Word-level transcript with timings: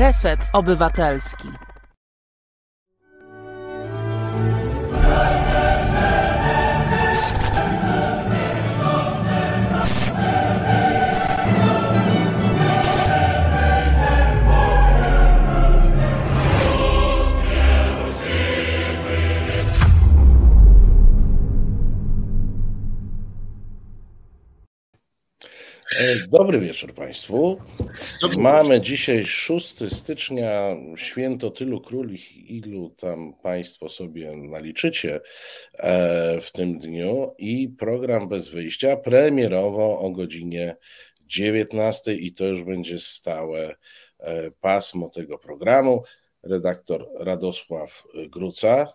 Reset 0.00 0.50
Obywatelski. 0.52 1.69
Dobry 26.30 26.60
wieczór 26.60 26.94
Państwu. 26.94 27.58
Mamy 28.38 28.80
dzisiaj 28.80 29.26
6 29.26 29.94
stycznia, 29.96 30.76
święto 30.96 31.50
tylu 31.50 31.80
króli, 31.80 32.18
ilu 32.56 32.90
tam 32.90 33.34
Państwo 33.42 33.88
sobie 33.88 34.32
naliczycie 34.36 35.20
e, 35.74 36.40
w 36.40 36.52
tym 36.52 36.78
dniu 36.78 37.34
i 37.38 37.68
program 37.68 38.28
bez 38.28 38.48
wyjścia 38.48 38.96
premierowo 38.96 39.98
o 40.00 40.10
godzinie 40.10 40.76
19 41.26 42.14
i 42.14 42.34
to 42.34 42.44
już 42.44 42.64
będzie 42.64 43.00
stałe 43.00 43.74
e, 44.18 44.50
pasmo 44.50 45.08
tego 45.08 45.38
programu. 45.38 46.02
Redaktor 46.42 47.08
Radosław 47.18 48.04
Gruca 48.28 48.92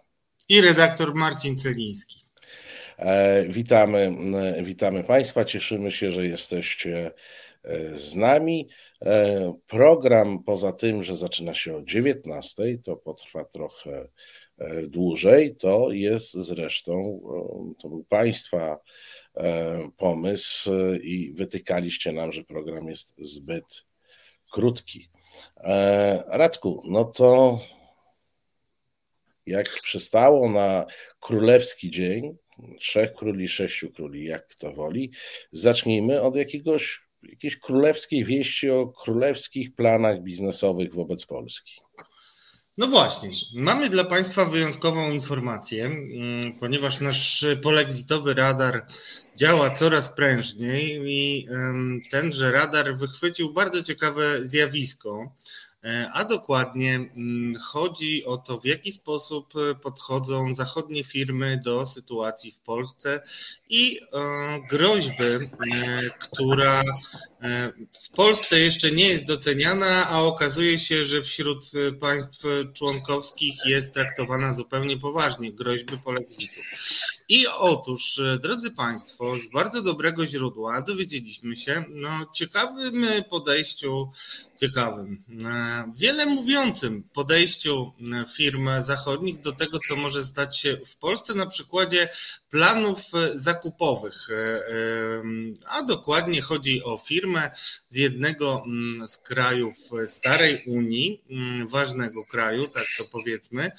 i 0.49 0.61
redaktor 0.61 1.15
Marcin 1.15 1.59
Celiński. 1.59 2.24
E, 2.97 3.45
witamy, 3.45 4.17
e, 4.35 4.63
witamy 4.63 5.03
Państwa, 5.03 5.45
cieszymy 5.45 5.91
się, 5.91 6.11
że 6.11 6.27
jesteście 6.27 7.11
e, 7.63 7.97
z 7.97 8.15
nami. 8.15 8.69
Program 9.67 10.43
poza 10.43 10.71
tym, 10.71 11.03
że 11.03 11.15
zaczyna 11.15 11.53
się 11.53 11.75
o 11.75 11.83
19, 11.83 12.77
to 12.83 12.95
potrwa 12.95 13.45
trochę 13.45 14.07
dłużej, 14.87 15.55
to 15.55 15.91
jest 15.91 16.33
zresztą, 16.33 17.21
to 17.81 17.89
był 17.89 18.03
Państwa 18.03 18.79
pomysł 19.97 20.71
i 21.01 21.33
wytykaliście 21.33 22.11
nam, 22.11 22.31
że 22.31 22.43
program 22.43 22.87
jest 22.89 23.13
zbyt 23.17 23.85
krótki. 24.51 25.09
Radku, 26.27 26.83
no 26.85 27.05
to 27.05 27.59
jak 29.45 29.69
przystało 29.83 30.49
na 30.49 30.85
królewski 31.19 31.91
dzień, 31.91 32.37
trzech 32.79 33.13
króli, 33.13 33.47
sześciu 33.49 33.89
króli, 33.91 34.25
jak 34.25 34.47
kto 34.47 34.73
woli. 34.73 35.11
Zacznijmy 35.51 36.21
od 36.21 36.35
jakiegoś, 36.35 37.01
jakiejś 37.23 37.59
królewskiej 37.59 38.25
wieści 38.25 38.69
o 38.69 38.87
królewskich 38.87 39.75
planach 39.75 40.21
biznesowych 40.21 40.93
wobec 40.93 41.25
Polski. 41.25 41.81
No 42.77 42.87
właśnie, 42.87 43.29
mamy 43.53 43.89
dla 43.89 44.03
Państwa 44.03 44.45
wyjątkową 44.45 45.11
informację, 45.11 45.85
mm, 45.85 46.59
ponieważ 46.59 47.01
nasz 47.01 47.45
polexitowy 47.63 48.33
radar 48.33 48.85
działa 49.35 49.69
coraz 49.69 50.09
prężniej 50.09 51.01
i 51.05 51.47
tenże 52.11 52.51
radar 52.51 52.97
wychwycił 52.97 53.53
bardzo 53.53 53.83
ciekawe 53.83 54.45
zjawisko 54.45 55.31
a 56.13 56.25
dokładnie 56.25 56.95
mm, 56.95 57.55
chodzi 57.55 58.25
o 58.25 58.37
to, 58.37 58.59
w 58.59 58.65
jaki 58.65 58.91
sposób 58.91 59.53
e, 59.55 59.75
podchodzą 59.75 60.55
zachodnie 60.55 61.03
firmy 61.03 61.61
do 61.63 61.85
sytuacji 61.85 62.51
w 62.51 62.59
Polsce 62.59 63.21
i 63.69 63.99
e, 63.99 64.19
groźby, 64.69 65.49
która 66.19 66.81
w 67.91 68.09
Polsce 68.09 68.59
jeszcze 68.59 68.91
nie 68.91 69.07
jest 69.07 69.25
doceniana, 69.25 70.09
a 70.09 70.21
okazuje 70.21 70.79
się, 70.79 71.05
że 71.05 71.21
wśród 71.21 71.71
państw 71.99 72.43
członkowskich 72.73 73.55
jest 73.65 73.93
traktowana 73.93 74.53
zupełnie 74.53 74.97
poważnie 74.97 75.53
groźby 75.53 75.97
polexitu. 75.97 76.61
I 77.29 77.47
otóż, 77.47 78.21
drodzy 78.41 78.71
Państwo, 78.71 79.37
z 79.37 79.51
bardzo 79.53 79.81
dobrego 79.81 80.25
źródła 80.25 80.81
dowiedzieliśmy 80.81 81.55
się 81.55 81.83
no, 81.89 82.09
ciekawym 82.33 83.05
podejściu 83.29 84.09
ciekawym, 84.59 85.23
e, 85.45 85.91
wiele 85.95 86.25
mówiącym 86.25 87.03
podejściu 87.13 87.93
e, 88.13 88.25
firm 88.35 88.69
zachodnich 88.81 89.41
do 89.41 89.51
tego, 89.51 89.79
co 89.87 89.95
może 89.95 90.23
stać 90.23 90.59
się 90.59 90.77
w 90.85 90.97
Polsce 90.97 91.33
na 91.33 91.45
przykładzie 91.45 92.09
planów 92.49 93.01
zakupowych. 93.35 94.29
E, 94.29 94.61
a 95.67 95.83
dokładnie 95.83 96.41
chodzi 96.41 96.83
o 96.83 96.97
firmę 97.35 97.51
z 97.87 97.95
jednego 97.95 98.63
mm, 98.65 99.07
z 99.07 99.17
krajów 99.17 99.75
starej 100.07 100.63
Unii, 100.67 101.23
mm, 101.29 101.67
ważnego 101.67 102.25
kraju, 102.25 102.67
tak 102.67 102.85
to 102.97 103.03
powiedzmy. 103.11 103.71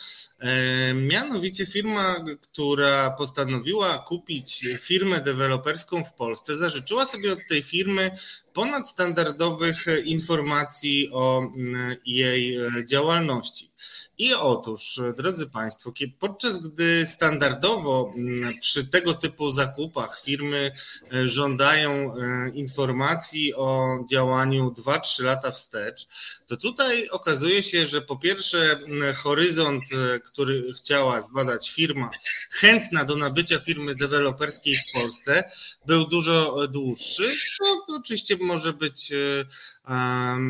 Mianowicie 0.95 1.67
firma, 1.67 2.17
która 2.43 3.11
postanowiła 3.11 3.99
kupić 3.99 4.67
firmę 4.81 5.21
deweloperską 5.21 6.05
w 6.05 6.15
Polsce, 6.15 6.57
zażyczyła 6.57 7.07
sobie 7.07 7.33
od 7.33 7.39
tej 7.49 7.63
firmy 7.63 8.11
ponadstandardowych 8.53 9.87
informacji 10.05 11.09
o 11.13 11.43
mm, 11.57 11.97
jej 12.07 12.57
e, 12.57 12.87
działalności. 12.87 13.71
I 14.19 14.35
otóż, 14.35 15.01
drodzy 15.17 15.47
Państwo, 15.47 15.93
podczas 16.19 16.59
gdy 16.59 17.07
standardowo 17.07 18.13
mm, 18.17 18.55
przy 18.61 18.87
tego 18.87 19.15
typu 19.15 19.53
zakupach 19.53 20.21
firmy 20.25 20.73
e, 21.13 21.29
żądają 21.29 21.91
e, 21.91 22.51
informacji 22.55 23.55
o 23.55 23.99
działaniu 24.11 24.71
2-3 24.71 25.25
lata 25.25 25.51
wstecz, 25.51 26.07
to 26.47 26.57
tutaj 26.57 27.09
okazuje 27.09 27.63
się, 27.63 27.87
że 27.87 28.03
po 28.03 28.17
pierwsze 28.17 28.73
mm, 28.73 29.15
horyzont, 29.15 29.85
e, 29.93 30.21
który 30.21 30.73
chciała 30.73 31.23
zbadać 31.23 31.71
firma, 31.71 32.11
chętna 32.51 33.05
do 33.05 33.17
nabycia 33.17 33.61
firmy 33.61 33.95
deweloperskiej 33.95 34.77
w 34.77 34.93
Polsce, 34.93 35.51
był 35.87 36.07
dużo 36.07 36.69
dłuższy, 36.69 37.37
co 37.59 37.95
oczywiście 37.97 38.37
może 38.41 38.73
być 38.73 39.13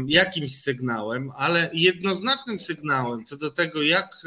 jakimś 0.06 0.56
sygnałem, 0.60 1.32
ale 1.36 1.70
jednoznacznym 1.72 2.60
sygnałem 2.60 3.24
co 3.24 3.36
do 3.36 3.50
tego, 3.56 3.82
jak 3.82 4.22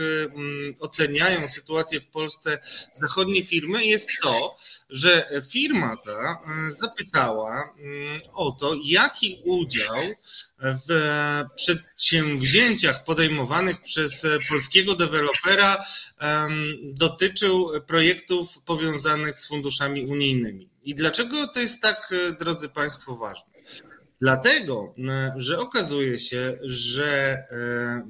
oceniają 0.79 1.49
sytuację 1.49 2.01
w 2.01 2.07
Polsce 2.07 2.59
zachodnie 3.01 3.45
firmy, 3.45 3.85
jest 3.85 4.07
to, 4.21 4.57
że 4.89 5.41
firma 5.51 5.97
ta 6.05 6.41
zapytała 6.81 7.73
o 8.33 8.51
to, 8.51 8.75
jaki 8.83 9.41
udział 9.45 9.95
w 10.87 10.91
przedsięwzięciach 11.55 13.03
podejmowanych 13.03 13.81
przez 13.81 14.25
polskiego 14.49 14.95
dewelopera 14.95 15.85
dotyczył 16.83 17.71
projektów 17.87 18.59
powiązanych 18.65 19.39
z 19.39 19.47
funduszami 19.47 20.05
unijnymi. 20.05 20.69
I 20.83 20.95
dlaczego 20.95 21.47
to 21.47 21.59
jest 21.59 21.81
tak, 21.81 22.13
drodzy 22.39 22.69
Państwo, 22.69 23.15
ważne? 23.15 23.49
Dlatego, 24.21 24.95
że 25.35 25.59
okazuje 25.59 26.19
się, 26.19 26.57
że 26.63 27.37
e, 27.51 28.07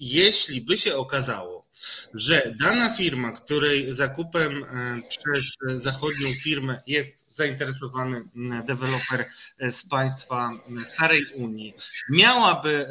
jeśli 0.00 0.60
by 0.60 0.76
się 0.76 0.96
okazało, 0.96 1.66
że 2.14 2.54
dana 2.60 2.94
firma, 2.94 3.32
której 3.32 3.94
zakupem 3.94 4.64
e, 4.64 4.66
przez 5.08 5.56
zachodnią 5.82 6.34
firmę 6.42 6.82
jest 6.86 7.26
zainteresowany 7.34 8.24
deweloper 8.66 9.26
z 9.60 9.86
państwa 9.88 10.50
starej 10.84 11.26
Unii, 11.34 11.74
miałaby 12.10 12.86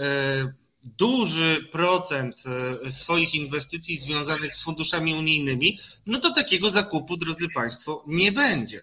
duży 0.85 1.67
procent 1.71 2.43
e, 2.85 2.91
swoich 2.91 3.35
inwestycji 3.35 3.99
związanych 3.99 4.55
z 4.55 4.61
funduszami 4.61 5.15
unijnymi, 5.15 5.79
no 6.05 6.19
to 6.19 6.33
takiego 6.33 6.71
zakupu, 6.71 7.17
drodzy 7.17 7.49
Państwo, 7.55 8.03
nie 8.07 8.31
będzie. 8.31 8.81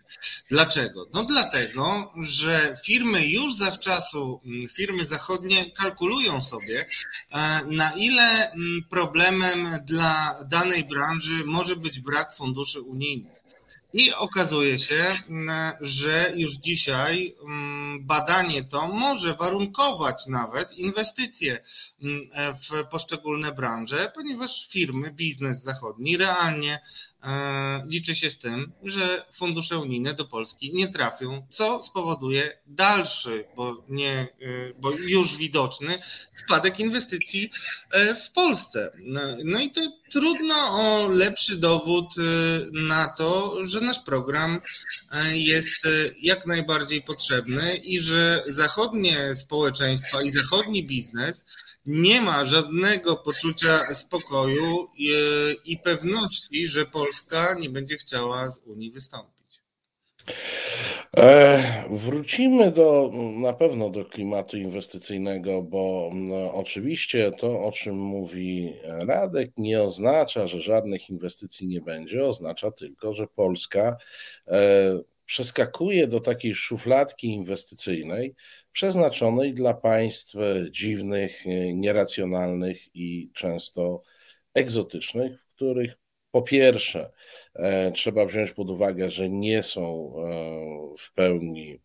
Dlaczego? 0.51 1.07
No 1.15 1.25
dlatego, 1.25 2.13
że 2.23 2.77
firmy 2.85 3.27
już 3.27 3.55
zawczasu, 3.55 4.41
firmy 4.69 5.05
zachodnie 5.05 5.71
kalkulują 5.71 6.43
sobie, 6.43 6.87
e, 7.31 7.65
na 7.67 7.93
ile 7.93 8.53
problemem 8.91 9.69
dla 9.85 10.35
danej 10.49 10.85
branży 10.85 11.45
może 11.45 11.77
być 11.77 12.01
brak 12.01 12.37
funduszy 12.37 12.81
unijnych. 12.81 13.42
I 13.93 14.15
okazuje 14.15 14.79
się, 14.79 15.19
mm, 15.29 15.73
że 15.81 16.33
już 16.37 16.53
dzisiaj 16.53 17.35
mm, 17.43 18.07
badanie 18.07 18.65
to 18.65 18.89
może 18.89 19.35
warunkować 19.35 20.27
nawet 20.27 20.73
inwestycje 20.73 21.61
mm, 22.03 22.23
w 22.63 22.89
poszczególne 22.91 23.53
branże, 23.53 24.13
ponieważ 24.15 24.69
firmy, 24.69 25.11
biznes 25.11 25.63
zachodni 25.63 26.17
realnie 26.17 26.81
liczy 27.87 28.15
się 28.15 28.31
z 28.31 28.39
tym, 28.39 28.73
że 28.85 29.25
fundusze 29.33 29.79
unijne 29.79 30.15
do 30.15 30.25
Polski 30.25 30.73
nie 30.75 30.89
trafią, 30.89 31.47
co 31.51 31.83
spowoduje 31.83 32.59
dalszy, 32.67 33.45
bo, 33.57 33.85
nie, 33.89 34.13
e, 34.13 34.29
bo 34.79 34.91
już 34.91 35.37
widoczny 35.37 35.99
spadek 36.45 36.81
inwestycji 36.81 37.51
e, 37.91 38.15
w 38.15 38.31
Polsce. 38.31 38.93
No 39.45 39.61
i 39.61 39.71
to 39.71 39.81
trudno 40.13 40.55
o 40.55 41.09
lepszy 41.09 41.57
dowód 41.57 42.07
na 42.73 43.09
to, 43.09 43.57
że 43.67 43.81
nasz 43.81 44.01
program 44.01 44.61
jest 45.33 45.89
jak 46.23 46.47
najbardziej 46.47 47.03
potrzebny 47.03 47.77
i 47.77 48.01
że 48.01 48.45
zachodnie 48.47 49.35
społeczeństwa 49.35 50.23
i 50.23 50.31
zachodni 50.31 50.87
biznes 50.87 51.45
nie 51.87 52.21
ma 52.21 52.45
żadnego 52.45 53.17
poczucia 53.17 53.95
spokoju 53.95 54.87
i, 54.97 55.13
i 55.65 55.79
pewności, 55.79 56.67
że 56.67 56.87
Polska 56.87 57.55
nie 57.61 57.71
będzie 57.71 57.97
chciała 57.97 58.51
z 58.51 58.59
Unii 58.59 58.91
wystąpić. 58.91 59.43
E, 61.17 61.63
wrócimy 61.91 62.71
do, 62.71 63.11
na 63.37 63.53
pewno 63.53 63.91
do 63.91 64.05
klimatu 64.05 64.57
inwestycyjnego, 64.57 65.63
bo 65.63 66.11
no, 66.15 66.55
oczywiście 66.55 67.33
to, 67.33 67.65
o 67.65 67.73
czym 67.73 67.97
mówi 67.97 68.75
Radek, 68.85 69.51
nie 69.57 69.83
oznacza, 69.83 70.47
że 70.47 70.61
żadnych 70.61 71.11
inwestycji 71.11 71.67
nie 71.67 71.81
będzie, 71.81 72.25
oznacza 72.25 72.71
tylko, 72.71 73.15
że 73.15 73.27
Polska 73.27 73.97
e, 74.49 75.01
przeskakuje 75.33 76.07
do 76.07 76.21
takiej 76.21 76.55
szufladki 76.55 77.27
inwestycyjnej 77.27 78.35
przeznaczonej 78.73 79.55
dla 79.55 79.75
państw 79.75 80.35
dziwnych, 80.71 81.43
nieracjonalnych 81.75 82.97
i 82.97 83.31
często 83.35 84.03
egzotycznych, 84.55 85.41
w 85.41 85.55
których 85.55 85.99
po 86.31 86.43
pierwsze, 86.43 87.11
e, 87.55 87.93
trzeba 87.93 88.27
wziąć 88.27 88.53
pod 88.53 88.71
uwagę, 88.71 89.11
że 89.11 89.31
nie 89.31 89.63
są 89.63 90.15
e, 90.17 90.97
w 90.99 91.13
pełni, 91.13 91.81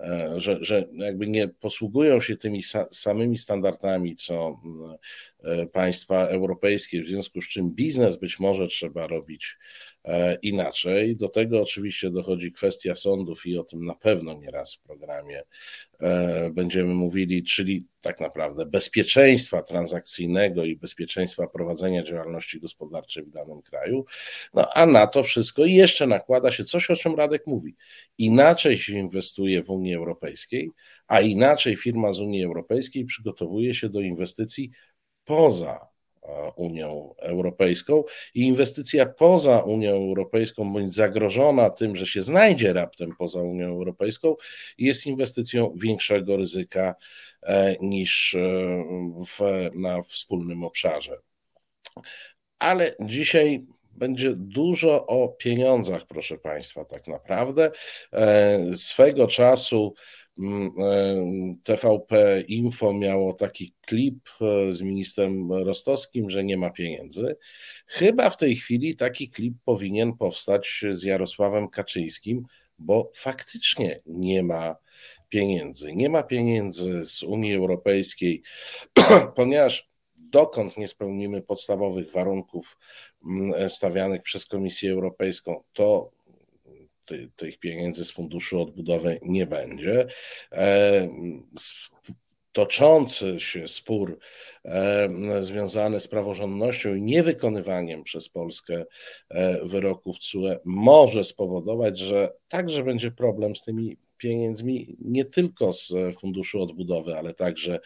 e, 0.00 0.34
że, 0.36 0.58
że 0.60 0.88
jakby 0.92 1.26
nie 1.26 1.48
posługują 1.48 2.20
się 2.20 2.36
tymi 2.36 2.62
samymi 2.90 3.38
standardami, 3.38 4.16
co 4.16 4.60
państwa 5.72 6.26
europejskie, 6.26 7.02
w 7.02 7.06
związku 7.06 7.40
z 7.40 7.48
czym 7.48 7.70
biznes 7.70 8.16
być 8.16 8.40
może 8.40 8.66
trzeba 8.66 9.06
robić 9.06 9.56
E, 9.56 9.91
inaczej. 10.42 11.16
Do 11.16 11.28
tego 11.28 11.62
oczywiście 11.62 12.10
dochodzi 12.10 12.52
kwestia 12.52 12.94
sądów 12.94 13.46
i 13.46 13.58
o 13.58 13.64
tym 13.64 13.84
na 13.84 13.94
pewno 13.94 14.34
nie 14.34 14.50
raz 14.50 14.74
w 14.74 14.80
programie 14.80 15.42
e, 16.00 16.50
będziemy 16.50 16.94
mówili, 16.94 17.44
czyli 17.44 17.86
tak 18.00 18.20
naprawdę 18.20 18.66
bezpieczeństwa 18.66 19.62
transakcyjnego 19.62 20.64
i 20.64 20.76
bezpieczeństwa 20.76 21.46
prowadzenia 21.46 22.02
działalności 22.02 22.60
gospodarczej 22.60 23.24
w 23.24 23.30
danym 23.30 23.62
kraju. 23.62 24.04
No 24.54 24.68
a 24.74 24.86
na 24.86 25.06
to 25.06 25.22
wszystko 25.22 25.64
jeszcze 25.64 26.06
nakłada 26.06 26.52
się 26.52 26.64
coś, 26.64 26.90
o 26.90 26.96
czym 26.96 27.14
Radek 27.14 27.46
mówi. 27.46 27.76
Inaczej 28.18 28.78
się 28.78 28.98
inwestuje 28.98 29.62
w 29.62 29.70
Unii 29.70 29.94
Europejskiej, 29.94 30.70
a 31.06 31.20
inaczej 31.20 31.76
firma 31.76 32.12
z 32.12 32.20
Unii 32.20 32.44
Europejskiej 32.44 33.04
przygotowuje 33.04 33.74
się 33.74 33.88
do 33.88 34.00
inwestycji 34.00 34.70
poza 35.24 35.91
Unią 36.56 37.14
Europejską 37.18 38.04
i 38.34 38.40
inwestycja 38.46 39.06
poza 39.06 39.58
Unią 39.58 39.90
Europejską, 39.90 40.72
bądź 40.72 40.94
zagrożona 40.94 41.70
tym, 41.70 41.96
że 41.96 42.06
się 42.06 42.22
znajdzie 42.22 42.72
raptem 42.72 43.10
poza 43.18 43.42
Unią 43.42 43.66
Europejską, 43.66 44.34
jest 44.78 45.06
inwestycją 45.06 45.74
większego 45.76 46.36
ryzyka 46.36 46.94
e, 47.42 47.76
niż 47.80 48.34
e, 48.34 48.38
w, 49.26 49.70
na 49.74 50.02
wspólnym 50.02 50.64
obszarze. 50.64 51.18
Ale 52.58 52.94
dzisiaj 53.00 53.66
będzie 53.92 54.32
dużo 54.36 55.06
o 55.06 55.28
pieniądzach, 55.28 56.06
proszę 56.06 56.38
Państwa, 56.38 56.84
tak 56.84 57.08
naprawdę. 57.08 57.70
E, 58.12 58.76
swego 58.76 59.26
czasu 59.26 59.94
TVP 61.62 62.40
Info 62.48 62.92
miało 62.92 63.32
taki 63.32 63.74
klip 63.86 64.28
e, 64.40 64.72
z 64.72 64.82
ministrem 64.82 65.52
Rostowskim, 65.52 66.30
że 66.30 66.44
nie 66.44 66.56
ma 66.56 66.70
pieniędzy. 66.70 67.36
Chyba 67.86 68.30
w 68.30 68.36
tej 68.36 68.56
chwili 68.56 68.96
taki 68.96 69.30
klip 69.30 69.54
powinien 69.64 70.16
powstać 70.16 70.84
z 70.92 71.02
Jarosławem 71.02 71.68
Kaczyńskim, 71.68 72.46
bo 72.78 73.10
faktycznie 73.14 74.00
nie 74.06 74.42
ma 74.42 74.76
pieniędzy. 75.28 75.94
Nie 75.94 76.08
ma 76.08 76.22
pieniędzy 76.22 77.06
z 77.06 77.22
Unii 77.22 77.54
Europejskiej, 77.54 78.42
ponieważ 79.36 79.92
dokąd 80.16 80.76
nie 80.76 80.88
spełnimy 80.88 81.42
podstawowych 81.42 82.12
warunków 82.12 82.78
mm, 83.26 83.70
stawianych 83.70 84.22
przez 84.22 84.46
Komisję 84.46 84.92
Europejską, 84.92 85.62
to 85.72 86.10
ty, 87.04 87.30
tych 87.36 87.58
pieniędzy 87.58 88.04
z 88.04 88.10
Funduszu 88.10 88.62
Odbudowy 88.62 89.18
nie 89.22 89.46
będzie. 89.46 90.06
E, 90.52 91.08
toczący 92.52 93.40
się 93.40 93.68
spór 93.68 94.18
e, 94.64 95.08
związany 95.40 96.00
z 96.00 96.08
praworządnością 96.08 96.94
i 96.94 97.02
niewykonywaniem 97.02 98.02
przez 98.02 98.28
Polskę 98.28 98.84
e, 99.28 99.64
wyroków 99.64 100.18
CUE 100.18 100.48
może 100.64 101.24
spowodować, 101.24 101.98
że 101.98 102.32
także 102.48 102.84
będzie 102.84 103.10
problem 103.10 103.56
z 103.56 103.62
tymi 103.62 103.96
pieniędzmi 104.16 104.96
nie 105.00 105.24
tylko 105.24 105.72
z 105.72 105.94
Funduszu 106.20 106.62
Odbudowy, 106.62 107.16
ale 107.18 107.34
także 107.34 107.80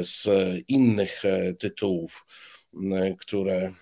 z 0.00 0.28
innych 0.68 1.22
tytułów, 1.58 2.26
które 3.18 3.72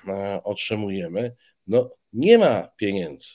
otrzymujemy. 0.44 1.34
No, 1.66 1.90
nie 2.14 2.38
ma 2.38 2.68
pieniędzy. 2.76 3.32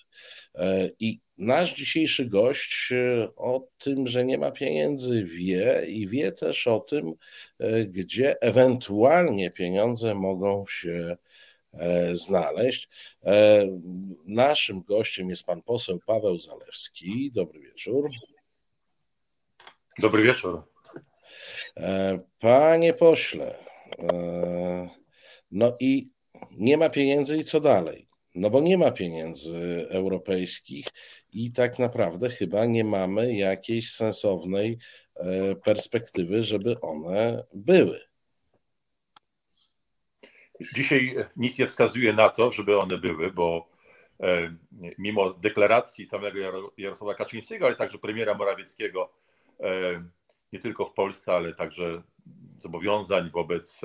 E, 0.56 0.90
I 1.00 1.20
nasz 1.38 1.76
dzisiejszy 1.76 2.26
gość 2.26 2.92
e, 2.92 3.30
o 3.36 3.68
tym, 3.78 4.08
że 4.08 4.26
nie 4.26 4.38
ma 4.38 4.52
pieniędzy, 4.52 5.24
wie 5.24 5.86
i 5.88 6.08
wie 6.08 6.32
też 6.32 6.68
o 6.68 6.80
tym, 6.80 7.14
e, 7.60 7.86
gdzie 7.86 8.42
ewentualnie 8.42 9.52
pieniądze 9.52 10.16
mogą 10.16 10.66
się 10.68 11.18
znaleźć. 12.12 12.90
Naszym 14.26 14.82
gościem 14.82 15.30
jest 15.30 15.46
pan 15.46 15.62
poseł 15.62 16.00
Paweł 16.06 16.40
Zalewski. 16.40 17.32
Dobry 17.32 17.60
wieczór. 17.60 18.10
Dobry 20.00 20.24
wieczór. 20.24 20.64
Panie 22.40 22.94
pośle, 22.94 23.56
no 25.52 25.78
i 25.80 26.10
nie 26.52 26.78
ma 26.78 26.90
pieniędzy 26.90 27.38
i 27.38 27.44
co 27.44 27.60
dalej? 27.60 28.09
No 28.40 28.50
bo 28.50 28.62
nie 28.62 28.78
ma 28.78 28.92
pieniędzy 28.92 29.88
europejskich 29.90 30.88
i 31.34 31.52
tak 31.52 31.80
naprawdę 31.80 32.30
chyba 32.30 32.66
nie 32.66 32.84
mamy 32.84 33.34
jakiejś 33.34 33.92
sensownej 33.92 34.78
e, 35.16 35.56
perspektywy, 35.56 36.44
żeby 36.44 36.82
one 36.82 37.44
były. 37.54 38.00
Dzisiaj 40.76 41.16
nic 41.36 41.60
nie 41.60 41.68
wskazuje 41.68 42.14
na 42.14 42.30
to, 42.30 42.52
żeby 42.52 42.80
one 42.80 42.98
były, 42.98 43.32
bo 43.32 43.70
e, 44.20 44.56
mimo 44.98 45.34
deklaracji 45.34 46.06
samego 46.06 46.72
Jarosława 46.78 47.16
Kaczyńskiego, 47.16 47.66
ale 47.66 47.76
także 47.76 47.98
premiera 47.98 48.34
Morawieckiego, 48.34 49.14
e, 49.60 50.04
nie 50.54 50.60
tylko 50.60 50.86
w 50.86 50.94
Polsce, 50.94 51.34
ale 51.34 51.54
także 51.54 52.02
zobowiązań 52.58 53.30
wobec 53.30 53.82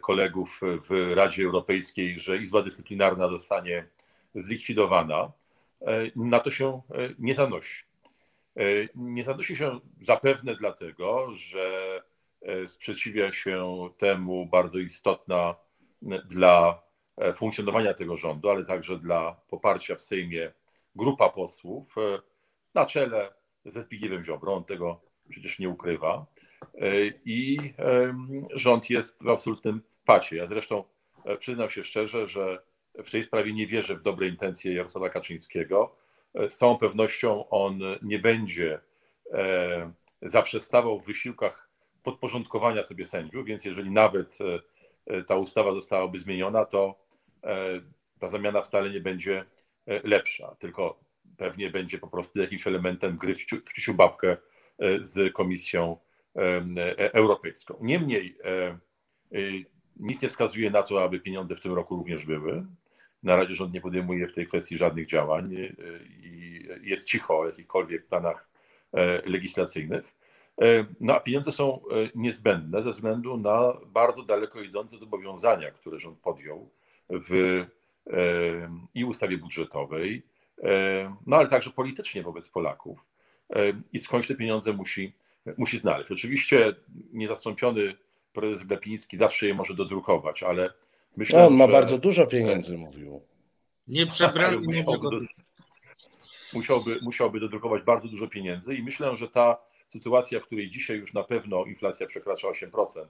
kolegów 0.00 0.60
w 0.88 1.12
Radzie 1.14 1.44
Europejskiej, 1.44 2.18
że 2.18 2.38
Izba 2.38 2.62
Dyscyplinarna 2.62 3.28
zostanie 3.28 3.86
zlikwidowana, 4.34 5.32
e, 5.80 6.10
na 6.16 6.40
to 6.40 6.50
się 6.50 6.82
e, 6.90 7.08
nie 7.18 7.34
zanosi. 7.34 7.84
E, 8.56 8.62
nie 8.94 9.24
zanosi 9.24 9.56
się 9.56 9.80
zapewne 10.00 10.56
dlatego, 10.56 11.28
że 11.32 12.02
sprzeciwia 12.66 13.32
się 13.32 13.88
temu 13.98 14.46
bardzo 14.46 14.78
istotna 14.78 15.54
dla 16.24 16.82
funkcjonowania 17.34 17.94
tego 17.94 18.16
rządu, 18.16 18.50
ale 18.50 18.64
także 18.64 18.98
dla 18.98 19.36
poparcia 19.48 19.96
w 19.96 20.02
Sejmie 20.02 20.52
grupa 20.96 21.28
posłów 21.28 21.94
na 22.74 22.86
czele 22.86 23.34
ze 23.64 23.82
Zbigniewem 23.82 24.24
Ziobrą, 24.24 24.54
on 24.54 24.64
tego 24.64 25.00
przecież 25.28 25.58
nie 25.58 25.68
ukrywa. 25.68 26.26
E, 26.74 27.06
i 27.24 27.58
rząd 28.50 28.90
jest 28.90 29.24
w 29.24 29.28
absolutnym 29.28 29.82
pacie. 30.04 30.36
Ja 30.36 30.46
zresztą 30.46 30.84
e, 31.24 31.36
przyznam 31.36 31.70
się 31.70 31.84
szczerze, 31.84 32.26
że 32.26 32.62
w 33.04 33.10
tej 33.10 33.24
sprawie 33.24 33.52
nie 33.52 33.66
wierzę 33.66 33.96
w 33.96 34.02
dobre 34.02 34.28
intencje 34.28 34.74
Jarosława 34.74 35.10
Kaczyńskiego. 35.10 35.96
E, 36.34 36.48
z 36.48 36.56
całą 36.56 36.78
pewnością 36.78 37.48
on 37.48 37.80
nie 38.02 38.18
będzie 38.18 38.80
zaprzestawał 40.22 41.00
w 41.00 41.06
wysiłkach 41.06 41.70
podporządkowania 42.02 42.82
sobie 42.82 43.04
sędziów, 43.04 43.46
więc 43.46 43.64
jeżeli 43.64 43.90
nawet 43.90 44.38
ta 45.26 45.36
ustawa 45.36 45.72
zostałaby 45.72 46.18
zmieniona, 46.18 46.64
to 46.64 46.98
ta 48.20 48.28
zamiana 48.28 48.62
wcale 48.62 48.90
nie 48.90 49.00
będzie 49.00 49.44
lepsza, 49.86 50.56
tylko 50.58 50.98
pewnie 51.36 51.70
będzie 51.70 51.98
po 51.98 52.08
prostu 52.08 52.40
jakimś 52.40 52.66
elementem 52.66 53.16
gry 53.16 53.34
w 53.34 53.72
ciuciu 53.72 53.94
babkę 53.94 54.36
z 55.00 55.32
Komisją 55.32 55.96
europejską. 56.96 57.76
Niemniej 57.80 58.38
e, 58.44 58.48
e, 58.48 58.78
nic 59.96 60.22
nie 60.22 60.28
wskazuje 60.28 60.70
na 60.70 60.82
to, 60.82 61.04
aby 61.04 61.20
pieniądze 61.20 61.56
w 61.56 61.60
tym 61.60 61.72
roku 61.74 61.96
również 61.96 62.26
były. 62.26 62.66
Na 63.22 63.36
razie 63.36 63.54
rząd 63.54 63.74
nie 63.74 63.80
podejmuje 63.80 64.26
w 64.26 64.32
tej 64.32 64.46
kwestii 64.46 64.78
żadnych 64.78 65.06
działań 65.06 65.54
i 66.22 66.68
jest 66.82 67.08
cicho 67.08 67.38
o 67.38 67.46
jakichkolwiek 67.46 68.06
planach 68.06 68.48
legislacyjnych. 69.24 70.14
No 71.00 71.14
a 71.14 71.20
pieniądze 71.20 71.52
są 71.52 71.80
niezbędne 72.14 72.82
ze 72.82 72.90
względu 72.90 73.36
na 73.36 73.72
bardzo 73.86 74.22
daleko 74.22 74.60
idące 74.60 74.98
zobowiązania, 74.98 75.70
które 75.70 75.98
rząd 75.98 76.18
podjął 76.18 76.70
w 77.10 77.64
i 78.94 79.04
ustawie 79.04 79.38
budżetowej, 79.38 80.22
no 81.26 81.36
ale 81.36 81.48
także 81.48 81.70
politycznie 81.70 82.22
wobec 82.22 82.48
Polaków. 82.48 83.08
I 83.92 83.98
skądś 83.98 84.28
te 84.28 84.34
pieniądze 84.34 84.72
musi 84.72 85.14
musi 85.58 85.78
znaleźć. 85.78 86.10
Oczywiście 86.10 86.74
niezastąpiony 87.12 87.94
prezes 88.32 88.62
Glapiński 88.62 89.16
zawsze 89.16 89.46
je 89.46 89.54
może 89.54 89.74
dodrukować, 89.74 90.42
ale 90.42 90.72
myślę, 91.16 91.38
no, 91.38 91.46
on 91.46 91.56
ma 91.56 91.66
że... 91.66 91.72
bardzo 91.72 91.98
dużo 91.98 92.26
pieniędzy, 92.26 92.78
mówił. 92.78 93.22
Nie 93.88 94.06
przebrany, 94.06 94.56
nie 94.56 94.78
musiałby, 94.78 95.10
do, 95.10 95.18
musiałby, 96.52 96.98
musiałby 97.02 97.40
dodrukować 97.40 97.82
bardzo 97.82 98.08
dużo 98.08 98.28
pieniędzy 98.28 98.74
i 98.74 98.82
myślę, 98.82 99.16
że 99.16 99.28
ta 99.28 99.58
sytuacja, 99.86 100.40
w 100.40 100.46
której 100.46 100.70
dzisiaj 100.70 100.96
już 100.96 101.12
na 101.12 101.22
pewno 101.22 101.64
inflacja 101.64 102.06
przekracza 102.06 102.48
8%, 102.48 103.06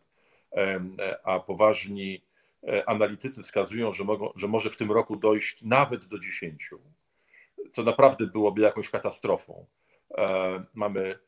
a 1.25 1.41
poważni 1.41 2.23
e, 2.69 2.89
analitycy 2.89 3.43
wskazują, 3.43 3.93
że, 3.93 4.05
mogą, 4.05 4.33
że 4.37 4.49
może 4.49 4.71
w 4.71 4.77
tym 4.77 4.93
roku 4.93 5.17
dojść 5.17 5.63
nawet 5.63 6.07
do 6.07 6.19
10, 6.19 6.71
co 7.71 7.83
naprawdę 7.83 8.27
byłoby 8.27 8.63
jakąś 8.63 8.91
katastrofą. 8.91 9.67
E, 10.19 10.65
mamy 10.75 11.01
e, 11.01 11.19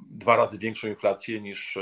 dwa 0.00 0.36
razy 0.36 0.58
większą 0.58 0.88
inflację 0.88 1.40
niż 1.40 1.78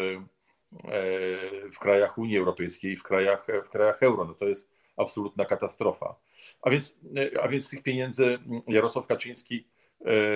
w 1.72 1.78
krajach 1.78 2.18
Unii 2.18 2.38
Europejskiej, 2.38 2.96
w 2.96 3.02
krajach, 3.02 3.46
w 3.64 3.68
krajach 3.68 4.02
euro. 4.02 4.24
No 4.24 4.34
to 4.34 4.48
jest 4.48 4.70
absolutna 4.96 5.44
katastrofa. 5.44 6.14
A 6.62 6.70
więc, 6.70 6.96
a 7.42 7.48
więc 7.48 7.70
tych 7.70 7.82
pieniędzy 7.82 8.38
Jarosław 8.68 9.06
Kaczyński 9.06 9.66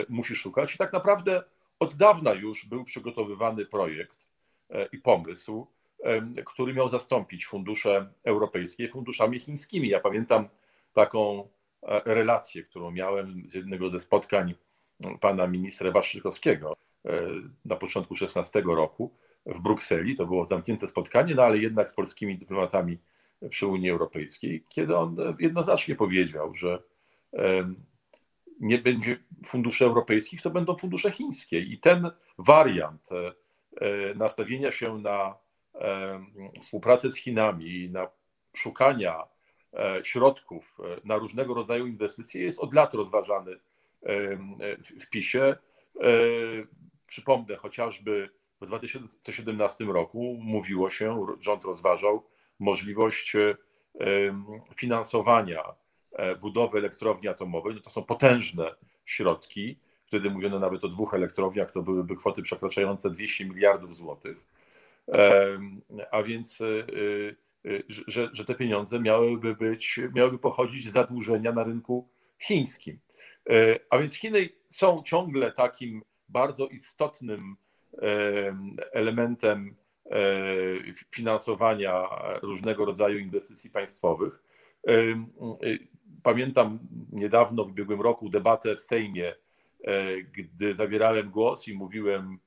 musi 0.08 0.34
szukać 0.34 0.74
i 0.74 0.78
tak 0.78 0.92
naprawdę 0.92 1.42
od 1.78 1.94
dawna 1.94 2.32
już 2.32 2.66
był 2.66 2.84
przygotowywany 2.84 3.66
projekt 3.66 4.26
i 4.92 4.98
pomysł, 4.98 5.66
który 6.46 6.74
miał 6.74 6.88
zastąpić 6.88 7.46
fundusze 7.46 8.12
europejskie 8.24 8.88
funduszami 8.88 9.40
chińskimi. 9.40 9.88
Ja 9.88 10.00
pamiętam 10.00 10.48
taką 10.92 11.48
e, 11.82 12.02
relację, 12.04 12.62
którą 12.62 12.90
miałem 12.90 13.50
z 13.50 13.54
jednego 13.54 13.90
ze 13.90 14.00
spotkań 14.00 14.54
pana 15.20 15.46
ministra 15.46 15.90
Waszczykowskiego 15.90 16.72
e, 16.72 16.89
na 17.64 17.76
początku 17.76 18.14
16 18.14 18.62
roku 18.66 19.14
w 19.46 19.60
Brukseli. 19.60 20.16
To 20.16 20.26
było 20.26 20.44
zamknięte 20.44 20.86
spotkanie, 20.86 21.34
no 21.34 21.42
ale 21.42 21.58
jednak 21.58 21.88
z 21.88 21.92
polskimi 21.94 22.38
dyplomatami 22.38 22.98
przy 23.50 23.66
Unii 23.66 23.90
Europejskiej, 23.90 24.64
kiedy 24.68 24.96
on 24.96 25.16
jednoznacznie 25.38 25.94
powiedział, 25.94 26.54
że 26.54 26.82
nie 28.60 28.78
będzie 28.78 29.18
funduszy 29.46 29.84
europejskich, 29.84 30.42
to 30.42 30.50
będą 30.50 30.76
fundusze 30.76 31.10
chińskie. 31.10 31.60
I 31.60 31.78
ten 31.78 32.10
wariant 32.38 33.08
e, 33.12 33.34
nastawienia 34.14 34.72
się 34.72 34.98
na 34.98 35.34
współpracę 36.60 37.10
z 37.10 37.16
Chinami, 37.16 37.90
na 37.90 38.08
szukania 38.56 39.24
e, 39.74 40.04
środków 40.04 40.78
e, 40.80 41.00
na 41.04 41.16
różnego 41.16 41.54
rodzaju 41.54 41.86
inwestycje 41.86 42.42
jest 42.42 42.58
od 42.58 42.74
lat 42.74 42.94
rozważany 42.94 43.56
w 45.00 45.10
PiSie. 45.10 45.56
E, 45.96 46.06
przypomnę 47.06 47.56
chociażby 47.56 48.30
w 48.60 48.66
2017 48.66 49.84
roku 49.84 50.36
mówiło 50.40 50.90
się, 50.90 51.26
rząd 51.40 51.64
rozważał 51.64 52.22
możliwość 52.58 53.36
finansowania 54.76 55.62
budowy 56.40 56.78
elektrowni 56.78 57.28
atomowej. 57.28 57.74
No 57.74 57.80
to 57.80 57.90
są 57.90 58.02
potężne 58.02 58.74
środki. 59.04 59.78
Wtedy 60.06 60.30
mówiono 60.30 60.58
nawet 60.58 60.84
o 60.84 60.88
dwóch 60.88 61.14
elektrowniach, 61.14 61.70
to 61.70 61.82
byłyby 61.82 62.16
kwoty 62.16 62.42
przekraczające 62.42 63.10
200 63.10 63.44
miliardów 63.44 63.96
złotych 63.96 64.44
a 66.10 66.22
więc 66.22 66.60
e, 66.60 66.66
e, 67.70 67.82
że, 67.88 68.28
że 68.32 68.44
te 68.44 68.54
pieniądze 68.54 69.00
miałyby 69.00 69.54
być, 69.54 70.00
miałyby 70.14 70.38
pochodzić 70.38 70.88
z 70.88 70.92
zadłużenia 70.92 71.52
na 71.52 71.64
rynku 71.64 72.08
chińskim. 72.38 72.98
E, 73.50 73.78
a 73.90 73.98
więc 73.98 74.14
Chiny 74.14 74.48
są 74.68 75.02
ciągle 75.02 75.52
takim 75.52 76.02
bardzo 76.28 76.66
istotnym 76.66 77.56
elementem 78.92 79.76
finansowania 81.10 82.08
różnego 82.42 82.84
rodzaju 82.84 83.18
inwestycji 83.18 83.70
państwowych. 83.70 84.42
Pamiętam 86.22 86.78
niedawno, 87.12 87.64
w 87.64 87.70
ubiegłym 87.70 88.00
roku, 88.00 88.28
debatę 88.28 88.76
w 88.76 88.80
Sejmie, 88.80 89.34
gdy 90.32 90.74
zabierałem 90.74 91.30
głos 91.30 91.68
i 91.68 91.74
mówiłem 91.74 92.38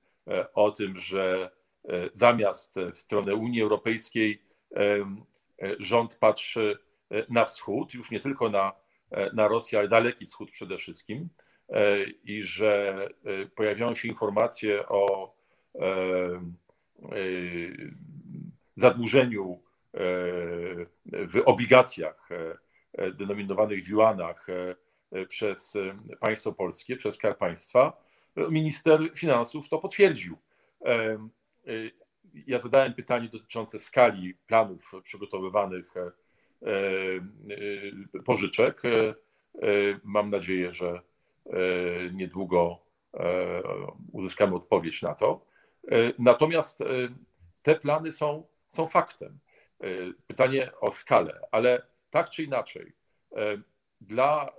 o 0.53 0.71
tym, 0.71 0.99
że 0.99 1.49
E, 1.89 2.09
zamiast 2.13 2.75
w 2.93 2.97
stronę 2.97 3.35
Unii 3.35 3.61
Europejskiej 3.61 4.41
e, 4.75 5.05
rząd 5.79 6.15
patrzy 6.15 6.77
e, 7.11 7.25
na 7.29 7.45
wschód, 7.45 7.93
już 7.93 8.11
nie 8.11 8.19
tylko 8.19 8.49
na, 8.49 8.71
na 9.33 9.47
Rosję, 9.47 9.79
ale 9.79 9.87
daleki 9.87 10.25
wschód 10.25 10.51
przede 10.51 10.77
wszystkim, 10.77 11.29
i 12.23 12.41
że 12.41 13.07
pojawiają 13.55 13.95
się 13.95 14.07
informacje 14.07 14.87
o 14.87 15.35
zadłużeniu 18.75 19.59
w 21.11 21.41
obligacjach 21.45 22.29
denominowanych 23.13 23.83
w 23.83 23.87
juanach 23.87 24.47
przez 25.29 25.73
państwo 26.19 26.53
polskie, 26.53 26.95
przez 26.95 27.15
Skarb 27.15 27.37
Państwa, 27.37 28.03
minister 28.35 29.11
finansów 29.15 29.69
to 29.69 29.77
potwierdził. 29.79 30.37
Ja 32.33 32.59
zadałem 32.59 32.93
pytanie 32.93 33.29
dotyczące 33.29 33.79
skali 33.79 34.35
planów 34.47 34.91
przygotowywanych 35.03 35.97
e, 35.97 36.01
e, 36.01 36.11
pożyczek. 38.25 38.81
E, 38.85 39.15
mam 40.03 40.29
nadzieję, 40.29 40.71
że 40.71 41.01
niedługo 42.13 42.79
uzyskamy 44.11 44.55
odpowiedź 44.55 45.01
na 45.01 45.15
to. 45.15 45.45
Natomiast 46.19 46.83
te 47.63 47.75
plany 47.75 48.11
są, 48.11 48.47
są 48.69 48.87
faktem. 48.87 49.39
Pytanie 50.27 50.71
o 50.81 50.91
skalę, 50.91 51.39
ale 51.51 51.81
tak 52.09 52.29
czy 52.29 52.43
inaczej, 52.43 52.93
dla 54.01 54.53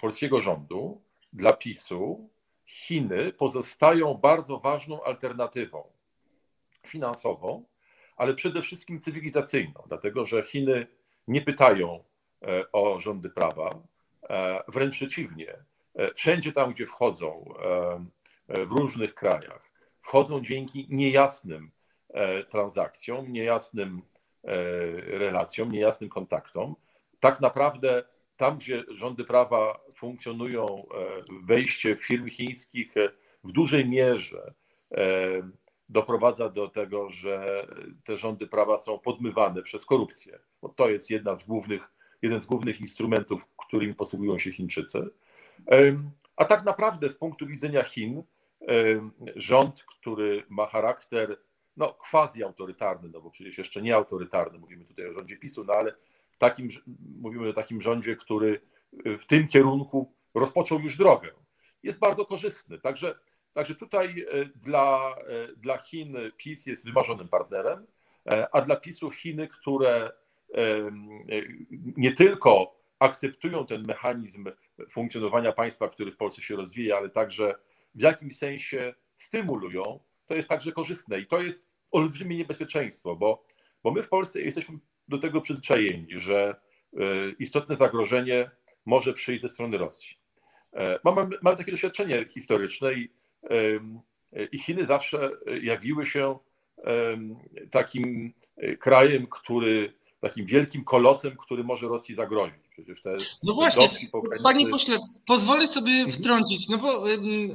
polskiego 0.00 0.40
rządu, 0.40 1.02
dla 1.32 1.52
PiSu, 1.52 2.28
Chiny 2.66 3.32
pozostają 3.32 4.14
bardzo 4.14 4.58
ważną 4.58 5.04
alternatywą 5.04 5.84
finansową, 6.86 7.64
ale 8.16 8.34
przede 8.34 8.62
wszystkim 8.62 9.00
cywilizacyjną, 9.00 9.82
dlatego 9.88 10.24
że 10.24 10.42
Chiny 10.42 10.86
nie 11.28 11.40
pytają 11.40 12.04
e, 12.42 12.72
o 12.72 13.00
rządy 13.00 13.30
prawa, 13.30 13.82
e, 14.30 14.62
wręcz 14.68 14.94
przeciwnie. 14.94 15.54
E, 15.94 16.14
wszędzie 16.14 16.52
tam, 16.52 16.72
gdzie 16.72 16.86
wchodzą, 16.86 17.54
w 18.48 18.72
różnych 18.72 19.14
krajach, 19.14 19.70
wchodzą 20.00 20.40
dzięki 20.40 20.86
niejasnym 20.90 21.70
transakcjom, 22.48 23.32
niejasnym 23.32 24.02
relacjom, 25.06 25.72
niejasnym 25.72 26.10
kontaktom. 26.10 26.76
Tak 27.20 27.40
naprawdę 27.40 28.04
tam, 28.36 28.58
gdzie 28.58 28.84
rządy 28.88 29.24
prawa 29.24 29.80
funkcjonują, 29.94 30.86
wejście 31.42 31.96
firm 31.96 32.28
chińskich 32.28 32.94
w 33.44 33.52
dużej 33.52 33.88
mierze 33.88 34.54
doprowadza 35.88 36.48
do 36.48 36.68
tego, 36.68 37.10
że 37.10 37.66
te 38.04 38.16
rządy 38.16 38.46
prawa 38.46 38.78
są 38.78 38.98
podmywane 38.98 39.62
przez 39.62 39.84
korupcję. 39.84 40.38
Bo 40.62 40.68
to 40.68 40.90
jest 40.90 41.10
jedna 41.10 41.36
z 41.36 41.44
głównych, 41.44 41.92
jeden 42.22 42.40
z 42.40 42.46
głównych 42.46 42.80
instrumentów, 42.80 43.46
którymi 43.56 43.94
posługują 43.94 44.38
się 44.38 44.52
Chińczycy. 44.52 45.10
A 46.36 46.44
tak 46.44 46.64
naprawdę 46.64 47.10
z 47.10 47.16
punktu 47.16 47.46
widzenia 47.46 47.82
Chin, 47.82 48.22
rząd, 49.36 49.84
który 49.84 50.42
ma 50.48 50.66
charakter 50.66 51.36
no, 51.76 51.94
quasi-autorytarny, 52.10 53.08
no 53.12 53.20
bo 53.20 53.30
przecież 53.30 53.58
jeszcze 53.58 53.82
nie 53.82 53.96
autorytarny, 53.96 54.58
mówimy 54.58 54.84
tutaj 54.84 55.06
o 55.06 55.12
rządzie 55.12 55.36
PiSu, 55.36 55.64
no 55.64 55.72
ale 55.72 55.94
takim, 56.38 56.68
mówimy 57.20 57.48
o 57.48 57.52
takim 57.52 57.82
rządzie, 57.82 58.16
który 58.16 58.60
w 59.18 59.26
tym 59.26 59.48
kierunku 59.48 60.12
rozpoczął 60.34 60.80
już 60.80 60.96
drogę. 60.96 61.30
Jest 61.82 61.98
bardzo 61.98 62.24
korzystny. 62.24 62.78
Także 62.78 63.18
Także 63.56 63.74
tutaj 63.74 64.26
e, 64.30 64.44
dla, 64.44 65.14
e, 65.28 65.56
dla 65.56 65.78
Chin 65.78 66.16
PiS 66.36 66.66
jest 66.66 66.84
wymarzonym 66.84 67.28
partnerem, 67.28 67.86
e, 68.26 68.48
a 68.52 68.60
dla 68.60 68.76
PiSu 68.76 69.10
Chiny, 69.10 69.48
które 69.48 70.10
nie 71.96 72.12
tylko 72.12 72.76
akceptują 72.98 73.66
ten 73.66 73.86
mechanizm 73.86 74.50
funkcjonowania 74.90 75.52
państwa, 75.52 75.88
który 75.88 76.12
w 76.12 76.16
Polsce 76.16 76.42
się 76.42 76.56
rozwija, 76.56 76.96
ale 76.96 77.10
także 77.10 77.54
w 77.94 78.00
jakimś 78.02 78.36
sensie 78.36 78.94
stymulują, 79.14 80.00
to 80.26 80.34
jest 80.34 80.48
także 80.48 80.72
korzystne. 80.72 81.20
I 81.20 81.26
to 81.26 81.42
jest 81.42 81.66
olbrzymie 81.90 82.36
niebezpieczeństwo, 82.36 83.16
bo, 83.16 83.44
bo 83.82 83.90
my 83.90 84.02
w 84.02 84.08
Polsce 84.08 84.42
jesteśmy 84.42 84.78
do 85.08 85.18
tego 85.18 85.40
przyzwyczajeni, 85.40 86.18
że 86.18 86.60
istotne 87.38 87.76
zagrożenie 87.76 88.50
może 88.84 89.12
przyjść 89.12 89.42
ze 89.42 89.48
strony 89.48 89.78
Rosji. 89.78 90.16
Mamy, 91.04 91.28
mamy 91.42 91.56
takie 91.56 91.70
doświadczenie 91.70 92.24
historyczne 92.28 92.94
i 92.94 93.08
i 94.52 94.58
Chiny 94.58 94.86
zawsze 94.86 95.30
jawiły 95.62 96.06
się 96.06 96.38
takim 97.70 98.32
krajem, 98.80 99.26
który, 99.26 99.92
takim 100.20 100.46
wielkim 100.46 100.84
kolosem, 100.84 101.36
który 101.36 101.64
może 101.64 101.88
Rosji 101.88 102.14
zagrozić. 102.14 102.65
Przecież 102.76 103.02
te 103.02 103.16
no 103.42 103.54
właśnie, 103.54 103.90
panie 104.42 104.66
pośle, 104.66 104.98
pozwolę 105.26 105.68
sobie 105.68 105.92
mhm. 105.92 106.12
wtrącić, 106.12 106.68
no 106.68 106.78
bo 106.78 107.04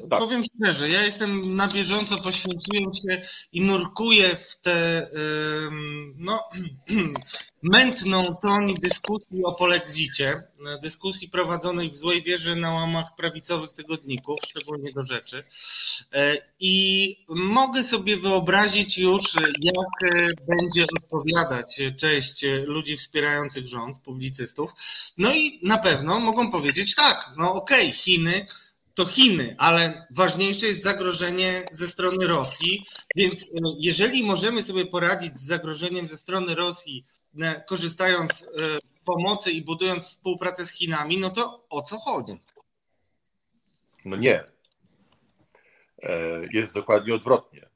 tak. 0.10 0.20
powiem 0.20 0.44
szczerze, 0.44 0.90
ja 0.90 1.04
jestem 1.04 1.56
na 1.56 1.68
bieżąco, 1.68 2.18
poświęciłem 2.18 2.94
się 2.94 3.22
i 3.54 3.62
nurkuję 3.62 4.36
w 4.36 4.62
te 4.62 5.10
no, 6.18 6.44
mętną 7.64 8.36
toń 8.42 8.76
dyskusji 8.76 9.44
o 9.44 9.54
polexicie, 9.54 10.44
dyskusji 10.82 11.30
prowadzonej 11.30 11.92
w 11.92 11.98
złej 11.98 12.24
wierze 12.24 12.56
na 12.56 12.74
łamach 12.74 13.16
prawicowych 13.18 13.74
tygodników, 13.74 14.40
szczególnie 14.46 14.92
do 14.94 15.04
rzeczy. 15.04 15.44
E, 16.14 16.38
I 16.60 17.26
mogę 17.30 17.84
sobie 17.84 18.18
wyobrazić 18.18 18.98
już, 18.98 19.36
jak 19.62 20.14
e, 20.14 20.28
będzie 20.48 20.86
odpowiadać 20.98 21.82
część 21.98 22.46
ludzi 22.66 22.98
wspierających 22.98 23.68
rząd, 23.68 23.98
publicystów. 23.98 24.72
No 25.18 25.34
i 25.34 25.60
na 25.64 25.78
pewno 25.78 26.20
mogą 26.20 26.52
powiedzieć 26.52 26.96
tak, 26.96 27.32
no 27.38 27.54
okej, 27.54 27.88
okay, 27.88 27.94
Chiny 27.94 28.48
to 28.94 29.06
Chiny, 29.06 29.56
ale 29.58 30.08
ważniejsze 30.16 30.66
jest 30.66 30.84
zagrożenie 30.84 31.66
ze 31.72 31.88
strony 31.88 32.28
Rosji, 32.28 32.86
więc 33.16 33.44
e, 33.44 33.48
jeżeli 33.80 34.24
możemy 34.24 34.64
sobie 34.64 34.86
poradzić 34.86 35.40
z 35.40 35.48
zagrożeniem 35.48 36.08
ze 36.08 36.18
strony 36.18 36.56
Rosji, 36.56 37.06
korzystając 37.68 38.34
z 38.34 38.80
pomocy 39.06 39.52
i 39.52 39.62
budując 39.62 40.06
współpracę 40.06 40.66
z 40.66 40.72
Chinami, 40.72 41.18
no 41.18 41.30
to 41.30 41.66
o 41.70 41.82
co 41.82 42.00
chodzi? 42.00 42.40
No 44.06 44.18
nie. 44.18 44.44
E, 46.04 46.20
jest 46.54 46.74
dokładnie 46.74 47.16
odwrotnie. 47.16 47.70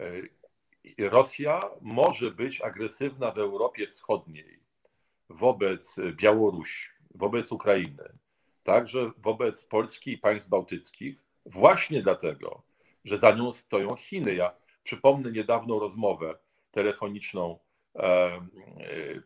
E, 0.00 1.08
Rosja 1.08 1.60
może 1.80 2.30
być 2.30 2.60
agresywna 2.60 3.30
w 3.30 3.38
Europie 3.38 3.86
Wschodniej 3.86 4.63
wobec 5.34 5.96
Białorusi, 6.16 6.88
wobec 7.14 7.52
Ukrainy, 7.52 8.08
także 8.62 9.10
wobec 9.18 9.64
Polski 9.64 10.12
i 10.12 10.18
państw 10.18 10.48
bałtyckich, 10.48 11.16
właśnie 11.46 12.02
dlatego, 12.02 12.62
że 13.04 13.18
za 13.18 13.32
nią 13.32 13.52
stoją 13.52 13.96
Chiny. 13.96 14.34
Ja 14.34 14.54
przypomnę 14.82 15.32
niedawną 15.32 15.78
rozmowę 15.78 16.38
telefoniczną 16.70 17.58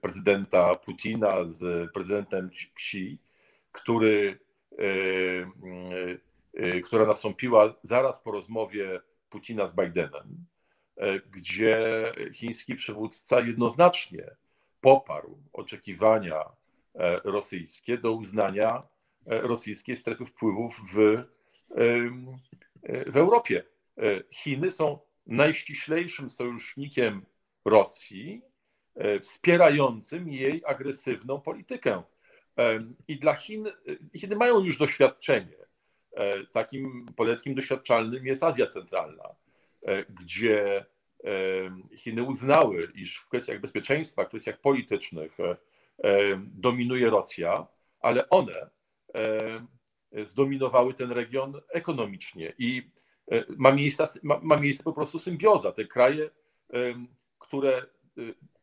prezydenta 0.00 0.74
Putina 0.74 1.44
z 1.44 1.92
prezydentem 1.92 2.50
Xi, 2.76 3.18
który 3.72 4.38
która 6.84 7.06
nastąpiła 7.06 7.74
zaraz 7.82 8.20
po 8.20 8.30
rozmowie 8.30 9.00
Putina 9.30 9.66
z 9.66 9.76
Bidenem, 9.76 10.46
gdzie 11.30 11.78
chiński 12.32 12.74
przywódca 12.74 13.40
jednoznacznie 13.40 14.36
poparł 14.80 15.38
oczekiwania 15.52 16.44
e, 16.94 17.20
rosyjskie 17.24 17.98
do 17.98 18.12
uznania 18.12 18.82
e, 19.26 19.40
rosyjskiej 19.40 19.96
strefy 19.96 20.26
wpływów 20.26 20.80
w, 20.94 20.98
e, 20.98 21.24
w 23.06 23.16
Europie. 23.16 23.64
Chiny 24.30 24.70
są 24.70 24.98
najściślejszym 25.26 26.30
sojusznikiem 26.30 27.26
Rosji, 27.64 28.42
wspierającym 29.20 30.28
jej 30.28 30.62
agresywną 30.66 31.40
politykę. 31.40 32.02
I 33.08 33.18
dla 33.18 33.34
Chin, 33.34 33.66
Chiny 34.16 34.36
mają 34.36 34.60
już 34.60 34.78
doświadczenie 34.78 35.56
takim 36.52 37.06
poleckim 37.16 37.54
doświadczalnym 37.54 38.26
jest 38.26 38.42
Azja 38.42 38.66
Centralna, 38.66 39.34
gdzie 40.08 40.86
Chiny 41.96 42.22
uznały, 42.22 42.92
iż 42.94 43.16
w 43.16 43.28
kwestiach 43.28 43.60
bezpieczeństwa, 43.60 44.24
w 44.24 44.28
kwestiach 44.28 44.60
politycznych 44.60 45.36
dominuje 46.38 47.10
Rosja, 47.10 47.66
ale 48.00 48.28
one 48.28 48.70
zdominowały 50.24 50.94
ten 50.94 51.12
region 51.12 51.60
ekonomicznie 51.68 52.52
i 52.58 52.90
ma 53.56 53.72
miejsce, 53.72 54.04
ma, 54.22 54.40
ma 54.42 54.56
miejsce 54.56 54.84
po 54.84 54.92
prostu 54.92 55.18
symbioza. 55.18 55.72
Te 55.72 55.84
kraje, 55.84 56.30
które 57.38 57.86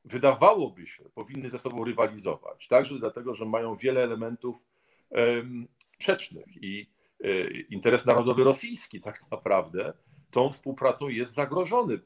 wydawałoby 0.06 0.88
się 0.88 1.04
powinny 1.16 1.50
ze 1.50 1.60
sobą 1.60 1.84
rywalizować, 1.84 2.68
także 2.68 3.00
dlatego, 3.00 3.36
że 3.36 3.46
mają 3.46 3.76
wiele 3.76 4.04
elementów 4.04 4.66
sprzecznych 5.86 6.64
i 6.64 6.90
interes 7.70 8.06
narodowy 8.06 8.44
rosyjski 8.44 9.02
tak 9.02 9.32
naprawdę 9.32 9.94
tą 10.32 10.52
współpracą 10.52 11.10
jest 11.10 11.34
zagrożony, 11.34 12.00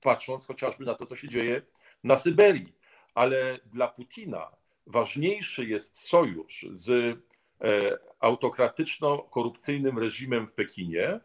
patrząc 0.00 0.46
chociażby 0.46 0.84
na 0.84 0.94
to, 0.94 1.06
co 1.06 1.16
się 1.16 1.28
dzieje 1.28 1.62
na 2.04 2.18
Syberii. 2.18 2.74
Ale 3.14 3.58
dla 3.66 3.88
Putina 3.88 4.50
ważniejszy 4.86 5.64
jest 5.64 5.98
sojusz 5.98 6.66
z 6.72 6.90
e, 6.90 7.98
autokratyczno-korupcyjnym 8.20 9.98
reżimem 9.98 10.46
w 10.46 10.54
Pekinie, 10.54 11.20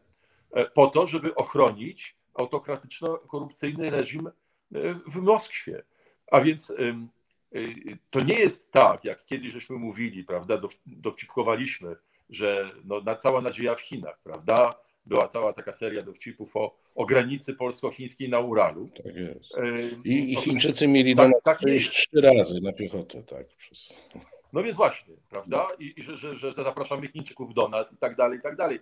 e, 0.51 0.65
po 0.65 0.87
to, 0.87 1.07
żeby 1.07 1.35
ochronić 1.35 2.15
autokratyczno-korupcyjny 2.33 3.89
reżim 3.89 4.27
e, 4.27 4.31
w 4.93 5.15
Moskwie. 5.15 5.83
A 6.31 6.41
więc 6.41 6.73
to 8.09 8.19
nie 8.19 8.39
jest 8.39 8.71
tak, 8.71 9.05
jak 9.05 9.25
kiedyś 9.25 9.53
żeśmy 9.53 9.75
mówili, 9.75 10.23
prawda, 10.23 10.57
dowcipkowaliśmy, 10.85 11.95
że 12.29 12.71
no, 12.85 13.01
na 13.01 13.15
cała 13.15 13.41
nadzieja 13.41 13.75
w 13.75 13.81
Chinach, 13.81 14.19
prawda? 14.23 14.75
Była 15.05 15.27
cała 15.27 15.53
taka 15.53 15.73
seria 15.73 16.01
dowcipów 16.01 16.55
o, 16.55 16.77
o 16.95 17.05
granicy 17.05 17.53
polsko-chińskiej 17.53 18.29
na 18.29 18.39
Uralu. 18.39 18.89
Tak 19.03 19.15
jest. 19.15 19.51
I, 20.03 20.33
i 20.33 20.35
Chińczycy 20.35 20.87
mieli 20.87 21.15
tak, 21.15 21.31
do 21.31 21.41
tak 21.43 21.59
trzy 21.59 22.21
razy 22.21 22.61
na 22.61 22.73
piechotę, 22.73 23.23
tak. 23.23 23.47
Przez... 23.47 23.93
No 24.53 24.63
więc 24.63 24.77
właśnie, 24.77 25.15
prawda? 25.29 25.67
I, 25.79 25.93
i 25.97 26.03
że, 26.03 26.17
że, 26.17 26.37
że 26.37 26.53
zapraszamy 26.53 27.07
Chińczyków 27.07 27.53
do 27.53 27.67
nas 27.67 27.93
i 27.93 27.97
tak 27.97 28.15
dalej, 28.15 28.39
i 28.39 28.41
tak 28.41 28.55
dalej. 28.55 28.79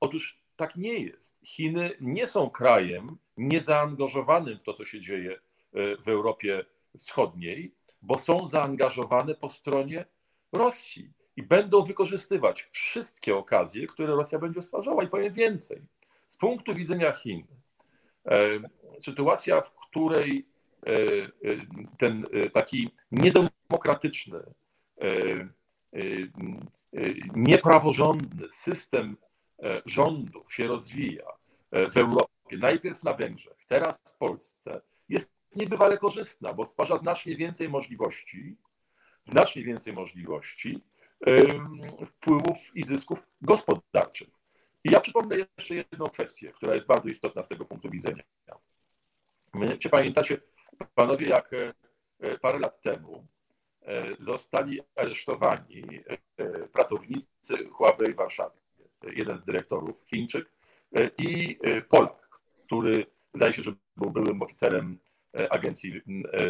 Otóż 0.00 0.40
tak 0.56 0.76
nie 0.76 0.98
jest. 0.98 1.38
Chiny 1.44 1.90
nie 2.00 2.26
są 2.26 2.50
krajem 2.50 3.16
niezaangażowanym 3.36 4.58
w 4.58 4.62
to, 4.62 4.72
co 4.72 4.84
się 4.84 5.00
dzieje 5.00 5.32
e, 5.32 5.38
w 5.96 6.08
Europie 6.08 6.64
Wschodniej, 6.98 7.74
bo 8.02 8.18
są 8.18 8.46
zaangażowane 8.46 9.34
po 9.34 9.48
stronie 9.48 10.04
Rosji 10.52 11.12
i 11.36 11.42
będą 11.42 11.84
wykorzystywać 11.84 12.68
wszystkie 12.70 13.36
okazje, 13.36 13.86
które 13.86 14.16
Rosja 14.16 14.38
będzie 14.38 14.62
stwarzała. 14.62 15.04
I 15.04 15.08
powiem 15.08 15.34
więcej. 15.34 15.82
Z 16.26 16.36
punktu 16.36 16.74
widzenia 16.74 17.12
Chin, 17.12 17.46
e, 18.26 18.38
sytuacja, 19.00 19.60
w 19.60 19.74
której 19.74 20.46
e, 20.86 20.92
e, 20.92 21.28
ten 21.98 22.26
taki 22.52 22.90
niedemokratyczny, 23.12 24.40
niepraworządny 27.34 28.48
system 28.50 29.16
rządów 29.86 30.54
się 30.54 30.66
rozwija 30.66 31.26
w 31.72 31.96
Europie, 31.96 32.56
najpierw 32.58 33.02
na 33.02 33.14
Węgrzech, 33.14 33.56
teraz 33.66 34.00
w 34.04 34.16
Polsce, 34.16 34.80
jest 35.08 35.32
niebywale 35.56 35.98
korzystna, 35.98 36.52
bo 36.52 36.64
stwarza 36.64 36.96
znacznie 36.96 37.36
więcej 37.36 37.68
możliwości, 37.68 38.56
znacznie 39.24 39.64
więcej 39.64 39.92
możliwości 39.92 40.80
wpływów 42.06 42.58
i 42.74 42.84
zysków 42.84 43.26
gospodarczych. 43.42 44.28
I 44.84 44.90
ja 44.90 45.00
przypomnę 45.00 45.36
jeszcze 45.36 45.74
jedną 45.74 46.06
kwestię, 46.06 46.52
która 46.52 46.74
jest 46.74 46.86
bardzo 46.86 47.08
istotna 47.08 47.42
z 47.42 47.48
tego 47.48 47.64
punktu 47.64 47.90
widzenia. 47.90 48.22
Czy 49.78 49.88
pamiętacie, 49.88 50.40
panowie, 50.94 51.28
jak 51.28 51.50
e, 51.52 52.38
parę 52.38 52.58
lat 52.58 52.80
temu 52.80 53.26
e, 53.82 54.04
zostali 54.20 54.80
aresztowani 54.96 55.84
e, 56.36 56.68
pracownicy 56.68 57.68
Huawei 57.72 58.12
w 58.12 58.16
Warszawie, 58.16 58.60
jeden 59.02 59.38
z 59.38 59.44
dyrektorów 59.44 60.04
Chińczyk 60.06 60.52
i 61.18 61.58
Polak, 61.88 62.40
który 62.66 63.06
zdaje 63.34 63.52
się, 63.52 63.62
że 63.62 63.72
był 63.96 64.10
byłym 64.10 64.42
oficerem 64.42 64.98
Agencji 65.50 66.02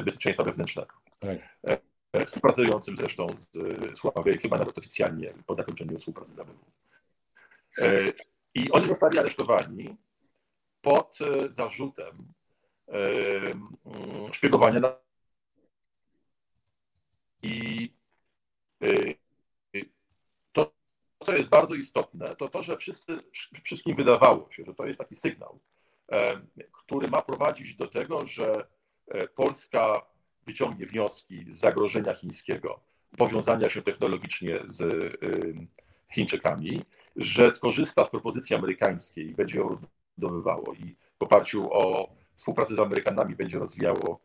Bezpieczeństwa 0.04 0.44
Wewnętrznego. 0.44 0.94
Tak 1.20 1.38
współpracującym 2.26 2.96
zresztą 2.96 3.26
z, 3.36 3.48
Sławą, 3.98 4.22
chyba 4.42 4.58
nawet 4.58 4.78
oficjalnie 4.78 5.34
po 5.46 5.54
zakończeniu 5.54 5.98
współpracy 5.98 6.32
z. 6.32 6.40
E, 7.78 8.12
I 8.54 8.70
oni 8.70 8.88
zostali 8.88 9.18
aresztowani 9.18 9.96
pod 10.80 11.18
e, 11.20 11.52
zarzutem 11.52 12.32
e, 12.88 12.92
mm, 13.50 14.32
szpiegowania 14.32 14.80
na 14.80 14.96
i 17.42 17.94
to, 20.52 20.72
co 21.24 21.36
jest 21.36 21.48
bardzo 21.48 21.74
istotne, 21.74 22.36
to 22.36 22.48
to, 22.48 22.62
że 22.62 22.76
wszyscy, 22.76 23.18
wszystkim 23.64 23.96
wydawało 23.96 24.50
się, 24.50 24.64
że 24.64 24.74
to 24.74 24.86
jest 24.86 24.98
taki 24.98 25.16
sygnał, 25.16 25.60
który 26.72 27.08
ma 27.08 27.22
prowadzić 27.22 27.74
do 27.74 27.88
tego, 27.88 28.26
że 28.26 28.66
Polska 29.34 30.06
wyciągnie 30.46 30.86
wnioski 30.86 31.44
z 31.48 31.56
zagrożenia 31.56 32.14
chińskiego, 32.14 32.80
powiązania 33.16 33.68
się 33.68 33.82
technologicznie 33.82 34.60
z 34.64 34.80
y, 34.80 35.66
Chińczykami, 36.12 36.82
że 37.16 37.50
skorzysta 37.50 38.04
z 38.04 38.10
propozycji 38.10 38.56
amerykańskiej 38.56 39.30
i 39.30 39.34
będzie 39.34 39.58
ją 39.58 39.68
rozbudowywało 39.68 40.74
i 40.74 40.96
w 41.18 41.22
oparciu 41.22 41.68
o 41.72 42.10
współpracę 42.34 42.76
z 42.76 42.78
Amerykanami 42.78 43.36
będzie 43.36 43.58
rozwijało 43.58 44.20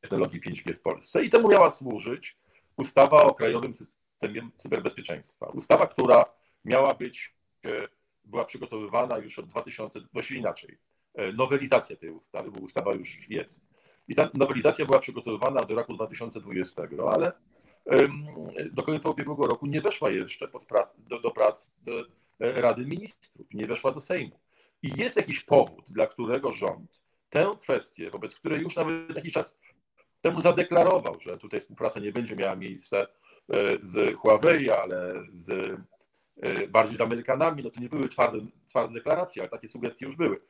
technologię 0.00 0.40
5G 0.40 0.74
w 0.74 0.80
Polsce. 0.80 1.24
I 1.24 1.30
temu 1.30 1.48
miała 1.48 1.70
służyć 1.70 2.36
ustawa 2.76 3.22
o 3.22 3.34
Krajowym 3.34 3.74
systemie 3.74 4.50
cyberbezpieczeństwa. 4.56 5.46
Ustawa, 5.46 5.86
która 5.86 6.24
miała 6.64 6.94
być, 6.94 7.34
była 8.24 8.44
przygotowywana 8.44 9.18
już 9.18 9.38
od 9.38 9.48
2000, 9.48 10.00
właściwie 10.12 10.40
inaczej, 10.40 10.78
nowelizacja 11.34 11.96
tej 11.96 12.10
ustawy, 12.10 12.50
bo 12.50 12.60
ustawa 12.60 12.94
już 12.94 13.30
jest. 13.30 13.60
I 14.10 14.14
ta 14.14 14.30
nowelizacja 14.34 14.86
była 14.86 14.98
przygotowywana 14.98 15.64
do 15.64 15.74
roku 15.74 15.92
2020, 15.92 16.82
ale 17.12 17.32
do 18.72 18.82
końca 18.82 19.10
ubiegłego 19.10 19.46
roku 19.46 19.66
nie 19.66 19.80
weszła 19.80 20.10
jeszcze 20.10 20.48
prac, 20.48 20.94
do, 20.98 21.20
do 21.20 21.30
prac 21.30 21.70
Rady 22.40 22.86
Ministrów, 22.86 23.46
nie 23.54 23.66
weszła 23.66 23.92
do 23.92 24.00
Sejmu. 24.00 24.40
I 24.82 24.90
jest 24.96 25.16
jakiś 25.16 25.40
powód, 25.40 25.84
dla 25.90 26.06
którego 26.06 26.52
rząd 26.52 27.00
tę 27.28 27.50
kwestię, 27.60 28.10
wobec 28.10 28.34
której 28.34 28.60
już 28.60 28.76
nawet 28.76 29.16
jakiś 29.16 29.32
czas 29.32 29.58
temu 30.20 30.42
zadeklarował, 30.42 31.20
że 31.20 31.38
tutaj 31.38 31.60
współpraca 31.60 32.00
nie 32.00 32.12
będzie 32.12 32.36
miała 32.36 32.56
miejsca 32.56 32.96
e, 32.96 33.06
z 33.80 34.16
Huawei, 34.16 34.70
ale 34.70 35.14
z, 35.32 35.50
e, 36.42 36.68
bardziej 36.68 36.96
z 36.96 37.00
Amerykanami, 37.00 37.62
no 37.62 37.70
to 37.70 37.80
nie 37.80 37.88
były 37.88 38.08
twarde, 38.08 38.38
twarde 38.68 38.94
deklaracje, 38.94 39.42
ale 39.42 39.50
takie 39.50 39.68
sugestie 39.68 40.06
już 40.06 40.16
były. 40.16 40.40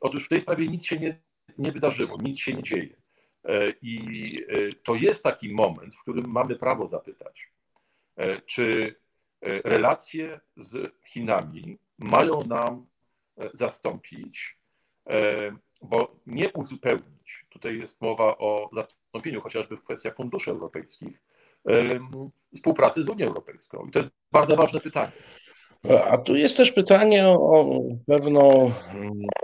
Otóż 0.00 0.24
w 0.24 0.28
tej 0.28 0.40
sprawie 0.40 0.66
nic 0.66 0.84
się 0.84 0.98
nie, 0.98 1.20
nie 1.58 1.72
wydarzyło, 1.72 2.18
nic 2.22 2.38
się 2.38 2.54
nie 2.54 2.62
dzieje. 2.62 2.96
E, 3.44 3.70
I 3.82 4.46
to 4.82 4.94
jest 4.94 5.24
taki 5.24 5.54
moment, 5.54 5.94
w 5.94 6.02
którym 6.02 6.24
mamy 6.28 6.56
prawo 6.56 6.86
zapytać, 6.86 7.52
czy 8.46 8.94
relacje 9.64 10.40
z 10.56 10.92
Chinami 11.06 11.78
mają 11.98 12.42
nam 12.42 12.86
zastąpić, 13.54 14.58
bo 15.82 16.16
nie 16.26 16.52
uzupełnić. 16.52 17.46
Tutaj 17.48 17.78
jest 17.78 18.00
mowa 18.00 18.38
o 18.38 18.70
zastąpieniu 18.72 19.40
chociażby 19.40 19.76
w 19.76 19.82
kwestiach 19.82 20.16
funduszy 20.16 20.50
europejskich, 20.50 21.22
współpracy 22.54 23.04
z 23.04 23.08
Unią 23.08 23.26
Europejską. 23.26 23.86
I 23.86 23.90
to 23.90 23.98
jest 23.98 24.10
bardzo 24.32 24.56
ważne 24.56 24.80
pytanie. 24.80 25.12
A 26.10 26.18
tu 26.18 26.36
jest 26.36 26.56
też 26.56 26.72
pytanie 26.72 27.28
o 27.28 27.80
pewną, 28.06 28.72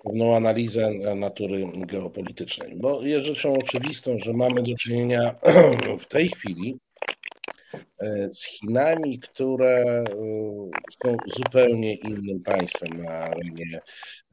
pewną 0.04 0.36
analizę 0.36 0.90
natury 1.16 1.66
geopolitycznej, 1.74 2.76
bo 2.76 3.02
jest 3.02 3.26
rzeczą 3.26 3.54
oczywistą, 3.54 4.18
że 4.18 4.32
mamy 4.32 4.62
do 4.62 4.74
czynienia 4.74 5.34
w 6.00 6.06
tej 6.06 6.28
chwili 6.28 6.78
E, 8.04 8.28
z 8.32 8.44
Chinami, 8.44 9.18
które 9.18 9.84
e, 9.84 10.04
są 11.04 11.16
zupełnie 11.26 11.94
innym 11.94 12.42
państwem 12.42 13.02
na 13.02 13.10
arenie 13.10 13.80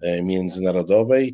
e, 0.02 0.24
międzynarodowej, 0.24 1.34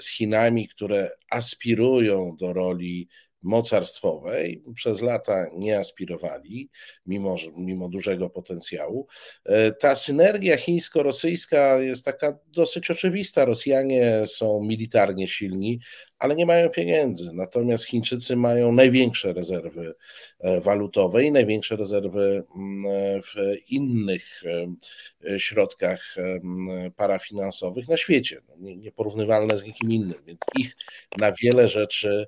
z 0.00 0.08
Chinami, 0.08 0.68
które 0.68 1.10
aspirują 1.30 2.36
do 2.40 2.52
roli 2.52 3.08
mocarstwowej 3.46 4.62
przez 4.74 5.02
lata 5.02 5.46
nie 5.54 5.78
aspirowali, 5.78 6.70
mimo, 7.06 7.36
mimo 7.56 7.88
dużego 7.88 8.30
potencjału. 8.30 9.06
E, 9.44 9.72
ta 9.72 9.94
synergia 9.94 10.56
chińsko-rosyjska 10.56 11.78
jest 11.78 12.04
taka 12.04 12.38
dosyć 12.46 12.90
oczywista. 12.90 13.44
Rosjanie 13.44 14.22
są 14.26 14.62
militarnie 14.62 15.28
silni, 15.28 15.80
ale 16.18 16.36
nie 16.36 16.46
mają 16.46 16.70
pieniędzy. 16.70 17.30
Natomiast 17.34 17.84
Chińczycy 17.84 18.36
mają 18.36 18.72
największe 18.72 19.32
rezerwy 19.32 19.94
e, 20.40 20.60
walutowe 20.60 21.24
i 21.24 21.32
największe 21.32 21.76
rezerwy 21.76 22.44
mm, 22.56 22.86
e, 22.86 23.22
w 23.22 23.34
innych 23.70 24.42
środkach 25.38 26.14
parafinansowych 26.96 27.88
na 27.88 27.96
świecie. 27.96 28.40
No, 28.48 28.54
nieporównywalne 28.76 29.58
z 29.58 29.64
nikim 29.64 29.92
innym. 29.92 30.22
Więc 30.26 30.38
ich 30.58 30.76
na 31.18 31.32
wiele 31.42 31.68
rzeczy 31.68 32.26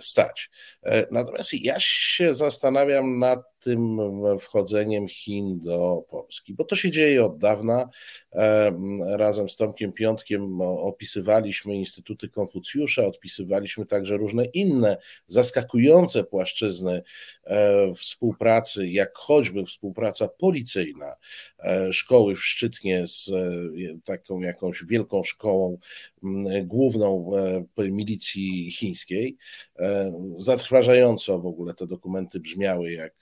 stać. 0.00 0.50
E, 0.82 1.06
natomiast 1.10 1.54
ja 1.54 1.74
się 1.78 2.34
zastanawiam 2.34 3.18
nad 3.18 3.51
tym 3.64 3.98
wchodzeniem 4.38 5.08
Chin 5.08 5.60
do 5.62 6.04
Polski, 6.10 6.54
bo 6.54 6.64
to 6.64 6.76
się 6.76 6.90
dzieje 6.90 7.24
od 7.24 7.38
dawna. 7.38 7.88
E, 8.32 8.72
razem 9.16 9.48
z 9.48 9.56
Tomkiem 9.56 9.92
Piątkiem 9.92 10.60
opisywaliśmy 10.60 11.74
Instytuty 11.74 12.28
Konfucjusza, 12.28 13.06
odpisywaliśmy 13.06 13.86
także 13.86 14.16
różne 14.16 14.44
inne 14.44 14.96
zaskakujące 15.26 16.24
płaszczyzny 16.24 17.02
e, 17.44 17.94
współpracy, 17.94 18.88
jak 18.88 19.18
choćby 19.18 19.64
współpraca 19.64 20.28
policyjna 20.28 21.14
e, 21.58 21.92
szkoły 21.92 22.36
w 22.36 22.44
Szczytnie 22.44 23.06
z 23.06 23.30
taką 24.04 24.40
jakąś 24.40 24.84
wielką 24.84 25.22
szkołą 25.22 25.78
główną 26.64 27.30
milicji 27.78 28.70
chińskiej. 28.70 29.36
Zatrważająco 30.38 31.38
w 31.38 31.46
ogóle 31.46 31.74
te 31.74 31.86
dokumenty 31.86 32.40
brzmiały 32.40 32.92
jak 32.92 33.14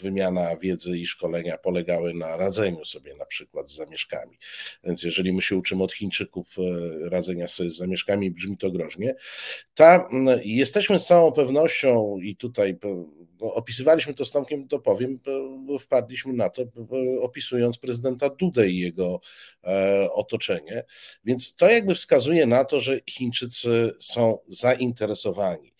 wymiana 0.00 0.56
wiedzy 0.56 0.98
i 0.98 1.06
szkolenia 1.06 1.58
polegały 1.58 2.14
na 2.14 2.36
radzeniu 2.36 2.84
sobie 2.84 3.14
na 3.14 3.26
przykład 3.26 3.70
z 3.70 3.74
zamieszkami. 3.74 4.38
Więc 4.84 5.02
jeżeli 5.02 5.32
my 5.32 5.42
się 5.42 5.56
uczymy 5.56 5.82
od 5.82 5.92
Chińczyków 5.92 6.56
e, 6.58 7.08
radzenia 7.08 7.48
sobie 7.48 7.70
z 7.70 7.76
zamieszkami, 7.76 8.30
brzmi 8.30 8.56
to 8.56 8.70
groźnie. 8.70 9.14
Ta, 9.74 10.08
jesteśmy 10.44 10.98
z 10.98 11.06
całą 11.06 11.32
pewnością 11.32 12.18
i 12.22 12.36
tutaj 12.36 12.78
no, 13.40 13.54
opisywaliśmy 13.54 14.14
to 14.14 14.24
z 14.24 14.30
Tomkiem, 14.30 14.68
to 14.68 14.78
powiem, 14.78 15.20
wpadliśmy 15.80 16.32
na 16.32 16.50
to, 16.50 16.62
opisując 17.20 17.78
prezydenta 17.78 18.30
Dudę 18.30 18.68
i 18.68 18.78
jego 18.78 19.20
e, 19.64 20.08
otoczenie. 20.12 20.84
Więc 21.24 21.56
to 21.56 21.70
jakby 21.70 21.94
wskazuje 21.94 22.46
na 22.46 22.64
to, 22.64 22.80
że 22.80 23.00
Chińczycy 23.10 23.92
są 23.98 24.38
zainteresowani 24.46 25.74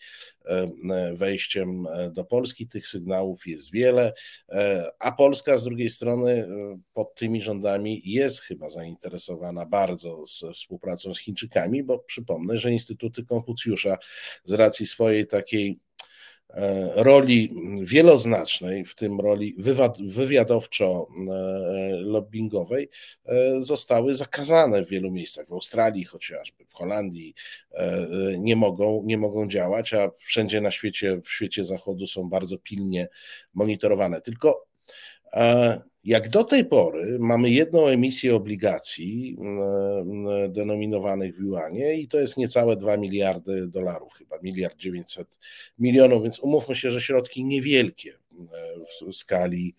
wejściem 1.13 1.87
e, 1.87 2.09
do 2.09 2.25
Polski. 2.25 2.67
Tych 2.67 2.87
sygnałów 2.87 3.47
jest 3.47 3.71
wiele, 3.71 4.13
e, 4.49 4.91
a 4.99 5.11
Polska 5.11 5.57
z 5.57 5.63
drugiej 5.63 5.89
strony 5.89 6.47
pod 6.93 7.15
tymi 7.15 7.41
rządami 7.41 8.01
jest 8.05 8.41
chyba 8.41 8.69
zainteresowana 8.69 9.65
bardzo 9.65 10.23
współpracą 10.53 11.13
z 11.13 11.19
Chińczykami, 11.19 11.83
bo 11.83 11.99
przypomnę, 11.99 12.57
że 12.57 12.71
Instytuty 12.71 13.25
Konfucjusza 13.25 13.97
z 14.43 14.53
racji 14.53 14.85
swojej 14.85 15.27
takiej 15.27 15.79
E, 15.90 15.90
roli 16.95 17.55
wieloznacznej, 17.81 18.85
w 18.85 18.95
tym 18.95 19.19
roli 19.19 19.55
wywiadowczo-lobbingowej, 19.99 22.89
e, 23.25 23.61
zostały 23.61 24.15
zakazane 24.15 24.85
w 24.85 24.89
wielu 24.89 25.11
miejscach. 25.11 25.47
W 25.47 25.53
Australii 25.53 26.03
chociażby, 26.03 26.65
w 26.65 26.73
Holandii 26.73 27.33
e, 27.71 28.07
nie 28.39 28.55
mogą, 28.55 29.03
nie 29.05 29.17
mogą 29.17 29.47
działać, 29.47 29.93
a 29.93 30.11
wszędzie 30.17 30.61
na 30.61 30.71
świecie, 30.71 31.21
w 31.25 31.29
świecie 31.29 31.63
zachodu 31.63 32.07
są 32.07 32.29
bardzo 32.29 32.57
pilnie 32.57 33.07
monitorowane. 33.53 34.21
Tylko 34.21 34.65
jak 36.03 36.29
do 36.29 36.43
tej 36.43 36.65
pory 36.65 37.17
mamy 37.19 37.49
jedną 37.49 37.87
emisję 37.87 38.35
obligacji 38.35 39.37
denominowanych 40.49 41.35
w 41.35 41.39
yuanie 41.39 41.93
i 41.93 42.07
to 42.07 42.19
jest 42.19 42.37
niecałe 42.37 42.75
2 42.75 42.97
miliardy 42.97 43.67
dolarów, 43.67 44.13
chyba 44.13 44.37
miliard 44.43 44.77
900 44.77 45.39
milionów, 45.79 46.23
więc 46.23 46.39
umówmy 46.39 46.75
się, 46.75 46.91
że 46.91 47.01
środki 47.01 47.43
niewielkie 47.43 48.13
w 49.09 49.15
skali 49.15 49.75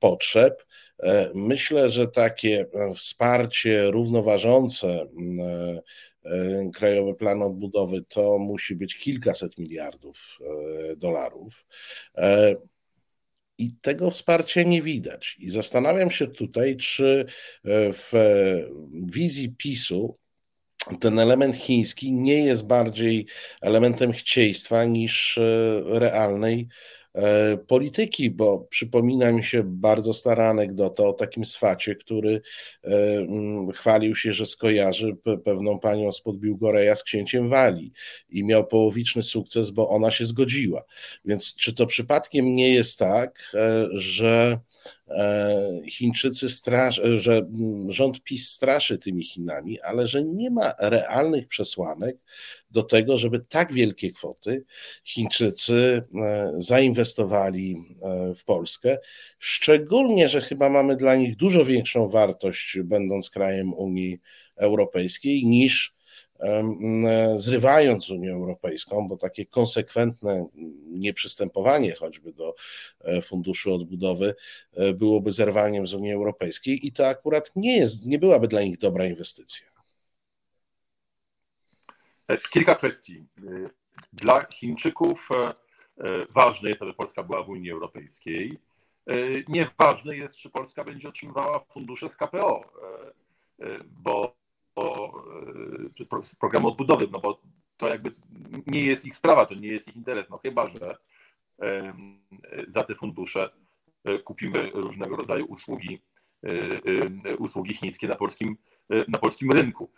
potrzeb. 0.00 0.64
E, 1.02 1.30
myślę, 1.34 1.90
że 1.90 2.08
takie 2.08 2.66
e, 2.74 2.94
wsparcie 2.94 3.90
równoważące 3.90 4.88
e, 4.88 6.70
Krajowy 6.74 7.14
Plan 7.14 7.42
Odbudowy 7.42 8.02
to 8.02 8.38
musi 8.38 8.76
być 8.76 8.98
kilkaset 8.98 9.58
miliardów 9.58 10.38
dolarów. 10.96 11.64
I 13.58 13.76
tego 13.80 14.10
wsparcia 14.10 14.62
nie 14.62 14.82
widać. 14.82 15.36
I 15.38 15.50
zastanawiam 15.50 16.10
się 16.10 16.26
tutaj, 16.26 16.76
czy 16.76 17.26
e, 17.64 17.92
w 17.92 18.12
wizji 18.92 19.54
PiSu 19.58 20.16
ten 21.00 21.18
element 21.18 21.56
chiński 21.56 22.12
nie 22.12 22.44
jest 22.44 22.66
bardziej 22.66 23.26
elementem 23.60 24.12
chcieństwa 24.12 24.84
niż 24.84 25.38
e, 25.38 25.82
realnej 25.84 26.68
E, 26.68 27.01
polityki, 27.66 28.30
bo 28.30 28.58
przypomina 28.58 29.32
mi 29.32 29.44
się 29.44 29.62
bardzo 29.64 30.14
stara 30.14 30.48
anegdota 30.48 31.02
o 31.02 31.12
takim 31.12 31.44
swacie, 31.44 31.94
który 31.94 32.40
e, 32.84 32.88
mm, 33.18 33.72
chwalił 33.72 34.16
się, 34.16 34.32
że 34.32 34.46
skojarzy 34.46 35.16
pewną 35.44 35.78
panią 35.78 36.12
spod 36.12 36.38
Biłgoreja 36.38 36.94
z 36.94 37.02
księciem 37.02 37.48
Wali 37.48 37.92
i 38.28 38.44
miał 38.44 38.66
połowiczny 38.66 39.22
sukces, 39.22 39.70
bo 39.70 39.88
ona 39.88 40.10
się 40.10 40.24
zgodziła. 40.24 40.84
Więc 41.24 41.54
czy 41.54 41.74
to 41.74 41.86
przypadkiem 41.86 42.54
nie 42.54 42.74
jest 42.74 42.98
tak, 42.98 43.50
e, 43.54 43.88
że 43.92 44.58
Chińczycy 45.88 46.48
strasz, 46.48 47.00
że 47.16 47.36
mm, 47.36 47.92
rząd 47.92 48.22
PiS 48.22 48.48
straszy 48.48 48.98
tymi 48.98 49.24
Chinami, 49.24 49.80
ale 49.80 50.06
że 50.06 50.24
nie 50.24 50.50
ma 50.50 50.74
realnych 50.78 51.48
przesłanek 51.48 52.16
do 52.72 52.82
tego, 52.82 53.18
żeby 53.18 53.40
tak 53.40 53.72
wielkie 53.72 54.12
kwoty 54.12 54.64
Chińczycy 55.04 56.02
e, 56.14 56.52
zainwestowali 56.56 57.76
e, 58.02 58.34
w 58.34 58.44
Polskę. 58.44 58.98
Szczególnie, 59.38 60.28
że 60.28 60.40
chyba 60.40 60.68
mamy 60.68 60.96
dla 60.96 61.16
nich 61.16 61.36
dużo 61.36 61.64
większą 61.64 62.08
wartość, 62.08 62.78
będąc 62.84 63.30
krajem 63.30 63.74
Unii 63.74 64.18
Europejskiej, 64.56 65.44
niż 65.44 65.94
zrywając 67.34 68.04
z 68.04 68.10
Unią 68.10 68.34
Europejską, 68.34 69.08
bo 69.08 69.16
takie 69.16 69.46
konsekwentne 69.46 70.46
nieprzystępowanie 70.86 71.94
choćby 71.94 72.32
do 72.32 72.54
e, 73.00 73.22
Funduszu 73.22 73.74
Odbudowy 73.74 74.34
e, 74.72 74.92
byłoby 74.94 75.32
zerwaniem 75.32 75.86
z 75.86 75.94
Unii 75.94 76.12
Europejskiej 76.12 76.86
i 76.86 76.92
to 76.92 77.08
akurat 77.08 77.50
nie 77.56 77.76
jest, 77.76 78.06
nie 78.06 78.18
byłaby 78.18 78.48
dla 78.48 78.62
nich 78.62 78.78
dobra 78.78 79.06
inwestycja. 79.06 79.71
Kilka 82.50 82.74
kwestii. 82.74 83.24
Dla 84.12 84.44
Chińczyków 84.44 85.28
ważne 86.30 86.68
jest, 86.68 86.82
aby 86.82 86.94
Polska 86.94 87.22
była 87.22 87.42
w 87.42 87.48
Unii 87.48 87.70
Europejskiej. 87.70 88.58
Nieważne 89.48 90.16
jest, 90.16 90.36
czy 90.36 90.50
Polska 90.50 90.84
będzie 90.84 91.08
otrzymywała 91.08 91.58
fundusze 91.58 92.08
z 92.08 92.16
KPO, 92.16 92.64
bo 93.84 94.36
o, 94.74 95.12
e, 96.20 96.24
z 96.24 96.34
programu 96.34 96.68
odbudowy, 96.68 97.08
no 97.12 97.18
bo 97.18 97.40
to 97.76 97.88
jakby 97.88 98.10
nie 98.66 98.84
jest 98.84 99.04
ich 99.04 99.14
sprawa, 99.14 99.46
to 99.46 99.54
nie 99.54 99.68
jest 99.68 99.88
ich 99.88 99.96
interes, 99.96 100.30
no 100.30 100.38
chyba, 100.38 100.66
że 100.66 100.96
za 102.68 102.84
te 102.84 102.94
fundusze 102.94 103.50
e, 104.04 104.18
kupimy 104.18 104.70
różnego 104.74 105.16
rodzaju 105.16 105.46
usługi, 105.46 106.02
e, 107.26 107.36
usługi 107.36 107.74
chińskie 107.74 108.08
na 108.08 108.14
polskim, 108.14 108.56
na 108.90 109.18
polskim 109.18 109.52
rynku. 109.52 109.90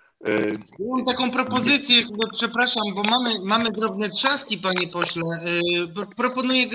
Mam 0.79 1.05
taką 1.05 1.31
propozycję, 1.31 1.97
przepraszam, 2.33 2.83
bo 2.95 3.03
mamy, 3.03 3.31
mamy 3.43 3.71
drobne 3.71 4.11
trzaski, 4.11 4.59
panie 4.59 4.89
pośle. 4.89 5.23
Y, 6.03 6.15
proponuję, 6.17 6.67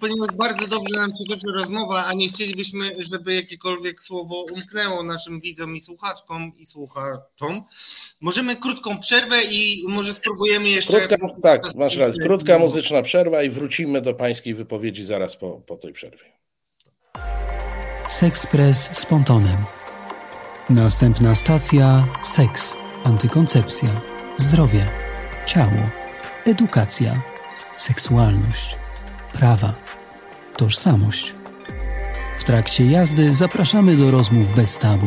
ponieważ 0.00 0.28
bardzo 0.36 0.66
dobrze 0.68 0.96
nam 0.96 1.10
się 1.10 1.34
toczy 1.34 1.46
rozmowa, 1.54 2.04
a 2.06 2.12
nie 2.12 2.28
chcielibyśmy, 2.28 2.90
żeby 2.98 3.34
jakiekolwiek 3.34 4.02
słowo 4.02 4.44
umknęło 4.54 5.02
naszym 5.02 5.40
widzom 5.40 5.76
i 5.76 5.80
słuchaczkom 5.80 6.52
i 6.56 6.66
słuchaczom. 6.66 7.62
Możemy 8.20 8.56
krótką 8.56 8.98
przerwę 9.00 9.42
i 9.50 9.84
może 9.88 10.14
spróbujemy 10.14 10.68
jeszcze. 10.68 11.00
Krótka, 11.00 11.16
tak, 11.42 11.74
masz 11.74 11.96
rację. 11.96 12.24
Krótka 12.24 12.58
muzyczna 12.58 13.02
przerwa 13.02 13.42
i 13.42 13.50
wrócimy 13.50 14.00
do 14.00 14.14
pańskiej 14.14 14.54
wypowiedzi 14.54 15.04
zaraz 15.04 15.36
po, 15.36 15.50
po 15.50 15.76
tej 15.76 15.92
przerwie. 15.92 16.32
Sexpress 18.10 18.98
z 18.98 19.06
pontonem. 19.06 19.56
Następna 20.70 21.34
stacja 21.34 22.04
seks, 22.36 22.76
antykoncepcja, 23.04 23.88
zdrowie, 24.36 24.86
ciało, 25.46 25.90
edukacja, 26.46 27.20
seksualność, 27.76 28.76
prawa, 29.32 29.74
tożsamość. 30.56 31.34
W 32.38 32.44
trakcie 32.44 32.86
jazdy 32.86 33.34
zapraszamy 33.34 33.96
do 33.96 34.10
rozmów 34.10 34.54
bez 34.54 34.78
tabu. 34.78 35.06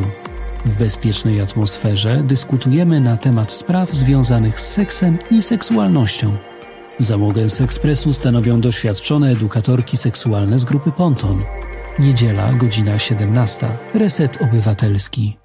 W 0.65 0.75
bezpiecznej 0.75 1.41
atmosferze 1.41 2.23
dyskutujemy 2.23 3.01
na 3.01 3.17
temat 3.17 3.51
spraw 3.51 3.93
związanych 3.93 4.59
z 4.59 4.73
seksem 4.73 5.17
i 5.31 5.41
seksualnością. 5.41 6.35
Załogę 6.99 7.49
z 7.49 7.61
ekspresu 7.61 8.13
stanowią 8.13 8.61
doświadczone 8.61 9.31
edukatorki 9.31 9.97
seksualne 9.97 10.59
z 10.59 10.65
grupy 10.65 10.91
Ponton. 10.91 11.43
Niedziela, 11.99 12.53
godzina 12.53 12.99
17. 12.99 13.69
Reset 13.93 14.41
Obywatelski. 14.41 15.38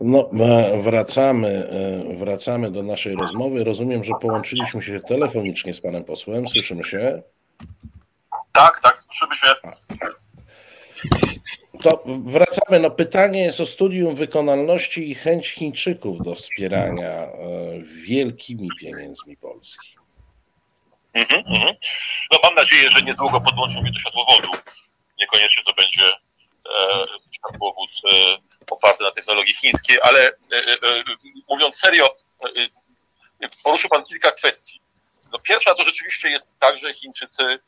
No, 0.00 0.30
wracamy, 0.82 1.48
e, 1.48 2.16
wracamy 2.16 2.70
do 2.70 2.82
naszej 2.82 3.14
rozmowy. 3.14 3.64
Rozumiem, 3.64 4.04
że 4.04 4.12
połączyliśmy 4.20 4.82
się 4.82 5.00
telefonicznie 5.00 5.74
z 5.74 5.80
panem 5.80 6.04
posłem. 6.04 6.48
Słyszymy 6.48 6.84
się? 6.84 7.22
Tak, 8.52 8.80
tak, 8.80 8.98
słyszymy 8.98 9.36
się. 9.36 9.46
To 11.82 12.02
wracamy. 12.06 12.78
No, 12.80 12.90
pytanie 12.90 13.40
jest 13.40 13.60
o 13.60 13.66
studium 13.66 14.14
wykonalności 14.14 15.10
i 15.10 15.14
chęć 15.14 15.48
Chińczyków 15.50 16.22
do 16.22 16.34
wspierania 16.34 17.10
e, 17.10 17.32
wielkimi 18.06 18.68
pieniędzmi 18.80 19.36
Polski. 19.36 19.96
Mhm, 21.14 21.44
mhm. 21.46 21.74
No 22.32 22.38
mam 22.42 22.54
nadzieję, 22.54 22.90
że 22.90 23.02
niedługo 23.02 23.40
podłączą 23.40 23.82
mnie 23.82 23.92
do 23.92 23.98
światłowodu. 23.98 24.48
Niekoniecznie 25.18 25.62
to 25.66 25.72
będzie 25.74 26.06
e, 26.06 27.04
światłowód 27.30 27.90
e, 28.10 28.14
oparte 28.70 29.04
na 29.04 29.10
technologii 29.10 29.54
chińskiej, 29.54 29.98
ale 30.02 30.26
e, 30.28 30.32
e, 30.52 31.04
mówiąc 31.48 31.76
serio, 31.76 32.16
e, 33.40 33.48
poruszył 33.64 33.90
Pan 33.90 34.04
kilka 34.04 34.32
kwestii. 34.32 34.80
No 35.32 35.38
pierwsza 35.38 35.74
to 35.74 35.82
rzeczywiście 35.82 36.30
jest 36.30 36.58
tak, 36.58 36.78
że 36.78 36.94
Chińczycy 36.94 37.58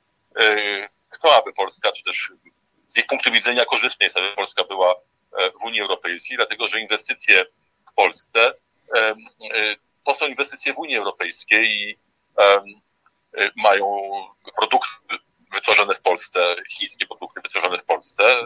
chcą, 1.09 1.33
aby 1.33 1.53
Polska, 1.53 1.93
czy 1.93 2.03
też 2.03 2.33
z 2.87 2.99
ich 2.99 3.07
punktu 3.07 3.33
widzenia 3.33 3.65
korzystnie 3.65 4.07
jest, 4.07 4.17
aby 4.17 4.33
Polska 4.33 4.65
była 4.65 4.95
w 5.61 5.65
Unii 5.65 5.81
Europejskiej, 5.81 6.37
dlatego 6.37 6.69
że 6.69 6.81
inwestycje 6.81 7.45
w 7.91 7.95
Polsce 7.95 8.53
to 10.05 10.15
są 10.15 10.27
inwestycje 10.27 10.75
w 10.75 10.79
Unii 10.79 10.97
Europejskiej 10.97 11.67
i 11.67 11.99
mają 13.57 14.11
produkty 14.57 14.89
wytworzone 15.55 15.95
w 15.95 16.01
Polsce, 16.01 16.57
chińskie 16.71 17.07
produkty 17.07 17.41
wytworzone 17.41 17.79
w 17.79 17.85
Polsce, 17.85 18.37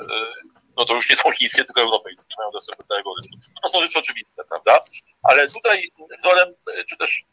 no 0.76 0.84
to 0.84 0.94
już 0.94 1.10
nie 1.10 1.16
są 1.16 1.32
chińskie, 1.32 1.64
tylko 1.64 1.80
europejskie, 1.80 2.34
mają 2.38 2.50
dostęp 2.50 2.78
do 2.78 2.84
całego 2.84 3.10
rynku. 3.14 3.38
No 3.64 3.70
to 3.70 3.78
są 3.78 3.86
rzeczy 3.86 3.98
oczywiste, 3.98 4.44
prawda? 4.44 4.84
Ale 5.22 5.48
tutaj 5.48 5.88
wzorem, 6.18 6.54
czy 6.88 6.96
też 6.96 7.24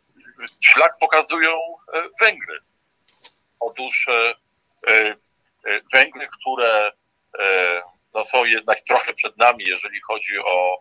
szlak 0.62 0.98
pokazują 1.00 1.52
e, 1.94 2.04
Węgry. 2.20 2.58
Otóż 3.60 4.08
e, 4.08 4.34
e, 4.88 5.16
Węgry, 5.94 6.28
które 6.40 6.92
no, 8.14 8.26
są 8.26 8.46
jednak 8.46 8.82
trochę 8.82 9.14
przed 9.14 9.38
nami, 9.38 9.64
jeżeli 9.68 10.02
chodzi 10.02 10.40
o 10.40 10.80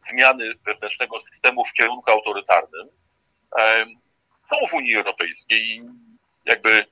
zmiany 0.00 0.54
wewnętrznego 0.66 1.20
systemu 1.20 1.64
w 1.64 1.72
kierunku 1.72 2.10
autorytarnym, 2.10 2.88
są 4.50 4.56
w 4.70 4.74
Unii 4.74 4.96
Europejskiej 4.96 5.60
i 5.60 5.82
jakby 6.44 6.86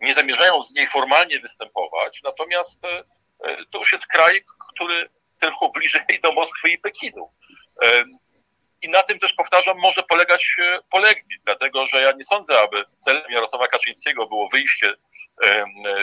nie 0.00 0.14
zamierzają 0.14 0.62
z 0.62 0.74
niej 0.74 0.86
formalnie 0.86 1.40
występować, 1.40 2.20
natomiast 2.24 2.84
e, 2.84 3.04
e, 3.44 3.56
to 3.70 3.78
już 3.78 3.92
jest 3.92 4.06
kraj, 4.06 4.42
który 4.72 5.08
tylko 5.40 5.68
bliżej 5.68 6.02
do 6.22 6.32
Moskwy 6.32 6.68
i 6.68 6.78
Pekinu. 6.78 7.32
I 8.82 8.88
na 8.88 9.02
tym 9.02 9.18
też 9.18 9.32
powtarzam, 9.32 9.78
może 9.78 10.02
polegać 10.02 10.56
e, 10.58 10.78
polexit, 10.90 11.42
dlatego 11.44 11.86
że 11.86 12.02
ja 12.02 12.12
nie 12.12 12.24
sądzę, 12.24 12.60
aby 12.60 12.84
celem 13.04 13.22
Jarosława 13.30 13.66
Kaczyńskiego 13.66 14.26
było 14.26 14.48
wyjście 14.48 14.94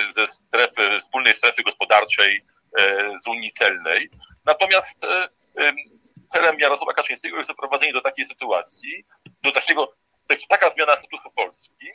ze 0.10 0.27
strefy, 0.27 0.99
wspólnej 0.99 1.33
strefy 1.33 1.63
gospodarczej 1.63 2.43
z 3.23 3.27
Unii 3.27 3.51
Celnej. 3.51 4.10
Natomiast 4.45 4.97
celem 6.27 6.60
Jarosława 6.60 6.93
Kaczyńskiego 6.93 7.38
jest 7.38 7.49
doprowadzenie 7.49 7.93
do 7.93 8.01
takiej 8.01 8.25
sytuacji, 8.25 9.05
do 9.41 9.51
takiego, 9.51 9.93
taka 10.49 10.69
zmiana 10.69 10.95
statusu 10.95 11.31
Polski, 11.36 11.91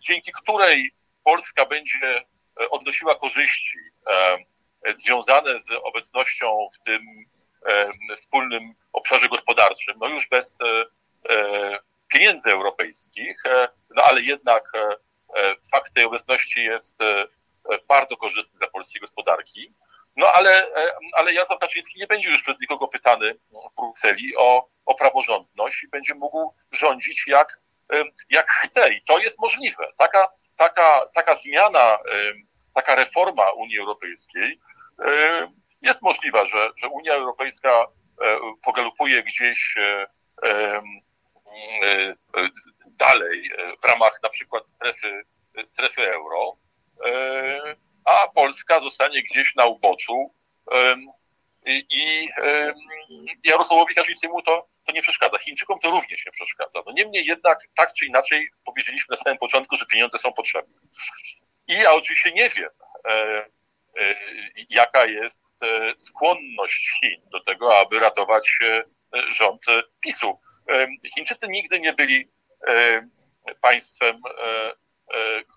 dzięki 0.00 0.32
której 0.32 0.92
Polska 1.24 1.66
będzie 1.66 2.24
e, 2.60 2.70
odnosiła 2.70 3.14
korzyści 3.14 3.78
e, 4.06 4.38
związane 4.96 5.60
z 5.60 5.66
obecnością 5.82 6.68
w 6.74 6.84
tym 6.84 7.02
e, 7.66 8.16
wspólnym 8.16 8.74
obszarze 8.92 9.28
gospodarczym, 9.28 9.94
no 10.00 10.08
już 10.08 10.28
bez 10.28 10.58
pieniędzy 12.12 12.50
europejskich, 12.50 13.42
no 13.96 14.02
ale 14.02 14.20
jednak 14.20 14.72
fakt 15.72 15.94
tej 15.94 16.04
obecności 16.04 16.64
jest 16.64 16.96
bardzo 17.88 18.16
korzystny 18.16 18.58
dla 18.58 18.68
polskiej 18.68 19.00
gospodarki. 19.00 19.74
No 20.16 20.32
ale, 20.32 20.66
ale 21.12 21.32
Jarosław 21.32 21.58
Kaczyński 21.58 22.00
nie 22.00 22.06
będzie 22.06 22.30
już 22.30 22.42
przez 22.42 22.60
nikogo 22.60 22.88
pytany 22.88 23.34
w 23.50 23.76
Brukseli 23.76 24.36
o, 24.36 24.68
o 24.86 24.94
praworządność 24.94 25.82
i 25.82 25.88
będzie 25.88 26.14
mógł 26.14 26.54
rządzić 26.72 27.24
jak 27.26 27.60
jak 28.30 28.48
chce 28.48 28.92
i 28.92 29.02
to 29.02 29.18
jest 29.18 29.38
możliwe. 29.40 29.84
Taka, 29.96 30.28
taka, 30.56 31.06
taka 31.14 31.36
zmiana, 31.36 31.98
taka 32.74 32.94
reforma 32.94 33.50
Unii 33.50 33.78
Europejskiej 33.78 34.60
jest 35.82 36.02
możliwa, 36.02 36.44
że, 36.44 36.70
że 36.76 36.88
Unia 36.88 37.12
Europejska 37.12 37.70
e, 37.70 38.38
pogalopuje 38.62 39.22
gdzieś 39.22 39.74
e, 39.76 40.06
e, 40.44 40.82
dalej 42.86 43.50
w 43.82 43.84
ramach 43.84 44.20
na 44.22 44.28
przykład 44.28 44.68
strefy, 44.68 45.22
strefy 45.64 46.12
euro, 46.12 46.56
a 48.04 48.28
Polska 48.28 48.80
zostanie 48.80 49.22
gdzieś 49.22 49.54
na 49.54 49.66
uboczu 49.66 50.34
i 51.66 52.28
Jarosławowi 53.44 53.94
Kaczyńskiemu 53.94 54.42
to 54.42 54.68
to 54.88 54.92
nie 54.92 55.02
przeszkadza. 55.02 55.38
Chińczykom 55.38 55.78
to 55.78 55.90
również 55.90 56.26
nie 56.26 56.32
przeszkadza. 56.32 56.82
No 56.86 56.92
niemniej 56.92 57.24
jednak 57.26 57.58
tak 57.74 57.92
czy 57.92 58.06
inaczej 58.06 58.50
powiedzieliśmy 58.64 59.16
na 59.16 59.22
samym 59.22 59.38
początku, 59.38 59.76
że 59.76 59.86
pieniądze 59.86 60.18
są 60.18 60.32
potrzebne. 60.32 60.80
I 61.68 61.72
ja 61.72 61.92
oczywiście 61.92 62.32
nie 62.32 62.50
wiem, 62.50 62.70
e, 63.08 63.12
e, 64.00 64.14
jaka 64.70 65.06
jest 65.06 65.54
e, 65.62 65.98
skłonność 65.98 66.92
Chin 67.00 67.20
do 67.30 67.40
tego, 67.40 67.78
aby 67.78 67.98
ratować 67.98 68.58
e, 68.62 68.84
rząd 69.30 69.62
PiSu. 70.00 70.40
E, 70.70 70.86
Chińczycy 71.14 71.48
nigdy 71.48 71.80
nie 71.80 71.92
byli 71.92 72.28
państwem, 73.60 74.20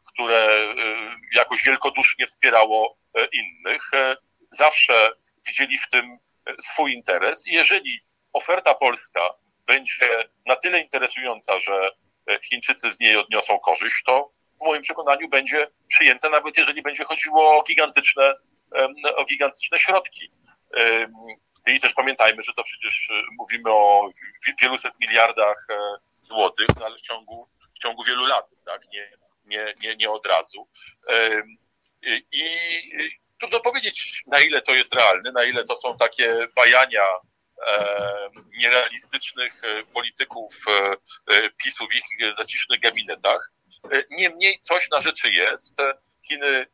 które 0.06 0.48
jakoś 1.34 1.64
wielkodusznie 1.64 2.28
wspierało 2.28 2.98
innych. 3.34 3.92
Zawsze 4.52 5.10
widzieli 5.48 5.78
w 5.78 5.90
tym 5.90 6.18
swój 6.62 6.94
interes. 6.94 7.44
Jeżeli 7.46 8.02
oferta 8.34 8.76
polska 8.76 9.34
będzie 9.68 10.30
na 10.46 10.56
tyle 10.56 10.80
interesująca, 10.80 11.60
że 11.60 11.92
Chińczycy 12.42 12.92
z 12.92 13.00
niej 13.00 13.18
odniosą 13.18 13.60
korzyść, 13.60 14.04
to 14.06 14.32
w 14.62 14.66
moim 14.66 14.82
przekonaniu 14.82 15.30
będzie 15.30 15.68
przyjęte, 15.88 16.30
nawet 16.30 16.58
jeżeli 16.58 16.82
będzie 16.82 17.04
chodziło 17.04 17.60
o 17.60 17.64
gigantyczne, 17.64 18.34
o 19.16 19.26
gigantyczne 19.26 19.80
środki. 19.80 20.32
I 21.68 21.80
też 21.80 21.94
pamiętajmy, 21.94 22.42
że 22.42 22.54
to 22.54 22.64
przecież 22.64 23.10
mówimy 23.40 23.72
o 23.72 24.10
wieluset 24.62 24.94
miliardach 25.00 25.68
złotych, 26.20 26.68
no 26.80 26.86
ale 26.86 26.98
w 26.98 27.02
ciągu, 27.02 27.50
w 27.76 27.80
ciągu 27.80 28.04
wielu 28.04 28.26
lat, 28.26 28.46
tak? 28.66 28.82
nie, 28.94 29.12
nie, 29.46 29.74
nie, 29.82 29.96
nie 29.96 30.10
od 30.10 30.26
razu. 30.26 30.68
I 32.32 32.44
trudno 33.40 33.60
powiedzieć, 33.60 34.24
na 34.28 34.40
ile 34.40 34.62
to 34.62 34.72
jest 34.72 34.96
realne, 34.96 35.32
na 35.32 35.44
ile 35.44 35.64
to 35.64 35.76
są 35.76 35.98
takie 35.98 36.48
bajania 36.56 37.04
nierealistycznych 38.58 39.62
polityków 39.94 40.56
PiSu 41.64 41.88
w 41.88 41.96
ich 41.96 42.36
zacisznych 42.38 42.80
gabinetach. 42.80 43.52
Niemniej 44.10 44.60
coś 44.62 44.90
na 44.90 45.02
rzeczy 45.02 45.32
jest. 45.32 45.78
Chiny 46.28 46.66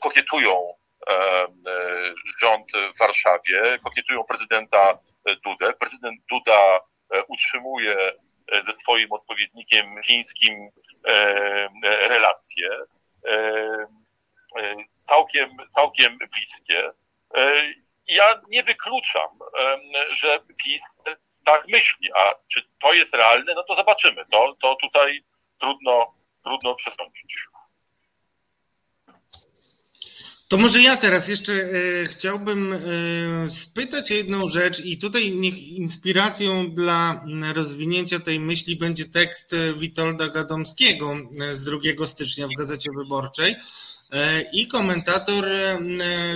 kokietują 0.00 0.74
rząd 2.40 2.72
w 2.94 2.98
Warszawie, 2.98 3.78
kokietują 3.84 4.24
prezydenta 4.24 4.98
Dudę. 5.44 5.72
Prezydent 5.72 6.20
Duda 6.30 6.80
utrzymuje 7.28 7.96
ze 8.64 8.72
swoim 8.72 9.12
odpowiednikiem 9.12 10.02
chińskim 10.02 10.70
relacje 11.82 12.68
całkiem, 14.94 15.50
całkiem 15.74 16.18
bliskie. 16.18 16.90
Ja 18.08 18.40
nie 18.48 18.62
wykluczam, 18.62 19.38
że 20.10 20.40
PiS 20.64 20.82
tak 21.46 21.68
myśli, 21.68 22.08
a 22.14 22.34
czy 22.52 22.62
to 22.82 22.94
jest 22.94 23.14
realne, 23.14 23.54
no 23.54 23.62
to 23.62 23.74
zobaczymy. 23.74 24.24
To, 24.32 24.56
to 24.60 24.76
tutaj 24.82 25.24
trudno, 25.58 26.14
trudno 26.44 26.74
przesądzić. 26.74 27.36
To 30.48 30.56
może 30.58 30.80
ja 30.80 30.96
teraz 30.96 31.28
jeszcze 31.28 31.52
e, 31.52 31.68
chciałbym 32.04 32.72
e, 32.72 32.78
spytać 33.48 34.10
o 34.10 34.14
jedną 34.14 34.48
rzecz 34.48 34.84
i 34.84 34.98
tutaj 34.98 35.32
niech 35.32 35.58
inspiracją 35.58 36.70
dla 36.70 37.24
rozwinięcia 37.54 38.20
tej 38.20 38.40
myśli 38.40 38.76
będzie 38.76 39.04
tekst 39.04 39.56
Witolda 39.76 40.28
Gadomskiego 40.28 41.16
z 41.52 41.64
2 41.64 42.06
stycznia 42.06 42.46
w 42.46 42.58
Gazecie 42.58 42.90
Wyborczej. 42.96 43.56
E, 44.12 44.42
I 44.52 44.66
komentator 44.66 45.44
e, 45.44 45.78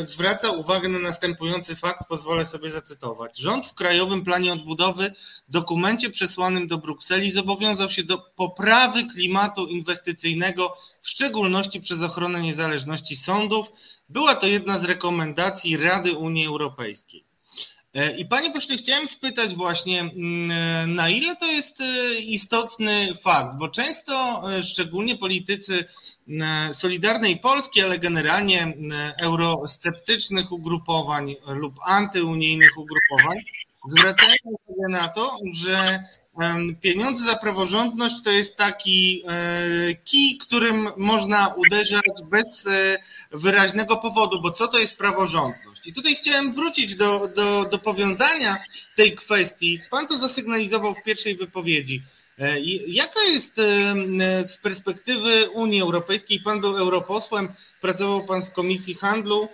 zwraca 0.03 0.51
uwagę 0.51 0.89
na 0.89 0.99
następujący 0.99 1.77
fakt, 1.77 2.09
pozwolę 2.09 2.45
sobie 2.45 2.71
zacytować. 2.71 3.39
Rząd 3.39 3.69
w 3.69 3.75
Krajowym 3.75 4.25
Planie 4.25 4.53
Odbudowy, 4.53 5.13
dokumencie 5.49 6.11
przesłanym 6.11 6.67
do 6.67 6.79
Brukseli, 6.79 7.33
zobowiązał 7.33 7.91
się 7.91 8.05
do 8.05 8.19
poprawy 8.19 9.05
klimatu 9.05 9.67
inwestycyjnego, 9.67 10.77
w 11.03 11.09
szczególności 11.09 11.81
przez 11.81 12.03
ochronę 12.03 12.43
niezależności 12.43 13.17
sądów. 13.17 13.67
Była 14.09 14.35
to 14.35 14.47
jedna 14.47 14.79
z 14.79 14.85
rekomendacji 14.85 15.77
Rady 15.77 16.13
Unii 16.13 16.47
Europejskiej. 16.47 17.30
E, 17.95 18.17
I 18.17 18.27
panie 18.27 18.51
pośle, 18.51 18.77
chciałem 18.77 19.09
spytać 19.09 19.55
właśnie, 19.55 20.01
mm, 20.01 20.95
na 20.95 21.09
ile 21.09 21.37
to 21.37 21.47
jest 21.47 21.81
e, 21.81 22.15
istotny 22.15 23.15
fakt, 23.15 23.59
bo 23.59 23.69
często 23.69 24.43
e, 24.53 24.63
szczególnie 24.63 25.17
politycy 25.17 25.85
Solidarnej 26.73 27.39
Polski, 27.39 27.81
ale 27.83 27.99
generalnie 27.99 28.75
eurosceptycznych 29.23 30.53
ugrupowań 30.53 31.37
lub 31.47 31.75
antyunijnych 31.85 32.79
ugrupowań 32.79 33.39
zwracają 33.89 34.35
uwagę 34.45 34.89
na 34.89 35.09
to, 35.09 35.37
że 35.55 36.05
Pieniądze 36.81 37.25
za 37.25 37.37
praworządność 37.37 38.15
to 38.25 38.31
jest 38.31 38.57
taki 38.57 39.25
kij, 40.05 40.39
którym 40.39 40.89
można 40.97 41.55
uderzać 41.57 42.05
bez 42.31 42.65
wyraźnego 43.31 43.97
powodu, 43.97 44.41
bo 44.41 44.51
co 44.51 44.69
to 44.69 44.79
jest 44.79 44.97
praworządność? 44.97 45.87
I 45.87 45.93
tutaj 45.93 46.15
chciałem 46.15 46.53
wrócić 46.53 46.97
do, 46.97 47.29
do, 47.37 47.65
do 47.65 47.79
powiązania 47.79 48.57
tej 48.97 49.15
kwestii. 49.15 49.81
Pan 49.91 50.07
to 50.07 50.19
zasygnalizował 50.19 50.95
w 50.95 51.03
pierwszej 51.03 51.37
wypowiedzi. 51.37 52.03
E, 52.39 52.61
jaka 52.87 53.23
jest 53.23 53.57
z 54.45 54.57
perspektywy 54.57 55.51
Unii 55.51 55.83
Europejskiej? 55.83 56.41
Pan 56.41 56.61
był 56.61 56.77
europosłem, 56.77 57.49
pracował 57.81 58.25
Pan 58.27 58.45
w 58.45 58.53
Komisji 58.53 58.95
Handlu 58.95 59.49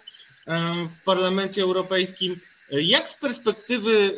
w 0.90 1.04
Parlamencie 1.04 1.62
Europejskim. 1.62 2.40
Jak 2.70 3.08
z 3.08 3.16
perspektywy 3.16 4.12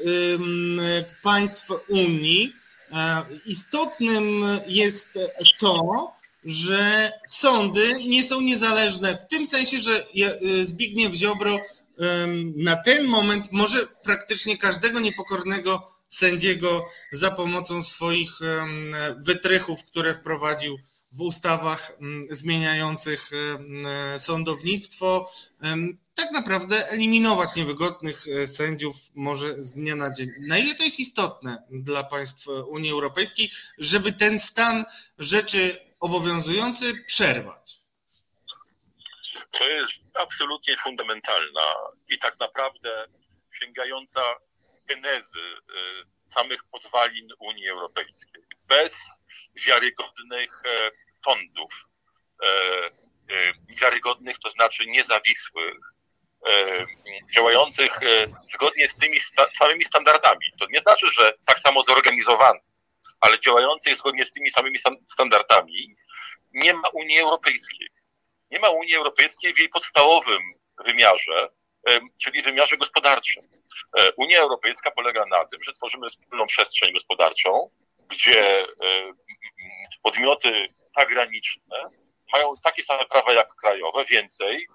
państw 1.23 1.69
Unii 1.89 2.53
e, 2.93 3.25
istotnym 3.47 4.43
jest 4.67 5.19
to, 5.59 6.13
że 6.45 7.13
sądy 7.29 8.05
nie 8.07 8.25
są 8.25 8.41
niezależne 8.41 9.17
w 9.17 9.29
tym 9.29 9.47
sensie, 9.47 9.79
że 9.81 10.01
e, 10.01 10.65
Zbigniew 10.65 11.15
Ziobro 11.15 11.61
na 12.57 12.77
ten 12.77 13.07
moment 13.07 13.53
może 13.53 13.87
praktycznie 14.03 14.59
każdego 14.59 15.01
niepokornego 15.01 15.93
sędziego 16.09 16.85
za 17.13 17.31
pomocą 17.31 17.83
swoich 17.83 18.31
wytrychów, 19.17 19.85
które 19.85 20.15
wprowadził 20.15 20.79
w 21.13 21.21
ustawach 21.21 21.93
zmieniających 22.31 23.31
sądownictwo, 24.19 25.31
tak 26.19 26.31
naprawdę 26.33 26.89
eliminować 26.89 27.57
niewygodnych 27.57 28.25
e, 28.29 28.47
sędziów 28.47 28.97
może 29.15 29.55
z 29.55 29.73
dnia 29.73 29.97
na 29.97 30.15
dzień. 30.15 30.31
Na 30.41 30.59
ile 30.59 30.75
to 30.75 30.83
jest 30.83 31.01
istotne 31.01 31.63
dla 31.71 32.05
państw 32.05 32.47
Unii 32.69 32.91
Europejskiej, 32.91 33.51
żeby 33.79 34.13
ten 34.13 34.41
stan 34.41 34.85
rzeczy 35.19 35.79
obowiązujący 36.01 37.05
przerwać? 37.07 37.73
To 39.51 39.69
jest 39.69 39.93
absolutnie 40.15 40.77
fundamentalna 40.77 41.75
i 42.09 42.19
tak 42.19 42.41
naprawdę 42.41 43.07
sięgająca 43.61 44.21
genezy 44.87 45.41
e, 45.41 46.35
samych 46.35 46.65
podwalin 46.65 47.29
Unii 47.39 47.69
Europejskiej. 47.69 48.43
Bez 48.67 48.97
wiarygodnych 49.67 50.63
e, 50.67 50.91
sądów, 51.25 51.89
wiarygodnych, 53.81 54.39
to 54.39 54.51
znaczy 54.51 54.87
niezawisłych, 54.87 55.77
E, 55.79 55.98
działających 57.35 58.03
e, 58.03 58.27
zgodnie 58.43 58.89
z 58.89 58.95
tymi 58.95 59.19
samymi 59.59 59.85
standardami. 59.85 60.47
To 60.61 60.67
nie 60.71 60.81
znaczy, 60.81 61.11
że 61.11 61.33
tak 61.47 61.59
samo 61.59 61.83
zorganizowanych, 61.83 62.63
ale 63.21 63.41
działających 63.41 63.97
zgodnie 63.97 64.25
z 64.25 64.33
tymi 64.33 64.51
samymi 64.51 64.79
standardami 65.13 65.97
nie 66.53 66.75
ma 66.75 66.89
Unii 66.89 67.19
Europejskiej. 67.19 67.89
Nie 68.51 68.61
ma 68.61 68.69
Unii 68.69 68.97
Europejskiej 68.97 69.55
w 69.55 69.59
jej 69.59 69.69
podstawowym 69.69 70.43
wymiarze, 70.85 71.49
e, 71.91 72.01
czyli 72.23 72.43
wymiarze 72.43 72.77
gospodarczym. 72.77 73.43
Unia 74.17 74.41
Europejska 74.41 74.91
polega 74.91 75.25
na 75.27 75.45
tym, 75.45 75.63
że 75.63 75.73
tworzymy 75.73 76.11
wspólną 76.11 76.47
przestrzeń 76.47 76.93
gospodarczą, 76.93 77.71
gdzie 78.09 78.67
podmioty 80.03 80.69
zagraniczne 80.99 81.91
mają 82.33 82.55
takie 82.63 82.83
same 82.83 83.07
prawa 83.07 83.33
jak 83.33 83.55
krajowe, 83.55 84.05
więcej, 84.05 84.67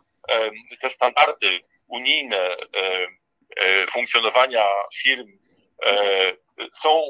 te 0.82 0.90
standardy 0.90 1.60
unijne 1.88 2.58
e, 3.56 3.88
funkcjonowania 3.88 4.66
firm 5.02 5.28
e, 5.86 6.32
są 6.74 7.02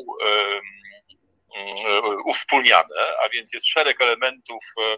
uwspólniane, 2.25 3.17
a 3.23 3.29
więc 3.29 3.53
jest 3.53 3.67
szereg 3.67 4.01
elementów, 4.01 4.65
e, 4.79 4.97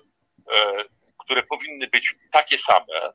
które 1.17 1.43
powinny 1.43 1.88
być 1.88 2.15
takie 2.32 2.58
same. 2.58 3.13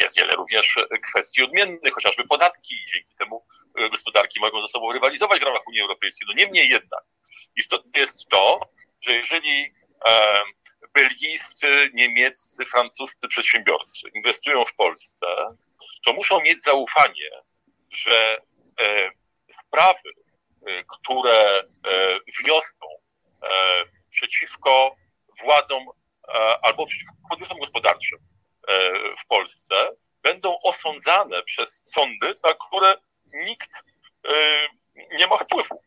Jest 0.00 0.16
wiele 0.16 0.32
również 0.32 0.74
kwestii 1.10 1.42
odmiennych, 1.42 1.94
chociażby 1.94 2.24
podatki, 2.24 2.74
dzięki 2.92 3.14
temu 3.18 3.46
gospodarki 3.90 4.40
mogą 4.40 4.62
ze 4.62 4.68
sobą 4.68 4.92
rywalizować 4.92 5.40
w 5.40 5.44
ramach 5.44 5.66
Unii 5.66 5.80
Europejskiej. 5.80 6.26
No 6.28 6.34
niemniej 6.34 6.68
jednak 6.68 7.04
istotne 7.56 8.00
jest 8.00 8.28
to, 8.28 8.60
że 9.00 9.12
jeżeli 9.12 9.74
belgijscy, 10.94 11.90
niemieccy, 11.94 12.64
francuscy 12.66 13.28
przedsiębiorcy 13.28 14.08
inwestują 14.14 14.64
w 14.64 14.74
Polsce, 14.74 15.26
to 16.04 16.12
muszą 16.12 16.40
mieć 16.40 16.62
zaufanie, 16.62 17.30
że 17.90 18.38
e, 18.80 19.10
sprawy, 19.52 20.10
e, 20.66 20.84
które 20.84 21.58
e, 21.58 21.64
wniosą 22.40 22.86
przeciwko 24.10 24.96
władzom 25.44 25.86
albo 26.62 26.86
przeciwko 26.86 27.14
podmiotom 27.30 27.58
gospodarczym 27.58 28.18
w 29.22 29.26
Polsce, 29.26 29.74
będą 30.22 30.60
osądzane 30.62 31.42
przez 31.42 31.82
sądy, 31.94 32.34
na 32.44 32.54
które 32.54 32.96
nikt 33.26 33.70
nie 35.18 35.26
ma 35.26 35.36
wpływu. 35.36 35.82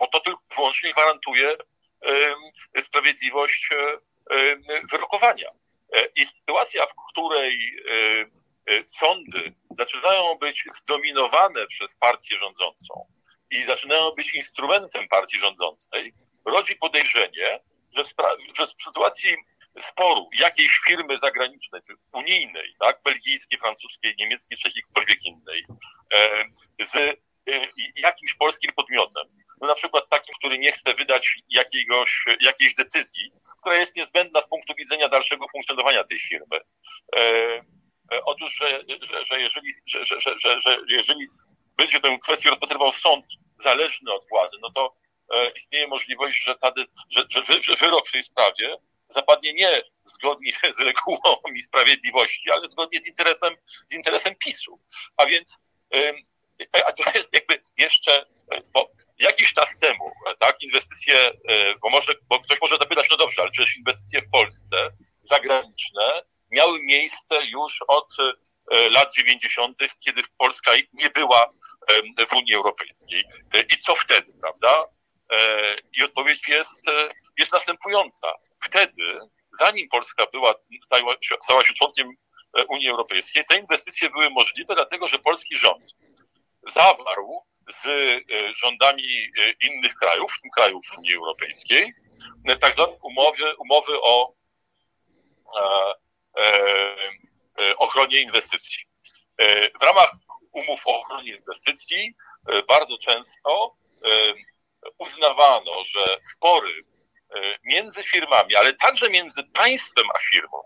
Bo 0.00 0.06
to 0.06 0.20
tylko 0.20 0.40
wyłącznie 0.56 0.92
gwarantuje 0.92 1.56
sprawiedliwość 2.82 3.68
wyrokowania. 4.90 5.50
E, 5.96 6.06
I 6.16 6.26
sytuacja, 6.26 6.86
w 6.86 6.94
której 7.08 7.76
sądy 8.86 9.54
zaczynają 9.78 10.34
być 10.34 10.64
zdominowane 10.72 11.66
przez 11.66 11.96
partię 11.96 12.38
rządzącą 12.38 13.06
i 13.50 13.64
zaczynają 13.64 14.10
być 14.10 14.34
instrumentem 14.34 15.08
partii 15.08 15.38
rządzącej, 15.38 16.12
rodzi 16.44 16.76
podejrzenie, 16.76 17.60
że 17.96 18.04
że 18.56 18.66
w 18.66 18.82
sytuacji 18.82 19.36
sporu 19.80 20.30
jakiejś 20.38 20.80
firmy 20.86 21.18
zagranicznej, 21.18 21.80
czy 21.86 21.94
unijnej, 22.12 22.74
tak, 22.80 23.02
belgijskiej, 23.04 23.58
francuskiej, 23.58 24.14
niemieckiej, 24.18 24.58
czy 24.58 24.68
jakiejkolwiek 24.68 25.24
innej, 25.24 25.64
z 26.80 27.16
jakimś 27.96 28.34
polskim 28.34 28.72
podmiotem, 28.76 29.24
no 29.60 29.66
na 29.68 29.74
przykład 29.74 30.08
takim, 30.08 30.34
który 30.34 30.58
nie 30.58 30.72
chce 30.72 30.94
wydać 30.94 31.34
jakiegoś, 31.48 32.24
jakiejś 32.40 32.74
decyzji, 32.74 33.32
która 33.60 33.76
jest 33.76 33.96
niezbędna 33.96 34.40
z 34.42 34.48
punktu 34.48 34.74
widzenia 34.74 35.08
dalszego 35.08 35.46
funkcjonowania 35.52 36.04
tej 36.04 36.18
firmy. 36.18 36.60
E, 37.16 37.20
e, 38.12 38.24
otóż, 38.24 38.54
że, 38.54 38.82
że, 39.10 39.24
że, 39.24 39.40
jeżeli, 39.40 39.72
że, 39.86 40.04
że, 40.04 40.38
że, 40.38 40.60
że 40.60 40.78
jeżeli 40.88 41.26
będzie 41.76 42.00
tę 42.00 42.18
kwestię 42.22 42.50
rozpatrywał 42.50 42.92
sąd 42.92 43.26
zależny 43.58 44.12
od 44.12 44.28
władzy, 44.28 44.56
no 44.62 44.70
to 44.70 44.96
e, 45.34 45.50
istnieje 45.50 45.86
możliwość, 45.86 46.44
że, 46.44 46.54
ta, 46.56 46.72
że, 47.10 47.24
że, 47.30 47.62
że 47.62 47.74
wyrok 47.74 48.08
w 48.08 48.12
tej 48.12 48.22
sprawie 48.22 48.76
zapadnie 49.08 49.52
nie 49.52 49.82
zgodnie 50.04 50.52
z 50.78 50.80
regułami 50.80 51.62
sprawiedliwości, 51.62 52.50
ale 52.50 52.68
zgodnie 52.68 53.00
z 53.00 53.06
interesem, 53.06 53.56
z 53.90 53.94
interesem 53.94 54.34
PiSu. 54.34 54.80
A 55.16 55.26
więc 55.26 55.58
a 56.86 56.92
to 56.92 57.18
jest 57.18 57.34
jakby 57.34 57.62
jeszcze, 57.78 58.26
bo 58.72 58.90
jakiś 59.18 59.54
czas 59.54 59.78
temu, 59.80 60.12
tak, 60.38 60.62
inwestycje, 60.62 61.32
bo 61.82 61.90
może, 61.90 62.14
bo 62.28 62.40
ktoś 62.40 62.60
może 62.60 62.76
zapytać, 62.76 63.06
no 63.10 63.16
dobrze, 63.16 63.42
ale 63.42 63.50
przecież 63.50 63.76
inwestycje 63.76 64.22
w 64.22 64.30
Polsce 64.30 64.90
zagraniczne 65.22 66.22
miały 66.50 66.82
miejsce 66.82 67.44
już 67.44 67.84
od 67.88 68.16
lat 68.90 69.14
90., 69.14 69.78
kiedy 70.00 70.22
Polska 70.38 70.72
nie 70.92 71.10
była 71.10 71.50
w 72.28 72.32
Unii 72.32 72.54
Europejskiej. 72.54 73.24
I 73.74 73.78
co 73.78 73.96
wtedy, 73.96 74.32
prawda? 74.40 74.86
I 75.98 76.02
odpowiedź 76.02 76.48
jest, 76.48 76.80
jest 77.38 77.52
następująca. 77.52 78.28
Wtedy, 78.62 79.18
zanim 79.58 79.88
Polska 79.88 80.26
była, 80.26 80.54
stała, 80.84 81.14
stała 81.42 81.64
się 81.64 81.74
członkiem 81.74 82.08
Unii 82.68 82.88
Europejskiej, 82.88 83.44
te 83.44 83.58
inwestycje 83.58 84.10
były 84.10 84.30
możliwe, 84.30 84.74
dlatego 84.74 85.08
że 85.08 85.18
polski 85.18 85.56
rząd 85.56 85.94
zawarł 86.66 87.44
z 87.82 87.86
rządami 88.58 89.02
innych 89.62 89.94
krajów, 89.94 90.32
w 90.32 90.40
tym 90.40 90.50
krajów 90.50 90.86
Unii 90.98 91.14
Europejskiej, 91.14 91.94
tak 92.60 92.74
zwane 92.74 92.92
umowy, 93.02 93.56
umowy 93.56 94.02
o 94.02 94.32
e, 95.56 95.94
e, 97.58 97.76
ochronie 97.76 98.22
inwestycji. 98.22 98.84
W 99.80 99.82
ramach 99.82 100.12
umów 100.52 100.86
o 100.86 101.00
ochronie 101.00 101.36
inwestycji 101.36 102.14
bardzo 102.68 102.98
często 102.98 103.76
uznawano, 104.98 105.84
że 105.84 106.18
spory 106.32 106.84
między 107.64 108.02
firmami, 108.02 108.56
ale 108.56 108.72
także 108.74 109.10
między 109.10 109.44
państwem 109.44 110.04
a 110.14 110.18
firmą, 110.18 110.62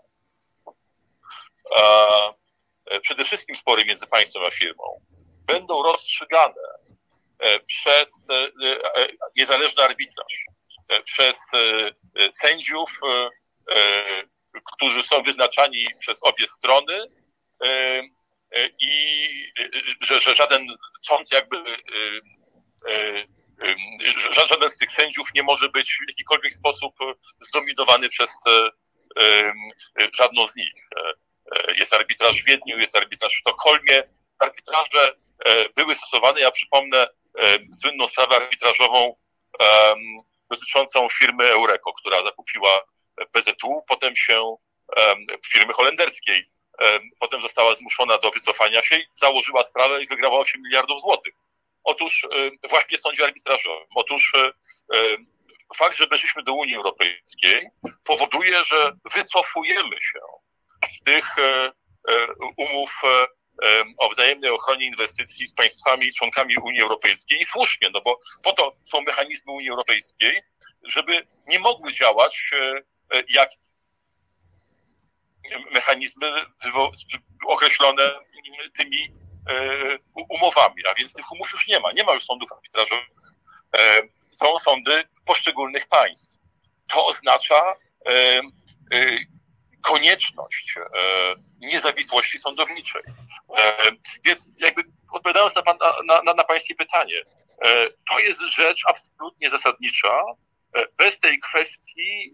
przede 3.01 3.25
wszystkim 3.25 3.55
spory 3.55 3.85
między 3.85 4.07
państwem 4.07 4.43
a 4.43 4.51
firmą, 4.51 5.01
będą 5.45 5.83
rozstrzygane 5.83 6.61
przez 7.67 8.27
niezależny 9.35 9.83
arbitraż, 9.83 10.45
przez 11.05 11.39
sędziów, 12.41 12.99
którzy 14.73 15.03
są 15.03 15.23
wyznaczani 15.23 15.85
przez 15.99 16.19
obie 16.21 16.47
strony 16.47 17.07
i 18.79 19.27
że, 20.01 20.19
że 20.19 20.35
żaden 20.35 20.67
sąd 21.07 21.31
jakby 21.31 21.57
żaden 24.47 24.71
z 24.71 24.77
tych 24.77 24.91
sędziów 24.91 25.27
nie 25.35 25.43
może 25.43 25.69
być 25.69 25.93
w 25.93 26.09
jakikolwiek 26.09 26.53
sposób 26.53 26.95
zdominowany 27.41 28.09
przez 28.09 28.31
żadną 30.13 30.47
z 30.47 30.55
nich. 30.55 30.73
Jest 31.77 31.93
arbitraż 31.93 32.41
w 32.41 32.45
Wiedniu, 32.45 32.79
jest 32.79 32.95
arbitraż 32.95 33.31
w 33.31 33.39
Sztokholmie. 33.39 34.03
Arbitraże 34.39 35.15
były 35.75 35.95
stosowane, 35.95 36.41
ja 36.41 36.51
przypomnę 36.51 37.07
słynną 37.81 38.07
sprawę 38.07 38.35
arbitrażową 38.35 39.15
dotyczącą 40.49 41.07
firmy 41.09 41.43
Eureko, 41.49 41.93
która 41.93 42.23
zakupiła 42.23 42.81
PZU, 43.31 43.83
potem 43.87 44.15
się 44.15 44.55
firmy 45.45 45.73
holenderskiej, 45.73 46.45
potem 47.19 47.41
została 47.41 47.75
zmuszona 47.75 48.17
do 48.17 48.31
wycofania 48.31 48.81
się 48.81 48.95
i 48.95 49.05
założyła 49.15 49.63
sprawę 49.63 50.03
i 50.03 50.07
wygrała 50.07 50.39
8 50.39 50.61
miliardów 50.61 51.01
złotych. 51.01 51.33
Otóż 51.83 52.27
właśnie 52.69 52.97
w 52.97 53.01
sądzie 53.01 53.23
arbitrażowym. 53.23 53.87
Otóż 53.95 54.33
fakt, 55.75 55.97
że 55.97 56.07
weszliśmy 56.07 56.43
do 56.43 56.53
Unii 56.53 56.75
Europejskiej 56.75 57.67
powoduje, 58.03 58.63
że 58.63 58.91
wycofujemy 59.15 60.01
się 60.01 60.19
z 60.87 61.03
tych 61.03 61.25
umów 62.57 63.01
o 63.97 64.09
wzajemnej 64.09 64.51
ochronie 64.51 64.85
inwestycji 64.85 65.47
z 65.47 65.53
państwami 65.53 66.13
członkami 66.13 66.57
Unii 66.57 66.81
Europejskiej 66.81 67.41
i 67.41 67.45
słusznie, 67.45 67.89
no 67.93 68.01
bo 68.01 68.19
po 68.43 68.53
to 68.53 68.75
są 68.85 69.01
mechanizmy 69.01 69.51
Unii 69.51 69.69
Europejskiej, 69.69 70.41
żeby 70.83 71.27
nie 71.47 71.59
mogły 71.59 71.93
działać 71.93 72.51
jak 73.29 73.49
mechanizmy 75.71 76.31
określone 77.47 78.11
tymi 78.77 79.13
umowami, 80.29 80.83
a 80.91 80.93
więc 80.93 81.13
tych 81.13 81.31
umów 81.31 81.51
już 81.51 81.67
nie 81.67 81.79
ma. 81.79 81.91
Nie 81.91 82.03
ma 82.03 82.13
już 82.13 82.25
sądów 82.25 82.51
arbitrażowych. 82.51 83.07
Są 84.29 84.59
sądy 84.59 85.03
poszczególnych 85.25 85.87
państw. 85.87 86.39
To 86.87 87.05
oznacza 87.05 87.73
konieczność 89.81 90.75
niezawisłości 91.59 92.39
sądowniczej. 92.39 93.01
Więc 94.25 94.47
jakby 94.57 94.83
odpowiadając 95.11 95.55
na, 95.55 95.61
pan, 95.61 95.77
na, 96.05 96.21
na, 96.21 96.33
na 96.33 96.43
pańskie 96.43 96.75
pytanie, 96.75 97.21
to 98.09 98.19
jest 98.19 98.41
rzecz 98.41 98.81
absolutnie 98.87 99.49
zasadnicza. 99.49 100.21
Bez 100.97 101.19
tej 101.19 101.39
kwestii 101.39 102.31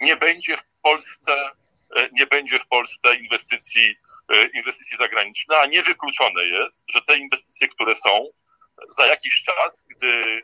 nie 0.00 0.16
będzie 0.16 0.56
w 0.56 0.82
Polsce 0.82 1.50
nie 2.12 2.26
będzie 2.26 2.58
w 2.58 2.66
Polsce 2.66 3.16
inwestycji, 3.16 3.96
inwestycji 4.54 4.96
zagranicznych, 4.96 5.58
a 5.58 5.66
niewykluczone 5.66 6.44
jest, 6.44 6.84
że 6.92 7.02
te 7.02 7.16
inwestycje, 7.16 7.68
które 7.68 7.94
są, 7.94 8.26
za 8.88 9.06
jakiś 9.06 9.42
czas, 9.42 9.84
gdy 9.88 10.42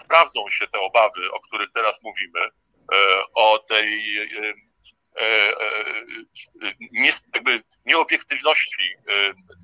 sprawdzą 0.00 0.50
się 0.50 0.68
te 0.68 0.78
obawy, 0.78 1.32
o 1.32 1.40
których 1.40 1.72
teraz 1.74 2.02
mówimy, 2.02 2.48
o 3.34 3.58
tej 3.58 4.02
nie, 6.92 7.12
jakby 7.34 7.62
nieobiektywności 7.86 8.82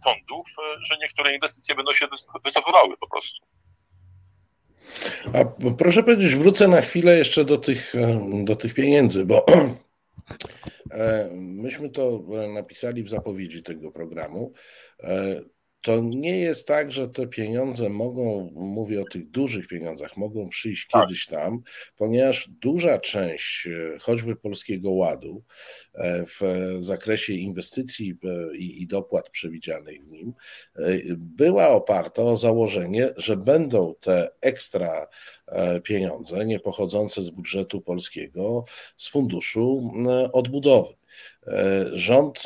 sądów, 0.05 0.47
że 0.83 0.97
niektóre 1.03 1.35
inwestycje 1.35 1.75
będą 1.75 1.93
się 1.93 2.07
wycofywały 2.45 2.97
po 2.97 3.09
prostu. 3.09 3.47
A 5.35 5.71
proszę 5.79 6.03
powiedzieć, 6.03 6.37
wrócę 6.37 6.69
na 6.69 6.81
chwilę 6.81 7.19
jeszcze 7.19 7.45
do 7.45 7.59
tych, 7.59 7.93
do 8.45 8.57
tych 8.57 8.75
pieniędzy, 8.75 9.25
bo 9.25 9.47
myśmy 11.63 11.91
to 11.91 12.21
napisali 12.55 13.03
w 13.03 13.11
zapowiedzi 13.11 13.63
tego 13.63 13.93
programu 13.93 14.53
to 15.83 16.01
nie 16.01 16.39
jest 16.39 16.69
tak, 16.69 16.93
że 16.93 17.09
te 17.09 17.27
pieniądze 17.27 17.89
mogą, 17.89 18.51
mówię 18.55 19.01
o 19.01 19.05
tych 19.05 19.31
dużych 19.31 19.69
pieniądzach, 19.69 20.17
mogą 20.17 20.49
przyjść 20.49 20.89
tak. 20.91 21.03
kiedyś 21.03 21.27
tam, 21.27 21.63
ponieważ 21.97 22.49
duża 22.49 22.99
część 22.99 23.67
e, 23.67 23.99
choćby 23.99 24.37
Polskiego 24.37 24.91
Ładu 24.91 25.43
e, 25.95 26.25
w 26.27 26.41
zakresie 26.81 27.33
inwestycji 27.33 28.19
e, 28.25 28.57
i 28.57 28.87
dopłat 28.87 29.31
przewidzianych 29.31 30.05
w 30.05 30.11
nim 30.11 30.33
była 31.17 31.69
oparta 31.69 32.23
o 32.23 32.37
założenie, 32.37 33.11
że 33.17 33.37
będą 33.37 33.95
te 34.01 34.31
ekstra 34.41 35.07
pieniądze 35.83 36.47
nie 36.47 36.61
pochodzące 36.61 37.23
z 37.23 37.31
budżetu 37.31 37.81
polskiego 37.81 38.65
z 38.97 39.09
funduszu 39.09 39.93
odbudowy. 40.33 40.95
Rząd 41.93 42.43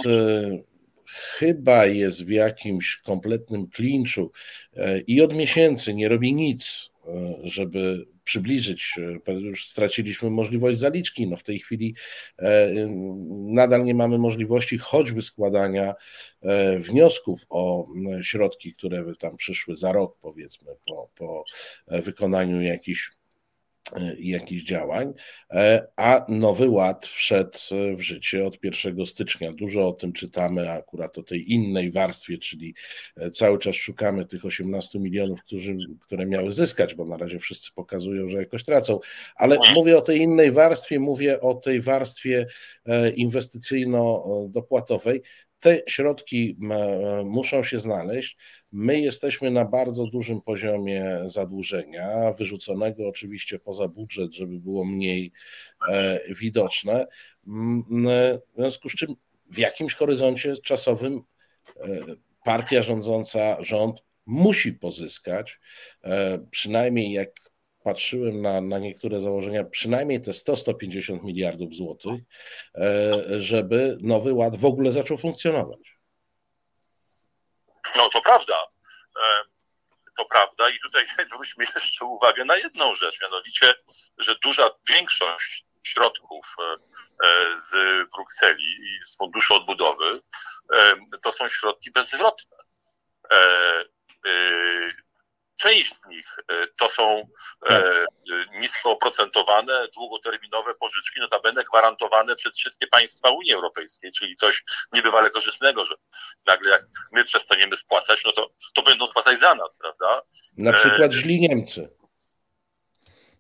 chyba 1.09 1.87
jest 1.87 2.25
w 2.25 2.29
jakimś 2.29 2.97
kompletnym 2.97 3.67
klinczu 3.67 4.33
e, 4.77 5.01
i 5.01 5.21
od 5.21 5.35
miesięcy 5.35 5.95
nie 5.95 6.09
robi 6.09 6.35
nic, 6.35 6.91
e, 7.07 7.35
żeby 7.45 8.07
przybliżyć, 8.25 8.93
e, 9.29 9.33
już 9.33 9.69
straciliśmy 9.69 10.31
możliwość 10.31 10.79
zaliczki. 10.79 11.27
No 11.27 11.37
w 11.37 11.43
tej 11.43 11.59
chwili 11.59 11.95
nadal 13.29 13.85
nie 13.85 13.95
mamy 13.95 14.19
możliwości 14.19 14.79
choćby 14.79 15.23
składania 15.23 15.95
wniosków 16.79 17.47
o 17.49 17.89
środki, 18.23 18.75
które 18.75 19.05
by 19.05 19.17
tam 19.17 19.37
przyszły 19.37 19.77
za 19.77 19.93
rok, 19.93 20.19
powiedzmy, 20.21 20.73
po, 20.87 21.11
po 21.15 21.45
wykonaniu 21.89 22.63
jakichś 22.63 23.11
jakichś 24.19 24.63
działań, 24.63 25.13
e, 25.51 25.87
a 25.97 26.27
nowy 26.29 26.71
ład 26.71 27.07
wszedł 27.07 27.59
w 27.97 28.01
życie 28.01 28.45
od 28.45 28.65
1 28.65 29.07
stycznia. 29.07 29.53
Dużo 29.53 29.89
o 29.89 29.93
tym 29.93 30.13
czytamy, 30.13 30.73
akurat 30.73 31.19
o 31.19 31.23
tej 31.23 31.53
innej 31.53 31.93
warstwie, 31.93 32.39
czyli 32.39 32.75
e, 33.17 33.31
cały 33.31 33.59
czas 33.59 33.75
szukamy 33.75 34.27
tych 34.27 34.45
18 34.45 34.99
milionów, 34.99 35.43
którzy, 35.43 35.77
które 36.01 36.27
miały 36.27 36.53
zyskać, 36.53 36.95
bo 36.95 37.05
na 37.05 37.17
razie 37.17 37.39
wszyscy 37.39 37.71
pokazują, 37.75 38.29
że 38.29 38.39
jakoś 38.39 38.65
tracą, 38.65 38.99
ale 39.37 39.59
mówię 39.75 39.99
o 39.99 40.03
tej 40.03 40.19
innej 40.19 40.53
warstwie, 40.53 41.01
mówię 41.01 41.41
o 41.41 41.55
tej 41.55 41.81
warstwie 41.81 42.47
e, 42.87 43.11
inwestycyjno-dopłatowej 43.11 45.21
te 45.61 45.83
środki 45.89 46.57
muszą 47.25 47.63
się 47.63 47.81
znaleźć. 47.81 48.37
My 48.73 49.01
jesteśmy 49.01 49.51
na 49.51 49.65
bardzo 49.65 50.07
dużym 50.07 50.41
poziomie 50.41 51.19
zadłużenia, 51.25 52.33
wyrzuconego 52.33 53.09
oczywiście 53.09 53.59
poza 53.59 53.89
budżet, 53.89 54.33
żeby 54.35 54.59
było 54.59 54.85
mniej 54.85 55.33
e, 55.89 56.21
widoczne. 56.35 57.07
W 57.47 58.41
związku 58.57 58.89
z 58.89 58.95
czym 58.95 59.15
w 59.51 59.59
jakimś 59.59 59.95
horyzoncie 59.95 60.57
czasowym 60.57 61.23
e, 61.77 61.87
partia 62.45 62.83
rządząca, 62.83 63.63
rząd 63.65 64.03
musi 64.27 64.73
pozyskać, 64.73 65.61
e, 66.05 66.39
przynajmniej 66.51 67.13
jak 67.13 67.31
patrzyłem 67.87 68.43
na, 68.43 68.61
na 68.61 68.79
niektóre 68.79 69.21
założenia, 69.21 69.65
przynajmniej 69.65 70.21
te 70.23 70.31
100-150 70.31 71.25
miliardów 71.25 71.75
złotych, 71.75 72.21
e, 72.75 73.41
żeby 73.41 73.99
nowy 74.03 74.33
ład 74.33 74.57
w 74.57 74.65
ogóle 74.65 74.91
zaczął 74.91 75.19
funkcjonować. 75.19 75.99
No 77.97 78.11
to 78.11 78.23
prawda. 78.23 78.55
E, 79.17 79.43
to 80.19 80.25
prawda 80.25 80.71
i 80.71 80.79
tutaj 80.81 81.07
zwróćmy 81.31 81.65
jeszcze 81.75 82.05
uwagę 82.05 82.45
na 82.45 82.57
jedną 82.57 82.95
rzecz, 82.95 83.23
mianowicie, 83.23 83.75
że 84.19 84.37
duża 84.45 84.71
większość 84.89 85.65
środków 85.83 86.57
e, 86.61 86.77
z 87.61 87.71
Brukseli 88.15 88.65
i 88.65 89.05
z 89.05 89.17
Funduszu 89.17 89.55
Odbudowy 89.55 90.21
to 91.23 91.33
są 91.33 91.49
środki 91.49 91.91
bezzwrotne 91.91 92.57
Część 95.57 96.01
z 96.01 96.07
nich 96.07 96.37
e, 96.49 96.67
to 96.67 96.89
są 96.89 97.29
e, 97.67 97.69
tak. 97.69 98.07
nisko 98.61 98.91
oprocentowane, 98.91 99.89
długoterminowe 99.95 100.75
pożyczki, 100.75 101.21
notabene 101.21 101.65
gwarantowane 101.65 102.37
przez 102.37 102.57
wszystkie 102.57 102.87
państwa 102.87 103.31
Unii 103.31 103.53
Europejskiej, 103.53 104.13
czyli 104.13 104.37
coś 104.37 104.65
niebywale 104.93 105.31
korzystnego, 105.31 105.85
że 105.85 105.95
nagle 106.47 106.71
jak 106.71 106.87
my 107.13 107.25
przestaniemy 107.25 107.77
spłacać, 107.77 108.25
no 108.25 108.33
to, 108.33 108.51
to 108.75 108.83
będą 108.83 109.07
spłacać 109.07 109.41
za 109.41 109.55
nas, 109.55 109.77
prawda? 109.77 110.23
Na 110.57 110.73
przykład 110.73 111.11
e, 111.11 111.15
źli 111.15 111.41
Niemcy. 111.41 111.97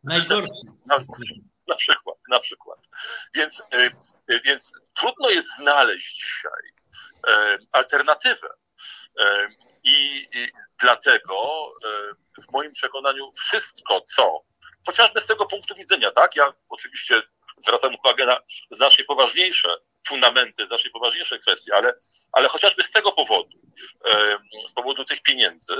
Najgorsi. 0.04 0.66
Na, 0.86 1.04
na 1.68 1.74
przykład, 1.76 2.16
na 2.28 2.40
przykład. 2.40 2.78
Więc, 3.34 3.62
więc 4.44 4.72
trudno 4.94 5.30
jest 5.30 5.56
znaleźć 5.56 6.14
dzisiaj 6.14 6.76
alternatywę 7.72 8.48
i, 9.86 10.28
dlatego 10.80 11.70
e, 11.84 12.42
w 12.42 12.52
moim 12.52 12.72
przekonaniu 12.72 13.32
wszystko, 13.32 14.00
co 14.16 14.42
chociażby 14.86 15.20
z 15.20 15.26
tego 15.26 15.46
punktu 15.46 15.74
widzenia, 15.74 16.10
tak, 16.10 16.36
ja 16.36 16.52
oczywiście 16.68 17.22
zwracam 17.56 17.94
uwagę 17.94 18.26
na 18.26 18.38
znacznie 18.70 19.04
poważniejsze 19.04 19.76
fundamenty, 20.08 20.66
znacznie 20.66 20.90
poważniejsze 20.90 21.38
kwestie, 21.38 21.74
ale, 21.74 21.94
ale 22.32 22.48
chociażby 22.48 22.82
z 22.82 22.90
tego 22.90 23.12
powodu, 23.12 23.58
e, 24.04 24.38
z 24.68 24.72
powodu 24.72 25.04
tych 25.04 25.22
pieniędzy, 25.22 25.74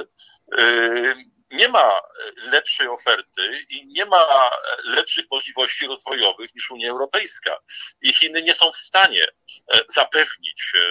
e, 0.58 1.14
nie 1.50 1.68
ma 1.68 2.00
lepszej 2.36 2.88
oferty 2.88 3.66
i 3.68 3.86
nie 3.86 4.04
ma 4.04 4.50
lepszych 4.84 5.24
możliwości 5.30 5.86
rozwojowych 5.86 6.54
niż 6.54 6.70
Unia 6.70 6.90
Europejska. 6.90 7.58
I 8.00 8.14
Chiny 8.14 8.42
nie 8.42 8.54
są 8.54 8.72
w 8.72 8.76
stanie 8.76 9.22
e, 9.74 9.80
zapewnić 9.94 10.72
e, 10.74 10.88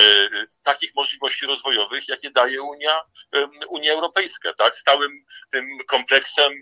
e, 0.00 0.28
takich 0.62 0.94
możliwości 0.94 1.46
rozwojowych, 1.46 2.08
jakie 2.08 2.30
daje 2.30 2.62
Unia, 2.62 3.00
Unia 3.68 3.92
Europejska, 3.92 4.52
tak? 4.54 4.76
Stałym 4.76 5.24
tym 5.50 5.78
kompleksem 5.88 6.52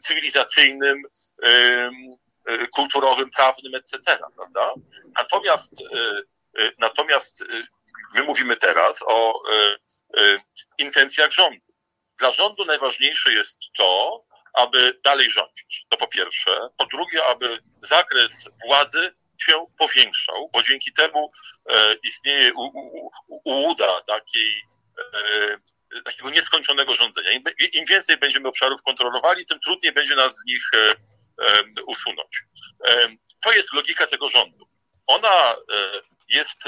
cywilizacyjnym, 0.00 1.02
kulturowym, 2.74 3.30
prawnym, 3.30 3.74
etc. 3.74 4.18
Prawda? 4.36 4.74
Natomiast, 5.18 5.72
natomiast 6.78 7.44
my 8.14 8.22
mówimy 8.22 8.56
teraz 8.56 8.98
o 9.06 9.42
intencjach 10.78 11.32
rządu 11.32 11.73
dla 12.18 12.30
rządu 12.30 12.64
najważniejsze 12.64 13.32
jest 13.32 13.58
to, 13.76 14.24
aby 14.54 15.00
dalej 15.04 15.30
rządzić. 15.30 15.86
To 15.88 15.96
po 15.96 16.06
pierwsze. 16.06 16.68
Po 16.78 16.86
drugie, 16.86 17.26
aby 17.26 17.58
zakres 17.82 18.32
władzy 18.66 19.14
się 19.38 19.66
powiększał, 19.78 20.50
bo 20.52 20.62
dzięki 20.62 20.92
temu 20.92 21.32
e, 21.70 21.94
istnieje 22.02 22.54
u, 22.54 22.62
u, 22.62 23.10
ułuda 23.44 24.00
takiej, 24.00 24.62
e, 25.14 26.02
takiego 26.04 26.30
nieskończonego 26.30 26.94
rządzenia. 26.94 27.30
Im, 27.30 27.42
Im, 27.72 27.84
więcej 27.84 28.16
będziemy 28.16 28.48
obszarów 28.48 28.82
kontrolowali, 28.82 29.46
tym 29.46 29.60
trudniej 29.60 29.92
będzie 29.92 30.14
nas 30.14 30.36
z 30.36 30.44
nich 30.46 30.70
e, 30.74 30.90
e 31.46 31.82
usunąć. 31.86 32.42
E, 32.86 33.08
to 33.42 33.52
jest 33.52 33.72
logika 33.72 34.06
tego 34.06 34.28
rządu. 34.28 34.68
Ona 35.06 35.52
e, 35.52 35.56
jest 36.28 36.64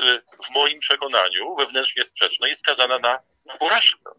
w 0.47 0.51
moim 0.51 0.79
przekonaniu 0.79 1.57
wewnętrznie 1.57 2.05
sprzeczna 2.05 2.49
i 2.49 2.55
skazana 2.55 2.99
na 2.99 3.19
porażkę. 3.59 4.11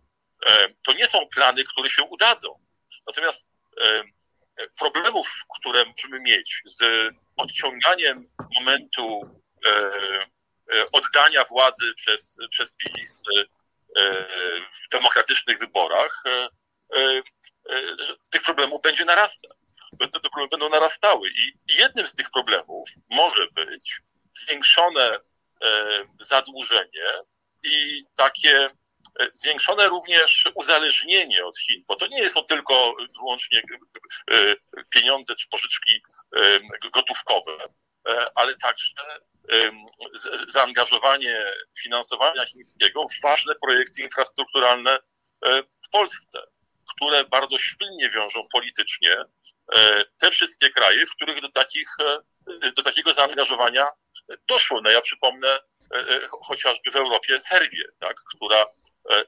E, 0.50 0.70
to 0.84 0.94
nie 0.94 1.08
są 1.08 1.28
plany, 1.28 1.64
które 1.64 1.90
się 1.90 2.04
udadzą. 2.04 2.60
Natomiast 3.08 3.50
e, 3.82 4.04
problemów, 4.80 5.32
które 5.60 5.86
musimy 5.86 6.20
mieć 6.20 6.62
z 6.66 7.10
odciąganiem 7.38 8.30
momentu 8.56 9.22
e, 9.66 9.92
oddania 10.92 11.44
władzy 11.44 11.94
przez, 11.96 12.38
przez 12.52 12.76
PiS 12.76 13.24
w 14.86 14.90
demokratycznych 14.92 15.60
wyborach, 15.60 16.24
tych 18.30 18.42
problemów 18.42 18.82
będzie 18.82 19.06
narastać. 19.06 19.52
Te 20.00 20.20
problemy 20.20 20.48
będą 20.50 20.70
narastały 20.70 21.30
i 21.30 21.54
jednym 21.70 22.08
z 22.08 22.16
tych 22.16 22.32
problemów 22.32 22.90
może 23.10 23.48
być 23.52 24.02
zwiększone 24.36 25.20
zadłużenie 26.20 27.12
i 27.64 28.06
takie 28.16 28.70
zwiększone 29.34 29.88
również 29.88 30.44
uzależnienie 30.56 31.46
od 31.46 31.58
Chin, 31.58 31.84
bo 31.88 31.96
to 31.96 32.08
nie 32.08 32.30
to 32.30 32.44
tylko 32.44 32.96
wyłącznie 33.18 33.62
e, 34.32 34.56
pieniądze 34.90 35.36
czy 35.36 35.48
pożyczki 35.48 36.02
e, 36.36 36.60
gotówkowe, 36.94 37.52
e, 38.08 38.28
ale 38.36 38.56
także 38.56 38.94
zaangażowanie 40.48 41.54
finansowania 41.82 42.46
chińskiego 42.46 43.06
w 43.08 43.22
ważne 43.22 43.56
projekty 43.56 44.02
infrastrukturalne 44.02 45.00
w 45.86 45.90
Polsce, 45.92 46.40
które 46.96 47.24
bardzo 47.24 47.58
silnie 47.58 48.10
wiążą 48.10 48.48
politycznie 48.52 49.18
te 50.18 50.32
wszystkie 50.32 50.70
kraje, 50.70 51.06
w 51.06 51.16
których 51.16 51.42
do, 51.42 51.50
takich, 51.50 51.96
do 52.76 52.84
takiego 52.84 53.14
zaangażowania 53.14 53.88
doszło. 54.48 54.82
No 54.82 54.90
ja 54.90 55.02
przypomnę 55.02 55.60
chociażby 56.42 56.92
w 56.92 56.96
Europie 56.96 57.40
Serbię, 57.40 57.84
tak, 58.00 58.18
która 58.36 58.66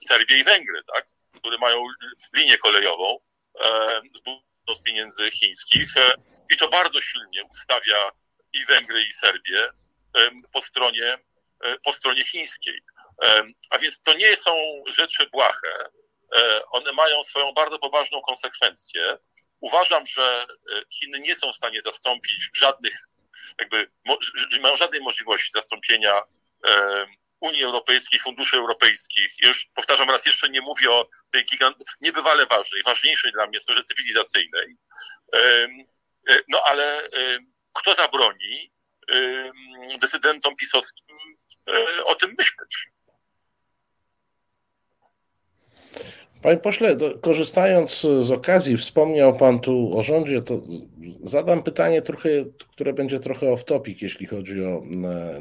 Serbię 0.07 0.39
i 0.39 0.43
Węgry, 0.43 0.83
tak, 0.83 1.05
które 1.35 1.57
mają 1.57 1.83
linię 2.33 2.57
kolejową 2.57 3.19
e, 3.59 4.01
z 4.75 4.81
pieniędzy 4.81 5.31
chińskich 5.31 5.97
e, 5.97 6.11
i 6.53 6.57
to 6.57 6.69
bardzo 6.69 7.01
silnie 7.01 7.43
ustawia 7.43 8.11
i 8.53 8.65
Węgry 8.65 9.01
i 9.01 9.13
Serbię 9.13 9.69
po 10.53 10.61
stronie, 10.61 11.17
po 11.83 11.93
stronie 11.93 12.25
chińskiej. 12.25 12.81
A 13.69 13.79
więc 13.79 14.01
to 14.01 14.13
nie 14.13 14.35
są 14.35 14.83
rzeczy 14.87 15.27
błahe. 15.31 15.89
One 16.71 16.91
mają 16.91 17.23
swoją 17.23 17.51
bardzo 17.51 17.79
poważną 17.79 18.21
konsekwencję. 18.21 19.17
Uważam, 19.59 20.05
że 20.05 20.45
Chiny 20.89 21.19
nie 21.19 21.35
są 21.35 21.51
w 21.51 21.55
stanie 21.55 21.81
zastąpić 21.81 22.49
żadnych, 22.53 23.07
jakby, 23.59 23.91
nie 24.51 24.59
mają 24.59 24.77
żadnej 24.77 25.01
możliwości 25.01 25.51
zastąpienia 25.53 26.21
Unii 27.39 27.63
Europejskiej, 27.63 28.19
funduszy 28.19 28.57
europejskich. 28.57 29.33
Już 29.41 29.65
powtarzam 29.75 30.09
raz 30.09 30.25
jeszcze, 30.25 30.49
nie 30.49 30.61
mówię 30.61 30.91
o 30.91 31.09
tej 31.31 31.45
gigant, 31.45 31.77
niebywale 32.01 32.45
ważnej, 32.45 32.83
ważniejszej 32.83 33.31
dla 33.31 33.47
mnie 33.47 33.59
sferze 33.59 33.83
cywilizacyjnej. 33.83 34.75
E, 35.35 35.67
no 36.47 36.61
ale 36.65 37.09
kto 37.73 37.93
zabroni 37.93 38.71
decydentom 39.99 40.55
pisowskim 40.55 41.17
e, 41.67 42.03
o 42.05 42.15
tym 42.15 42.35
myśleć? 42.37 42.89
Panie 46.41 46.57
pośle, 46.57 46.97
korzystając 47.21 48.07
z 48.19 48.31
okazji, 48.31 48.77
wspomniał 48.77 49.37
Pan 49.37 49.59
tu 49.59 49.97
o 49.97 50.03
rządzie, 50.03 50.41
to 50.41 50.61
zadam 51.23 51.63
pytanie 51.63 52.01
trochę, 52.01 52.29
które 52.71 52.93
będzie 52.93 53.19
trochę 53.19 53.51
off 53.51 53.65
topic, 53.65 54.01
jeśli 54.01 54.25
chodzi 54.25 54.63
o 54.63 54.83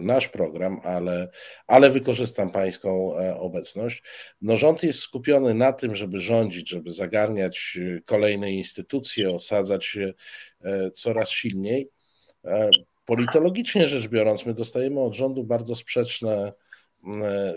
nasz 0.01 0.29
program, 0.29 0.81
ale, 0.85 1.29
ale 1.67 1.91
wykorzystam 1.91 2.51
Pańską 2.51 3.19
e, 3.19 3.37
obecność. 3.37 4.03
No 4.43 4.57
rząd 4.57 4.83
jest 4.83 5.01
skupiony 5.01 5.55
na 5.55 5.73
tym, 5.73 5.97
żeby 5.97 6.19
rządzić, 6.19 6.69
żeby 6.71 6.93
zagarniać 6.93 7.79
kolejne 8.05 8.53
instytucje, 8.53 9.31
osadzać 9.31 9.87
się 9.87 10.13
e, 10.65 10.91
coraz 10.91 11.31
silniej. 11.31 11.91
E, 12.45 12.71
politologicznie 13.05 13.89
rzecz 13.89 14.09
biorąc, 14.09 14.47
my 14.47 14.55
dostajemy 14.55 15.01
od 15.01 15.15
rządu 15.15 15.45
bardzo 15.45 15.75
sprzeczne 15.75 16.53
E, 16.53 16.68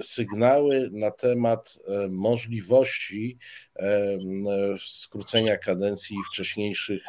sygnały 0.02 0.89
na 0.91 1.12
temat 1.12 1.80
e, 1.88 2.08
możliwości 2.08 3.38
e, 3.76 4.18
skrócenia 4.86 5.58
kadencji 5.58 6.18
wcześniejszych 6.32 7.04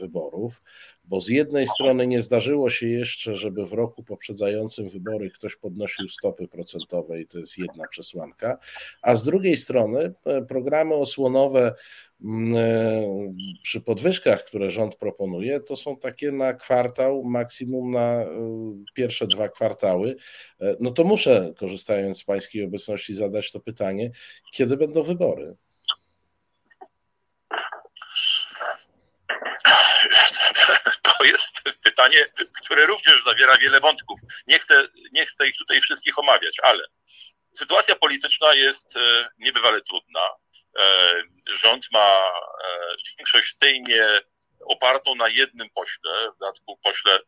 wyborów, 0.00 0.62
bo 1.10 1.20
z 1.20 1.28
jednej 1.28 1.66
strony 1.66 2.06
nie 2.06 2.22
zdarzyło 2.22 2.70
się 2.70 2.88
jeszcze, 2.88 3.34
żeby 3.34 3.66
w 3.66 3.72
roku 3.72 4.02
poprzedzającym 4.02 4.88
wybory 4.88 5.30
ktoś 5.30 5.56
podnosił 5.56 6.08
stopy 6.08 6.48
procentowe 6.48 7.20
i 7.20 7.26
to 7.26 7.38
jest 7.38 7.58
jedna 7.58 7.86
przesłanka, 7.88 8.58
a 9.02 9.14
z 9.14 9.24
drugiej 9.24 9.56
strony 9.56 10.14
programy 10.48 10.94
osłonowe 10.94 11.74
Mm, 12.24 12.56
e, 12.56 13.32
przy 13.62 13.80
podwyżkach, 13.80 14.44
które 14.44 14.70
rząd 14.70 14.96
proponuje, 14.96 15.60
to 15.60 15.76
są 15.76 15.96
takie 15.96 16.32
na 16.32 16.54
kwartał, 16.54 17.24
maksimum 17.24 17.90
na 17.90 18.22
e, 18.22 18.26
pierwsze 18.94 19.26
dwa 19.26 19.48
kwartały. 19.48 20.16
E, 20.60 20.76
no 20.80 20.90
to 20.90 21.04
muszę, 21.04 21.52
korzystając 21.56 22.18
z 22.18 22.24
Pańskiej 22.24 22.64
obecności, 22.64 23.14
zadać 23.14 23.52
to 23.52 23.60
pytanie, 23.60 24.10
kiedy 24.52 24.76
będą 24.76 25.02
wybory? 25.02 25.56
To 31.02 31.24
jest 31.24 31.49
pytanie, 31.82 32.26
które 32.62 32.86
również 32.86 33.24
zawiera 33.24 33.56
wiele 33.56 33.80
wątków. 33.80 34.20
Nie 34.46 34.58
chcę, 34.58 34.86
nie 35.12 35.26
chcę 35.26 35.48
ich 35.48 35.56
tutaj 35.58 35.80
wszystkich 35.80 36.18
omawiać, 36.18 36.56
ale 36.62 36.84
sytuacja 37.58 37.96
polityczna 37.96 38.54
jest 38.54 38.94
niebywale 39.38 39.80
trudna 39.80 40.28
E, 40.78 41.22
rząd 41.46 41.86
ma 41.92 42.32
e, 42.64 42.94
większość 43.18 43.54
w 43.54 43.58
Sejmie 43.58 44.20
opartą 44.66 45.14
na 45.14 45.28
jednym 45.28 45.70
pośle, 45.70 46.30
w 46.36 46.38
dodatku 46.38 46.78
pośle, 46.84 47.18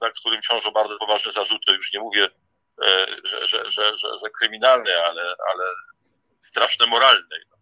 nad 0.00 0.12
którym 0.12 0.42
ciążą 0.42 0.70
bardzo 0.70 0.98
poważne 0.98 1.32
zarzuty, 1.32 1.72
już 1.72 1.92
nie 1.92 2.00
mówię, 2.00 2.28
e, 2.84 3.06
że, 3.24 3.46
że, 3.46 3.70
że, 3.70 3.96
że, 3.96 4.08
że 4.22 4.30
kryminalne, 4.38 5.04
ale, 5.04 5.34
ale 5.52 5.64
straszne 6.40 6.86
moralne. 6.86 7.36
No, 7.50 7.56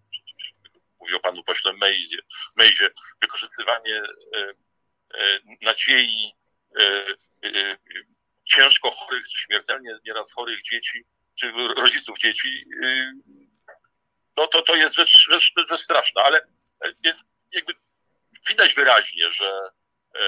mówię 1.00 1.16
o 1.16 1.20
panu 1.20 1.44
pośle 1.44 1.72
Mejzie, 1.72 2.18
Mejzie. 2.56 2.90
Wykorzystywanie 3.20 4.02
nadziei 5.62 6.32
ciężko 8.44 8.90
chorych 8.90 9.28
czy 9.28 9.38
śmiertelnie 9.38 9.98
nieraz 10.06 10.32
chorych 10.32 10.62
dzieci, 10.62 11.04
czy 11.34 11.52
rodziców 11.76 12.18
dzieci 12.18 12.64
no 14.36 14.46
to, 14.46 14.62
to 14.62 14.76
jest 14.76 14.94
rzecz, 14.94 15.28
rzecz, 15.30 15.52
rzecz 15.68 15.80
straszna, 15.80 16.22
ale 16.22 16.38
e, 16.84 16.92
więc 17.04 17.24
jakby 17.52 17.72
widać 18.48 18.74
wyraźnie, 18.74 19.30
że 19.30 19.70
e, 20.14 20.20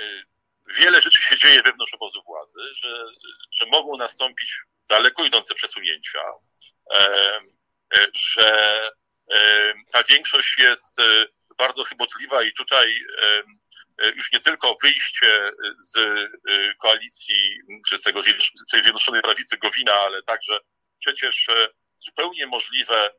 e, 0.00 0.22
wiele 0.66 1.00
rzeczy 1.00 1.22
się 1.22 1.36
dzieje 1.36 1.62
wewnątrz 1.62 1.94
obozu 1.94 2.22
władzy, 2.22 2.60
że, 2.74 3.04
że 3.52 3.66
mogą 3.66 3.96
nastąpić 3.96 4.56
daleko 4.88 5.24
idące 5.24 5.54
przesunięcia, 5.54 6.22
że 8.14 8.90
ta 9.92 10.02
większość 10.02 10.58
jest 10.58 10.96
bardzo 11.58 11.84
chybotliwa 11.84 12.42
i 12.42 12.52
tutaj 12.52 12.98
już 14.16 14.32
nie 14.32 14.40
tylko 14.40 14.76
wyjście 14.82 15.50
z 15.78 15.94
koalicji, 16.78 17.58
czy 17.88 17.98
z 17.98 18.02
tego 18.02 18.22
Zjednoczonej 18.82 19.22
Prawicy 19.22 19.56
Gowina, 19.56 19.94
ale 19.94 20.22
także 20.22 20.58
przecież 21.00 21.46
zupełnie 21.98 22.46
możliwe 22.46 23.10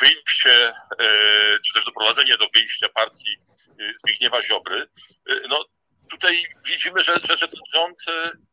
wyjście, 0.00 0.74
e, 0.98 1.58
czy 1.66 1.74
też 1.74 1.84
doprowadzenie 1.84 2.36
do 2.36 2.48
wyjścia 2.54 2.88
partii 2.88 3.36
e, 3.80 3.92
Zbigniewa 3.94 4.42
Ziobry, 4.42 4.88
e, 5.30 5.34
no 5.48 5.64
tutaj 6.10 6.46
widzimy, 6.64 7.02
że, 7.02 7.14
że, 7.28 7.36
że 7.36 7.48
ten 7.48 7.60
rząd 7.74 7.98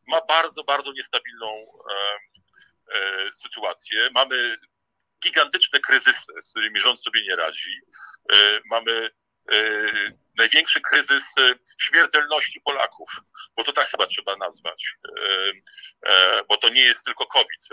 ma 0.06 0.20
bardzo, 0.28 0.64
bardzo 0.64 0.92
niestabilną 0.92 1.66
sytuację. 3.42 4.10
Mamy 4.14 4.56
gigantyczne 5.24 5.80
kryzysy, 5.80 6.32
z 6.40 6.50
którymi 6.50 6.80
rząd 6.80 7.00
sobie 7.00 7.22
nie 7.22 7.36
radzi. 7.36 7.80
Mamy 8.64 9.10
największy 10.36 10.80
kryzys 10.80 11.24
śmiertelności 11.80 12.60
Polaków, 12.60 13.10
bo 13.56 13.64
to 13.64 13.72
tak 13.72 13.88
chyba 13.88 14.06
trzeba 14.06 14.36
nazwać, 14.36 14.94
bo 16.48 16.56
to 16.56 16.68
nie 16.68 16.82
jest 16.82 17.04
tylko 17.04 17.26
COVID. 17.26 17.68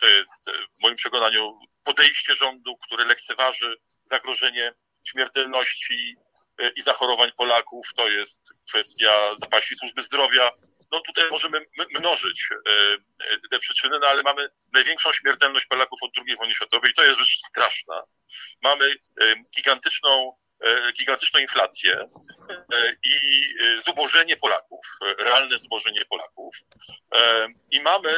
To 0.00 0.06
jest 0.06 0.50
w 0.78 0.82
moim 0.82 0.96
przekonaniu 0.96 1.58
podejście 1.84 2.36
rządu, 2.36 2.76
które 2.76 3.04
lekceważy 3.04 3.76
zagrożenie 4.04 4.74
śmiertelności 5.08 6.16
e, 6.58 6.70
i 6.76 6.82
zachorowań 6.82 7.32
Polaków. 7.36 7.86
To 7.96 8.08
jest 8.08 8.52
kwestia 8.68 9.34
zapaści 9.36 9.76
służby 9.76 10.02
zdrowia. 10.02 10.50
No 10.92 11.00
tutaj 11.00 11.30
możemy 11.30 11.66
mnożyć 11.98 12.48
e, 12.52 12.72
e, 12.72 13.38
te 13.50 13.58
przyczyny, 13.58 13.98
no 14.00 14.06
ale 14.06 14.22
mamy 14.22 14.48
największą 14.72 15.12
śmiertelność 15.12 15.66
Polaków 15.66 15.98
od 16.02 16.10
II 16.26 16.36
wojny 16.36 16.54
światowej. 16.54 16.94
To 16.94 17.04
jest 17.04 17.18
rzecz 17.18 17.38
straszna. 17.50 18.02
Mamy 18.62 18.94
gigantyczną 19.56 20.36
E, 20.45 20.45
gigantyczną 20.98 21.40
inflację 21.40 22.08
e, 22.50 22.92
i 23.02 23.14
e, 23.60 23.82
zubożenie 23.86 24.36
Polaków, 24.36 24.86
realne 25.18 25.58
zubożenie 25.58 26.04
Polaków. 26.04 26.56
I 27.70 27.80
mamy 27.80 28.14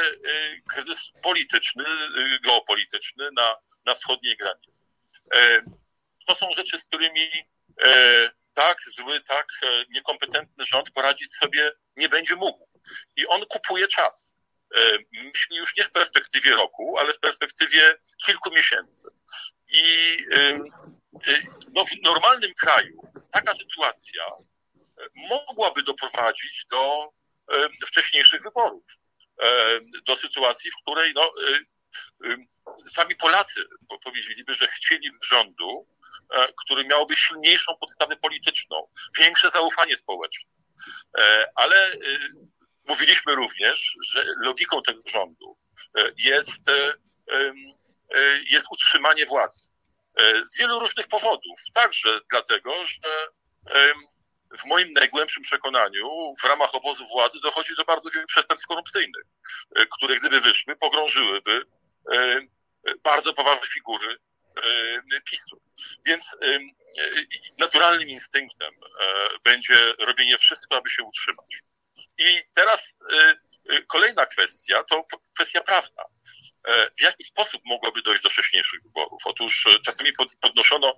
kryzys 0.70 1.10
polityczny, 1.22 1.84
geopolityczny 2.44 3.28
na, 3.32 3.56
na 3.86 3.94
wschodniej 3.94 4.36
granicy. 4.36 4.84
To 6.26 6.34
są 6.34 6.52
rzeczy, 6.56 6.80
z 6.80 6.86
którymi 6.86 7.30
tak 8.54 8.78
zły, 8.96 9.20
tak 9.20 9.46
niekompetentny 9.90 10.64
rząd 10.64 10.90
poradzić 10.90 11.36
sobie 11.36 11.72
nie 11.96 12.08
będzie 12.08 12.36
mógł. 12.36 12.68
I 13.16 13.26
on 13.26 13.46
kupuje 13.46 13.88
czas. 13.88 14.38
Myśli 15.12 15.56
już 15.56 15.76
nie 15.76 15.84
w 15.84 15.90
perspektywie 15.90 16.50
roku, 16.50 16.98
ale 16.98 17.14
w 17.14 17.20
perspektywie 17.20 17.94
kilku 18.26 18.50
miesięcy. 18.50 19.08
I 19.72 20.16
no, 21.74 21.84
w 21.84 22.02
normalnym 22.02 22.54
kraju 22.54 23.02
taka 23.32 23.54
sytuacja 23.54 24.22
y, 24.78 25.28
mogłaby 25.28 25.82
doprowadzić 25.82 26.66
do 26.70 27.12
y, 27.52 27.86
wcześniejszych 27.86 28.42
wyborów, 28.42 28.84
do 30.06 30.16
sytuacji, 30.16 30.70
w 30.70 30.82
której 30.82 31.14
no, 31.14 31.32
sami 32.94 33.16
Polacy 33.16 33.60
powiedzieliby, 34.04 34.54
że 34.54 34.68
chcieli 34.68 35.10
rządu, 35.22 35.86
który 36.56 36.84
miałby 36.84 37.16
silniejszą 37.16 37.76
podstawę 37.80 38.16
polityczną, 38.16 38.88
większe 39.18 39.50
zaufanie 39.50 39.96
społeczne. 39.96 40.50
Ale 41.54 41.96
mówiliśmy 42.88 43.34
również, 43.34 43.96
że 44.04 44.24
logiką 44.42 44.82
tego 44.82 45.02
rządu 45.06 45.58
jest, 46.16 46.62
jest 48.50 48.66
utrzymanie 48.70 49.26
władzy. 49.26 49.68
E, 50.18 50.46
z 50.46 50.56
wielu 50.56 50.78
różnych 50.78 51.08
powodów. 51.08 51.60
Także 51.74 52.20
dlatego, 52.30 52.84
że 52.84 53.28
w 54.58 54.64
moim 54.64 54.92
najgłębszym 54.92 55.42
przekonaniu 55.42 56.34
w 56.40 56.44
ramach 56.44 56.74
obozu 56.74 57.06
władzy 57.06 57.38
dochodzi 57.42 57.76
do 57.76 57.84
bardzo 57.84 58.10
wielu 58.10 58.26
przestępstw 58.26 58.68
korupcyjnych, 58.68 59.24
e, 59.76 59.86
które 59.86 60.16
gdyby 60.16 60.40
wyszły, 60.40 60.76
pogrążyłyby 60.76 61.62
bardzo 63.02 63.34
poważne 63.34 63.66
figury 63.66 64.16
PiSu. 65.24 65.60
Więc 66.06 66.24
naturalnym 67.58 68.08
instynktem 68.08 68.74
e, 68.74 69.28
będzie 69.44 69.94
robienie 69.98 70.38
wszystko, 70.38 70.76
aby 70.76 70.90
się 70.90 71.02
utrzymać. 71.02 71.62
I 72.18 72.42
teraz 72.54 72.98
kolejna 73.86 74.26
kwestia 74.26 74.84
to 74.84 75.06
kwestia 75.34 75.60
prawna. 75.60 76.02
E, 76.66 76.90
w 76.98 77.02
jaki 77.02 77.24
sposób 77.24 77.62
mogłoby 77.64 78.02
dojść 78.02 78.22
do 78.22 78.30
wcześniejszych 78.30 78.82
wyborów? 78.82 79.22
Otóż 79.24 79.66
e, 79.66 79.80
czasami 79.80 80.12
podnoszono 80.40 80.94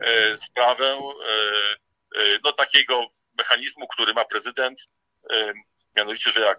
e, 0.00 0.38
sprawę 0.38 0.98
no, 2.44 2.52
takiego 2.52 3.06
mechanizmu, 3.38 3.88
który 3.88 4.14
ma 4.14 4.24
prezydent, 4.24 4.80
mianowicie, 5.96 6.30
że 6.30 6.40
jak 6.40 6.58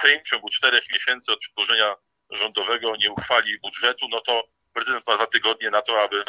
Sejm 0.00 0.20
w 0.20 0.28
ciągu 0.28 0.48
czterech 0.48 0.92
miesięcy 0.92 1.32
od 1.32 1.38
przedłożenia 1.38 1.94
rządowego 2.30 2.96
nie 2.96 3.10
uchwali 3.10 3.58
budżetu, 3.58 4.08
no 4.10 4.20
to 4.20 4.48
prezydent 4.74 5.06
ma 5.06 5.14
dwa 5.16 5.26
tygodnie 5.26 5.70
na 5.70 5.82
to, 5.82 6.02
aby 6.02 6.24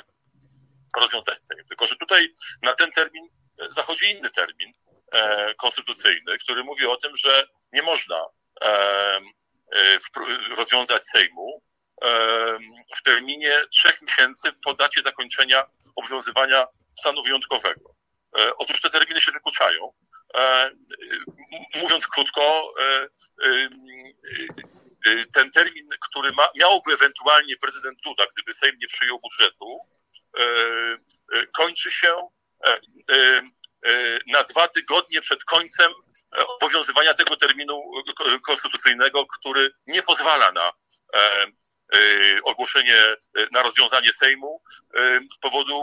rozwiązać 0.97 1.39
Sejm. 1.39 1.67
Tylko, 1.67 1.87
że 1.87 1.95
tutaj 1.95 2.33
na 2.61 2.75
ten 2.75 2.91
termin 2.91 3.27
zachodzi 3.69 4.11
inny 4.11 4.29
termin 4.29 4.73
konstytucyjny, 5.57 6.37
który 6.37 6.63
mówi 6.63 6.85
o 6.85 6.97
tym, 6.97 7.15
że 7.15 7.47
nie 7.73 7.81
można 7.81 8.25
E, 9.75 9.99
rozwiązać 10.55 11.03
Sejmu 11.05 11.61
w 12.97 13.03
terminie 13.03 13.61
trzech 13.71 14.01
miesięcy 14.01 14.51
po 14.63 14.73
dacie 14.73 15.01
zakończenia 15.01 15.65
obowiązywania 15.95 16.67
stanu 16.99 17.23
wyjątkowego. 17.23 17.95
Otóż 18.57 18.81
te 18.81 18.89
terminy 18.89 19.21
się 19.21 19.31
wykluczają. 19.31 19.93
Mówiąc 21.75 22.07
krótko, 22.07 22.73
ten 25.33 25.51
termin, 25.51 25.89
który 26.09 26.31
ma, 26.31 26.49
miałby 26.55 26.93
ewentualnie 26.93 27.57
prezydent 27.57 27.99
Duda, 28.05 28.25
gdyby 28.33 28.53
Sejm 28.53 28.75
nie 28.81 28.87
przyjął 28.87 29.19
budżetu, 29.19 29.79
kończy 31.53 31.91
się 31.91 32.27
na 34.27 34.43
dwa 34.43 34.67
tygodnie 34.67 35.21
przed 35.21 35.43
końcem 35.43 35.91
obowiązywania 36.37 37.13
tego 37.13 37.35
terminu 37.35 37.81
konstytucyjnego, 38.45 39.25
który 39.25 39.69
nie 39.87 40.03
pozwala 40.03 40.51
na 40.51 40.71
e, 41.13 41.17
e, 41.17 41.99
ogłoszenie, 42.43 42.97
e, 42.97 43.47
na 43.51 43.61
rozwiązanie 43.61 44.09
Sejmu 44.19 44.61
z 45.35 45.37
powodu 45.37 45.81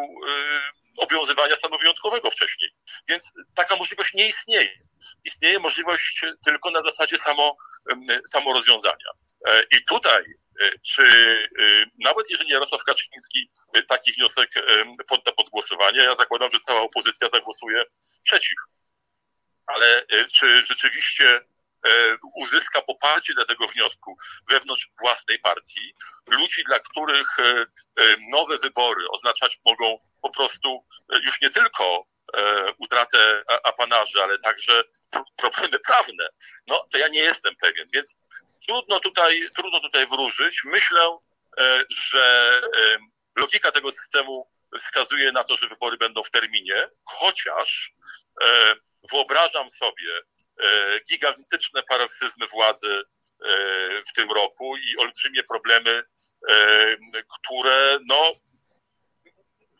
obowiązywania 0.96 1.56
stanu 1.56 1.78
wyjątkowego 1.78 2.30
wcześniej. 2.30 2.70
Więc 3.08 3.32
taka 3.54 3.76
możliwość 3.76 4.14
nie 4.14 4.28
istnieje. 4.28 4.78
Istnieje 5.24 5.58
możliwość 5.58 6.22
tylko 6.44 6.70
na 6.70 6.82
zasadzie 6.82 7.18
samo, 7.18 7.56
samo 8.32 8.52
rozwiązania. 8.52 9.10
I 9.70 9.84
tutaj, 9.84 10.24
czy 10.86 11.06
nawet 12.04 12.30
jeżeli 12.30 12.50
Jarosław 12.50 12.84
Kaczyński 12.84 13.50
taki 13.88 14.12
wniosek 14.12 14.50
podda 15.08 15.32
pod 15.32 15.50
głosowanie, 15.50 16.00
ja 16.00 16.14
zakładam, 16.14 16.50
że 16.50 16.60
cała 16.60 16.80
opozycja 16.80 17.28
zagłosuje 17.32 17.84
przeciw 18.22 18.58
ale 19.66 20.06
e, 20.08 20.24
czy 20.24 20.66
rzeczywiście 20.66 21.36
e, 21.36 22.16
uzyska 22.34 22.82
poparcie 22.82 23.34
dla 23.34 23.44
tego 23.44 23.68
wniosku 23.68 24.18
wewnątrz 24.50 24.88
własnej 25.00 25.38
partii, 25.38 25.94
ludzi, 26.26 26.64
dla 26.64 26.78
których 26.80 27.38
e, 27.38 27.66
nowe 28.30 28.58
wybory 28.58 29.08
oznaczać 29.10 29.58
mogą 29.64 29.98
po 30.22 30.30
prostu 30.30 30.84
już 31.24 31.40
nie 31.40 31.50
tylko 31.50 32.06
utratę 32.78 33.42
apanarzy, 33.64 34.22
ale 34.22 34.38
także 34.38 34.84
problemy 35.36 35.78
prawne, 35.78 36.28
no 36.66 36.86
to 36.92 36.98
ja 36.98 37.08
nie 37.08 37.20
jestem 37.20 37.56
pewien, 37.56 37.86
więc 37.94 38.16
trudno 38.66 39.00
tutaj, 39.00 39.48
trudno 39.56 39.80
tutaj 39.80 40.06
wróżyć. 40.06 40.62
Myślę, 40.64 41.18
że 41.88 42.60
logika 43.36 43.72
tego 43.72 43.92
systemu 43.92 44.50
wskazuje 44.80 45.32
na 45.32 45.44
to, 45.44 45.56
że 45.56 45.68
wybory 45.68 45.96
będą 45.96 46.22
w 46.22 46.30
terminie, 46.30 46.88
chociaż 47.04 47.92
wyobrażam 49.12 49.70
sobie 49.70 50.20
e, 50.62 51.00
gigantyczne 51.00 51.82
paroksyzmy 51.82 52.46
władzy 52.46 53.02
e, 53.44 53.48
w 54.08 54.12
tym 54.14 54.30
roku 54.30 54.76
i 54.76 54.96
olbrzymie 54.96 55.42
problemy, 55.42 56.02
e, 56.48 56.96
które 57.38 57.98
no 58.06 58.32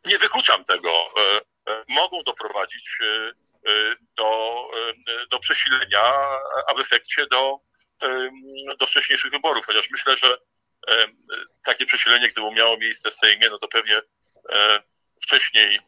nie 0.05 0.19
wykluczam 0.19 0.65
tego, 0.65 0.91
mogą 1.89 2.23
doprowadzić 2.23 2.99
do, 4.17 4.63
do 5.31 5.39
przesilenia, 5.39 6.03
a 6.69 6.75
w 6.75 6.81
efekcie 6.81 7.27
do, 7.31 7.59
do 8.79 8.87
wcześniejszych 8.87 9.31
wyborów. 9.31 9.67
Chociaż 9.67 9.91
myślę, 9.91 10.17
że 10.17 10.39
takie 11.65 11.87
przesilenie, 11.87 12.29
gdyby 12.29 12.51
miało 12.51 12.77
miejsce 12.77 13.11
w 13.11 13.15
Sejmie, 13.15 13.49
no 13.51 13.59
to 13.59 13.69
pewnie 13.69 14.01
wcześniej 15.23 15.81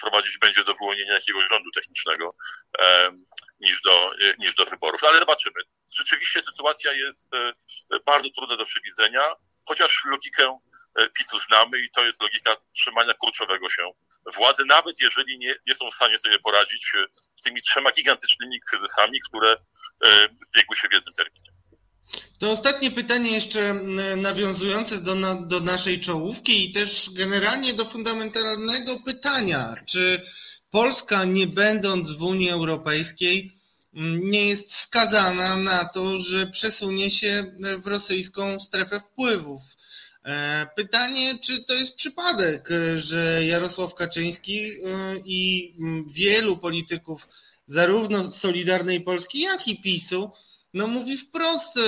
prowadzić 0.00 0.38
będzie 0.38 0.64
do 0.64 0.74
wyłonienia 0.74 1.14
jakiegoś 1.14 1.44
rządu 1.50 1.70
technicznego 1.70 2.34
niż 3.60 3.82
do, 3.82 4.12
niż 4.38 4.54
do 4.54 4.64
wyborów. 4.64 5.04
Ale 5.04 5.18
zobaczymy. 5.18 5.60
Rzeczywiście 5.98 6.42
sytuacja 6.42 6.92
jest 6.92 7.34
e, 7.34 7.52
bardzo 8.06 8.30
trudna 8.30 8.56
do 8.56 8.64
przewidzenia, 8.64 9.32
chociaż 9.64 10.02
logikę 10.04 10.58
e, 10.98 11.08
PiSu 11.08 11.38
znamy 11.38 11.78
i 11.78 11.90
to 11.90 12.04
jest 12.04 12.22
logika 12.22 12.56
trzymania 12.72 13.14
kurczowego 13.14 13.70
się 13.70 13.90
władzy, 14.34 14.64
nawet 14.64 15.00
jeżeli 15.00 15.38
nie, 15.38 15.54
nie 15.66 15.74
są 15.74 15.90
w 15.90 15.94
stanie 15.94 16.18
sobie 16.18 16.38
poradzić 16.38 16.92
e, 16.94 17.06
z 17.36 17.42
tymi 17.42 17.62
trzema 17.62 17.92
gigantycznymi 17.92 18.60
kryzysami, 18.60 19.20
które 19.28 19.56
zbiegły 20.40 20.76
się 20.76 20.88
w 20.88 20.92
jednym 20.92 21.14
terminie. 21.14 21.53
To 22.38 22.50
ostatnie 22.50 22.90
pytanie 22.90 23.30
jeszcze 23.30 23.74
nawiązujące 24.16 25.00
do, 25.00 25.14
na, 25.14 25.34
do 25.34 25.60
naszej 25.60 26.00
czołówki 26.00 26.70
i 26.70 26.72
też 26.72 27.10
generalnie 27.12 27.74
do 27.74 27.84
fundamentalnego 27.84 29.00
pytania, 29.04 29.74
czy 29.86 30.22
Polska 30.70 31.24
nie 31.24 31.46
będąc 31.46 32.10
w 32.10 32.22
Unii 32.22 32.50
Europejskiej 32.50 33.54
nie 34.22 34.46
jest 34.46 34.74
skazana 34.74 35.56
na 35.56 35.84
to, 35.84 36.18
że 36.18 36.46
przesunie 36.46 37.10
się 37.10 37.54
w 37.82 37.86
rosyjską 37.86 38.60
strefę 38.60 39.00
wpływów. 39.00 39.62
E, 40.24 40.66
pytanie, 40.76 41.38
czy 41.38 41.64
to 41.64 41.74
jest 41.74 41.94
przypadek, 41.94 42.68
że 42.96 43.46
Jarosław 43.46 43.94
Kaczyński 43.94 44.60
e, 44.64 44.72
i 45.24 45.74
wielu 46.06 46.56
polityków 46.56 47.28
zarówno 47.66 48.30
Solidarnej 48.30 49.00
Polski, 49.00 49.40
jak 49.40 49.68
i 49.68 49.80
PiSu 49.80 50.30
no 50.74 50.86
mówi 50.86 51.16
wprost 51.16 51.78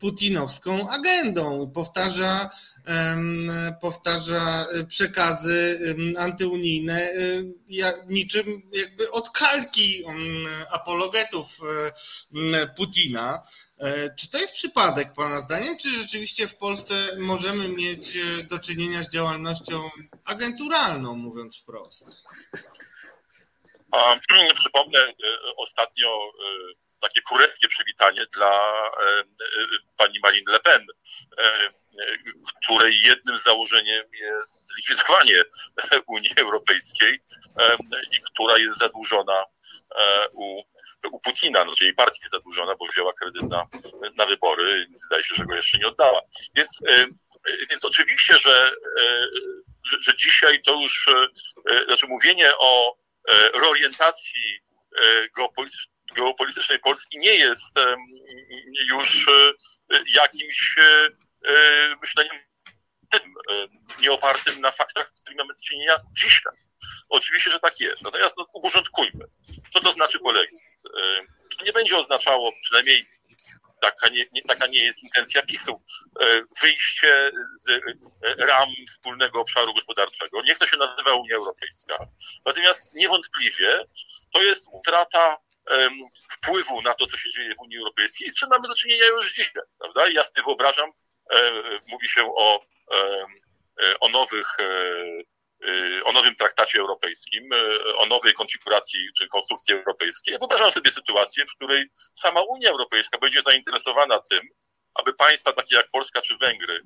putinowską 0.00 0.88
agendą. 0.90 1.70
Powtarza, 1.74 2.50
powtarza 3.80 4.66
przekazy 4.88 5.78
antyunijne 6.18 7.10
niczym 8.08 8.62
jakby 8.72 9.10
od 9.10 9.30
kalki 9.30 10.04
apologetów 10.70 11.58
Putina. 12.76 13.42
E, 13.78 14.14
czy 14.14 14.30
to 14.30 14.38
jest 14.38 14.52
przypadek 14.52 15.12
Pana 15.12 15.40
zdaniem, 15.40 15.76
czy 15.76 15.90
rzeczywiście 15.90 16.48
w 16.48 16.56
Polsce 16.56 16.94
możemy 17.18 17.68
mieć 17.68 18.16
e, 18.16 18.42
do 18.44 18.58
czynienia 18.58 19.02
z 19.02 19.10
działalnością 19.10 19.90
agenturalną, 20.24 21.14
mówiąc 21.14 21.60
wprost? 21.60 22.06
A, 23.92 24.16
przypomnę 24.60 24.98
e, 24.98 25.12
ostatnio 25.56 26.32
takie 27.00 27.22
kuretkie 27.22 27.68
przywitanie 27.68 28.26
dla 28.32 28.60
e, 28.86 29.20
e, 29.20 29.24
pani 29.96 30.20
Marine 30.22 30.52
Le 30.52 30.60
Pen, 30.60 30.86
e, 31.38 31.68
której 32.62 33.00
jednym 33.00 33.38
założeniem 33.38 34.04
jest 34.12 34.68
zlikwidowanie 34.68 35.44
Unii 36.06 36.30
Europejskiej 36.36 37.20
i 38.12 38.22
która 38.22 38.58
jest 38.58 38.78
zadłużona 38.78 39.44
u, 40.32 40.62
u 41.12 41.20
Putina, 41.20 41.66
czyli 41.66 41.86
jej 41.86 41.94
partia 41.94 42.18
jest 42.22 42.34
zadłużona, 42.34 42.74
bo 42.76 42.86
wzięła 42.86 43.12
kredyt 43.12 43.42
na, 43.42 43.66
na 44.16 44.26
wybory 44.26 44.86
i 44.90 44.98
zdaje 44.98 45.22
się, 45.22 45.34
że 45.34 45.44
go 45.44 45.54
jeszcze 45.54 45.78
nie 45.78 45.88
oddała. 45.88 46.20
Więc, 46.54 46.78
więc 47.70 47.84
oczywiście, 47.84 48.38
że, 48.38 48.72
że, 49.84 49.96
że 50.00 50.16
dzisiaj 50.16 50.62
to 50.62 50.80
już, 50.82 51.08
znaczy 51.86 52.06
mówienie 52.06 52.52
o 52.58 52.96
reorientacji 53.54 54.60
geopolitycznej 55.36 55.95
geopolitycznej 56.16 56.78
Polski 56.78 57.18
nie 57.18 57.34
jest 57.34 57.64
już 58.88 59.28
e, 59.28 59.98
jakimś 60.14 60.78
e, 60.78 61.08
e, 61.48 61.96
myśleniem 62.02 62.36
tym, 63.10 63.34
nieopartym 64.00 64.60
na 64.60 64.70
faktach, 64.70 65.10
z 65.14 65.20
którymi 65.20 65.38
mamy 65.38 65.54
do 65.54 65.60
czynienia 65.60 65.96
dzisiaj. 66.12 66.52
Oczywiście, 67.08 67.50
że 67.50 67.60
tak 67.60 67.80
jest. 67.80 68.02
Natomiast 68.02 68.36
no, 68.38 68.46
uporządkujmy. 68.52 69.24
Co 69.72 69.80
to 69.80 69.92
znaczy 69.92 70.18
polexit? 70.18 70.60
To 71.58 71.64
nie 71.64 71.72
będzie 71.72 71.98
oznaczało, 71.98 72.52
przynajmniej 72.62 73.06
taka 73.80 74.08
nie, 74.08 74.26
nie, 74.32 74.42
taka 74.42 74.66
nie 74.66 74.84
jest 74.84 75.02
intencja 75.02 75.42
PiSu, 75.42 75.82
wyjście 76.62 77.30
z 77.56 77.82
ram 78.38 78.68
wspólnego 78.88 79.40
obszaru 79.40 79.74
gospodarczego. 79.74 80.42
Niech 80.42 80.58
to 80.58 80.66
się 80.66 80.76
nazywa 80.76 81.14
Unia 81.14 81.36
Europejska. 81.36 81.98
Natomiast 82.46 82.94
niewątpliwie 82.94 83.84
to 84.32 84.42
jest 84.42 84.66
utrata 84.72 85.38
to, 87.06 87.10
co 87.10 87.18
się 87.18 87.30
dzieje 87.30 87.54
w 87.54 87.60
Unii 87.60 87.78
Europejskiej, 87.78 88.30
z 88.30 88.34
czym 88.34 88.48
mamy 88.48 88.68
do 88.68 88.74
czynienia 88.74 89.06
już 89.06 89.32
dzisiaj, 89.32 89.62
prawda? 89.78 90.08
Ja 90.08 90.24
sobie 90.24 90.42
wyobrażam, 90.42 90.90
e, 91.32 91.52
mówi 91.88 92.08
się 92.08 92.34
o, 92.36 92.66
e, 92.92 93.26
o 94.00 94.08
nowych 94.08 94.56
e, 94.60 95.26
o 96.04 96.12
nowym 96.12 96.34
traktacie 96.36 96.78
europejskim, 96.78 97.50
o 97.96 98.06
nowej 98.06 98.32
konfiguracji 98.32 99.08
czy 99.18 99.28
konstrukcji 99.28 99.74
europejskiej. 99.74 100.38
Wyobrażam 100.38 100.70
sobie 100.70 100.90
sytuację, 100.90 101.44
w 101.46 101.56
której 101.56 101.84
sama 102.14 102.40
Unia 102.40 102.70
Europejska 102.70 103.18
będzie 103.18 103.42
zainteresowana 103.42 104.20
tym, 104.30 104.40
aby 104.94 105.14
państwa 105.14 105.52
takie 105.52 105.76
jak 105.76 105.90
Polska 105.90 106.20
czy 106.20 106.36
Węgry, 106.36 106.80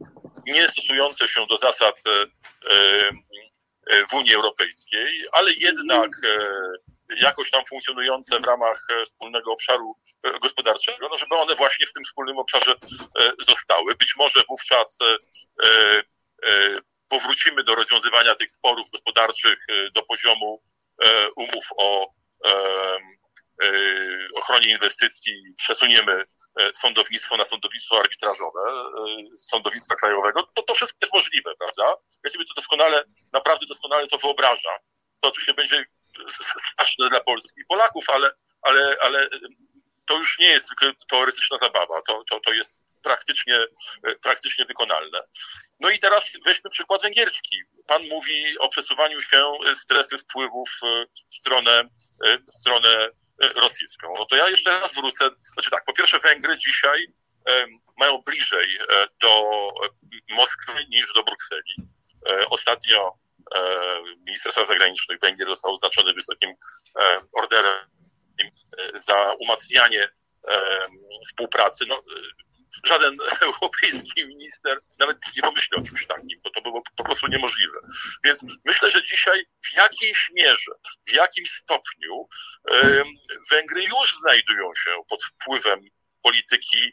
nie 0.47 0.69
stosujące 0.69 1.29
się 1.29 1.47
do 1.47 1.57
zasad 1.57 2.03
w 4.11 4.15
Unii 4.15 4.35
Europejskiej, 4.35 5.25
ale 5.33 5.53
jednak 5.53 6.11
jakoś 7.17 7.51
tam 7.51 7.65
funkcjonujące 7.67 8.41
w 8.41 8.45
ramach 8.45 8.87
e, 8.91 9.05
wspólnego 9.05 9.53
obszaru 9.53 9.97
e, 10.23 10.39
gospodarczego, 10.39 11.09
no 11.09 11.19
żeby 11.19 11.35
one 11.37 11.55
właśnie 11.55 11.87
w 11.87 11.93
tym 11.93 12.05
wspólnym 12.05 12.39
obszarze 12.39 12.75
e, 13.21 13.33
zostały. 13.49 13.95
Być 13.95 14.17
może 14.17 14.41
wówczas 14.49 14.99
powrócimy 17.09 17.65
do 17.65 17.75
rozwiązywania 17.75 18.35
tych 18.35 18.51
sporów 18.51 18.91
gospodarczych 18.91 19.59
do 19.95 20.03
poziomu 20.03 20.63
umów 21.37 21.65
o, 21.77 22.13
ochronie 24.35 24.69
inwestycji 24.71 25.43
przesuniemy 25.57 26.25
sądownictwo 26.75 27.37
na 27.37 27.45
sądownictwo 27.45 27.99
arbitrażowe 27.99 28.61
sądownictwa 29.37 29.95
krajowego, 29.95 30.43
to 30.55 30.63
to 30.63 30.75
wszystko 30.75 30.99
jest 31.03 31.15
możliwe, 31.15 31.53
prawda? 31.59 31.97
Ja 32.25 32.31
sobie 32.31 32.45
to 32.45 32.55
doskonale, 32.55 33.05
naprawdę 33.33 33.67
doskonale 33.67 34.07
to 34.07 34.19
wyobrażam. 34.19 34.79
To 35.21 35.29
oczywiście 35.29 35.55
będzie 35.55 35.85
straszne 36.29 37.09
dla 37.09 37.21
Polski 37.21 37.61
i 37.61 37.65
Polaków, 37.81 38.11
ale, 38.11 38.31
ale, 38.63 38.97
ale 39.01 39.29
to 40.07 40.17
już 40.17 40.39
nie 40.39 40.49
jest 40.49 40.67
tylko 40.69 41.05
teoretyczna 41.11 41.59
zabawa, 41.63 42.03
to, 42.03 42.25
to, 42.31 42.41
to 42.41 42.53
jest 42.53 42.83
praktycznie, 43.03 43.67
praktycznie 44.23 44.65
wykonalne. 44.65 45.21
No 45.81 45.91
i 45.91 45.99
teraz 45.99 46.31
weźmy 46.45 46.71
przykład 46.71 47.03
węgierski. 47.03 47.63
Pan 47.87 48.09
mówi 48.09 48.59
o 48.59 48.69
przesuwaniu 48.69 49.21
się 49.21 49.53
strefy 49.75 50.19
wpływów 50.19 50.71
w 51.31 51.35
stronę, 51.35 51.85
w 52.49 52.53
stronę 52.53 53.09
rosyjską. 53.55 54.15
No 54.19 54.27
to 54.27 54.37
ja 54.37 54.49
jeszcze 54.49 54.81
raz 54.81 54.95
wrócę. 54.95 55.31
Znaczy 55.53 55.71
tak, 55.71 55.85
po 55.85 55.93
pierwsze 55.93 56.19
Węgry 56.19 56.59
dzisiaj 56.59 57.07
mają 57.97 58.19
bliżej 58.19 58.79
do 59.23 59.51
Moskwy 60.31 60.73
niż 60.89 61.13
do 61.13 61.23
Brukseli. 61.23 61.75
Ostatnio 62.51 63.13
minister 64.27 64.53
spraw 64.53 64.69
zagranicznych 64.69 65.21
Węgier 65.21 65.49
został 65.49 65.73
oznaczony 65.73 66.13
wysokim 66.13 66.50
umacnianie 69.41 70.09
współpracy. 71.29 71.85
No, 71.89 72.03
żaden 72.87 73.17
europejski 73.43 74.27
minister 74.27 74.81
nawet 74.99 75.19
nie 75.37 75.43
pomyśli 75.43 75.77
o 75.77 75.83
czymś 75.83 76.07
takim, 76.07 76.41
bo 76.45 76.51
to 76.51 76.63
było 76.63 76.83
po 76.97 77.05
prostu 77.05 77.27
niemożliwe. 77.27 77.79
Więc 78.25 78.41
myślę, 78.65 78.91
że 78.91 79.05
dzisiaj 79.05 79.47
w 79.65 79.77
jakiejś 79.77 80.31
mierze, 80.35 80.73
w 81.07 81.13
jakimś 81.13 81.51
stopniu 81.51 82.29
Węgry 83.51 83.83
już 83.83 84.15
znajdują 84.15 84.75
się 84.85 84.91
pod 85.09 85.25
wpływem 85.25 85.81
polityki 86.23 86.93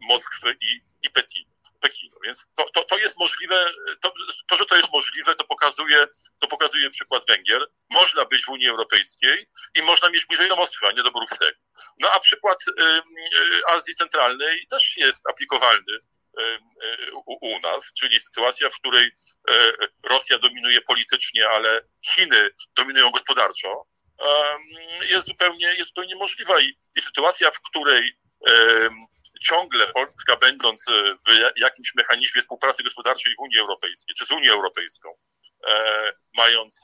Moskwy 0.00 0.56
i, 0.60 0.80
i 1.02 1.10
Pekinu. 1.10 1.54
Pekinu. 1.80 2.16
Więc 2.24 2.46
to, 2.56 2.70
to, 2.74 2.84
to 2.84 2.98
jest 2.98 3.18
możliwe, 3.18 3.72
to, 4.00 4.12
to, 4.48 4.56
że 4.56 4.64
to 4.66 4.76
jest 4.76 4.92
możliwe, 4.92 5.34
to 5.34 5.44
pokazuje, 5.44 6.06
to 6.38 6.48
pokazuje 6.48 6.90
przykład 6.90 7.26
Węgier. 7.26 7.66
Można 7.90 8.24
być 8.24 8.44
w 8.44 8.48
Unii 8.48 8.68
Europejskiej 8.68 9.46
i 9.74 9.82
można 9.82 10.08
mieć 10.08 10.26
bliżej 10.26 10.48
do 10.48 10.56
Moskwy, 10.56 10.86
a 10.86 10.92
nie 10.92 11.02
do 11.02 11.10
Brukseli. 11.10 11.56
No 12.00 12.08
a 12.12 12.20
przykład 12.44 12.78
y, 12.78 13.02
y, 13.38 13.66
Azji 13.66 13.94
Centralnej 13.94 14.66
też 14.70 14.96
jest 14.96 15.28
aplikowalny 15.28 15.92
y, 15.92 17.10
u, 17.26 17.60
nas, 17.60 17.92
czyli 17.98 18.20
sytuacja, 18.20 18.70
w 18.70 18.74
której 18.74 19.10
Rosja 20.02 20.38
dominuje 20.38 20.80
politycznie, 20.80 21.48
ale 21.48 21.80
Chiny 22.06 22.50
dominują 22.76 23.10
gospodarczo, 23.10 23.86
jest 25.10 25.26
zupełnie, 25.26 25.66
jest 25.66 25.88
zupełnie 25.88 26.16
możliwa 26.16 26.60
i, 26.60 26.76
i 26.96 27.00
sytuacja, 27.00 27.50
w 27.50 27.60
której 27.60 28.12
ciągle 29.42 29.86
Polska 29.86 30.36
będąc 30.36 30.84
w 31.26 31.60
jakimś 31.60 31.94
mechanizmie 31.94 32.42
współpracy 32.42 32.82
gospodarczej 32.82 33.34
w 33.34 33.40
Unii 33.40 33.58
Europejskiej, 33.58 34.14
czy 34.18 34.26
z 34.26 34.30
Unią 34.30 34.52
Europejską, 34.52 35.08
mając 36.36 36.82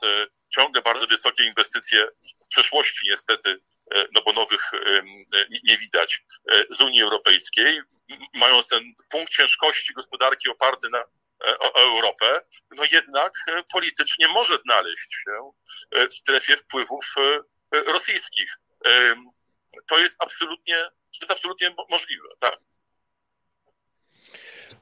ciągle 0.49 0.81
bardzo 0.81 1.07
wysokie 1.07 1.45
inwestycje 1.45 2.07
z 2.39 2.47
przeszłości 2.47 3.07
niestety, 3.09 3.59
no 4.15 4.21
bo 4.25 4.33
nowych 4.33 4.71
nie 5.63 5.77
widać, 5.77 6.23
z 6.69 6.81
Unii 6.81 7.01
Europejskiej, 7.01 7.81
mając 8.33 8.67
ten 8.67 8.83
punkt 9.09 9.31
ciężkości 9.31 9.93
gospodarki 9.93 10.49
oparty 10.49 10.89
na 10.89 11.03
Europę, 11.75 12.41
no 12.71 12.83
jednak 12.91 13.31
politycznie 13.71 14.27
może 14.27 14.59
znaleźć 14.59 15.13
się 15.23 15.51
w 16.07 16.13
strefie 16.13 16.57
wpływów 16.57 17.15
rosyjskich. 17.71 18.57
To 19.87 19.99
jest 19.99 20.15
absolutnie 20.19 20.77
to 21.11 21.17
jest 21.21 21.31
absolutnie 21.31 21.75
możliwe, 21.89 22.27
tak. 22.39 22.59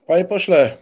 Panie 0.10 0.26
pośle, 0.26 0.78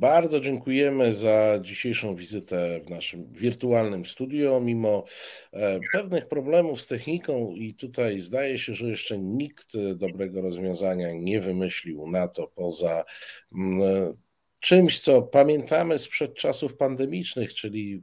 bardzo 0.00 0.40
dziękujemy 0.40 1.14
za 1.14 1.58
dzisiejszą 1.62 2.14
wizytę 2.14 2.80
w 2.86 2.90
naszym 2.90 3.32
wirtualnym 3.32 4.04
studio. 4.04 4.60
Mimo 4.60 5.04
e, 5.52 5.80
pewnych 5.92 6.28
problemów 6.28 6.82
z 6.82 6.86
techniką, 6.86 7.52
i 7.54 7.74
tutaj 7.74 8.20
zdaje 8.20 8.58
się, 8.58 8.74
że 8.74 8.88
jeszcze 8.88 9.18
nikt 9.18 9.76
dobrego 9.94 10.40
rozwiązania 10.40 11.12
nie 11.12 11.40
wymyślił 11.40 12.10
na 12.10 12.28
to 12.28 12.46
poza 12.46 13.04
mm, 13.54 14.14
czymś, 14.62 15.00
co 15.00 15.22
pamiętamy 15.22 15.98
sprzed 15.98 16.34
czasów 16.34 16.76
pandemicznych, 16.76 17.54
czyli 17.54 18.00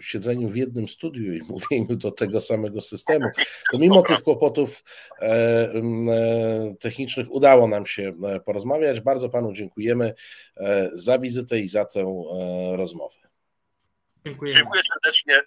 siedzeniu 0.00 0.48
w 0.48 0.56
jednym 0.56 0.88
studiu 0.88 1.34
i 1.34 1.42
mówieniu 1.52 1.96
do 1.96 2.10
tego 2.10 2.40
samego 2.40 2.80
systemu, 2.80 3.30
to 3.72 3.78
mimo 3.78 4.02
tych 4.02 4.22
kłopotów 4.22 4.84
e, 5.20 5.24
e, 5.24 6.74
technicznych 6.80 7.26
udało 7.30 7.68
nam 7.68 7.86
się 7.86 8.12
e, 8.24 8.40
porozmawiać. 8.40 9.00
Bardzo 9.00 9.28
panu 9.28 9.52
dziękujemy 9.52 10.14
za 10.92 11.18
wizytę 11.18 11.60
i 11.60 11.68
za 11.68 11.84
tę 11.84 12.24
rozmowę. 12.76 13.16
Dziękuję. 14.26 14.54
Dziękuję 14.54 14.82
serdecznie. 14.92 15.40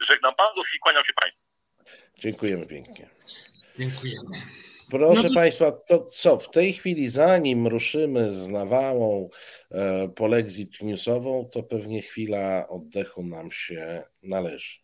Żegnam 0.00 0.34
panów 0.34 0.66
i 0.76 0.78
kłaniam 0.78 1.04
się 1.04 1.12
państwu. 1.12 1.50
Dziękujemy 2.18 2.66
pięknie. 2.66 3.10
Dziękujemy. 3.78 4.36
Proszę 4.90 5.28
no 5.28 5.34
Państwa, 5.34 5.72
to 5.72 6.08
co, 6.12 6.38
w 6.38 6.50
tej 6.50 6.72
chwili 6.72 7.08
zanim 7.08 7.66
ruszymy 7.66 8.32
z 8.32 8.48
nawałą 8.48 9.28
e, 9.70 10.08
polexit 10.08 10.82
newsową, 10.82 11.48
to 11.52 11.62
pewnie 11.62 12.02
chwila 12.02 12.68
oddechu 12.68 13.22
nam 13.22 13.50
się 13.50 14.02
należy. 14.22 14.78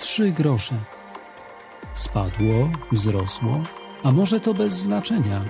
Trzy 0.00 0.30
grosze. 0.30 0.74
Spadło, 1.94 2.70
wzrosło, 2.92 3.64
a 4.02 4.12
może 4.12 4.40
to 4.40 4.54
bez 4.54 4.72
znaczenia. 4.72 5.44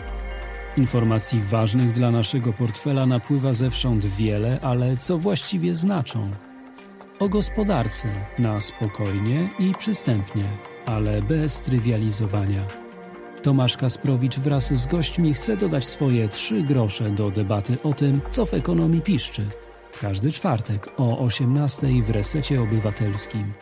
Informacji 0.77 1.41
ważnych 1.41 1.93
dla 1.93 2.11
naszego 2.11 2.53
portfela 2.53 3.07
napływa 3.07 3.53
zewsząd 3.53 4.07
wiele, 4.07 4.59
ale 4.63 4.97
co 4.97 5.19
właściwie 5.19 5.75
znaczą? 5.75 6.31
O 7.19 7.29
gospodarce 7.29 8.09
na 8.39 8.61
spokojnie 8.61 9.49
i 9.59 9.75
przystępnie 9.79 10.45
ale 10.87 11.23
bez 11.23 11.63
trywializowania. 11.63 12.67
Tomasz 13.43 13.77
Kasprowicz 13.77 14.39
wraz 14.39 14.73
z 14.73 14.87
gośćmi 14.87 15.35
chce 15.35 15.57
dodać 15.57 15.85
swoje 15.85 16.29
trzy 16.29 16.63
grosze 16.63 17.11
do 17.11 17.31
debaty 17.31 17.77
o 17.83 17.93
tym, 17.93 18.21
co 18.31 18.47
w 18.47 18.55
ekonomii 18.55 19.01
piszczy. 19.01 19.43
W 19.91 19.99
każdy 19.99 20.33
czwartek 20.33 20.89
o 20.97 21.19
18 21.19 21.87
w 22.07 22.11
Resecie 22.11 22.61
Obywatelskim. 22.61 23.53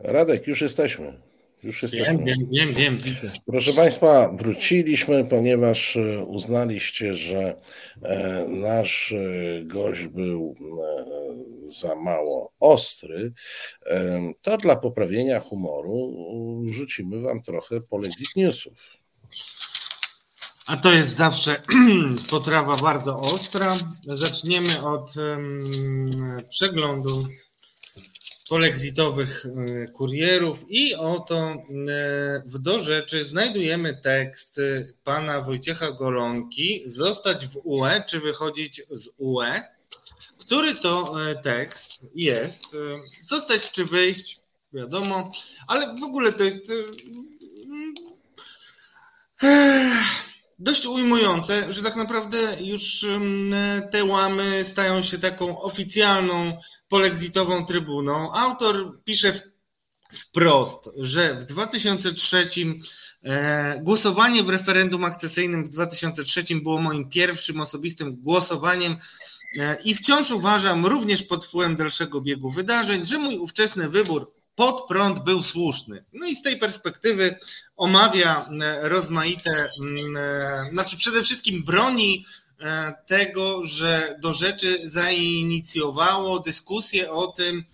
Radek, 0.00 0.46
już 0.46 0.60
jesteśmy. 0.60 1.31
Już 1.62 1.82
jesteśmy. 1.82 2.16
Wiem, 2.16 2.24
wiem, 2.24 2.36
wiem, 2.50 2.74
wiem, 2.74 2.98
widzę. 2.98 3.32
Proszę 3.46 3.72
Państwa, 3.72 4.28
wróciliśmy, 4.28 5.24
ponieważ 5.24 5.96
e, 5.96 6.24
uznaliście, 6.24 7.16
że 7.16 7.56
e, 8.02 8.46
nasz 8.48 9.12
e, 9.12 9.64
gość 9.64 10.06
był 10.06 10.54
za 11.68 11.94
mało 11.94 12.52
ostry. 12.60 13.32
To 14.42 14.56
dla 14.56 14.76
poprawienia 14.76 15.40
humoru 15.40 16.14
rzucimy 16.72 17.20
Wam 17.20 17.42
trochę 17.42 17.80
polexit 17.80 18.36
newsów. 18.36 18.96
A 20.66 20.76
to 20.76 20.92
jest 20.92 21.16
zawsze 21.16 21.62
potrawa 22.30 22.76
bardzo 22.76 23.20
ostra. 23.20 23.78
Zaczniemy 24.06 24.82
od 24.82 25.16
um, 25.16 26.10
przeglądu 26.50 27.26
polexitowych 28.52 29.46
e, 29.46 29.86
kurierów 29.86 30.64
i 30.68 30.94
oto 30.94 31.36
e, 31.38 31.56
w 32.46 32.58
do 32.58 32.80
rzeczy 32.80 33.24
znajdujemy 33.24 34.00
tekst 34.02 34.60
pana 35.04 35.40
Wojciecha 35.40 35.92
Golonki 35.92 36.84
zostać 36.86 37.46
w 37.46 37.60
UE 37.64 38.02
czy 38.08 38.20
wychodzić 38.20 38.82
z 38.90 39.08
UE, 39.18 39.60
który 40.38 40.74
to 40.74 41.14
e, 41.30 41.34
tekst 41.34 42.00
jest 42.14 42.64
zostać 43.22 43.70
czy 43.70 43.84
wyjść, 43.84 44.40
wiadomo, 44.72 45.32
ale 45.68 45.96
w 46.00 46.04
ogóle 46.04 46.32
to 46.32 46.44
jest 46.44 46.72
dość 50.58 50.86
ujmujące, 50.86 51.72
że 51.72 51.82
tak 51.82 51.96
naprawdę 51.96 52.38
już 52.60 53.06
te 53.92 54.04
łamy 54.04 54.64
stają 54.64 55.02
się 55.02 55.18
taką 55.18 55.62
oficjalną 55.62 56.56
polexitową 56.92 57.66
trybuną. 57.66 58.32
Autor 58.32 59.02
pisze 59.04 59.52
wprost, 60.12 60.90
że 60.96 61.34
w 61.34 61.44
2003 61.44 62.48
e, 63.24 63.80
głosowanie 63.82 64.42
w 64.42 64.48
referendum 64.48 65.04
akcesyjnym 65.04 65.64
w 65.64 65.68
2003 65.68 66.44
było 66.62 66.80
moim 66.80 67.08
pierwszym 67.08 67.60
osobistym 67.60 68.16
głosowaniem 68.16 68.96
e, 69.58 69.76
i 69.84 69.94
wciąż 69.94 70.30
uważam, 70.30 70.86
również 70.86 71.22
pod 71.22 71.44
wpływem 71.44 71.76
dalszego 71.76 72.20
biegu 72.20 72.50
wydarzeń, 72.50 73.04
że 73.04 73.18
mój 73.18 73.38
ówczesny 73.38 73.88
wybór 73.88 74.32
pod 74.54 74.88
prąd 74.88 75.24
był 75.24 75.42
słuszny. 75.42 76.04
No 76.12 76.26
i 76.26 76.36
z 76.36 76.42
tej 76.42 76.58
perspektywy 76.58 77.38
omawia 77.76 78.48
e, 78.62 78.88
rozmaite, 78.88 79.70
znaczy 80.72 80.96
przede 80.96 81.22
wszystkim 81.22 81.64
broni 81.64 82.26
tego, 83.06 83.64
że 83.64 84.18
do 84.20 84.32
rzeczy 84.32 84.90
zainicjowało 84.90 86.40
dyskusję 86.40 87.10
o 87.10 87.26
tym, 87.26 87.64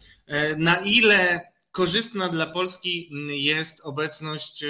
na 0.56 0.76
ile 0.76 1.40
korzystna 1.70 2.28
dla 2.28 2.46
Polski 2.46 3.10
jest 3.28 3.80
obecność 3.80 4.64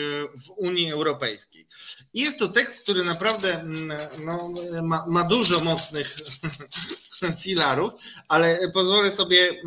w 0.46 0.50
Unii 0.56 0.92
Europejskiej. 0.92 1.66
Jest 2.14 2.38
to 2.38 2.48
tekst, 2.48 2.82
który 2.82 3.04
naprawdę 3.04 3.64
no, 4.18 4.54
ma, 4.82 5.04
ma 5.08 5.24
dużo 5.24 5.60
mocnych 5.60 6.16
filarów, 7.42 7.92
ale 8.28 8.70
pozwolę 8.74 9.10
sobie 9.10 9.62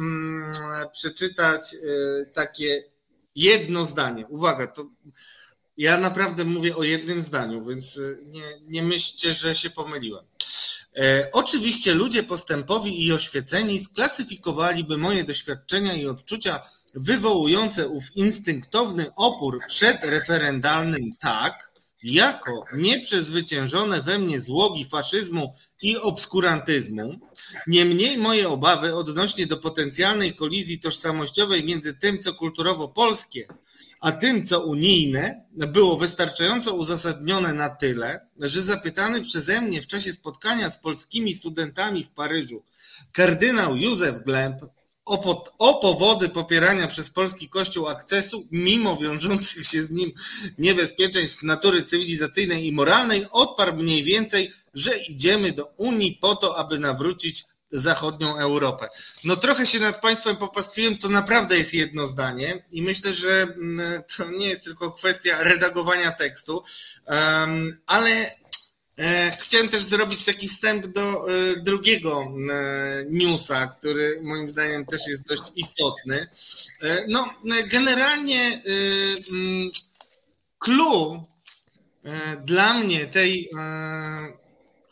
przeczytać 0.93 1.75
takie 2.33 2.83
jedno 3.35 3.85
zdanie. 3.85 4.27
Uwaga, 4.27 4.67
to 4.67 4.85
ja 5.77 5.97
naprawdę 5.97 6.45
mówię 6.45 6.75
o 6.75 6.83
jednym 6.83 7.21
zdaniu, 7.21 7.65
więc 7.65 7.97
y, 7.97 8.23
nie, 8.25 8.43
nie 8.67 8.83
myślcie, 8.83 9.33
że 9.33 9.55
się 9.55 9.69
pomyliłem. 9.69 10.25
E, 10.97 11.29
oczywiście 11.31 11.93
ludzie 11.93 12.23
postępowi 12.23 13.05
i 13.05 13.13
oświeceni 13.13 13.79
sklasyfikowaliby 13.79 14.97
moje 14.97 15.23
doświadczenia 15.23 15.93
i 15.93 16.07
odczucia 16.07 16.59
wywołujące 16.95 17.87
ów 17.87 18.03
instynktowny 18.15 19.05
opór 19.15 19.59
przedreferendalnym 19.67 21.15
tak, 21.19 21.71
jako 22.03 22.65
nieprzezwyciężone 22.73 24.01
we 24.01 24.19
mnie 24.19 24.39
złogi 24.39 24.85
faszyzmu 24.85 25.55
i 25.81 25.97
obskurantyzmu. 25.97 27.19
Niemniej 27.67 28.17
moje 28.17 28.49
obawy 28.49 28.95
odnośnie 28.95 29.47
do 29.47 29.57
potencjalnej 29.57 30.35
kolizji 30.35 30.79
tożsamościowej 30.79 31.63
między 31.63 31.93
tym, 31.93 32.19
co 32.19 32.33
kulturowo 32.33 32.87
polskie, 32.87 33.47
a 34.01 34.11
tym, 34.11 34.45
co 34.45 34.65
unijne, 34.65 35.45
było 35.51 35.97
wystarczająco 35.97 36.73
uzasadnione 36.73 37.53
na 37.53 37.69
tyle, 37.69 38.27
że 38.39 38.61
zapytany 38.61 39.21
przeze 39.21 39.61
mnie 39.61 39.81
w 39.81 39.87
czasie 39.87 40.13
spotkania 40.13 40.69
z 40.69 40.79
polskimi 40.79 41.33
studentami 41.33 42.03
w 42.03 42.09
Paryżu 42.09 42.63
kardynał 43.11 43.77
Józef 43.77 44.23
Glemp 44.25 44.61
o, 45.05 45.43
o 45.57 45.73
powody 45.73 46.29
popierania 46.29 46.87
przez 46.87 47.09
polski 47.09 47.49
Kościół 47.49 47.87
akcesu, 47.87 48.47
mimo 48.51 48.97
wiążących 48.97 49.67
się 49.67 49.83
z 49.83 49.91
nim 49.91 50.11
niebezpieczeństw 50.57 51.43
natury 51.43 51.83
cywilizacyjnej 51.83 52.67
i 52.67 52.71
moralnej, 52.71 53.25
odparł 53.31 53.77
mniej 53.77 54.03
więcej, 54.03 54.51
że 54.73 54.97
idziemy 54.97 55.51
do 55.51 55.65
Unii 55.77 56.17
po 56.21 56.35
to, 56.35 56.57
aby 56.57 56.79
nawrócić 56.79 57.45
zachodnią 57.71 58.37
Europę. 58.37 58.89
No 59.23 59.35
trochę 59.35 59.67
się 59.67 59.79
nad 59.79 60.01
Państwem 60.01 60.37
popastwiłem, 60.37 60.97
to 60.97 61.09
naprawdę 61.09 61.57
jest 61.57 61.73
jedno 61.73 62.07
zdanie 62.07 62.63
i 62.71 62.81
myślę, 62.81 63.13
że 63.13 63.41
mm, 63.41 64.03
to 64.17 64.31
nie 64.31 64.47
jest 64.47 64.63
tylko 64.63 64.91
kwestia 64.91 65.43
redagowania 65.43 66.11
tekstu, 66.11 66.63
ale 67.87 68.35
e, 68.97 69.31
chciałem 69.39 69.69
też 69.69 69.83
zrobić 69.83 70.25
taki 70.25 70.47
wstęp 70.47 70.87
do 70.87 71.01
e, 71.01 71.55
drugiego 71.55 72.21
e, 72.21 73.05
newsa, 73.09 73.67
który 73.67 74.19
moim 74.23 74.49
zdaniem 74.49 74.85
też 74.85 75.07
jest 75.07 75.23
dość 75.23 75.43
istotny. 75.55 76.27
No 77.07 77.33
generalnie 77.71 78.63
mm, 79.29 79.71
clue 80.59 81.25
dla 82.45 82.73
mnie 82.73 83.07
tej 83.07 83.49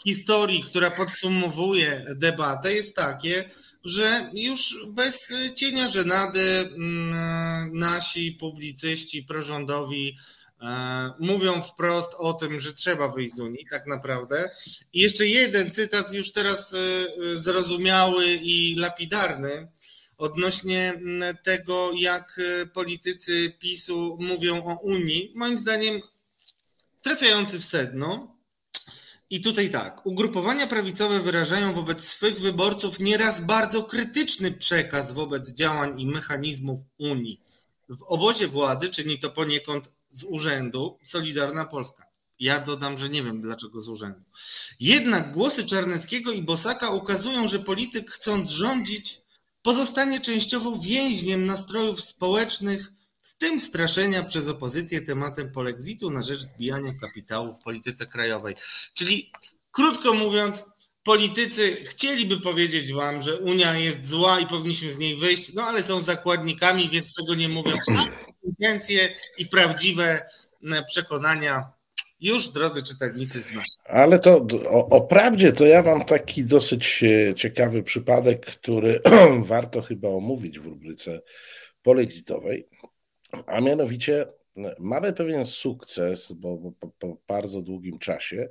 historii, 0.03 0.63
która 0.63 0.91
podsumowuje 0.91 2.05
debatę, 2.15 2.73
jest 2.73 2.95
takie, 2.95 3.49
że 3.83 4.29
już 4.33 4.85
bez 4.87 5.27
cienia 5.55 5.87
żenady 5.87 6.39
mm, 6.41 7.79
nasi 7.79 8.31
publicyści 8.31 9.23
prorządowi 9.23 10.17
e, 10.61 11.11
mówią 11.19 11.61
wprost 11.61 12.13
o 12.17 12.33
tym, 12.33 12.59
że 12.59 12.73
trzeba 12.73 13.09
wyjść 13.09 13.35
z 13.35 13.39
Unii, 13.39 13.65
tak 13.71 13.87
naprawdę. 13.87 14.49
I 14.93 15.01
jeszcze 15.01 15.27
jeden 15.27 15.71
cytat, 15.71 16.13
już 16.13 16.31
teraz 16.31 16.73
e, 16.73 16.77
zrozumiały 17.37 18.25
i 18.27 18.75
lapidarny, 18.75 19.67
odnośnie 20.17 20.93
mm, 20.93 21.37
tego, 21.43 21.91
jak 21.97 22.39
e, 22.39 22.65
politycy 22.65 23.53
PiSu 23.59 24.17
mówią 24.21 24.63
o 24.63 24.79
Unii. 24.81 25.31
Moim 25.35 25.59
zdaniem 25.59 26.01
trafiający 27.01 27.59
w 27.59 27.65
sedno. 27.65 28.38
I 29.31 29.41
tutaj 29.41 29.69
tak, 29.69 30.05
ugrupowania 30.05 30.67
prawicowe 30.67 31.19
wyrażają 31.19 31.73
wobec 31.73 32.03
swych 32.03 32.39
wyborców 32.39 32.99
nieraz 32.99 33.41
bardzo 33.41 33.83
krytyczny 33.83 34.51
przekaz 34.51 35.11
wobec 35.11 35.49
działań 35.49 36.01
i 36.01 36.05
mechanizmów 36.05 36.79
Unii. 36.97 37.41
W 37.89 38.03
obozie 38.03 38.47
władzy 38.47 38.89
czyni 38.89 39.19
to 39.19 39.29
poniekąd 39.29 39.93
z 40.11 40.23
urzędu 40.23 40.97
Solidarna 41.03 41.65
Polska. 41.65 42.05
Ja 42.39 42.59
dodam, 42.59 42.97
że 42.97 43.09
nie 43.09 43.23
wiem 43.23 43.41
dlaczego 43.41 43.81
z 43.81 43.89
urzędu. 43.89 44.21
Jednak 44.79 45.31
głosy 45.31 45.65
Czarneckiego 45.65 46.31
i 46.31 46.41
Bosaka 46.41 46.89
ukazują, 46.89 47.47
że 47.47 47.59
polityk 47.59 48.11
chcąc 48.11 48.49
rządzić, 48.49 49.21
pozostanie 49.61 50.21
częściowo 50.21 50.77
więźniem 50.77 51.45
nastrojów 51.45 52.01
społecznych 52.01 52.91
tym 53.39 53.59
straszenia 53.59 54.23
przez 54.23 54.47
opozycję 54.47 55.01
tematem 55.01 55.51
polexitu 55.51 56.11
na 56.11 56.21
rzecz 56.23 56.39
zbijania 56.39 56.93
kapitału 57.01 57.53
w 57.53 57.63
polityce 57.63 58.05
krajowej. 58.05 58.55
Czyli 58.93 59.31
krótko 59.71 60.13
mówiąc, 60.13 60.65
politycy 61.03 61.75
chcieliby 61.85 62.41
powiedzieć 62.41 62.93
wam, 62.93 63.21
że 63.21 63.37
Unia 63.37 63.77
jest 63.77 64.07
zła 64.07 64.39
i 64.39 64.47
powinniśmy 64.47 64.91
z 64.91 64.97
niej 64.97 65.15
wyjść, 65.15 65.53
no 65.53 65.63
ale 65.63 65.83
są 65.83 66.01
zakładnikami, 66.01 66.89
więc 66.89 67.13
tego 67.13 67.35
nie 67.35 67.49
mówią. 67.49 67.77
Intencje 68.43 69.09
i 69.37 69.45
prawdziwe 69.45 70.25
przekonania 70.87 71.71
już, 72.21 72.49
drodzy 72.49 72.83
czytelnicy, 72.83 73.41
znają. 73.41 73.61
Ale 73.85 74.19
to 74.19 74.47
o, 74.69 74.89
o, 74.89 75.01
prawdzie 75.01 75.53
to 75.53 75.65
ja 75.65 75.83
mam 75.83 76.05
taki 76.05 76.43
dosyć 76.43 77.03
e, 77.03 77.35
ciekawy 77.35 77.83
przypadek, 77.83 78.45
który 78.45 79.01
warto 79.43 79.81
chyba 79.81 80.07
omówić 80.09 80.59
w 80.59 80.65
rubryce 80.65 81.21
polexitowej. 81.81 82.67
A 83.45 83.61
mianowicie 83.61 84.25
mamy 84.79 85.13
pewien 85.13 85.45
sukces, 85.45 86.31
bo, 86.31 86.71
po, 86.99 87.17
bardzo 87.27 87.61
długim 87.61 87.99
czasie 87.99 88.49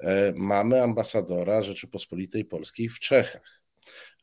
e, 0.00 0.32
mamy 0.36 0.82
ambasadora 0.82 1.62
Rzeczypospolitej 1.62 2.44
Polskiej 2.44 2.88
w 2.88 2.98
Czechach. 2.98 3.62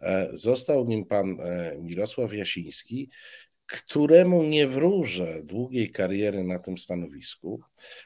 E, 0.02 0.30
został 0.34 0.86
nim 0.86 1.06
pan 1.06 1.38
e, 1.42 1.78
Mirosław 1.82 2.34
Jasiński, 2.34 3.10
któremu 3.66 4.44
nie 4.44 4.68
wróżę 4.68 5.44
długiej 5.44 5.92
kariery 5.92 6.44
na 6.44 6.60
tym 6.60 6.78
stanowisku, 6.78 7.62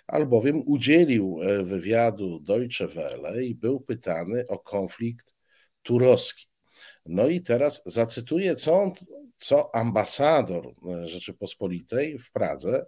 albowiem 0.07 0.63
udzielił 0.65 1.39
wywiadu 1.63 2.39
Deutsche 2.39 2.87
Welle 2.87 3.45
i 3.45 3.55
był 3.55 3.79
pytany 3.79 4.47
o 4.47 4.59
konflikt 4.59 5.35
turoski. 5.83 6.47
No 7.05 7.27
i 7.27 7.41
teraz 7.41 7.81
zacytuję, 7.85 8.55
co 8.55 8.81
on 8.81 8.91
co 9.41 9.75
ambasador 9.75 10.67
e, 10.67 11.07
Rzeczypospolitej 11.07 12.19
w 12.19 12.31
Pradze 12.31 12.85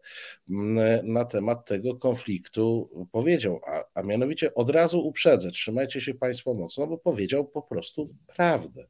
na 1.04 1.26
temat 1.26 1.66
tego 1.66 1.96
konfliktu 1.96 2.90
powiedział, 3.12 3.62
a, 3.68 3.84
a 3.94 4.04
mianowicie 4.04 4.54
od 4.54 4.70
razu 4.70 5.08
uprzedzę, 5.08 5.52
trzymajcie 5.52 6.02
się 6.02 6.14
Państwo 6.14 6.54
mocno, 6.54 6.88
bo 6.88 6.98
powiedział 6.98 7.46
po 7.46 7.62
prostu 7.62 8.16
prawdę. 8.36 8.86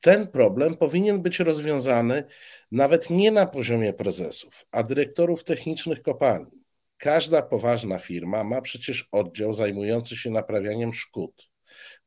Ten 0.00 0.26
problem 0.26 0.76
powinien 0.76 1.22
być 1.22 1.40
rozwiązany 1.40 2.24
nawet 2.72 3.10
nie 3.10 3.30
na 3.30 3.46
poziomie 3.46 3.92
prezesów, 3.92 4.66
a 4.70 4.82
dyrektorów 4.82 5.44
technicznych 5.44 6.02
kopalni. 6.02 6.64
Każda 6.96 7.42
poważna 7.42 7.98
firma 7.98 8.44
ma 8.44 8.60
przecież 8.60 9.08
oddział 9.12 9.54
zajmujący 9.54 10.16
się 10.16 10.30
naprawianiem 10.30 10.92
szkód 10.92 11.50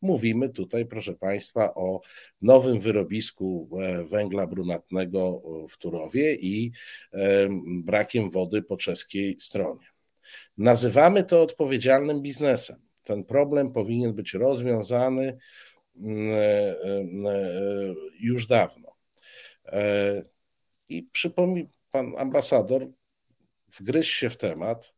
Mówimy 0.02 0.50
tutaj, 0.50 0.86
proszę 0.86 1.14
Państwa, 1.14 1.74
o 1.74 2.02
nowym 2.42 2.80
wyrobisku 2.80 3.70
e, 3.82 4.04
węgla 4.04 4.48
brunatnego 4.48 5.42
w 5.70 5.78
Turowie 5.78 6.36
i 6.36 6.72
e, 7.14 7.50
brakiem 7.84 8.30
wody 8.30 8.62
po 8.62 8.78
czeskiej 8.78 9.36
stronie. 9.40 9.88
Nazywamy 10.58 11.24
to 11.24 11.42
odpowiedzialnym 11.42 12.22
biznesem. 12.22 12.82
Ten 13.04 13.24
problem 13.24 13.72
powinien 13.72 14.14
być 14.14 14.34
rozwiązany 14.34 15.38
mm, 15.96 16.28
e, 17.28 17.36
już 18.20 18.48
dawno. 18.48 18.94
I 20.90 21.04
przypomnij, 21.04 21.70
pan 21.92 22.14
ambasador 22.18 22.88
wgryź 23.80 24.12
się 24.12 24.30
w 24.30 24.38
temat. 24.38 24.94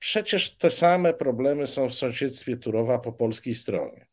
Przecież 0.00 0.56
te 0.56 0.70
same 0.70 1.14
problemy 1.14 1.66
są 1.66 1.88
w 1.88 1.94
sąsiedztwie 1.94 2.56
Turowa 2.56 2.98
po 2.98 3.12
polskiej 3.12 3.54
stronie. 3.54 4.06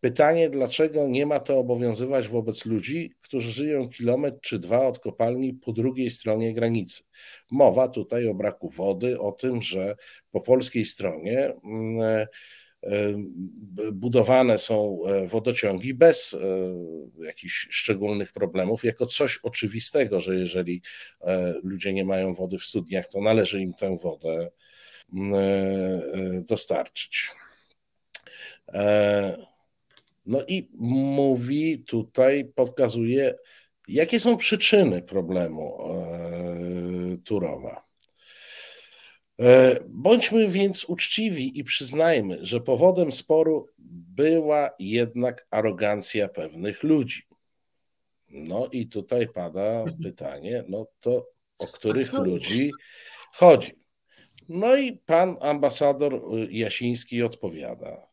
Pytanie, 0.00 0.50
dlaczego 0.50 1.08
nie 1.08 1.26
ma 1.26 1.40
to 1.40 1.58
obowiązywać 1.58 2.28
wobec 2.28 2.66
ludzi, 2.66 3.12
którzy 3.20 3.52
żyją 3.52 3.88
kilometr 3.88 4.38
czy 4.40 4.58
dwa 4.58 4.86
od 4.86 4.98
kopalni 4.98 5.54
po 5.54 5.72
drugiej 5.72 6.10
stronie 6.10 6.54
granicy? 6.54 7.02
Mowa 7.50 7.88
tutaj 7.88 8.28
o 8.28 8.34
braku 8.34 8.70
wody, 8.70 9.20
o 9.20 9.32
tym, 9.32 9.62
że 9.62 9.96
po 10.30 10.40
polskiej 10.40 10.84
stronie 10.84 11.54
mm, 11.64 12.00
e, 12.00 12.26
e, 12.82 13.14
budowane 13.92 14.58
są 14.58 14.98
e, 15.06 15.26
wodociągi 15.28 15.94
bez 15.94 16.36
jakichś 17.24 17.68
szczególnych 17.70 18.32
problemów, 18.32 18.84
jako 18.84 19.06
coś 19.06 19.38
oczywistego, 19.42 20.20
że 20.20 20.34
jeżeli 20.34 20.82
ludzie 21.62 21.92
nie 21.92 22.04
mają 22.04 22.34
wody 22.34 22.58
w 22.58 22.64
studniach, 22.64 23.08
to 23.08 23.20
należy 23.20 23.60
im 23.60 23.74
tę 23.74 23.98
wodę 23.98 24.50
dostarczyć. 26.48 27.28
E, 28.68 29.50
No 30.26 30.44
i 30.48 30.68
mówi 30.78 31.78
tutaj, 31.78 32.44
pokazuje, 32.54 33.34
jakie 33.88 34.20
są 34.20 34.36
przyczyny 34.36 35.02
problemu 35.02 35.78
Turowa. 37.24 37.84
Bądźmy 39.88 40.48
więc 40.48 40.84
uczciwi 40.84 41.58
i 41.58 41.64
przyznajmy, 41.64 42.38
że 42.42 42.60
powodem 42.60 43.12
sporu 43.12 43.66
była 44.14 44.70
jednak 44.78 45.46
arogancja 45.50 46.28
pewnych 46.28 46.82
ludzi. 46.82 47.22
No 48.28 48.68
i 48.72 48.86
tutaj 48.88 49.28
pada 49.28 49.84
pytanie, 50.02 50.64
no 50.68 50.86
to 51.00 51.26
o 51.58 51.66
których 51.66 52.12
ludzi 52.12 52.70
chodzi? 53.32 53.79
No 54.52 54.76
i 54.76 54.92
pan 54.92 55.36
ambasador 55.40 56.20
Jasiński 56.50 57.22
odpowiada. 57.22 58.10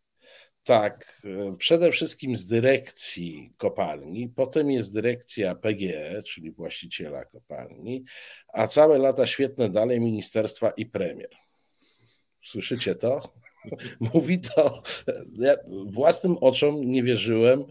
Tak, 0.64 1.22
przede 1.58 1.92
wszystkim 1.92 2.38
z 2.38 2.46
dyrekcji 2.46 3.54
kopalni, 3.58 4.30
potem 4.30 4.72
jest 4.72 4.94
dyrekcja 4.94 5.56
PGE, 5.56 6.24
czyli 6.24 6.52
właściciela 6.52 7.26
kopalni, 7.26 8.04
a 8.54 8.68
całe 8.68 8.98
lata 8.98 9.26
świetne 9.26 9.70
dalej 9.70 10.00
ministerstwa 10.02 10.70
i 10.70 10.86
premier. 10.86 11.30
Słyszycie 12.42 12.96
to? 12.96 13.34
Mówi 14.14 14.40
to, 14.40 14.82
ja 15.40 15.56
własnym 15.86 16.38
oczom 16.38 16.82
nie 16.82 17.04
wierzyłem, 17.04 17.64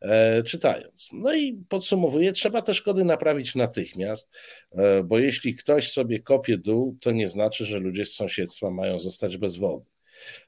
e, 0.00 0.42
czytając. 0.42 1.08
No 1.12 1.34
i 1.34 1.64
podsumowuję, 1.68 2.32
trzeba 2.32 2.62
te 2.62 2.74
szkody 2.74 3.04
naprawić 3.04 3.54
natychmiast, 3.54 4.32
e, 4.72 5.02
bo 5.02 5.18
jeśli 5.18 5.54
ktoś 5.54 5.92
sobie 5.92 6.20
kopie 6.20 6.58
dół, 6.58 6.96
to 7.00 7.10
nie 7.10 7.28
znaczy, 7.28 7.64
że 7.64 7.78
ludzie 7.78 8.06
z 8.06 8.14
sąsiedztwa 8.14 8.70
mają 8.70 8.98
zostać 8.98 9.36
bez 9.36 9.56
wody. 9.56 9.93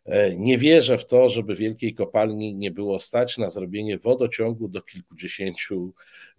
E, 0.04 0.36
nie 0.36 0.58
wierzę 0.58 0.98
w 0.98 1.06
to, 1.06 1.30
żeby 1.30 1.56
wielkiej 1.56 1.94
kopalni 1.94 2.56
nie 2.56 2.70
było 2.70 2.98
stać 2.98 3.38
na 3.38 3.48
zrobienie 3.48 3.98
wodociągu 3.98 4.68
do 4.68 4.82
kilkudziesięciu 4.82 5.92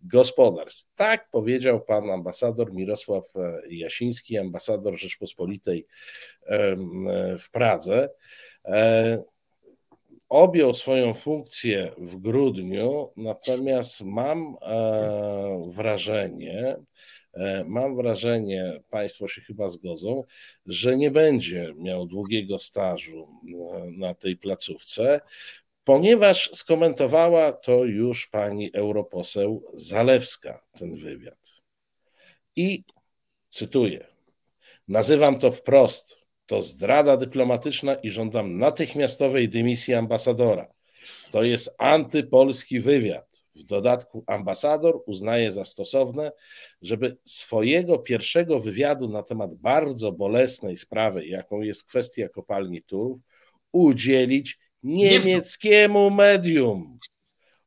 gospodarstw. 0.03 0.89
Tak 0.95 1.29
powiedział 1.31 1.81
pan 1.81 2.09
ambasador 2.09 2.73
Mirosław 2.73 3.23
e, 3.35 3.61
Jasiński, 3.69 4.37
ambasador 4.37 4.97
Rzeczpospolitej 4.97 5.87
w 7.39 7.51
Pradze. 7.51 8.09
E, 8.65 9.23
objął 10.29 10.73
swoją 10.73 11.13
funkcję 11.13 11.91
w 11.97 12.17
grudniu, 12.17 13.11
natomiast 13.15 14.01
mam 14.01 14.55
wrażenie, 15.67 16.77
E, 17.26 17.26
mam 17.67 17.95
wrażenie, 17.95 18.81
Państwo 18.89 19.27
się 19.27 19.41
chyba 19.41 19.69
zgodzą, 19.69 20.23
że 20.65 20.97
nie 20.97 21.11
będzie 21.11 21.73
miał 21.77 22.05
długiego 22.05 22.59
stażu 22.59 23.27
e, 23.27 23.91
na 23.91 24.13
tej 24.13 24.37
placówce, 24.37 25.21
ponieważ 25.83 26.49
skomentowała 26.53 27.51
to 27.51 27.85
już 27.85 28.27
pani 28.27 28.73
europoseł 28.73 29.63
Zalewska, 29.73 30.63
ten 30.79 30.95
wywiad. 30.95 31.53
I 32.55 32.83
cytuję: 33.49 34.07
Nazywam 34.87 35.39
to 35.39 35.51
wprost. 35.51 36.17
To 36.45 36.61
zdrada 36.61 37.17
dyplomatyczna 37.17 37.95
i 37.95 38.09
żądam 38.09 38.57
natychmiastowej 38.57 39.49
dymisji 39.49 39.93
ambasadora. 39.93 40.73
To 41.31 41.43
jest 41.43 41.75
antypolski 41.77 42.79
wywiad. 42.79 43.26
W 43.59 43.63
dodatku 43.63 44.23
ambasador 44.27 45.01
uznaje 45.05 45.51
za 45.51 45.65
stosowne, 45.65 46.31
żeby 46.81 47.17
swojego 47.25 47.99
pierwszego 47.99 48.59
wywiadu 48.59 49.09
na 49.09 49.23
temat 49.23 49.55
bardzo 49.55 50.11
bolesnej 50.11 50.77
sprawy, 50.77 51.27
jaką 51.27 51.61
jest 51.61 51.87
kwestia 51.87 52.29
kopalni 52.29 52.83
Turów, 52.83 53.19
udzielić 53.71 54.59
niemieckiemu 54.83 56.09
medium. 56.09 56.97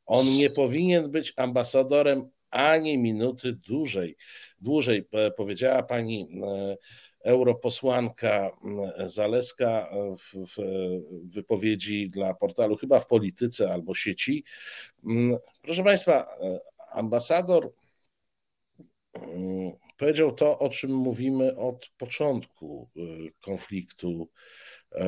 On 0.07 0.27
nie 0.27 0.51
powinien 0.51 1.11
być 1.11 1.33
ambasadorem 1.37 2.31
ani 2.51 2.99
minuty 2.99 3.53
dłużej. 3.53 4.17
Dłużej 4.61 5.09
powiedziała 5.37 5.83
pani 5.83 6.29
e, 6.43 6.77
europosłanka 7.25 8.51
mm, 8.65 9.09
Zaleska 9.09 9.91
w, 10.19 10.57
wypowiedzi 11.25 12.11
dla 12.11 12.35
portalu, 12.35 12.77
chyba 12.77 13.01
w 13.01 13.07
polityce 13.07 13.73
albo 13.73 13.95
sieci. 13.95 14.45
Mm, 15.05 15.37
proszę 15.63 15.85
Państwa, 15.85 16.35
ambasador 16.93 17.73
mm, 19.15 19.73
powiedział 19.97 20.33
to, 20.33 20.59
o 20.59 20.69
czym 20.69 20.95
mówimy 20.95 21.57
od 21.57 21.91
początku 21.97 22.91
y, 22.97 23.33
konfliktu 23.41 24.29
e, 24.93 25.05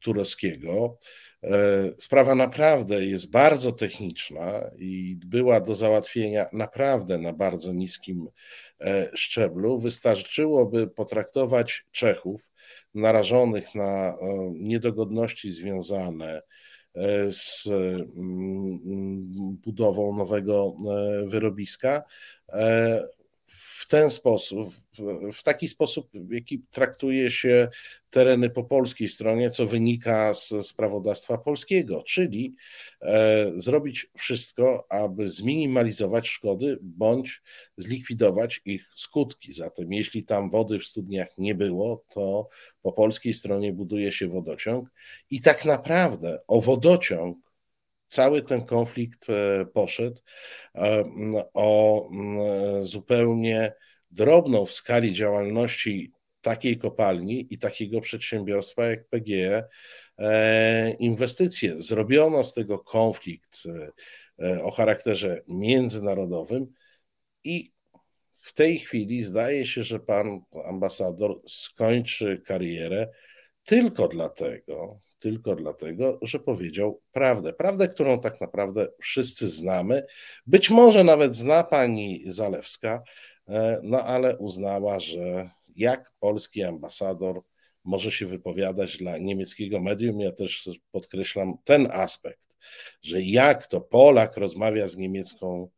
tureckiego. 0.00 0.98
E, 1.44 1.50
sprawa 1.98 2.34
naprawdę 2.34 3.04
jest 3.04 3.30
bardzo 3.30 3.72
techniczna 3.72 4.70
i 4.78 5.16
była 5.26 5.60
do 5.60 5.74
załatwienia 5.74 6.46
naprawdę 6.52 7.18
na 7.18 7.32
bardzo 7.32 7.72
niskim 7.72 8.28
e, 8.80 9.10
szczeblu. 9.14 9.78
Wystarczyłoby 9.78 10.86
potraktować 10.86 11.86
Czechów 11.90 12.50
narażonych 12.94 13.74
na 13.74 14.08
e, 14.08 14.16
niedogodności 14.54 15.52
związane 15.52 16.42
z 17.28 17.66
mm, 17.66 18.78
budową 19.64 20.16
nowego 20.16 20.76
wyrobiska 21.26 22.02
w 23.80 23.86
ten 23.86 24.10
sposób, 24.10 24.74
w 25.32 25.42
taki 25.42 25.68
sposób, 25.68 26.08
w 26.14 26.32
jaki 26.32 26.62
traktuje 26.70 27.30
się 27.30 27.68
tereny 28.10 28.50
po 28.50 28.64
polskiej 28.64 29.08
stronie, 29.08 29.50
co 29.50 29.66
wynika 29.66 30.34
z, 30.34 30.72
prawodawstwa 30.76 31.38
polskiego, 31.38 32.02
czyli 32.06 32.54
e, 33.02 33.52
zrobić 33.54 34.06
wszystko, 34.16 34.86
aby 34.88 35.28
zminimalizować 35.28 36.28
szkody 36.28 36.78
bądź 36.82 37.42
zlikwidować 37.76 38.60
ich 38.64 38.84
skutki. 38.94 39.52
Zatem, 39.52 39.92
jeśli 39.92 40.24
tam 40.24 40.50
wody 40.50 40.78
w 40.78 40.86
studniach 40.86 41.38
nie 41.38 41.54
było, 41.54 42.04
to 42.08 42.48
po 42.82 42.92
polskiej 42.92 43.34
stronie 43.34 43.72
buduje 43.72 44.12
się 44.12 44.28
wodociąg 44.28 44.88
i 45.30 45.40
tak 45.40 45.64
naprawdę 45.64 46.40
o 46.48 46.60
wodociąg 46.60 47.49
cały 48.10 48.42
ten 48.42 48.64
konflikt 48.64 49.26
e, 49.30 49.66
poszedł 49.66 50.20
e, 50.74 51.04
o 51.54 52.08
zupełnie 52.82 53.72
drobną 54.10 54.66
w 54.66 54.72
skali 54.72 55.12
działalności 55.12 56.12
takiej 56.40 56.78
kopalni 56.78 57.46
i 57.50 57.58
takiego 57.58 58.00
przedsiębiorstwa 58.00 58.86
jak 58.86 59.08
PGE 59.08 59.64
e, 60.18 60.90
inwestycje. 60.90 61.80
Zrobiono 61.80 62.44
z 62.44 62.54
tego 62.54 62.78
konflikt 62.78 63.62
o 64.62 64.70
charakterze 64.70 65.42
międzynarodowym 65.48 66.66
i 67.44 67.72
w 68.38 68.52
tej 68.52 68.78
chwili 68.78 69.24
zdaje 69.24 69.66
się, 69.66 69.82
że 69.82 70.00
pan 70.00 70.40
ambasador 70.64 71.40
skończy 71.46 72.42
karierę 72.46 73.08
tylko 73.64 74.08
dlatego, 74.08 75.00
tylko 75.20 75.56
dlatego, 75.56 76.18
że 76.22 76.38
powiedział 76.38 77.00
prawdę. 77.12 77.52
Prawdę, 77.52 77.88
którą 77.88 78.20
tak 78.20 78.40
naprawdę 78.40 78.88
wszyscy 79.00 79.48
znamy. 79.48 80.02
Być 80.46 80.70
może 80.70 81.04
nawet 81.04 81.36
zna 81.36 81.64
pani 81.64 82.22
Zalewska, 82.26 83.02
e, 83.48 83.80
no 83.82 84.04
ale 84.04 84.38
uznała, 84.38 85.00
że 85.00 85.50
jak 85.76 86.12
polski 86.20 86.62
ambasador 86.62 87.42
może 87.84 88.10
się 88.10 88.26
wypowiadać 88.26 88.96
dla 88.96 89.18
niemieckiego 89.18 89.80
medium. 89.80 90.20
Ja 90.20 90.32
też 90.32 90.70
podkreślam 90.90 91.54
ten 91.64 91.90
aspekt, 91.92 92.56
że 93.02 93.22
jak 93.22 93.66
to 93.66 93.80
Polak 93.80 94.36
rozmawia 94.36 94.88
z 94.88 94.96
niemiecką 94.96 95.68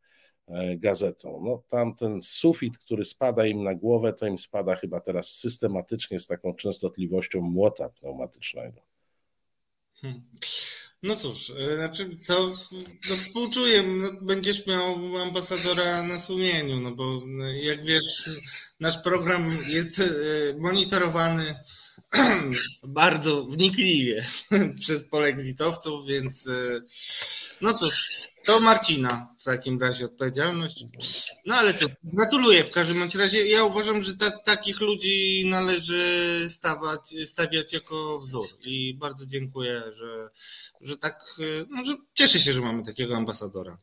e, 0.49 0.77
gazetą. 0.77 1.41
No 1.45 1.63
tam 1.69 1.95
ten 1.95 2.21
sufit, 2.21 2.79
który 2.79 3.05
spada 3.05 3.47
im 3.47 3.65
na 3.65 3.75
głowę, 3.75 4.13
to 4.13 4.27
im 4.27 4.39
spada 4.39 4.77
chyba 4.77 5.01
teraz 5.01 5.35
systematycznie 5.35 6.21
z 6.21 6.27
taką 6.27 6.55
częstotliwością 6.55 7.41
młota 7.41 7.89
pneumatycznego. 7.89 8.92
Hmm. 10.03 10.23
No 11.03 11.17
cóż, 11.17 11.51
e, 11.51 11.77
znaczy 11.77 12.11
to 12.27 12.57
no 13.11 13.17
współczuję, 13.17 13.83
no 13.83 14.13
będziesz 14.21 14.67
miał 14.67 15.19
ambasadora 15.19 16.03
na 16.03 16.21
sumieniu, 16.21 16.81
no 16.81 16.91
bo 16.91 17.23
no, 17.27 17.53
jak 17.53 17.85
wiesz, 17.85 18.31
nasz 18.81 19.03
program 19.03 19.59
jest 19.69 19.99
e, 19.99 20.05
monitorowany 20.59 21.55
bardzo 22.83 23.45
wnikliwie 23.45 24.25
przez 24.81 25.05
polexitowców, 25.05 26.07
więc 26.07 26.47
e, 26.47 26.81
no 27.61 27.75
cóż, 27.75 28.11
to 28.45 28.61
Marcina 28.61 29.35
w 29.39 29.45
takim 29.45 29.81
razie 29.81 30.05
odpowiedzialność. 30.05 30.85
No 31.47 31.55
ale 31.55 31.75
co, 31.75 31.87
gratuluję 32.05 32.65
w 32.65 32.71
każdym 32.71 32.99
bądź 32.99 33.15
razie. 33.15 33.49
Ja 33.49 33.65
uważam, 33.65 34.03
że 34.03 34.17
ta, 34.17 34.31
takich 34.31 34.81
ludzi 34.81 35.45
należy 35.47 36.47
stawać, 36.51 37.15
stawiać 37.27 37.73
jako 37.73 38.21
wzór 38.21 38.49
i 38.65 38.95
bardzo 38.95 39.27
dziękuję, 39.27 39.83
że, 39.93 40.31
że 40.81 40.97
tak, 40.97 41.25
no, 41.71 41.85
że 41.85 41.97
cieszę 42.15 42.41
się, 42.41 42.53
że 42.53 42.61
mamy 42.61 42.85
takiego 42.85 43.17
ambasadora. 43.17 43.79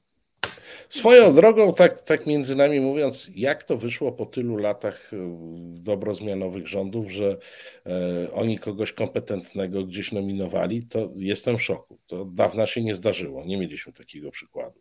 Swoją 0.89 1.35
drogą, 1.35 1.73
tak, 1.73 2.01
tak 2.01 2.25
między 2.25 2.55
nami 2.55 2.79
mówiąc, 2.79 3.27
jak 3.35 3.63
to 3.63 3.77
wyszło 3.77 4.11
po 4.11 4.25
tylu 4.25 4.57
latach 4.57 5.11
e, 5.13 5.17
dobrozmianowych 5.59 6.67
rządów, 6.67 7.11
że 7.11 7.37
e, 7.85 8.31
oni 8.31 8.59
kogoś 8.59 8.93
kompetentnego 8.93 9.83
gdzieś 9.83 10.11
nominowali, 10.11 10.83
to 10.83 11.09
jestem 11.15 11.57
w 11.57 11.63
szoku. 11.63 11.99
To 12.07 12.25
dawna 12.25 12.67
się 12.67 12.83
nie 12.83 12.95
zdarzyło. 12.95 13.45
Nie 13.45 13.57
mieliśmy 13.57 13.93
takiego 13.93 14.31
przykładu. 14.31 14.79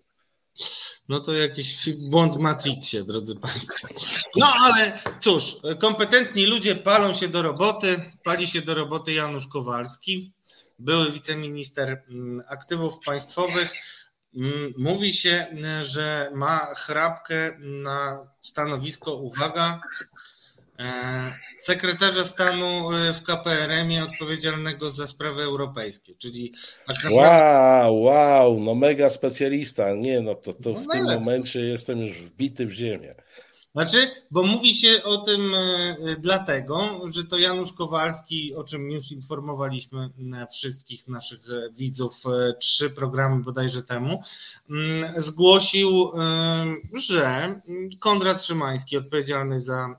No 1.08 1.20
to 1.20 1.32
jakiś 1.32 1.88
błąd 2.10 2.36
w 2.36 2.38
Matrixie, 2.38 3.04
drodzy 3.04 3.36
Państwo. 3.36 3.88
No 4.36 4.46
ale 4.60 5.02
cóż, 5.20 5.56
kompetentni 5.78 6.46
ludzie 6.46 6.74
palą 6.74 7.14
się 7.14 7.28
do 7.28 7.42
roboty. 7.42 8.12
Pali 8.24 8.46
się 8.46 8.62
do 8.62 8.74
roboty 8.74 9.12
Janusz 9.12 9.46
Kowalski, 9.46 10.32
były 10.78 11.12
wiceminister 11.12 12.02
mm, 12.10 12.42
aktywów 12.48 12.94
państwowych. 13.04 13.74
Mm, 14.36 14.74
mówi 14.78 15.12
się, 15.12 15.46
że 15.80 16.30
ma 16.34 16.74
chrapkę 16.74 17.56
na 17.58 18.26
stanowisko, 18.40 19.14
uwaga, 19.14 19.80
e, 20.78 21.32
sekretarza 21.60 22.24
stanu 22.24 22.92
e, 22.92 23.12
w 23.12 23.22
KPRM-ie 23.22 24.04
odpowiedzialnego 24.04 24.90
za 24.90 25.06
sprawy 25.06 25.42
europejskie, 25.42 26.14
czyli 26.14 26.54
tak. 26.86 26.96
Wow, 27.10 28.02
wow, 28.02 28.60
no 28.60 28.74
mega 28.74 29.10
specjalista. 29.10 29.94
Nie, 29.94 30.20
no 30.20 30.34
to, 30.34 30.52
to 30.52 30.70
no 30.70 30.80
w 30.80 30.86
tym 30.88 31.04
momencie 31.04 31.60
jestem 31.60 31.98
już 31.98 32.22
wbity 32.22 32.66
w 32.66 32.72
ziemię. 32.72 33.14
Znaczy, 33.78 34.10
bo 34.30 34.42
mówi 34.42 34.74
się 34.74 35.02
o 35.04 35.16
tym 35.16 35.54
e, 35.54 35.96
dlatego, 36.18 37.00
że 37.14 37.24
to 37.24 37.38
Janusz 37.38 37.72
Kowalski, 37.72 38.54
o 38.54 38.64
czym 38.64 38.90
już 38.90 39.12
informowaliśmy 39.12 40.10
wszystkich 40.52 41.08
naszych 41.08 41.40
e, 41.50 41.70
widzów 41.72 42.22
trzy 42.60 42.90
programy 42.90 43.42
bodajże 43.42 43.82
temu, 43.82 44.22
zgłosił, 45.16 46.10
że 46.94 47.60
Konrad 47.98 48.44
Szymański, 48.44 48.96
odpowiedzialny 48.96 49.60
za 49.60 49.96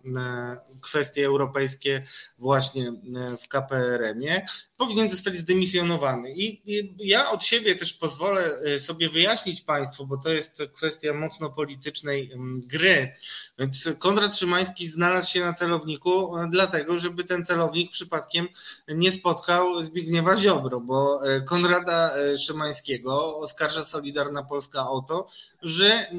kwestie 0.81 1.25
europejskie 1.25 2.03
właśnie 2.37 2.87
e, 2.87 3.37
w 3.37 3.47
KPRM-ie, 3.47 4.45
powinien 4.77 5.11
zostać 5.11 5.37
zdymisjonowany. 5.37 6.33
I, 6.35 6.61
ja 6.97 7.31
od 7.31 7.43
siebie 7.43 7.75
też 7.75 7.93
pozwolę 7.93 8.51
e, 8.65 8.79
sobie 8.79 9.09
wyjaśnić 9.09 9.61
Państwu, 9.61 10.07
bo 10.07 10.17
to 10.17 10.29
jest 10.29 10.63
kwestia 10.75 11.13
mocno 11.13 11.49
politycznej 11.49 12.31
gry. 12.67 13.13
Więc 13.59 13.89
Konrad 13.99 14.37
Szymański 14.37 14.87
znalazł 14.87 15.31
się 15.31 15.39
na 15.39 15.53
celowniku, 15.53 16.37
e, 16.37 16.47
dlatego, 16.51 16.99
żeby 16.99 17.23
ten 17.23 17.45
celownik 17.45 17.91
przypadkiem 17.91 18.47
nie 18.87 19.11
spotkał 19.11 19.83
Zbigniewa 19.83 20.37
Ziobro, 20.37 20.79
bo 20.79 21.21
Konrada 21.45 22.11
Szymańskiego 22.37 23.37
oskarża 23.37 23.83
Solidarna 23.83 24.43
Polska 24.43 24.89
o 24.89 25.01
to, 25.01 25.27
że 25.61 26.11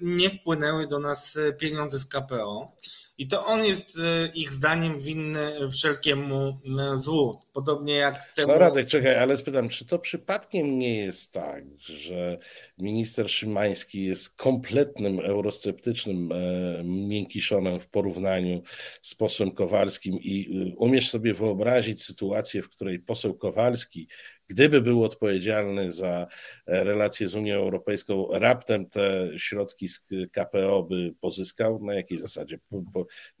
nie 0.00 0.30
wpłynęły 0.30 0.86
do 0.86 0.98
nas 0.98 1.38
pieniądze 1.58 1.98
z 1.98 2.06
KPO. 2.06 2.72
I 3.18 3.26
to 3.28 3.46
on 3.46 3.64
jest 3.64 3.98
e, 3.98 4.32
ich 4.34 4.52
zdaniem 4.52 5.00
winny 5.00 5.70
wszelkiemu 5.70 6.58
e, 6.94 6.98
złu. 6.98 7.40
Podobnie 7.52 7.94
jak 7.94 8.26
temu. 8.26 8.52
No 8.52 8.58
Radek, 8.58 8.86
czekaj, 8.86 9.16
ale 9.16 9.36
spytam, 9.36 9.68
czy 9.68 9.86
to 9.86 9.98
przypadkiem 9.98 10.78
nie 10.78 10.96
jest 10.96 11.32
tak, 11.32 11.64
że 11.78 12.38
minister 12.78 13.30
Szymański 13.30 14.04
jest 14.04 14.36
kompletnym 14.36 15.20
eurosceptycznym 15.20 16.32
e, 16.32 16.36
miękiszonem 16.84 17.80
w 17.80 17.88
porównaniu 17.88 18.62
z 19.02 19.14
posłem 19.14 19.50
Kowalskim 19.50 20.14
i 20.14 20.74
umiesz 20.76 21.10
sobie 21.10 21.34
wyobrazić 21.34 22.02
sytuację, 22.02 22.62
w 22.62 22.70
której 22.70 22.98
poseł 22.98 23.34
Kowalski 23.34 24.08
gdyby 24.48 24.82
był 24.82 25.04
odpowiedzialny 25.04 25.92
za 25.92 26.26
e, 26.66 26.84
relacje 26.84 27.28
z 27.28 27.34
Unią 27.34 27.54
Europejską, 27.54 28.28
raptem 28.32 28.90
te 28.90 29.28
środki 29.36 29.88
z 29.88 30.08
KPO 30.32 30.82
by 30.82 31.14
pozyskał? 31.20 31.84
Na 31.84 31.94
jakiej 31.94 32.18
zasadzie? 32.18 32.58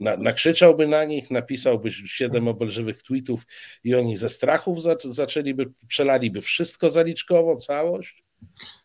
Na, 0.00 0.16
nakrzyczałby 0.16 0.86
na 0.86 1.04
nich, 1.04 1.30
napisałby 1.30 1.90
siedem 1.90 2.48
obelżywych 2.48 3.02
tweetów 3.02 3.46
i 3.84 3.94
oni 3.94 4.16
ze 4.16 4.28
strachów 4.28 4.78
zaczęliby, 5.04 5.72
przelaliby 5.88 6.40
wszystko 6.40 6.90
zaliczkowo, 6.90 7.56
całość? 7.56 8.24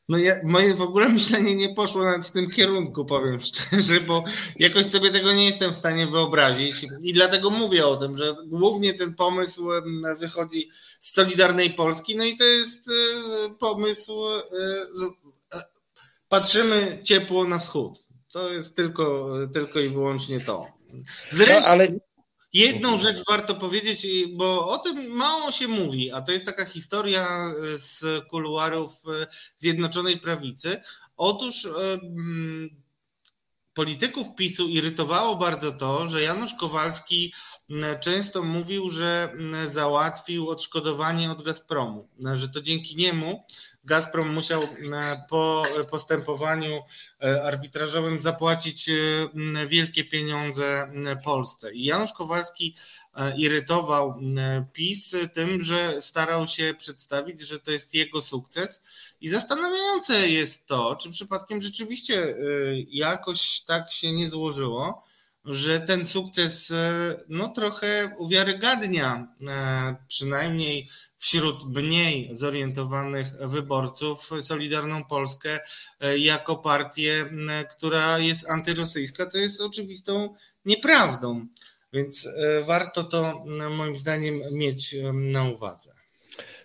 No 0.10 0.18
ja, 0.18 0.36
moje 0.44 0.76
w 0.76 0.82
ogóle 0.82 1.10
myślenie 1.10 1.56
nie 1.56 1.74
poszło 1.74 2.04
nawet 2.04 2.28
w 2.28 2.32
tym 2.32 2.50
kierunku, 2.50 3.06
powiem 3.06 3.40
szczerze, 3.40 4.02
bo 4.02 4.24
jakoś 4.60 4.86
sobie 4.86 5.12
tego 5.12 5.34
nie 5.34 5.46
jestem 5.46 5.72
w 5.72 5.76
stanie 5.76 6.08
wyobrazić 6.08 6.76
i 7.02 7.14
dlatego 7.14 7.50
mówię 7.50 7.88
o 7.88 7.98
tym, 7.98 8.18
że 8.18 8.36
głównie 8.46 8.94
ten 8.94 9.16
pomysł 9.16 9.68
wychodzi 10.20 10.70
z 11.00 11.14
Solidarnej 11.14 11.74
Polski, 11.74 12.16
no 12.16 12.24
i 12.24 12.38
to 12.38 12.44
jest 12.44 12.88
e, 12.88 12.92
pomysł, 13.60 14.26
e, 14.26 14.38
e, 15.54 15.64
patrzymy 16.30 17.00
ciepło 17.04 17.48
na 17.48 17.60
wschód. 17.60 18.04
To 18.32 18.54
jest 18.54 18.76
tylko, 18.76 19.36
tylko 19.54 19.80
i 19.80 19.90
wyłącznie 19.90 20.40
to. 20.40 20.68
Zresztą, 21.32 21.62
no, 21.62 21.68
ale 21.68 21.88
Jedną 22.54 22.98
rzecz 22.98 23.18
warto 23.30 23.56
powiedzieć, 23.56 24.08
bo 24.34 24.68
o 24.68 24.78
tym 24.78 25.08
mało 25.08 25.52
się 25.52 25.68
mówi, 25.68 26.12
a 26.12 26.22
to 26.22 26.32
jest 26.32 26.46
taka 26.46 26.66
historia 26.66 27.54
z 27.78 28.28
kuluarów 28.28 28.92
Zjednoczonej 29.58 30.20
Prawicy. 30.20 30.82
Otóż 31.18 31.68
polityków 33.74 34.36
PiSu 34.36 34.68
irytowało 34.68 35.36
bardzo 35.36 35.72
to, 35.72 36.08
że 36.08 36.22
Janusz 36.22 36.54
Kowalski 36.54 37.34
często 38.00 38.44
mówił, 38.44 38.90
że 38.90 39.36
załatwił 39.68 40.50
odszkodowanie 40.50 41.32
od 41.32 41.44
Gazpromu, 41.44 42.10
że 42.34 42.50
to 42.50 42.62
dzięki 42.62 42.96
niemu 42.96 43.46
Gazprom 43.86 44.34
musiał 44.34 44.64
po 45.30 45.64
postępowaniu 45.92 46.82
e, 47.24 47.44
arbitrażowym 47.44 48.22
zapłacić 48.22 48.90
e, 48.90 48.94
wielkie 49.68 50.04
pieniądze 50.04 50.92
Polsce. 51.24 51.74
I 51.74 51.84
Janusz 51.84 52.14
Kowalski 52.14 52.76
e, 53.16 53.38
irytował 53.38 54.20
PiS 54.74 55.16
tym, 55.34 55.64
że 55.64 56.02
starał 56.02 56.48
się 56.48 56.76
przedstawić, 56.78 57.42
że 57.42 57.60
to 57.60 57.72
jest 57.72 57.94
jego 57.94 58.22
sukces. 58.22 58.82
I 59.22 59.30
zastanawiające 59.30 60.30
jest 60.30 60.66
to, 60.66 60.96
czy 60.96 61.10
przypadkiem 61.10 61.62
rzeczywiście 61.62 62.36
jakoś 62.90 63.62
tak 63.62 63.92
się 63.92 64.12
nie 64.12 64.30
złożyło, 64.30 65.04
że 65.46 65.80
ten 65.80 66.06
sukces 66.06 66.74
no, 67.30 67.48
trochę 67.48 68.16
uwiarygadnia 68.18 69.28
przynajmniej 70.08 70.90
wśród 71.24 71.76
mniej 71.76 72.30
zorientowanych 72.34 73.28
wyborców 73.40 74.30
Solidarną 74.42 75.04
Polskę 75.04 75.60
e, 76.00 76.18
jako 76.18 76.56
partię, 76.56 77.26
która 77.78 78.20
jest 78.20 78.50
antyrosyjska, 78.50 79.26
co 79.26 79.38
jest 79.38 79.62
oczywistą 79.62 80.36
nieprawdą. 80.66 81.48
Więc 81.94 82.26
e, 82.26 82.64
warto 82.64 83.04
to 83.04 83.46
moim 83.70 83.96
zdaniem 83.96 84.42
mieć 84.52 84.96
na 85.14 85.44
uwadze. 85.44 85.94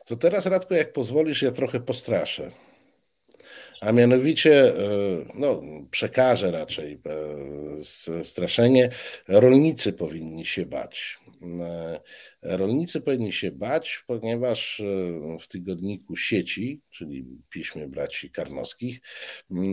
To 0.06 0.16
teraz, 0.16 0.46
Radko, 0.46 0.74
jak 0.74 0.92
pozwolisz, 0.92 1.42
ja 1.42 1.52
trochę 1.52 1.80
postraszę. 1.80 2.52
A 3.80 3.92
mianowicie, 3.92 4.76
e, 4.76 4.80
no, 5.34 5.62
przekażę 5.90 6.50
raczej 6.50 7.00
straszenie, 8.22 8.90
rolnicy 9.28 9.92
powinni 9.92 10.46
się 10.46 10.66
bać. 10.66 11.18
E, 11.42 12.00
rolnicy 12.42 13.00
powinni 13.00 13.32
się 13.32 13.50
bać, 13.50 14.05
ponieważ 14.06 14.80
e, 14.80 14.84
w 15.40 15.48
tygodniku 15.48 16.16
sieci, 16.16 16.80
czyli 16.90 17.26
piśmie 17.50 17.88
braci 17.88 18.30
Karnowskich, 18.30 19.00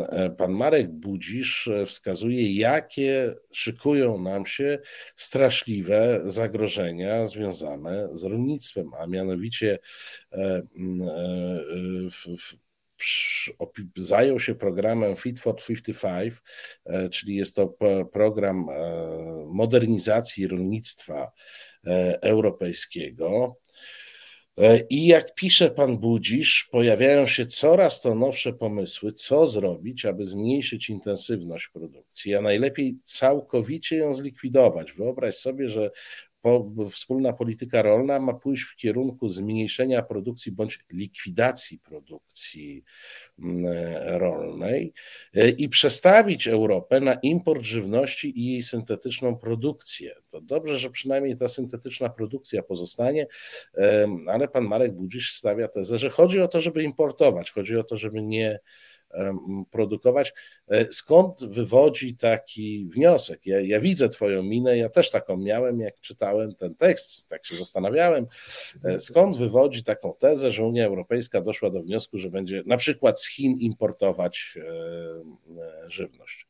e, 0.10 0.30
pan 0.30 0.52
Marek 0.52 0.91
Budzisz 0.91 1.69
wskazuje, 1.88 2.53
jakie 2.56 3.36
szykują 3.52 4.18
nam 4.18 4.45
się 4.45 4.80
straszliwe 5.15 6.22
zagrożenia 6.23 7.26
związane 7.26 8.10
z 8.11 8.23
rolnictwem, 8.23 8.91
a 8.99 9.07
mianowicie 9.07 9.80
w, 12.11 12.38
w 12.38 12.65
zajął 13.98 14.40
się 14.40 14.56
programem 14.56 15.15
Fit 15.15 15.40
for 15.40 15.56
55, 15.65 16.34
czyli 17.11 17.36
jest 17.36 17.56
to 17.56 17.76
program 18.11 18.69
e, 18.69 18.76
modernizacji 19.48 20.48
rolnictwa 20.48 21.32
e, 21.88 22.22
europejskiego. 22.22 23.57
E, 24.57 24.80
I 24.90 25.06
jak 25.06 25.36
pisze 25.36 25.72
pan 25.72 25.98
Budzisz, 25.98 26.68
pojawiają 26.72 27.27
się 27.27 27.45
coraz 27.45 28.02
to 28.02 28.15
nowsze 28.15 28.53
pomysły, 28.53 29.11
co 29.11 29.48
zrobić, 29.48 30.06
aby 30.06 30.26
zmniejszyć 30.26 30.90
intensywność 30.90 31.68
produkcji, 31.68 32.36
a 32.36 32.41
najlepiej 32.41 32.98
całkowicie 33.03 33.95
ją 33.95 34.14
zlikwidować. 34.14 34.94
Wyobraź 34.94 35.36
sobie, 35.36 35.69
że 35.69 35.91
wspólna 36.92 37.34
polityka 37.34 37.82
rolna 37.82 38.20
ma 38.20 38.34
pójść 38.34 38.64
w 38.64 38.76
kierunku 38.76 39.30
zmniejszenia 39.30 40.02
produkcji 40.02 40.52
bądź 40.52 40.80
likwidacji 40.92 41.80
produkcji 41.80 42.84
mm, 43.40 43.66
rolnej 44.20 44.94
e, 45.34 45.50
i 45.50 45.70
przestawić 45.70 46.48
Europę 46.48 47.00
na 47.00 47.14
import 47.14 47.64
żywności 47.64 48.40
i 48.40 48.52
jej 48.52 48.62
syntetyczną 48.62 49.38
produkcję. 49.38 50.16
To 50.30 50.42
dobrze, 50.42 50.78
że 50.78 50.90
przynajmniej 50.90 51.38
ta 51.38 51.48
syntetyczna 51.48 52.10
produkcja 52.10 52.64
pozostanie, 52.64 53.28
ale 54.28 54.48
pan 54.48 54.64
Marek 54.64 54.94
Budzisz 54.94 55.34
stawia 55.34 55.68
tezę, 55.68 55.98
że 55.98 56.10
chodzi 56.10 56.40
o 56.40 56.48
to, 56.48 56.62
żeby 56.62 56.84
importować, 56.84 57.52
chodzi 57.52 57.78
o 57.78 57.84
to, 57.84 57.98
żeby 57.98 58.22
nie 58.22 58.60
produkować. 59.72 60.34
E, 60.68 60.92
skąd 60.92 61.46
wywodzi 61.46 62.18
taki 62.18 62.90
wniosek? 62.94 63.46
Ja, 63.46 63.62
ja, 63.62 63.80
widzę 63.80 64.10
Twoją 64.10 64.44
minę, 64.44 64.78
ja 64.78 64.90
też 64.90 65.12
taką 65.12 65.38
miałem, 65.38 65.80
jak 65.80 66.00
czytałem 66.00 66.56
ten 66.56 66.76
tekst, 66.76 67.30
tak 67.30 67.46
się 67.46 67.56
zastanawiałem. 67.56 68.28
E, 68.84 69.00
skąd 69.00 69.38
wywodzi 69.38 69.84
taką 69.84 70.14
tezę, 70.20 70.52
że 70.52 70.64
Unia 70.64 70.86
Europejska 70.86 71.42
doszła 71.42 71.70
do 71.70 71.82
wniosku, 71.82 72.18
że 72.18 72.30
będzie 72.30 72.64
na 72.66 72.78
przykład 72.78 73.22
z 73.22 73.30
Chin 73.30 73.58
importować 73.60 74.58
żywność? 75.88 76.48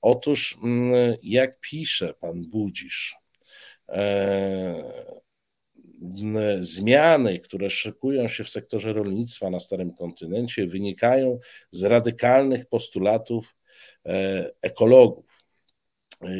Otóż, 0.00 0.58
mm, 0.62 1.14
jak 1.22 1.60
pisze 1.60 2.14
pan 2.14 2.42
Budzisz, 2.42 3.16
zmiany, 6.60 7.40
które 7.40 7.70
szykują 7.70 8.28
się 8.28 8.44
w 8.44 8.50
sektorze 8.50 8.92
rolnictwa 8.92 9.50
na 9.50 9.60
Starym 9.60 9.94
Kontynencie, 9.94 10.66
wynikają 10.66 11.38
z 11.70 11.82
radykalnych 11.82 12.66
postulatów 12.66 13.56
e, 14.06 14.50
ekologów. 14.62 15.42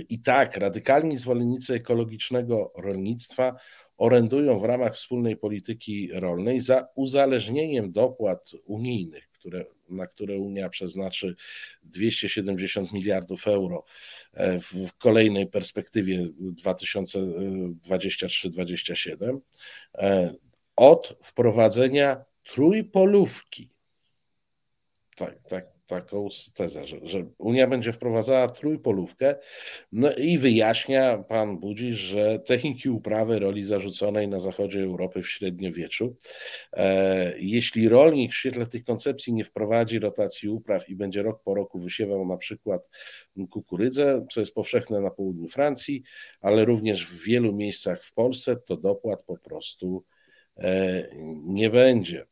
I 0.08 0.20
tak, 0.20 0.56
radykalni 0.56 1.16
zwolennicy 1.16 1.74
ekologicznego 1.74 2.72
rolnictwa 2.76 3.56
orędują 3.96 4.58
w 4.58 4.64
ramach 4.64 4.94
wspólnej 4.94 5.36
polityki 5.36 6.10
rolnej 6.12 6.60
za 6.60 6.88
uzależnieniem 6.94 7.92
dopłat 7.92 8.50
unijnych, 8.64 9.28
które, 9.46 9.64
na 9.88 10.06
które 10.06 10.38
Unia 10.38 10.68
przeznaczy 10.68 11.36
270 11.82 12.92
miliardów 12.92 13.46
euro 13.46 13.84
e, 14.32 14.60
w 14.60 14.92
kolejnej 14.98 15.46
perspektywie 15.46 16.26
2023-2027, 16.64 19.38
e, 19.94 20.34
od 20.76 21.16
wprowadzenia 21.22 22.24
trójpolówki. 22.44 23.70
Tak, 25.16 25.42
tak, 25.42 25.64
taką 25.86 26.28
tezę, 26.54 26.86
że, 26.86 26.96
że 27.02 27.26
Unia 27.38 27.66
będzie 27.66 27.92
wprowadzała 27.92 28.48
trójpolówkę 28.48 29.34
no 29.92 30.14
i 30.14 30.38
wyjaśnia 30.38 31.18
pan 31.18 31.58
Budzisz, 31.58 31.96
że 31.96 32.38
techniki 32.38 32.88
uprawy 32.90 33.38
roli 33.38 33.64
zarzuconej 33.64 34.28
na 34.28 34.40
zachodzie 34.40 34.82
Europy 34.82 35.22
w 35.22 35.30
średniowieczu. 35.30 36.16
E, 36.72 37.34
jeśli 37.38 37.88
rolnik 37.88 38.32
w 38.32 38.36
świetle 38.36 38.66
tych 38.66 38.84
koncepcji 38.84 39.32
nie 39.32 39.44
wprowadzi 39.44 39.98
rotacji 39.98 40.48
upraw 40.48 40.88
i 40.88 40.96
będzie 40.96 41.22
rok 41.22 41.42
po 41.42 41.54
roku 41.54 41.80
wysiewał 41.80 42.26
na 42.26 42.36
przykład 42.36 42.88
kukurydzę, 43.50 44.26
co 44.32 44.40
jest 44.40 44.54
powszechne 44.54 45.00
na 45.00 45.10
południu 45.10 45.48
Francji, 45.48 46.02
ale 46.40 46.64
również 46.64 47.06
w 47.06 47.24
wielu 47.24 47.52
miejscach 47.52 48.04
w 48.04 48.12
Polsce, 48.12 48.56
to 48.56 48.76
dopłat 48.76 49.22
po 49.22 49.38
prostu 49.38 50.04
E, 50.58 51.08
nie 51.44 51.70
będzie. 51.70 52.26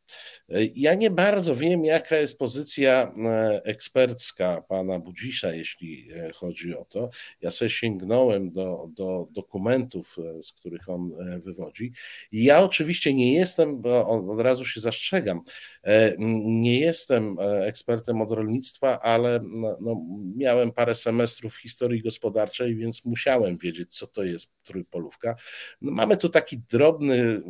E, 0.49 0.65
ja 0.75 0.95
nie 0.95 1.11
bardzo 1.11 1.57
wiem, 1.57 1.85
jaka 1.85 2.17
jest 2.17 2.39
pozycja 2.39 3.15
e, 3.17 3.61
ekspercka 3.65 4.63
pana 4.69 4.99
Budzisza, 4.99 5.53
jeśli 5.53 6.09
chodzi 6.35 6.77
o 6.77 6.85
to. 6.85 7.11
Ja 7.41 7.51
sobie 7.51 7.71
sięgnąłem 7.71 8.53
do, 8.53 8.89
do 8.91 9.29
dokumentów, 9.31 10.17
z 10.43 10.53
których 10.53 10.89
on 10.89 11.13
wywodzi. 11.41 11.93
Ja 12.33 12.63
oczywiście 12.63 13.15
nie 13.15 13.35
jestem, 13.35 13.83
od 14.07 14.41
razu 14.41 14.65
się 14.65 14.81
zastrzegam, 14.81 15.41
nie 16.45 16.81
jestem 16.81 17.37
ekspertem 17.41 18.21
od 18.21 18.33
rolnictwa, 18.33 19.01
ale 19.01 19.41
no, 19.81 20.03
miałem 20.37 20.73
parę 20.73 20.95
semestrów 20.95 21.57
historii 21.57 22.03
gospodarczej, 22.03 22.77
więc 22.77 23.05
musiałem 23.05 23.59
wiedzieć, 23.59 23.97
co 23.97 24.07
to 24.07 24.25
jest 24.25 24.51
trójpolówka. 24.63 25.37
No, 25.81 25.93
mamy 25.93 26.17
tu 26.17 26.29
taki 26.29 26.59
drobny 26.59 27.43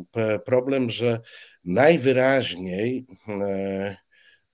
problem, 0.45 0.89
że 0.89 1.21
najwyraźniej 1.65 3.05
e, 3.27 3.97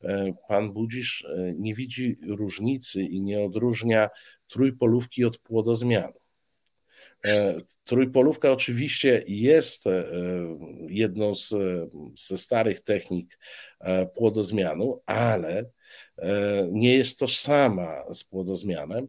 e, 0.03 0.33
pan 0.47 0.73
Budzisz 0.73 1.25
e, 1.25 1.53
nie 1.57 1.75
widzi 1.75 2.17
różnicy 2.27 3.01
i 3.01 3.21
nie 3.21 3.41
odróżnia 3.41 4.09
trójpolówki 4.47 5.25
od 5.25 5.37
płodozmianu. 5.37 6.13
Trójpolówka 7.83 8.51
oczywiście 8.51 9.23
jest 9.27 9.83
jedną 10.87 11.35
z, 11.35 11.53
ze 12.15 12.37
starych 12.37 12.79
technik 12.79 13.39
płodozmianu, 14.15 15.01
ale 15.05 15.65
nie 16.71 16.93
jest 16.93 17.19
tożsama 17.19 18.13
z 18.13 18.23
płodozmianem. 18.23 19.07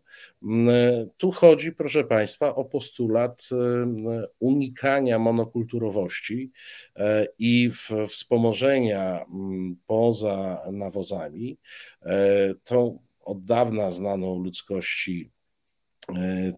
E, 0.69 1.07
tu 1.17 1.31
chodzi, 1.31 1.73
proszę 1.73 2.05
Państwa, 2.05 2.55
o 2.55 2.65
postulat 2.65 3.49
e, 3.53 3.57
unikania 4.39 5.19
monokulturowości 5.19 6.53
i 7.39 7.71
wspomożenia 8.09 9.25
poza 9.87 10.63
nawozami 10.73 11.59
tą 12.65 12.99
od 13.25 13.45
dawna 13.45 13.91
znaną 13.91 14.39
ludzkości 14.39 15.31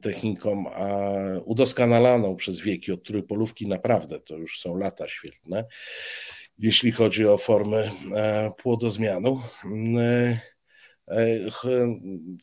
techniką, 0.01 0.75
a 0.75 1.09
udoskonalaną 1.45 2.37
przez 2.37 2.61
wieki 2.61 2.93
od 2.93 3.03
trójpolówki 3.03 3.69
naprawdę, 3.69 4.21
to 4.21 4.37
już 4.37 4.61
są 4.61 4.77
lata 4.77 5.09
świetne 5.09 5.65
jeśli 6.59 6.93
chodzi 6.93 7.26
o 7.26 7.39
formy 7.39 7.90
e, 8.14 8.51
płodozmianu. 8.59 9.40
E, 9.98 10.40
e, 11.09 11.51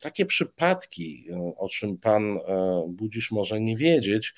takie 0.01 0.25
przypadki, 0.25 1.25
o 1.57 1.69
czym 1.69 1.97
pan 1.97 2.39
Budzisz 2.87 3.31
może 3.31 3.61
nie 3.61 3.77
wiedzieć, 3.77 4.33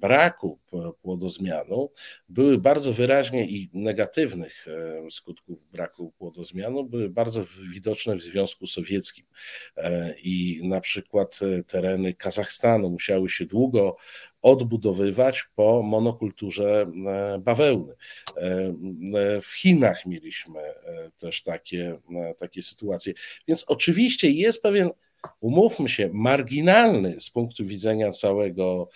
braku 0.00 0.58
płodozmianu 1.02 1.90
były 2.28 2.58
bardzo 2.58 2.92
wyraźnie 2.92 3.48
i 3.48 3.70
negatywnych 3.72 4.66
skutków 5.10 5.70
braku 5.72 6.12
płodozmianu 6.18 6.84
były 6.84 7.10
bardzo 7.10 7.44
widoczne 7.72 8.16
w 8.16 8.22
Związku 8.22 8.66
Sowieckim. 8.66 9.26
I 10.22 10.60
na 10.64 10.80
przykład 10.80 11.40
tereny 11.66 12.14
Kazachstanu 12.14 12.90
musiały 12.90 13.28
się 13.28 13.46
długo 13.46 13.96
odbudowywać 14.42 15.44
po 15.54 15.82
monokulturze 15.82 16.86
e, 17.06 17.38
bawełny. 17.38 17.94
E, 18.36 18.40
e, 18.40 19.40
w 19.40 19.46
Chinach 19.46 20.06
mieliśmy 20.06 20.60
też 21.18 21.42
takie, 21.42 21.98
takie 22.38 22.62
sytuacje. 22.62 23.12
Więc 23.48 23.64
oczywiście 23.68 24.30
jest 24.30 24.62
pewien 24.62 24.90
umówmy 25.40 25.88
się, 25.88 26.10
marginalny 26.12 27.20
z 27.20 27.30
punktu 27.30 27.64
widzenia 27.64 28.12
całego 28.12 28.88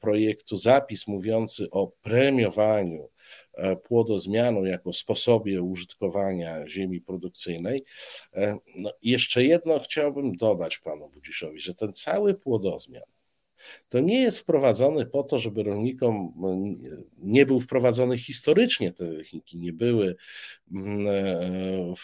projektu 0.00 0.56
zapis 0.56 1.06
mówiący 1.06 1.70
o 1.70 1.86
premiowaniu 2.02 3.08
płodozmianu 3.84 4.66
jako 4.66 4.92
sposobie 4.92 5.62
użytkowania 5.62 6.68
ziemi 6.68 7.00
produkcyjnej. 7.00 7.84
No, 8.76 8.92
jeszcze 9.02 9.44
jedno 9.44 9.78
chciałbym 9.78 10.36
dodać 10.36 10.78
panu 10.78 11.08
Budziszowi, 11.08 11.60
że 11.60 11.74
ten 11.74 11.92
cały 11.92 12.34
płodozmian 12.34 13.02
to 13.88 14.00
nie 14.00 14.20
jest 14.20 14.38
wprowadzony 14.38 15.06
po 15.06 15.22
to, 15.22 15.38
żeby 15.38 15.62
rolnikom 15.62 16.32
nie 17.18 17.46
był 17.46 17.60
wprowadzony 17.60 18.18
historycznie, 18.18 18.92
te 18.92 19.16
techniki 19.16 19.58
nie 19.58 19.72
były 19.72 20.16
mm, 20.72 21.06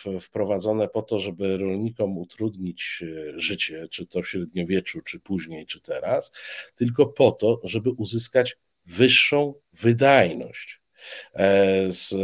e, 0.06 0.20
wprowadzone 0.20 0.88
po 0.88 1.02
to, 1.02 1.20
żeby 1.20 1.56
rolnikom 1.58 2.18
utrudnić 2.18 3.02
e, 3.02 3.40
życie, 3.40 3.88
czy 3.90 4.06
to 4.06 4.22
w 4.22 4.28
średniowieczu, 4.28 5.00
czy 5.00 5.20
później, 5.20 5.66
czy 5.66 5.80
teraz, 5.80 6.32
tylko 6.74 7.06
po 7.06 7.32
to, 7.32 7.60
żeby 7.64 7.90
uzyskać 7.90 8.58
wyższą 8.86 9.54
wydajność 9.72 10.80
e, 11.34 11.92
z 11.92 12.14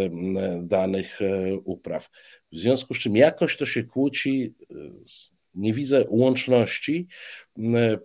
danych 0.67 1.19
upraw. 1.65 2.11
W 2.53 2.59
związku 2.59 2.95
z 2.95 2.99
czym 2.99 3.17
jakoś 3.17 3.57
to 3.57 3.67
się 3.67 3.85
kłóci 3.85 4.55
z 5.05 5.33
nie 5.55 5.75
widzę 5.75 6.05
łączności 6.09 7.09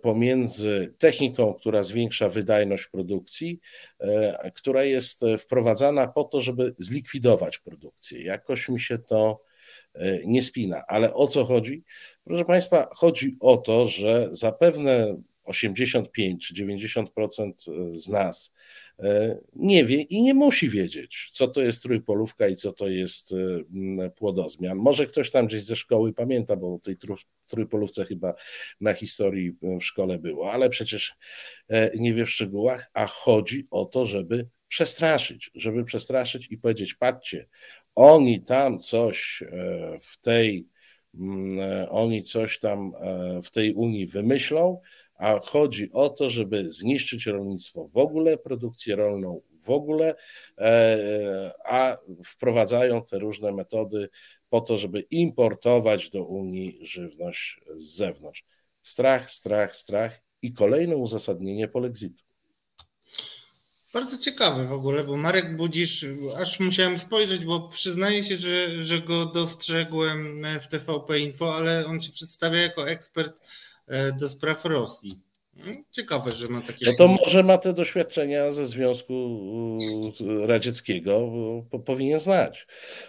pomiędzy 0.02 0.94
techniką, 0.98 1.54
która 1.54 1.82
zwiększa 1.82 2.28
wydajność 2.28 2.86
produkcji, 2.86 3.60
e, 4.00 4.50
która 4.54 4.84
jest 4.84 5.24
wprowadzana 5.38 6.08
po 6.08 6.24
to, 6.24 6.40
żeby 6.40 6.74
zlikwidować 6.78 7.58
produkcję. 7.58 8.22
Jakoś 8.22 8.68
mi 8.68 8.80
się 8.80 8.98
to 8.98 9.40
e, 9.94 10.26
nie 10.26 10.42
spina. 10.42 10.82
Ale 10.88 11.14
o 11.14 11.26
co 11.26 11.44
chodzi? 11.44 11.84
Proszę 12.24 12.44
Państwa, 12.44 12.88
chodzi 12.92 13.36
o 13.40 13.56
to, 13.56 13.86
że 13.86 14.28
zapewne 14.30 15.22
85 15.48 16.46
czy 16.46 16.54
90% 16.54 17.52
z 17.92 18.08
nas 18.08 18.52
e, 18.98 19.38
nie 19.56 19.84
wie 19.84 20.02
i 20.02 20.22
nie 20.22 20.34
musi 20.34 20.68
wiedzieć, 20.68 21.28
co 21.32 21.48
to 21.48 21.62
jest 21.62 21.82
trójpolówka 21.82 22.48
i 22.48 22.56
co 22.56 22.72
to 22.72 22.88
jest 22.88 23.32
e, 23.32 24.10
płodozmian. 24.10 24.78
Może 24.78 25.06
ktoś 25.06 25.30
tam 25.30 25.46
gdzieś 25.46 25.64
ze 25.64 25.76
szkoły 25.76 26.12
pamięta, 26.12 26.56
bo 26.56 26.74
o 26.74 26.78
tej 26.78 26.96
trójpolówce 27.46 28.04
chyba 28.04 28.34
na 28.80 28.92
historii 28.92 29.56
w 29.80 29.80
szkole 29.80 30.18
było, 30.18 30.52
ale 30.52 30.70
przecież 30.70 31.14
e, 31.68 31.90
nie 31.98 32.14
wie 32.14 32.26
w 32.26 32.30
szczegółach, 32.30 32.90
a 32.94 33.06
chodzi 33.06 33.66
o 33.70 33.84
to, 33.84 34.06
żeby 34.06 34.48
przestraszyć, 34.68 35.50
żeby 35.54 35.84
przestraszyć 35.84 36.46
i 36.50 36.58
powiedzieć, 36.58 36.94
patrzcie, 36.94 37.48
oni 37.94 38.42
tam 38.44 38.78
coś 38.78 39.42
w 40.00 40.20
tej 40.20 40.68
oni 41.90 42.22
coś 42.22 42.58
tam 42.58 42.92
w 43.42 43.50
tej 43.50 43.74
Unii 43.74 44.06
wymyślą, 44.06 44.80
a 45.18 45.40
chodzi 45.40 45.92
o 45.92 46.08
to, 46.08 46.30
żeby 46.30 46.70
zniszczyć 46.70 47.26
rolnictwo 47.26 47.88
w 47.88 47.96
ogóle, 47.96 48.38
produkcję 48.38 48.96
rolną 48.96 49.40
w 49.62 49.70
ogóle, 49.70 50.14
e, 50.58 51.52
a 51.64 51.96
wprowadzają 52.24 53.04
te 53.04 53.18
różne 53.18 53.52
metody 53.52 54.08
po 54.48 54.60
to, 54.60 54.78
żeby 54.78 55.00
importować 55.00 56.10
do 56.10 56.24
Unii 56.24 56.78
żywność 56.82 57.60
z 57.76 57.96
zewnątrz. 57.96 58.44
Strach, 58.82 59.32
strach, 59.32 59.76
strach 59.76 60.20
i 60.42 60.52
kolejne 60.52 60.96
uzasadnienie 60.96 61.68
polexitu. 61.68 62.24
Bardzo 63.94 64.18
ciekawe 64.18 64.66
w 64.66 64.72
ogóle, 64.72 65.04
bo 65.04 65.16
Marek 65.16 65.56
Budzisz, 65.56 66.06
aż 66.36 66.60
musiałem 66.60 66.98
spojrzeć, 66.98 67.44
bo 67.44 67.68
przyznaję 67.68 68.24
się, 68.24 68.36
że, 68.36 68.82
że 68.82 69.00
go 69.00 69.26
dostrzegłem 69.26 70.46
w 70.62 70.68
TVP 70.68 71.18
Info, 71.18 71.54
ale 71.54 71.86
on 71.86 72.00
się 72.00 72.12
przedstawia 72.12 72.60
jako 72.60 72.88
ekspert 72.88 73.40
do 74.20 74.28
spraw 74.28 74.64
Rosji. 74.64 75.20
Hmm, 75.58 75.84
ciekawe, 75.90 76.32
że 76.32 76.48
ma 76.48 76.60
takie. 76.60 76.86
No 76.86 76.92
to 76.98 77.08
może 77.08 77.42
ma 77.42 77.58
te 77.58 77.72
doświadczenia 77.72 78.52
ze 78.52 78.66
Związku 78.66 79.38
Radzieckiego, 80.46 81.30
powinien 81.84 82.18
znać. 82.18 82.66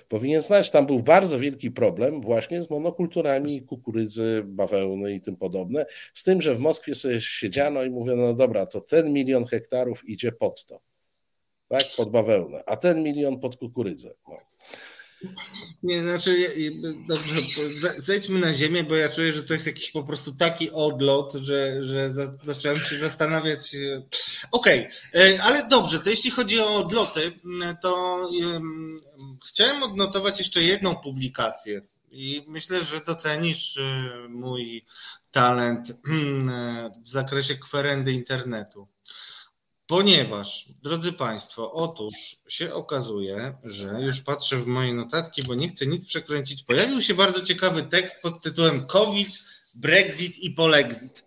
Powinien 0.08 0.42
znać. 0.42 0.72
Tam 0.72 0.86
był 0.86 1.04
bardzo 1.04 1.40
wielki 1.40 1.72
problem 1.72 2.22
właśnie 2.22 2.62
z 2.62 2.70
monokulturami 2.70 3.62
kukurydzy, 3.62 4.44
bawełny 4.46 5.14
i 5.14 5.22
tym 5.22 5.36
podobne. 5.36 5.86
Z 6.14 6.24
tym, 6.24 6.42
że 6.42 6.56
w 6.56 6.60
Moskwie 6.60 6.96
sobie 6.96 7.22
siedziano 7.22 7.84
i 7.84 7.90
mówiono, 7.90 8.22
no 8.22 8.34
dobra, 8.34 8.66
to 8.66 8.82
ten 8.82 9.14
milion 9.14 9.46
hektarów 9.46 10.10
idzie 10.10 10.32
pod 10.32 10.66
to. 10.66 10.82
Tak, 11.68 11.84
pod 11.98 12.10
bawełnę, 12.10 12.64
a 12.66 12.78
ten 12.78 13.04
milion 13.04 13.40
pod 13.40 13.56
kukurydzę. 13.56 14.14
No. 14.28 14.38
Nie, 15.84 16.02
znaczy, 16.02 16.48
dobrze, 17.08 17.42
zejdźmy 17.98 18.40
na 18.40 18.54
ziemię, 18.54 18.84
bo 18.84 18.96
ja 18.96 19.10
czuję, 19.10 19.34
że 19.34 19.44
to 19.44 19.54
jest 19.54 19.66
jakiś 19.66 19.92
po 19.92 20.04
prostu 20.04 20.36
taki 20.36 20.72
odlot, 20.72 21.34
że, 21.34 21.84
że 21.84 22.12
za, 22.12 22.38
zacząłem 22.44 22.80
się 22.80 22.98
zastanawiać. 22.98 23.76
E, 23.76 24.02
okej, 24.52 24.80
okay, 25.12 25.34
e, 25.36 25.44
ale 25.44 25.68
dobrze, 25.68 26.00
to 26.00 26.10
jeśli 26.10 26.32
chodzi 26.32 26.60
o 26.60 26.76
odloty, 26.76 27.32
to 27.82 28.22
um, 28.42 29.02
chciałem 29.48 29.84
odnotować 29.84 30.40
jeszcze 30.40 30.64
jedną 30.64 30.96
publikację 30.96 31.82
i 32.12 32.44
myślę, 32.48 32.84
że 32.84 33.02
docenisz 33.08 33.78
e, 33.78 34.10
mój 34.30 34.86
talent 35.32 35.92
w 37.04 37.10
zakresie 37.10 37.56
kwerendy 37.56 38.14
internetu. 38.14 38.88
Ponieważ, 39.90 40.66
drodzy 40.84 41.14
Państwo, 41.14 41.72
otóż 41.72 42.16
się 42.50 42.74
okazuje, 42.74 43.58
że 43.64 44.02
już 44.02 44.22
patrzę 44.22 44.58
w 44.58 44.68
moje 44.68 44.94
notatki, 44.94 45.44
bo 45.44 45.56
nie 45.56 45.70
chcę 45.70 45.88
nic 45.88 46.06
przekręcić. 46.06 46.64
Pojawił 46.64 47.02
się 47.02 47.14
bardzo 47.14 47.42
ciekawy 47.42 47.84
tekst 47.84 48.16
pod 48.22 48.42
tytułem 48.44 48.88
COVID, 48.88 49.30
Brexit 49.76 50.38
i 50.38 50.52
polexit. 50.52 51.26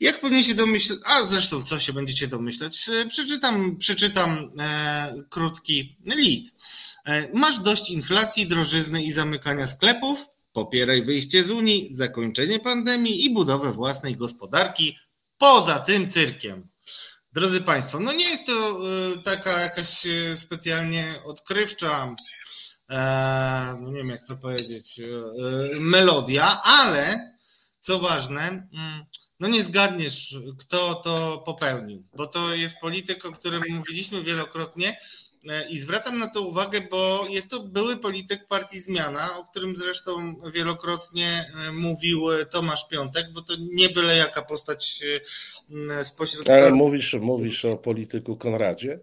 Jak 0.00 0.20
pewnie 0.20 0.44
się 0.44 0.54
domyśleć, 0.54 0.98
a 1.04 1.26
zresztą 1.26 1.64
co 1.64 1.78
się 1.80 1.92
będziecie 1.92 2.28
domyślać, 2.28 2.90
przeczytam, 3.08 3.76
przeczytam 3.76 4.50
e, 4.58 5.14
krótki 5.30 5.96
lead. 6.04 6.44
E, 7.06 7.38
masz 7.38 7.58
dość 7.58 7.90
inflacji, 7.90 8.46
drożyzny 8.46 9.02
i 9.02 9.12
zamykania 9.12 9.66
sklepów? 9.66 10.26
Popieraj 10.52 11.04
wyjście 11.04 11.44
z 11.44 11.50
Unii, 11.50 11.94
zakończenie 11.94 12.60
pandemii 12.60 13.24
i 13.24 13.34
budowę 13.34 13.72
własnej 13.72 14.16
gospodarki 14.16 14.98
poza 15.38 15.78
tym 15.78 16.10
cyrkiem. 16.10 16.73
Drodzy 17.34 17.60
Państwo, 17.60 18.00
no 18.00 18.12
nie 18.12 18.30
jest 18.30 18.46
to 18.46 18.80
y, 19.12 19.22
taka 19.22 19.60
jakaś 19.60 20.06
y, 20.06 20.36
specjalnie 20.40 21.14
odkrywcza, 21.24 22.16
e, 22.90 23.76
no 23.80 23.90
nie 23.90 23.96
wiem 23.96 24.08
jak 24.08 24.26
to 24.26 24.36
powiedzieć, 24.36 24.98
y, 24.98 25.80
melodia, 25.80 26.62
ale 26.62 27.34
co 27.80 27.98
ważne, 27.98 28.42
mm, 28.42 29.04
no 29.40 29.48
nie 29.48 29.64
zgadniesz, 29.64 30.36
kto 30.58 30.94
to 30.94 31.42
popełnił, 31.46 32.04
bo 32.16 32.26
to 32.26 32.54
jest 32.54 32.78
polityk, 32.80 33.26
o 33.26 33.32
którym 33.32 33.62
mówiliśmy 33.70 34.22
wielokrotnie 34.22 35.00
e, 35.48 35.68
i 35.68 35.78
zwracam 35.78 36.18
na 36.18 36.30
to 36.30 36.42
uwagę, 36.42 36.80
bo 36.90 37.26
jest 37.30 37.48
to 37.50 37.60
były 37.60 37.96
polityk 37.96 38.48
partii 38.48 38.80
Zmiana, 38.80 39.38
o 39.38 39.44
którym 39.44 39.76
zresztą 39.76 40.36
wielokrotnie 40.52 41.52
e, 41.68 41.72
mówił 41.72 42.26
Tomasz 42.50 42.88
Piątek, 42.88 43.32
bo 43.32 43.42
to 43.42 43.54
nie 43.58 43.88
byle 43.88 44.16
jaka 44.16 44.42
postać 44.42 45.02
spośród. 46.02 46.50
Ale 46.50 46.72
mówisz, 46.72 47.14
mówisz 47.14 47.64
o 47.64 47.76
polityku 47.76 48.36
Konradzie? 48.36 49.00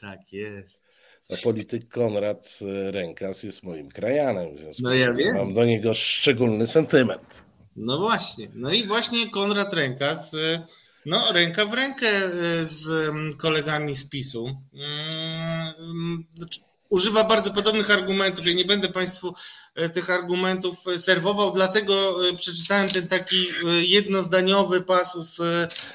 Tak 0.00 0.32
jest. 0.32 0.82
A 1.30 1.36
polityk 1.42 1.88
Konrad 1.88 2.58
e, 2.62 2.90
Rękas 2.90 3.42
jest 3.42 3.62
moim 3.62 3.88
krajanem, 3.88 4.56
w 4.56 4.60
związku 4.60 4.82
no 4.82 4.94
ja 4.94 5.12
wiem. 5.12 5.36
mam 5.36 5.54
do 5.54 5.64
niego 5.64 5.94
szczególny 5.94 6.66
sentyment. 6.66 7.44
No 7.76 7.98
właśnie. 7.98 8.48
No 8.54 8.72
i 8.72 8.86
właśnie 8.86 9.30
Konrad 9.30 9.74
Rękas, 9.74 10.34
e, 10.34 10.66
no 11.06 11.32
ręka 11.32 11.66
w 11.66 11.74
rękę 11.74 12.06
e, 12.06 12.30
z 12.64 13.08
mm, 13.08 13.36
kolegami 13.36 13.94
z 13.94 14.08
PiSu. 14.08 14.56
Mm, 14.74 16.24
znaczy, 16.34 16.60
używa 16.92 17.24
bardzo 17.24 17.50
podobnych 17.50 17.90
argumentów. 17.90 18.46
Ja 18.46 18.52
nie 18.52 18.64
będę 18.64 18.88
Państwu 18.88 19.34
E, 19.74 19.88
tych 19.88 20.10
argumentów 20.10 20.78
serwował, 20.98 21.52
dlatego 21.52 22.28
e, 22.28 22.36
przeczytałem 22.36 22.88
ten 22.88 23.08
taki 23.08 23.48
e, 23.48 23.84
jednozdaniowy 23.84 24.80
pasus 24.80 25.36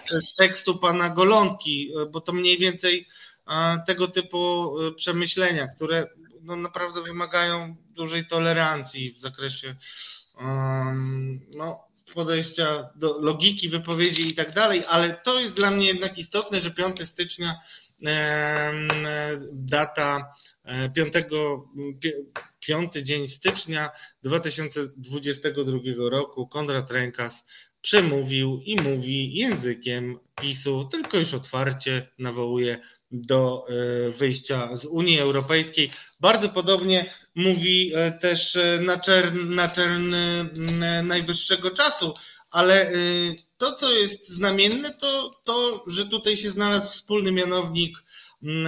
z 0.10 0.36
tekstu 0.36 0.78
pana 0.78 1.10
Golonki, 1.10 1.92
bo 2.12 2.22
to 2.22 2.34
mniej 2.34 2.58
więcej 2.58 3.08
tego 3.88 4.08
typu 4.08 4.72
przemyślenia, 4.96 5.68
które 5.68 6.08
no 6.42 6.56
naprawdę 6.56 7.04
wymagają 7.04 7.76
dużej 7.90 8.28
tolerancji 8.28 9.14
w 9.14 9.20
zakresie 9.20 9.76
no, 11.56 11.88
podejścia 12.14 12.90
do 12.96 13.18
logiki 13.20 13.70
wypowiedzi 13.70 14.28
i 14.28 14.34
tak 14.34 14.54
dalej, 14.54 14.84
ale 14.88 15.14
to 15.14 15.40
jest 15.40 15.54
dla 15.54 15.72
mnie 15.72 15.88
jednak 15.88 16.18
istotne, 16.18 16.60
że 16.60 16.72
5 16.72 17.10
stycznia 17.10 17.60
data 19.52 20.34
5, 20.96 21.14
piąty 22.60 23.04
dzień 23.04 23.28
stycznia 23.28 23.90
2022 24.24 25.80
roku 26.10 26.48
Konrad 26.48 26.92
Rękas 26.92 27.46
przemówił 27.82 28.62
i 28.66 28.82
mówi 28.82 29.34
językiem 29.34 30.20
PiSu, 30.42 30.90
tylko 30.92 31.18
już 31.18 31.34
otwarcie 31.34 32.08
nawołuje 32.20 32.80
do 33.12 33.66
e, 33.70 34.12
wyjścia 34.12 34.76
z 34.76 34.86
Unii 34.86 35.20
Europejskiej. 35.20 35.92
Bardzo 36.20 36.50
podobnie 36.50 37.14
mówi 37.36 37.92
e, 37.96 38.12
też 38.12 38.56
e, 38.56 38.80
naczelny 39.46 40.50
najwyższego 41.04 41.72
czasu, 41.72 42.14
ale 42.52 42.92
to, 43.58 43.72
co 43.72 43.92
jest 43.92 44.30
znamienne, 44.30 44.94
to 44.94 45.42
to, 45.44 45.84
że 45.88 46.06
tutaj 46.06 46.38
się 46.38 46.52
znalazł 46.52 46.92
wspólny 46.92 47.32
mianownik 47.32 47.98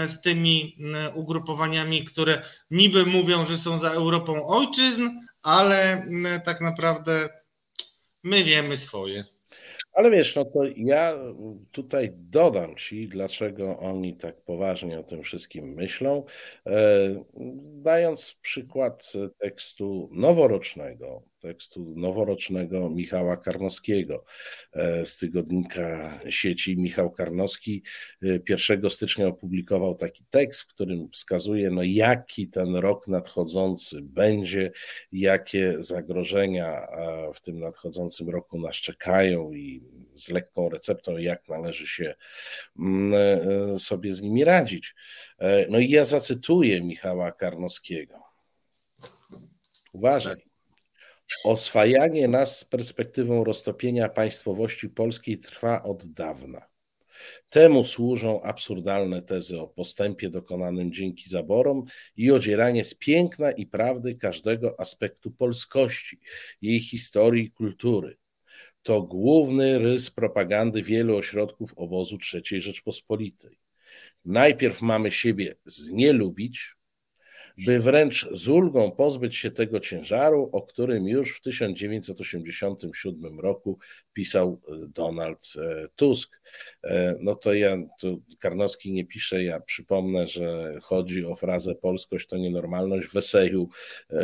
z 0.06 0.22
tymi 0.22 0.76
mm, 0.80 1.18
ugrupowaniami, 1.18 2.06
które 2.06 2.42
niby 2.72 3.06
mówią, 3.06 3.46
że 3.46 3.58
są 3.58 3.80
za 3.80 3.90
Europą 3.92 4.48
ojczyzn, 4.48 5.10
ale 5.42 5.92
mm, 5.92 6.42
tak 6.42 6.62
naprawdę 6.62 7.30
my 8.24 8.44
wiemy 8.44 8.78
swoje. 8.78 9.24
Ale 9.94 10.12
wiesz, 10.12 10.36
no 10.36 10.46
to 10.46 10.60
ja 10.76 11.14
tutaj 11.72 12.10
dodam 12.14 12.76
ci, 12.76 13.08
dlaczego 13.08 13.80
oni 13.80 14.18
tak 14.18 14.42
poważnie 14.42 15.00
o 15.00 15.04
tym 15.04 15.24
wszystkim 15.24 15.74
myślą, 15.74 16.26
e, 16.66 17.24
dając 17.82 18.34
przykład 18.42 19.14
tekstu 19.40 20.10
noworocznego, 20.12 21.24
tekstu 21.40 21.94
noworocznego 21.98 22.90
Michała 22.90 23.38
Karnowskiego 23.38 24.24
e, 24.74 25.06
z 25.06 25.18
tygodnika 25.18 26.20
sieci. 26.30 26.78
Michał 26.78 27.12
Karnowski 27.12 27.84
1 28.50 28.86
e, 28.86 28.90
stycznia 28.90 29.28
opublikował 29.28 29.96
taki 29.96 30.26
tekst, 30.30 30.62
w 30.62 30.68
którym 30.68 31.10
wskazuje, 31.12 31.70
no 31.70 31.84
jaki 31.84 32.48
ten 32.48 32.76
rok 32.76 33.08
nadchodzący 33.08 34.02
będzie, 34.02 34.72
jakie 35.12 35.84
zagrożenia 35.84 36.88
w 37.36 37.42
tym 37.42 37.60
nadchodzącym 37.60 38.30
roku 38.30 38.60
nas 38.60 38.76
czekają 38.76 39.52
i 39.52 39.84
z 40.12 40.30
lekką 40.30 40.70
receptą, 40.70 41.18
jak 41.18 41.50
należy 41.50 41.88
się 41.88 42.16
mm, 42.80 43.14
e, 43.74 43.80
sobie 43.80 44.14
z 44.14 44.22
nimi 44.22 44.44
radzić. 44.44 44.96
No 45.70 45.80
i 45.80 45.90
ja 45.90 46.06
zacytuję 46.06 46.82
Michała 46.82 47.32
Karnowskiego. 47.32 48.24
Uważaj. 49.94 50.49
Oswajanie 51.44 52.28
nas 52.28 52.60
z 52.60 52.66
perspektywą 52.66 53.44
roztopienia 53.44 54.10
państwowości 54.10 54.90
polskiej 54.90 55.38
trwa 55.38 55.84
od 55.84 56.06
dawna. 56.14 56.70
Temu 57.50 57.84
służą 57.84 58.42
absurdalne 58.42 59.22
tezy 59.22 59.60
o 59.60 59.68
postępie 59.68 60.30
dokonanym 60.30 60.94
dzięki 60.94 61.30
zaborom 61.30 61.84
i 62.16 62.32
odzieranie 62.32 62.86
z 62.86 62.96
piękna 62.96 63.52
i 63.52 63.66
prawdy 63.66 64.16
każdego 64.16 64.80
aspektu 64.80 65.32
polskości, 65.32 66.20
jej 66.62 66.80
historii 66.80 67.46
i 67.46 67.52
kultury. 67.52 68.18
To 68.82 69.02
główny 69.02 69.80
rys 69.80 70.12
propagandy 70.12 70.84
wielu 70.84 71.16
ośrodków 71.16 71.74
obozu 71.76 72.18
III 72.34 72.62
Rzeczpospolitej. 72.62 73.60
Najpierw 74.26 74.82
mamy 74.82 75.12
siebie 75.12 75.56
znielubić, 75.66 76.76
by 77.66 77.80
wręcz 77.80 78.30
z 78.32 78.48
ulgą 78.48 78.92
pozbyć 78.92 79.36
się 79.36 79.52
tego 79.52 79.80
ciężaru, 79.80 80.50
o 80.52 80.62
którym 80.62 81.08
już 81.08 81.38
w 81.38 81.42
1987 81.42 83.40
roku 83.40 83.80
pisał 84.14 84.62
Donald 84.88 85.54
Tusk. 85.96 86.42
No 87.20 87.36
to 87.36 87.54
ja, 87.54 87.78
to 88.00 88.18
Karnowski 88.40 88.92
nie 88.92 89.06
pisze, 89.06 89.44
ja 89.44 89.60
przypomnę, 89.60 90.28
że 90.28 90.78
chodzi 90.82 91.26
o 91.26 91.36
frazę 91.36 91.76
polskość 91.76 92.28
to 92.28 92.38
nienormalność 92.38 93.08
w 93.08 93.16
eseju 93.16 93.70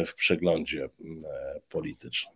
w 0.05 0.13
przeglądzie 0.15 0.89
politycznym. 1.69 2.35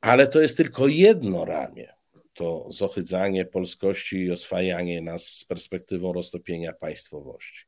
Ale 0.00 0.26
to 0.26 0.40
jest 0.40 0.56
tylko 0.56 0.88
jedno 0.88 1.44
ramię 1.44 1.92
to 2.34 2.66
zohydzanie 2.70 3.44
polskości 3.44 4.16
i 4.16 4.30
oswajanie 4.30 5.02
nas 5.02 5.26
z 5.26 5.44
perspektywą 5.44 6.12
roztopienia 6.12 6.72
państwowości. 6.72 7.64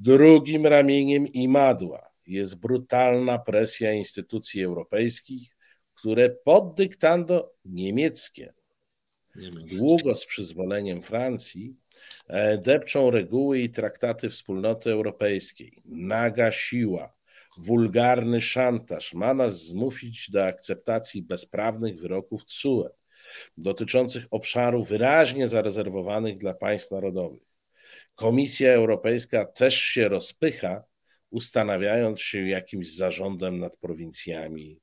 Drugim 0.00 0.66
ramieniem 0.66 1.26
imadła 1.26 2.10
jest 2.26 2.60
brutalna 2.60 3.38
presja 3.38 3.92
instytucji 3.92 4.62
europejskich, 4.62 5.56
które 5.94 6.30
pod 6.30 6.74
dyktando 6.74 7.52
niemieckie, 7.64 8.52
długo 9.76 10.14
z 10.14 10.26
przyzwoleniem 10.26 11.02
Francji, 11.02 11.76
e, 12.28 12.58
depczą 12.58 13.10
reguły 13.10 13.60
i 13.60 13.70
traktaty 13.70 14.30
wspólnoty 14.30 14.90
europejskiej. 14.90 15.82
Naga 15.84 16.52
siła, 16.52 17.12
wulgarny 17.58 18.40
szantaż 18.40 19.14
ma 19.14 19.34
nas 19.34 19.66
zmusić 19.66 20.30
do 20.30 20.46
akceptacji 20.46 21.22
bezprawnych 21.22 22.00
wyroków 22.00 22.44
TSUE 22.44 22.90
dotyczących 23.58 24.26
obszarów 24.30 24.88
wyraźnie 24.88 25.48
zarezerwowanych 25.48 26.38
dla 26.38 26.54
państw 26.54 26.90
narodowych. 26.90 27.49
Komisja 28.20 28.72
Europejska 28.72 29.44
też 29.44 29.74
się 29.76 30.08
rozpycha, 30.08 30.84
ustanawiając 31.30 32.20
się 32.20 32.48
jakimś 32.48 32.96
zarządem 32.96 33.58
nad 33.58 33.76
prowincjami, 33.76 34.80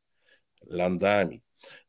landami. 0.67 1.41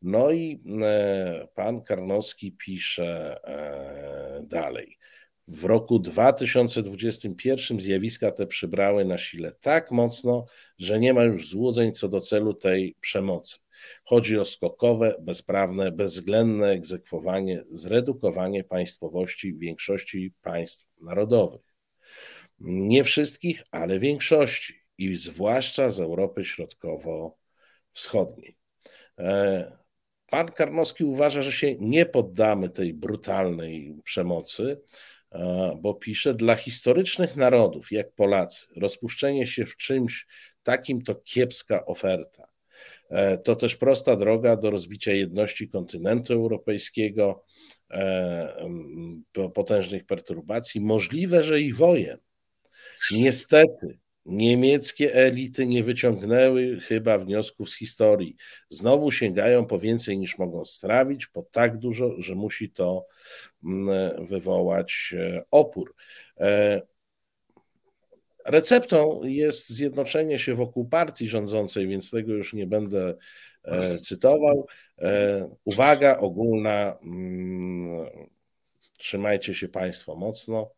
No 0.03 0.31
i 0.31 0.63
e, 0.83 1.49
pan 1.55 1.83
Karnowski 1.83 2.53
pisze 2.53 3.41
e, 3.45 4.43
dalej. 4.47 4.99
W 5.49 5.65
roku 5.65 5.99
2021 5.99 7.81
zjawiska 7.81 8.31
te 8.31 8.47
przybrały 8.47 9.05
na 9.05 9.19
sile 9.19 9.53
tak 9.53 9.91
mocno, 9.91 10.47
że 10.79 10.99
nie 11.01 11.15
ma 11.15 11.23
już 11.23 11.49
złudzeń 11.49 11.93
co 11.93 12.09
do 12.09 12.21
celu 12.21 12.55
tej 12.55 12.97
przemocy. 13.01 13.59
Chodzi 14.05 14.39
o 14.39 14.45
skokowe, 14.45 15.15
bezprawne, 15.21 15.93
bezwzględne 15.93 16.71
egzekwowanie, 16.71 17.65
zredukowanie 17.71 18.65
państwowości 18.65 19.55
większości 19.55 20.33
państw 20.43 20.87
narodowych. 21.01 21.75
Nie 22.61 23.05
wszystkich, 23.05 23.63
ale 23.71 23.99
większości 23.99 24.75
i 24.99 25.17
zwłaszcza 25.17 25.91
z 25.91 26.01
Europy 26.01 26.45
Środkowo-Wschodniej. 26.45 28.57
E, 29.19 29.79
pan 30.31 30.53
Karnowski 30.53 31.05
uważa, 31.05 31.43
że 31.43 31.53
się 31.53 31.77
nie 31.81 32.07
poddamy 32.07 32.71
tej 32.71 32.95
brutalnej 32.95 33.97
przemocy, 34.05 34.81
e, 35.33 35.77
bo 35.81 35.95
pisze, 35.95 36.35
dla 36.35 36.55
historycznych 36.55 37.37
narodów 37.37 37.93
jak 37.93 38.13
Polacy, 38.13 38.67
rozpuszczenie 38.77 39.47
się 39.47 39.67
w 39.67 39.77
czymś 39.77 40.27
takim 40.63 41.03
to 41.03 41.15
kiepska 41.15 41.87
oferta. 41.87 42.49
E, 43.11 43.39
to 43.39 43.57
też 43.57 43.77
prosta 43.77 44.17
droga 44.17 44.57
do 44.57 44.71
rozbicia 44.71 45.13
jedności 45.13 45.69
kontynentu 45.69 46.33
europejskiego, 46.33 47.45
e, 47.91 48.69
potężnych 49.55 50.07
perturbacji, 50.07 50.81
możliwe, 50.81 51.45
że 51.45 51.61
i 51.61 51.73
wojen. 51.73 52.19
Niestety, 53.13 53.99
niemieckie 54.25 55.15
elity 55.15 55.67
nie 55.67 55.85
wyciągnęły 55.85 56.81
chyba 56.81 57.19
wniosków 57.19 57.71
z 57.71 57.79
historii. 57.79 58.37
Znowu 58.71 59.11
sięgają 59.11 59.67
po 59.67 59.79
więcej 59.79 60.19
niż 60.19 60.39
mogą 60.39 60.65
strawić, 60.65 61.27
po 61.27 61.43
tak 61.43 61.79
dużo, 61.79 62.15
że 62.19 62.35
musi 62.35 62.71
to 62.71 63.07
wywołać 64.19 65.15
e, 65.19 65.43
opór. 65.51 65.95
Receptą 68.49 69.21
jest 69.25 69.69
zjednoczenie 69.71 70.39
się 70.39 70.55
wokół 70.55 70.89
partii 70.89 71.29
rządzącej, 71.29 71.89
więc 71.89 72.11
tego 72.11 72.33
już 72.33 72.55
nie 72.55 72.67
będę 72.67 73.15
e, 73.65 73.99
cytował. 73.99 74.67
E, 74.99 75.49
uwaga 75.65 76.19
ogólna, 76.19 76.99
mm, 77.03 78.07
trzymajcie 78.99 79.55
się 79.55 79.69
Państwo 79.69 80.17
mocno. 80.17 80.71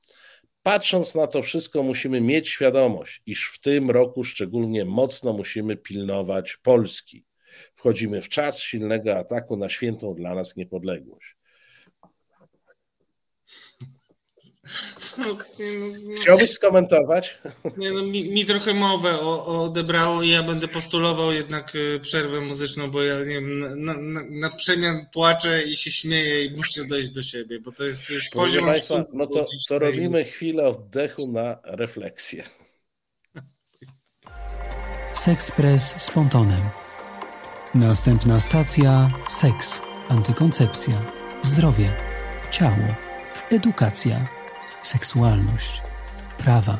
Patrząc 0.62 1.14
na 1.14 1.26
to 1.26 1.42
wszystko, 1.42 1.82
musimy 1.82 2.20
mieć 2.20 2.48
świadomość, 2.48 3.22
iż 3.26 3.50
w 3.54 3.60
tym 3.60 3.90
roku 3.90 4.24
szczególnie 4.24 4.84
mocno 4.84 5.32
musimy 5.32 5.76
pilnować 5.76 6.56
Polski. 6.56 7.24
Wchodzimy 7.74 8.22
w 8.22 8.28
czas 8.28 8.60
silnego 8.60 9.16
ataku 9.16 9.56
na 9.56 9.68
świętą 9.68 10.14
dla 10.14 10.34
nas 10.34 10.56
niepodległość. 10.56 11.39
No, 15.18 15.24
no, 15.26 15.36
Chciałbyś 16.20 16.50
skomentować? 16.50 17.38
Nie, 17.76 17.90
no, 17.90 18.02
mi, 18.02 18.30
mi 18.30 18.46
trochę 18.46 18.74
mowę 18.74 19.20
o, 19.20 19.46
o 19.46 19.64
odebrało 19.64 20.22
i 20.22 20.28
ja 20.28 20.42
będę 20.42 20.68
postulował 20.68 21.32
jednak 21.32 21.74
y, 21.74 22.00
przerwę 22.02 22.40
muzyczną, 22.40 22.90
bo 22.90 23.02
ja 23.02 23.18
nie 23.18 23.24
wiem, 23.24 23.58
na, 23.84 23.94
na, 23.94 24.20
na, 24.30 24.50
przemian 24.56 25.06
płaczę 25.12 25.62
i 25.62 25.76
się 25.76 25.90
śmieję 25.90 26.44
i 26.44 26.56
muszę 26.56 26.84
dojść 26.84 27.10
do 27.10 27.22
siebie, 27.22 27.60
bo 27.60 27.72
to 27.72 27.84
jest 27.84 28.10
już 28.10 28.28
Proszę 28.28 28.46
poziom... 28.46 28.64
Państwa, 28.64 29.04
no 29.12 29.26
to, 29.26 29.46
to 29.68 29.78
robimy 29.78 30.24
chwilę 30.24 30.64
oddechu 30.68 31.32
na 31.32 31.58
refleksję. 31.64 32.44
Sexpress 35.12 36.02
z 36.02 36.10
pontonem. 36.10 36.62
Następna 37.74 38.40
stacja 38.40 39.10
seks, 39.40 39.80
antykoncepcja, 40.08 41.12
zdrowie, 41.42 41.92
ciało, 42.50 42.94
edukacja 43.50 44.39
seksualność, 44.82 45.82
prawa, 46.38 46.78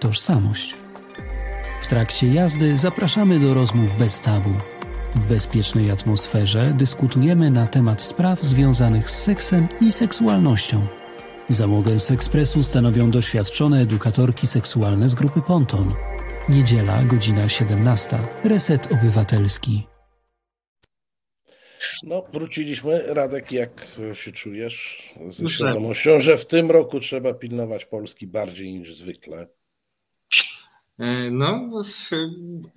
tożsamość. 0.00 0.74
W 1.82 1.86
trakcie 1.86 2.28
jazdy 2.28 2.76
zapraszamy 2.76 3.38
do 3.38 3.54
rozmów 3.54 3.98
bez 3.98 4.20
tabu. 4.20 4.50
W 5.14 5.26
bezpiecznej 5.26 5.90
atmosferze 5.90 6.72
dyskutujemy 6.74 7.50
na 7.50 7.66
temat 7.66 8.02
spraw 8.02 8.42
związanych 8.42 9.10
z 9.10 9.22
seksem 9.22 9.68
i 9.80 9.92
seksualnością. 9.92 10.86
Załogę 11.48 11.98
z 11.98 12.10
ekspresu 12.10 12.62
stanowią 12.62 13.10
doświadczone 13.10 13.80
edukatorki 13.80 14.46
seksualne 14.46 15.08
z 15.08 15.14
grupy 15.14 15.42
Ponton. 15.42 15.94
Niedziela, 16.48 17.02
godzina 17.02 17.48
17. 17.48 18.18
Reset 18.44 18.92
Obywatelski. 18.92 19.97
No, 22.02 22.24
wróciliśmy. 22.32 23.02
Radek, 23.06 23.52
jak 23.52 23.86
się 24.14 24.32
czujesz 24.32 25.08
ze 25.28 25.48
świadomością, 25.48 26.20
że 26.20 26.38
w 26.38 26.46
tym 26.46 26.70
roku 26.70 27.00
trzeba 27.00 27.34
pilnować 27.34 27.84
Polski 27.84 28.26
bardziej 28.26 28.72
niż 28.72 28.96
zwykle? 28.96 29.48
E, 30.98 31.30
no, 31.30 31.70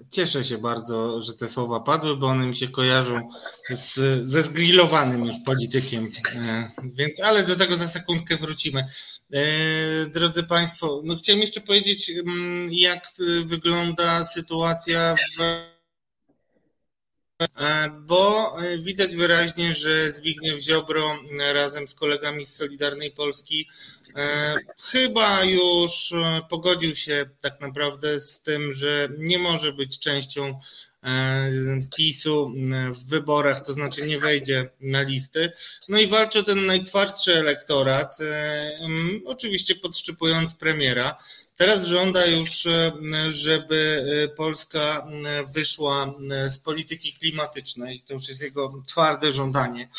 cieszę 0.09 0.43
się 0.43 0.57
bardzo, 0.57 1.21
że 1.21 1.33
te 1.33 1.49
słowa 1.49 1.79
padły, 1.79 2.17
bo 2.17 2.27
one 2.27 2.47
mi 2.47 2.55
się 2.55 2.67
kojarzą 2.67 3.29
z, 3.69 3.93
ze 4.29 4.41
zgrillowanym 4.41 5.25
już 5.25 5.35
politykiem. 5.45 6.11
E, 6.35 6.71
więc, 6.83 7.19
ale 7.19 7.43
do 7.43 7.55
tego 7.55 7.75
za 7.75 7.87
sekundkę 7.87 8.37
wrócimy. 8.37 8.87
E, 9.33 9.43
drodzy 10.09 10.43
Państwo, 10.43 11.01
no 11.05 11.15
chciałem 11.15 11.41
jeszcze 11.41 11.61
powiedzieć, 11.61 12.09
mm, 12.09 12.73
jak 12.73 13.07
wygląda 13.45 14.25
sytuacja 14.25 15.15
w 15.39 15.70
bo 17.99 18.55
e, 18.59 18.77
widać 18.77 19.15
wyraźnie, 19.15 19.75
że 19.75 20.11
Zbigniew 20.11 20.61
Ziobro 20.63 21.17
e, 21.39 21.53
razem 21.53 21.87
z 21.87 21.95
kolegami 21.95 22.45
z 22.45 22.55
Solidarnej 22.55 23.11
Polski 23.11 23.67
chyba 24.91 25.43
już 25.43 26.13
pogodził 26.49 26.95
się 26.95 27.25
tak 27.41 27.61
naprawdę 27.61 28.19
z 28.19 28.41
tym, 28.41 28.73
że 28.73 29.09
nie 29.17 29.39
może 29.39 29.73
być 29.73 29.99
częścią 29.99 30.59
PiSu 31.97 32.51
w 32.91 33.05
wyborach, 33.05 33.65
to 33.65 33.73
znaczy 33.73 34.07
nie 34.07 34.19
wejdzie 34.19 34.69
na 34.81 35.01
listy. 35.01 35.51
No 35.89 35.99
i 35.99 36.07
walczy 36.07 36.43
ten 36.43 36.65
najtwardszy 36.65 37.35
elektorat, 37.37 38.17
oczywiście 39.25 39.75
podszczypując 39.75 40.55
premiera. 40.55 41.17
Teraz 41.61 41.85
żąda 41.85 42.25
już, 42.25 42.65
e, 42.65 42.91
żeby 43.29 44.05
e, 44.23 44.27
Polska 44.27 44.79
e, 44.79 45.45
wyszła 45.45 46.13
z 46.47 46.59
polityki 46.59 47.13
klimatycznej. 47.13 48.03
To 48.07 48.13
już 48.13 48.29
jest 48.29 48.41
jego 48.41 48.83
twarde 48.87 49.31
żądanie. 49.31 49.89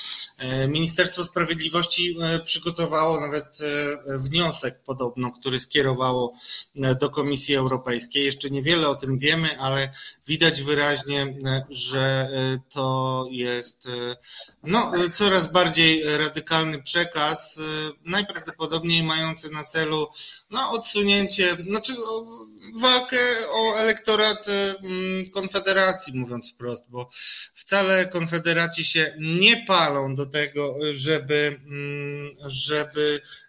Ministerstwo 0.69 1.25
Sprawiedliwości 1.25 2.17
przygotowało 2.45 3.21
nawet 3.21 3.59
wniosek 4.07 4.83
podobno, 4.85 5.31
który 5.31 5.59
skierowało 5.59 6.35
do 7.01 7.11
Komisji 7.11 7.55
Europejskiej. 7.55 8.25
Jeszcze 8.25 8.51
niewiele 8.51 8.89
o 8.89 8.95
tym 8.95 9.19
wiemy, 9.19 9.59
ale 9.61 9.93
widać 10.27 10.63
wyraźnie, 10.63 11.35
że 11.71 12.31
to 12.69 13.27
jest 13.31 13.89
no, 14.63 14.93
coraz 15.13 15.53
bardziej 15.53 16.19
radykalny 16.19 16.83
przekaz, 16.83 17.59
najprawdopodobniej 18.05 19.03
mający 19.03 19.51
na 19.51 19.65
celu 19.65 20.09
no, 20.53 20.71
odsunięcie 20.71 21.52
znaczy 21.61 21.93
walkę 22.81 23.19
o 23.53 23.79
elektorat 23.79 24.47
Konfederacji, 25.33 26.19
mówiąc 26.19 26.53
wprost, 26.53 26.85
bo 26.89 27.11
wcale 27.55 28.09
Konfederaci 28.09 28.85
się 28.85 29.15
nie 29.21 29.65
palą 29.67 30.15
do 30.15 30.27
tego, 30.27 30.75
żeby, 30.93 31.61
żeby 32.47 33.03
Y, 33.13 33.42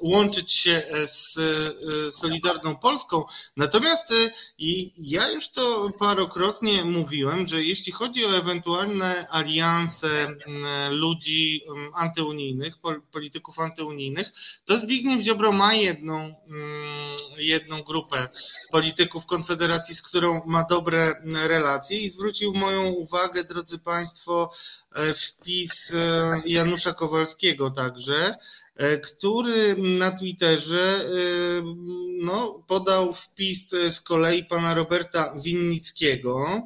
łączyć 0.00 0.52
się 0.52 0.82
z 1.06 1.36
y, 1.36 2.12
Solidarną 2.12 2.76
Polską. 2.76 3.24
Natomiast 3.56 4.10
y, 4.10 4.32
i 4.58 4.92
ja 4.98 5.30
już 5.30 5.50
to 5.50 5.86
parokrotnie 5.98 6.84
mówiłem, 6.84 7.48
że 7.48 7.62
jeśli 7.62 7.92
chodzi 7.92 8.24
o 8.24 8.36
ewentualne 8.36 9.26
alianse 9.30 10.36
ludzi 10.90 11.64
antyunijnych, 11.94 12.74
polityków 13.12 13.58
antyunijnych, 13.58 14.32
to 14.64 14.78
Zbigniew 14.78 15.22
Ziobro 15.22 15.52
ma 15.52 15.74
jedną, 15.74 16.34
jedną 17.36 17.82
grupę 17.82 18.28
polityków 18.70 19.26
Konfederacji, 19.26 19.94
z 19.94 20.02
którą 20.02 20.42
ma 20.46 20.64
dobre 20.64 21.14
relacje 21.24 21.98
i 21.98 22.08
zwrócił 22.08 22.54
moją 22.54 22.90
uwagę, 22.90 23.44
drodzy 23.44 23.78
Państwo, 23.78 24.52
wpis 25.14 25.92
Janusza 26.44 26.92
Kowalskiego 26.92 27.70
także, 27.70 28.34
E, 28.34 28.61
który 29.02 29.76
na 29.78 30.18
Twitterze 30.18 31.04
e, 31.04 31.08
no, 32.22 32.64
podał 32.68 33.14
wpis 33.14 33.68
z 33.90 34.00
kolei 34.00 34.44
pana 34.44 34.74
Roberta 34.74 35.34
Winnickiego, 35.44 36.62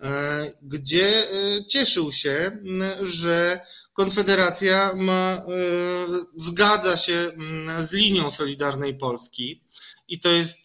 e, 0.00 0.52
gdzie 0.62 1.24
cieszył 1.68 2.12
się, 2.12 2.58
że 3.02 3.60
Konfederacja 3.92 4.92
ma, 4.94 5.42
zgadza 6.36 6.96
się 6.96 7.30
z 7.84 7.92
linią 7.92 8.30
Solidarnej 8.30 8.94
Polski. 8.94 9.60
I 10.08 10.20
to 10.20 10.28
jest 10.28 10.56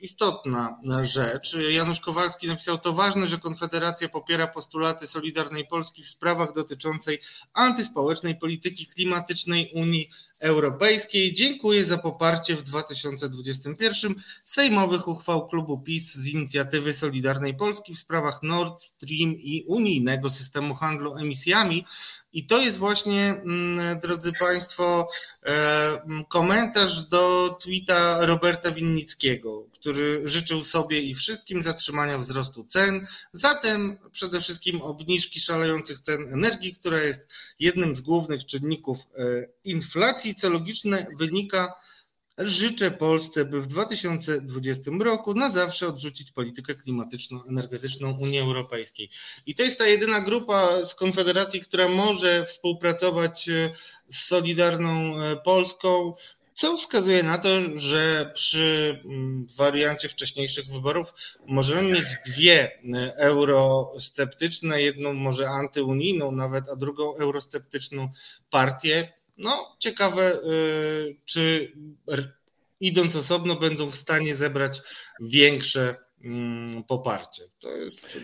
istotna 0.00 0.80
rzecz. 1.02 1.56
Janusz 1.70 2.00
Kowalski 2.00 2.46
napisał: 2.46 2.78
To 2.78 2.92
ważne, 2.92 3.26
że 3.26 3.38
Konfederacja 3.38 4.08
popiera 4.08 4.46
postulaty 4.46 5.06
Solidarnej 5.06 5.66
Polski 5.66 6.02
w 6.02 6.08
sprawach 6.08 6.54
dotyczącej 6.54 7.20
antyspołecznej 7.54 8.36
polityki 8.36 8.86
klimatycznej 8.86 9.70
Unii 9.74 10.10
Europejskiej. 10.42 11.34
Dziękuję 11.34 11.84
za 11.84 11.98
poparcie 11.98 12.56
w 12.56 12.62
2021 12.62 14.14
sejmowych 14.44 15.08
uchwał 15.08 15.48
klubu 15.48 15.78
PiS 15.78 16.14
z 16.14 16.26
inicjatywy 16.26 16.92
Solidarnej 16.92 17.54
Polski 17.54 17.94
w 17.94 17.98
sprawach 17.98 18.42
Nord 18.42 18.82
Stream 18.82 19.34
i 19.36 19.64
unijnego 19.66 20.30
systemu 20.30 20.74
handlu 20.74 21.16
emisjami. 21.16 21.84
I 22.32 22.46
to 22.46 22.60
jest 22.60 22.78
właśnie, 22.78 23.28
mm, 23.28 24.00
drodzy 24.00 24.32
Państwo, 24.32 25.08
e, 25.42 25.52
mm, 26.04 26.24
komentarz 26.24 27.04
do 27.04 27.50
tweeta 27.62 28.26
Roberta 28.26 28.70
Winnickiego, 28.70 29.66
który 29.72 30.28
życzył 30.28 30.64
sobie 30.64 31.00
i 31.00 31.14
wszystkim 31.14 31.62
zatrzymania 31.62 32.18
wzrostu 32.18 32.64
cen, 32.64 33.06
zatem 33.32 33.98
przede 34.12 34.40
wszystkim 34.40 34.82
obniżki 34.82 35.40
szalejących 35.40 36.00
cen 36.00 36.32
energii, 36.32 36.74
która 36.74 36.98
jest 36.98 37.20
jednym 37.58 37.96
z 37.96 38.00
głównych 38.00 38.46
czynników 38.46 38.98
e, 38.98 39.24
inflacji, 39.64 40.34
co 40.34 40.50
logiczne 40.50 41.06
wynika 41.18 41.81
Życzę 42.38 42.90
Polsce, 42.90 43.44
by 43.44 43.60
w 43.60 43.66
2020 43.66 44.90
roku 45.00 45.34
na 45.34 45.50
zawsze 45.50 45.86
odrzucić 45.86 46.32
politykę 46.32 46.74
klimatyczno-energetyczną 46.74 48.18
Unii 48.18 48.38
Europejskiej. 48.38 49.10
I 49.46 49.54
to 49.54 49.62
jest 49.62 49.78
ta 49.78 49.86
jedyna 49.86 50.20
grupa 50.20 50.86
z 50.86 50.94
Konfederacji, 50.94 51.60
która 51.60 51.88
może 51.88 52.46
współpracować 52.46 53.48
e, 53.48 53.74
z 54.10 54.18
Solidarną 54.18 55.20
e, 55.20 55.36
Polską, 55.36 56.14
co 56.54 56.76
wskazuje 56.76 57.22
na 57.22 57.38
to, 57.38 57.48
że 57.74 58.30
przy 58.34 59.00
mm, 59.04 59.46
wariancie 59.56 60.08
wcześniejszych 60.08 60.66
wyborów 60.66 61.14
możemy 61.46 61.82
mieć 61.92 62.16
dwie 62.26 62.70
e, 62.94 63.16
eurosceptyczne, 63.16 64.82
jedną 64.82 65.14
może 65.14 65.48
antyunijną 65.48 66.32
nawet, 66.32 66.68
a 66.68 66.76
drugą 66.76 67.16
eurosceptyczną 67.16 68.08
partię, 68.50 69.12
no, 69.42 69.76
ciekawe, 69.78 70.32
y, 70.32 71.16
czy 71.24 71.72
idąc 72.80 73.16
osobno 73.16 73.56
będą 73.56 73.90
w 73.90 73.96
stanie 73.96 74.34
zebrać 74.34 74.80
większe 75.20 75.96
mm, 76.24 76.84
poparcie. 76.84 77.42
To 77.60 77.76
jest. 77.76 78.18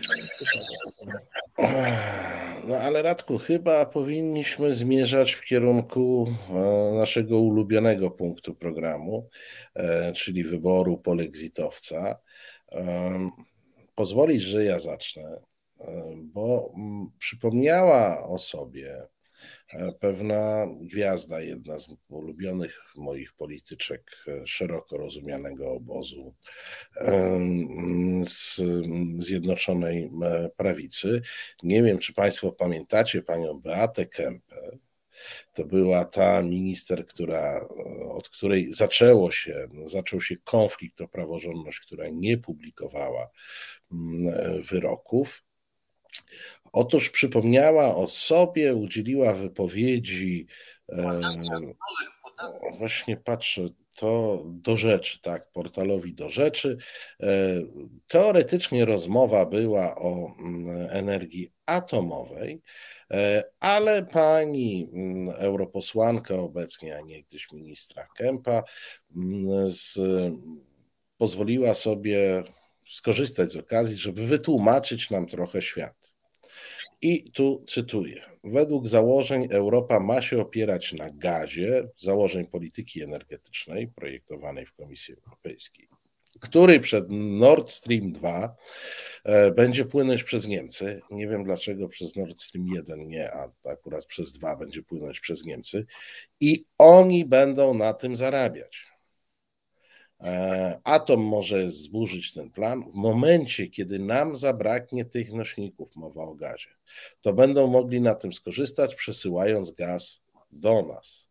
No 2.63 2.77
ale 2.77 3.01
Radku, 3.01 3.37
chyba 3.37 3.85
powinniśmy 3.85 4.73
zmierzać 4.73 5.33
w 5.33 5.45
kierunku 5.45 6.35
e, 6.49 6.53
naszego 6.95 7.39
ulubionego 7.39 8.11
punktu 8.11 8.55
programu, 8.55 9.29
e, 9.75 10.13
czyli 10.13 10.43
wyboru 10.43 10.97
polexitowca. 10.97 12.19
E, 12.71 13.29
pozwolić, 13.95 14.43
że 14.43 14.63
ja 14.63 14.79
zacznę, 14.79 15.41
bo 16.17 16.73
mm, 16.75 17.11
przypomniała 17.19 18.23
o 18.27 18.37
sobie 18.37 19.07
pewna 19.99 20.67
gwiazda, 20.81 21.41
jedna 21.41 21.79
z 21.79 21.89
ulubionych 22.07 22.81
moich 22.95 23.33
polityczek 23.33 24.11
e, 24.27 24.47
szeroko 24.47 24.97
rozumianego 24.97 25.71
obozu 25.71 26.35
z 28.25 28.61
Zjednoczonej 29.17 30.11
e, 30.23 30.49
Prawicy. 30.57 31.21
Nie 31.63 31.83
wiem, 31.83 31.99
czy 31.99 32.13
Państwo 32.13 32.51
pamiętacie 32.51 33.21
panią 33.21 33.59
Beatę 33.59 34.05
Kempę. 34.05 34.77
To 35.53 35.65
była 35.65 36.05
ta 36.05 36.41
minister, 36.41 37.05
która, 37.05 37.67
od 38.09 38.29
której 38.29 38.73
zaczęło 38.73 39.31
się, 39.31 39.67
zaczął 39.85 40.21
się 40.21 40.35
konflikt 40.37 41.01
o 41.01 41.07
praworządność, 41.07 41.79
która 41.79 42.07
nie 42.11 42.37
publikowała 42.37 43.29
wyroków. 44.71 45.43
Otóż 46.73 47.09
przypomniała 47.09 47.95
o 47.95 48.07
sobie, 48.07 48.75
udzieliła 48.75 49.33
wypowiedzi. 49.33 50.47
E, 50.89 51.21
właśnie 52.77 53.17
patrzę, 53.17 53.69
to 53.99 54.43
do 54.45 54.77
rzeczy, 54.77 55.21
tak, 55.21 55.51
portalowi 55.51 56.13
do 56.13 56.29
rzeczy. 56.29 56.77
E, 57.19 57.27
teoretycznie 58.07 58.85
rozmowa 58.85 59.45
była 59.45 59.95
o 59.95 60.35
mm, 60.39 60.87
energii 60.89 61.51
atomowej, 61.65 62.61
e, 63.11 63.43
ale 63.59 64.05
pani 64.05 64.89
mm, 64.93 65.35
europosłanka 65.37 66.35
obecnie, 66.35 66.97
a 66.97 67.01
niegdyś 67.01 67.51
ministra 67.51 68.07
Kępa, 68.17 68.63
mm, 69.15 69.69
z, 69.69 69.99
pozwoliła 71.17 71.73
sobie 71.73 72.43
skorzystać 72.89 73.51
z 73.51 73.55
okazji, 73.55 73.97
żeby 73.97 74.25
wytłumaczyć 74.25 75.09
nam 75.09 75.27
trochę 75.27 75.61
świat. 75.61 75.98
I 77.01 77.31
tu 77.31 77.63
cytuję. 77.67 78.21
Według 78.43 78.87
założeń 78.87 79.47
Europa 79.51 79.99
ma 79.99 80.21
się 80.21 80.41
opierać 80.41 80.93
na 80.93 81.09
gazie, 81.09 81.89
założeń 81.97 82.45
polityki 82.47 83.01
energetycznej 83.01 83.87
projektowanej 83.87 84.65
w 84.65 84.75
Komisji 84.75 85.15
Europejskiej, 85.25 85.87
który 86.39 86.79
przed 86.79 87.05
Nord 87.09 87.71
Stream 87.71 88.11
2 88.11 88.55
e, 89.23 89.51
będzie 89.51 89.85
płynąć 89.85 90.23
przez 90.23 90.47
Niemcy. 90.47 91.01
Nie 91.11 91.27
wiem 91.27 91.43
dlaczego 91.43 91.87
przez 91.87 92.15
Nord 92.15 92.41
Stream 92.41 92.67
1 92.67 93.07
nie, 93.07 93.33
a 93.33 93.51
akurat 93.63 94.05
przez 94.05 94.31
2 94.31 94.55
będzie 94.55 94.83
płynąć 94.83 95.19
przez 95.19 95.45
Niemcy. 95.45 95.85
I 96.39 96.65
oni 96.77 97.25
będą 97.25 97.73
na 97.73 97.93
tym 97.93 98.15
zarabiać. 98.15 98.98
E, 100.23 100.79
atom 100.83 101.21
może 101.21 101.71
zburzyć 101.71 102.33
ten 102.33 102.49
plan 102.49 102.91
w 102.91 102.95
momencie, 102.95 103.67
kiedy 103.67 103.99
nam 103.99 104.35
zabraknie 104.35 105.05
tych 105.05 105.33
nośników, 105.33 105.95
mowa 105.95 106.23
o 106.23 106.35
gazie. 106.35 106.69
To 107.21 107.33
będą 107.33 107.67
mogli 107.67 108.01
na 108.01 108.15
tym 108.15 108.33
skorzystać, 108.33 108.95
przesyłając 108.95 109.71
gaz 109.71 110.21
do 110.51 110.81
nas. 110.81 111.29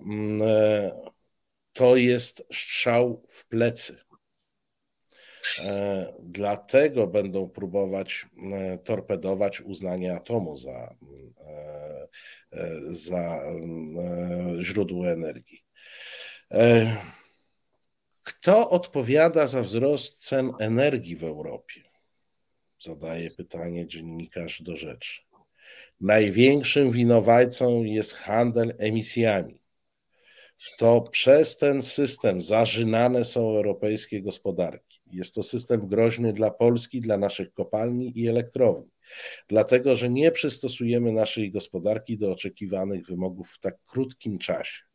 Mm, 0.00 0.42
e, 0.42 0.92
to 1.72 1.96
jest 1.96 2.46
strzał 2.52 3.22
w 3.28 3.48
plecy. 3.48 3.96
E, 5.64 6.14
dlatego 6.22 7.06
będą 7.06 7.48
próbować 7.48 8.26
torpedować 8.84 9.60
uznanie 9.60 10.16
atomu 10.16 10.56
za, 10.56 10.94
za 12.90 13.42
źródło 14.60 15.08
energii. 15.08 15.64
Kto 18.44 18.70
odpowiada 18.70 19.46
za 19.46 19.62
wzrost 19.62 20.24
cen 20.24 20.52
energii 20.60 21.16
w 21.16 21.24
Europie? 21.24 21.80
Zadaje 22.78 23.30
pytanie 23.30 23.86
dziennikarz 23.86 24.62
do 24.62 24.76
rzeczy. 24.76 25.22
Największym 26.00 26.90
winowajcą 26.90 27.82
jest 27.82 28.14
handel 28.14 28.74
emisjami. 28.78 29.62
To 30.78 31.00
przez 31.00 31.56
ten 31.56 31.82
system 31.82 32.40
zażynane 32.40 33.24
są 33.24 33.40
europejskie 33.40 34.22
gospodarki. 34.22 35.00
Jest 35.06 35.34
to 35.34 35.42
system 35.42 35.88
groźny 35.88 36.32
dla 36.32 36.50
Polski, 36.50 37.00
dla 37.00 37.18
naszych 37.18 37.52
kopalni 37.52 38.18
i 38.18 38.28
elektrowni, 38.28 38.90
dlatego 39.48 39.96
że 39.96 40.10
nie 40.10 40.30
przystosujemy 40.30 41.12
naszej 41.12 41.50
gospodarki 41.50 42.18
do 42.18 42.32
oczekiwanych 42.32 43.06
wymogów 43.06 43.50
w 43.50 43.60
tak 43.60 43.76
krótkim 43.86 44.38
czasie. 44.38 44.93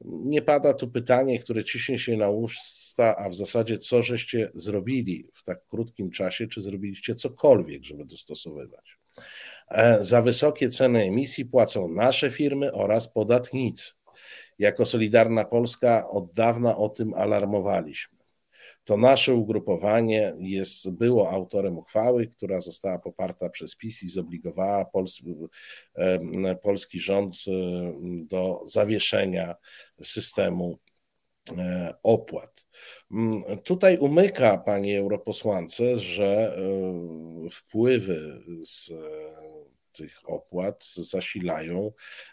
Nie 0.00 0.42
pada 0.42 0.74
tu 0.74 0.88
pytanie, 0.88 1.38
które 1.38 1.64
ciśnie 1.64 1.98
się 1.98 2.16
na 2.16 2.30
usta 2.30 3.16
a 3.16 3.28
w 3.28 3.34
zasadzie 3.34 3.78
co 3.78 4.02
żeście 4.02 4.50
zrobili 4.54 5.30
w 5.34 5.44
tak 5.44 5.66
krótkim 5.66 6.10
czasie, 6.10 6.46
czy 6.46 6.60
zrobiliście 6.60 7.14
cokolwiek, 7.14 7.84
żeby 7.84 8.04
dostosowywać. 8.04 8.98
E, 9.68 10.04
za 10.04 10.22
wysokie 10.22 10.68
ceny 10.68 11.02
emisji 11.02 11.44
płacą 11.44 11.88
nasze 11.88 12.30
firmy 12.30 12.72
oraz 12.72 13.12
podatnicy. 13.12 13.92
Jako 14.58 14.86
Solidarna 14.86 15.44
Polska 15.44 16.10
od 16.10 16.32
dawna 16.32 16.76
o 16.76 16.88
tym 16.88 17.14
alarmowaliśmy. 17.14 18.19
To 18.84 18.96
nasze 18.96 19.34
ugrupowanie 19.34 20.34
jest, 20.38 20.90
było 20.90 21.30
autorem 21.30 21.78
uchwały, 21.78 22.26
która 22.26 22.60
została 22.60 22.98
poparta 22.98 23.48
przez 23.48 23.76
PiS 23.76 24.02
i 24.02 24.08
zobligowała 24.08 24.84
polski, 24.84 25.34
polski 26.62 27.00
rząd 27.00 27.34
do 28.26 28.60
zawieszenia 28.64 29.54
systemu 30.02 30.78
e, 31.58 31.94
opłat. 32.02 32.66
Mm, 33.10 33.42
tutaj 33.64 33.98
umyka 33.98 34.58
pani 34.58 34.96
europosłance, 34.96 36.00
że 36.00 36.56
wpływy 37.50 38.42
z 38.64 38.92
tych 39.92 40.30
opłat 40.30 40.84
zasilają 40.94 41.92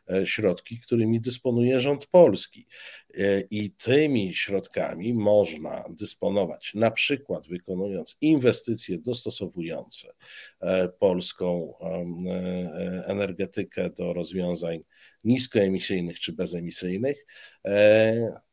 e, 0.09 0.27
środki, 0.27 0.79
którymi 0.79 1.21
dysponuje 1.21 1.79
rząd 1.79 2.07
polski. 2.07 2.67
E, 3.17 3.41
I 3.41 3.71
tymi 3.71 4.35
środkami 4.35 5.13
można 5.13 5.85
dysponować, 5.89 6.71
na 6.75 6.91
przykład 6.91 7.47
wykonując 7.47 8.17
inwestycje 8.21 8.97
dostosowujące 8.97 10.07
e, 10.59 10.87
polską 10.87 11.73
energetykę 13.05 13.89
do 13.89 14.13
rozwiązań 14.13 14.79
niskoemisyjnych 15.23 16.19
czy 16.19 16.33
bezemisyjnych, 16.33 17.25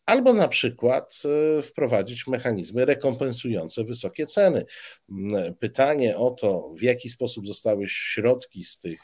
albo 0.07 0.33
na 0.33 0.49
przykład 0.49 1.23
e, 1.59 1.63
wprowadzić 1.63 2.27
mechanizmy 2.27 2.85
rekompensujące 2.85 3.85
wysokie 3.85 4.27
ceny. 4.27 4.67
Mm, 5.11 5.55
pytanie 5.55 6.17
o 6.17 6.31
to, 6.31 6.75
w 6.79 6.83
jaki 6.83 7.09
sposób 7.09 7.47
zostały 7.47 7.89
środki 7.89 8.65
z 8.65 8.79
tych 8.79 9.01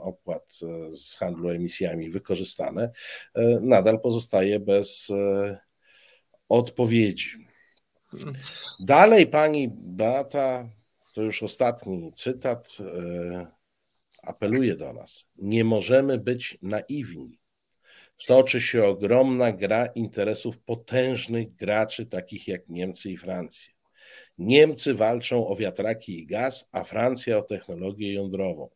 opłat 0.00 0.58
e, 0.62 0.96
z 0.96 1.14
handlu 1.16 1.50
emisjami 1.50 2.10
wykorzystane, 2.10 2.90
e, 3.34 3.60
nadal 3.60 4.00
pozostaje 4.00 4.60
bez 4.60 5.12
odpowiedzi. 6.48 7.48
Dalej 8.80 9.26
pani 9.26 9.68
Beata, 9.72 10.68
to 11.14 11.22
już 11.22 11.42
ostatni 11.42 12.12
cytat, 12.12 12.76
apeluje 14.22 14.76
do 14.76 14.92
nas. 14.92 15.26
Nie 15.36 15.64
możemy 15.64 16.18
być 16.18 16.58
naiwni 16.62 17.41
toczy 18.26 18.60
się 18.60 18.84
ogromna 18.84 19.52
gra 19.52 19.86
interesów 19.86 20.58
potężnych 20.58 21.54
graczy, 21.54 22.06
takich 22.06 22.48
jak 22.48 22.68
Niemcy 22.68 23.10
i 23.10 23.16
Francja. 23.16 23.72
Niemcy 24.38 24.94
walczą 24.94 25.46
o 25.46 25.56
wiatraki 25.56 26.18
i 26.18 26.26
gaz, 26.26 26.68
a 26.72 26.84
Francja 26.84 27.38
o 27.38 27.42
technologię 27.42 28.12
jądrową. 28.12 28.70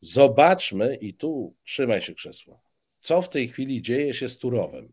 Zobaczmy, 0.00 0.96
i 0.96 1.14
tu 1.14 1.56
trzymaj 1.64 2.02
się 2.02 2.14
krzesła, 2.14 2.60
co 3.00 3.22
w 3.22 3.28
tej 3.28 3.48
chwili 3.48 3.82
dzieje 3.82 4.14
się 4.14 4.28
z 4.28 4.38
Turowem. 4.38 4.92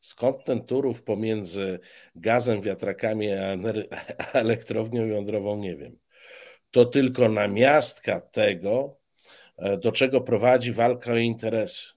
Skąd 0.00 0.44
ten 0.44 0.64
Turów 0.64 1.02
pomiędzy 1.02 1.80
gazem, 2.14 2.60
wiatrakami 2.60 3.32
a 3.32 3.56
elektrownią 4.32 5.06
jądrową, 5.06 5.58
nie 5.58 5.76
wiem. 5.76 5.98
To 6.70 6.84
tylko 6.84 7.28
namiastka 7.28 8.20
tego, 8.20 8.98
e, 9.56 9.78
do 9.78 9.92
czego 9.92 10.20
prowadzi 10.20 10.72
walka 10.72 11.12
o 11.12 11.16
interesy 11.16 11.95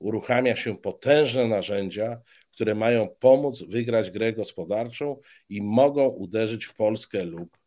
uruchamia 0.00 0.56
się 0.56 0.78
potężne 0.78 1.46
narzędzia, 1.46 2.20
które 2.52 2.74
mają 2.74 3.08
pomóc 3.08 3.62
wygrać 3.62 4.10
grę 4.10 4.32
gospodarczą 4.32 5.20
i 5.48 5.62
mogą 5.62 6.06
uderzyć 6.06 6.64
w 6.64 6.74
Polskę 6.74 7.24
lub 7.24 7.58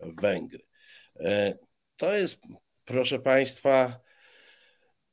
Węgry. 0.00 0.60
E, 1.20 1.58
to 1.96 2.14
jest, 2.14 2.40
proszę 2.84 3.18
Państwa, 3.18 4.00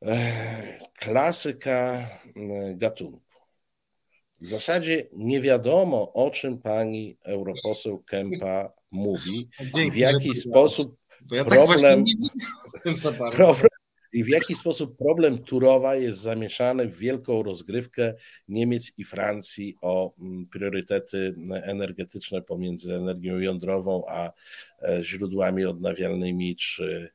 e, 0.05 0.79
klasyka 0.93 2.09
e, 2.35 2.75
gatunku. 2.75 3.21
W 4.41 4.47
zasadzie 4.47 5.07
nie 5.13 5.41
wiadomo, 5.41 6.13
o 6.13 6.31
czym 6.31 6.61
pani 6.61 7.17
europoseł 7.23 8.03
Kempa 8.03 8.73
mówi 8.91 9.49
i 9.85 9.91
w 9.91 9.95
jaki 9.95 10.35
sposób 10.35 10.97
ja 11.31 11.45
problem, 11.45 12.03
tak 13.03 13.33
problem, 13.35 13.67
i 14.13 14.23
w 14.23 14.27
jaki 14.27 14.55
sposób 14.55 14.97
problem 14.97 15.43
Turowa 15.43 15.95
jest 15.95 16.19
zamieszany 16.19 16.87
w 16.87 16.97
wielką 16.97 17.43
rozgrywkę 17.43 18.13
Niemiec 18.47 18.91
i 18.97 19.03
Francji 19.03 19.75
o 19.81 20.13
mm, 20.19 20.47
priorytety 20.47 21.35
energetyczne 21.51 22.41
pomiędzy 22.41 22.95
energią 22.95 23.39
jądrową 23.39 24.03
a 24.07 24.31
e, 24.81 25.03
źródłami 25.03 25.65
odnawialnymi 25.65 26.55
czy 26.55 27.09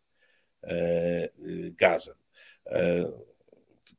e, 0.62 1.28
gazem. 1.70 2.14
E, 2.66 3.05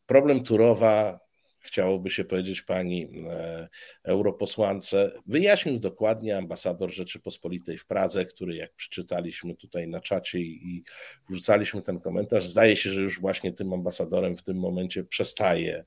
problem 0.06 0.44
Turowa 0.44 1.23
chciałoby 1.64 2.10
się 2.10 2.26
powiedzieć 2.26 2.62
pani 2.62 3.08
e, 3.30 3.70
europosłance, 4.04 5.12
wyjaśnił 5.28 5.80
dokładnie 5.80 6.38
ambasador 6.38 6.94
Rzeczypospolitej 6.94 7.78
w 7.78 7.86
Pradze, 7.86 8.26
który 8.26 8.56
jak 8.56 8.74
przeczytaliśmy 8.74 9.56
tutaj 9.56 9.88
na 9.88 10.02
czacie 10.02 10.40
i 10.40 10.84
wrzucaliśmy 11.30 11.82
ten 11.82 12.00
komentarz, 12.00 12.48
zdaje 12.48 12.76
się, 12.76 12.90
że 12.90 13.02
już 13.02 13.22
właśnie 13.22 13.54
tym 13.54 13.74
ambasadorem 13.74 14.38
w 14.38 14.44
tym 14.44 14.58
momencie 14.58 15.04
przestaje, 15.04 15.86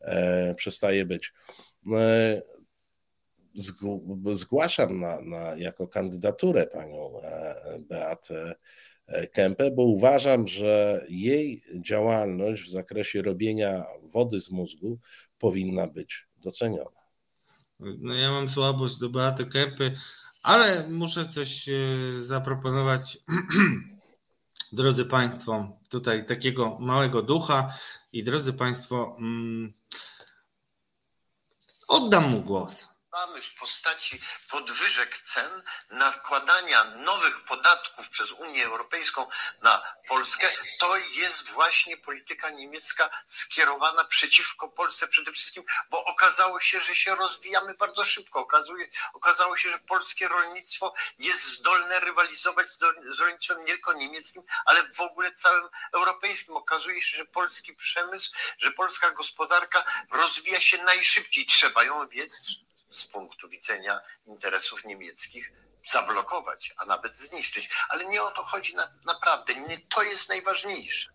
e, 0.00 0.54
przestaje 0.54 1.04
być. 1.04 1.32
E, 1.92 2.42
zgłaszam 4.30 5.00
na, 5.00 5.20
na, 5.20 5.56
jako 5.56 5.88
kandydaturę 5.88 6.66
panią 6.66 7.12
Beatę 7.78 8.54
Kempę, 9.32 9.70
bo 9.70 9.82
uważam, 9.82 10.48
że 10.48 11.04
jej 11.08 11.62
działalność 11.80 12.62
w 12.62 12.70
zakresie 12.70 13.22
robienia 13.22 13.84
wody 14.02 14.40
z 14.40 14.50
mózgu 14.50 14.98
powinna 15.38 15.86
być 15.86 16.26
doceniona. 16.36 17.00
No 17.80 18.14
ja 18.14 18.30
mam 18.30 18.48
słabość 18.48 18.98
do 18.98 19.08
Beaty 19.08 19.46
Kempy, 19.46 19.96
ale 20.42 20.88
muszę 20.88 21.28
coś 21.28 21.68
e, 21.68 21.72
zaproponować. 22.22 23.18
Drodzy 24.72 25.04
Państwo, 25.04 25.78
tutaj 25.88 26.26
takiego 26.26 26.78
małego 26.80 27.22
ducha 27.22 27.78
i 28.12 28.24
drodzy 28.24 28.52
Państwo, 28.52 29.16
mm, 29.18 29.72
oddam 31.88 32.30
mu 32.30 32.42
głos 32.42 32.89
mamy 33.12 33.42
w 33.42 33.54
postaci 33.54 34.20
podwyżek 34.50 35.18
cen, 35.18 35.62
nakładania 35.90 36.84
nowych 36.84 37.44
podatków 37.44 38.08
przez 38.08 38.32
Unię 38.32 38.64
Europejską 38.66 39.26
na 39.62 39.94
Polskę, 40.08 40.48
to 40.78 40.96
jest 40.96 41.48
właśnie 41.48 41.96
polityka 41.96 42.50
niemiecka 42.50 43.10
skierowana 43.26 44.04
przeciwko 44.04 44.68
Polsce 44.68 45.08
przede 45.08 45.32
wszystkim, 45.32 45.64
bo 45.90 46.04
okazało 46.04 46.60
się, 46.60 46.80
że 46.80 46.94
się 46.94 47.14
rozwijamy 47.14 47.74
bardzo 47.74 48.04
szybko. 48.04 48.40
Okazuje, 48.40 48.88
okazało 49.12 49.56
się, 49.56 49.70
że 49.70 49.78
polskie 49.78 50.28
rolnictwo 50.28 50.94
jest 51.18 51.44
zdolne 51.44 52.00
rywalizować 52.00 52.68
z, 52.68 52.78
z 53.16 53.20
rolnictwem 53.20 53.58
nie 53.58 53.72
tylko 53.72 53.92
niemieckim, 53.92 54.42
ale 54.64 54.82
w 54.92 55.00
ogóle 55.00 55.32
całym 55.32 55.68
europejskim. 55.92 56.56
Okazuje 56.56 57.02
się, 57.02 57.16
że 57.16 57.24
polski 57.24 57.74
przemysł, 57.74 58.30
że 58.58 58.70
polska 58.70 59.10
gospodarka 59.10 59.84
rozwija 60.10 60.60
się 60.60 60.82
najszybciej. 60.82 61.46
Trzeba 61.46 61.84
ją 61.84 62.08
wiedzieć 62.08 62.69
z 62.90 63.04
punktu 63.04 63.48
widzenia 63.48 64.00
interesów 64.26 64.84
niemieckich 64.84 65.52
zablokować, 65.90 66.72
a 66.76 66.84
nawet 66.84 67.18
zniszczyć. 67.18 67.70
Ale 67.88 68.04
nie 68.04 68.22
o 68.22 68.30
to 68.30 68.44
chodzi 68.44 68.74
na, 68.74 68.92
naprawdę. 69.04 69.54
Nie 69.54 69.78
to 69.78 70.02
jest 70.02 70.28
najważniejsze. 70.28 71.10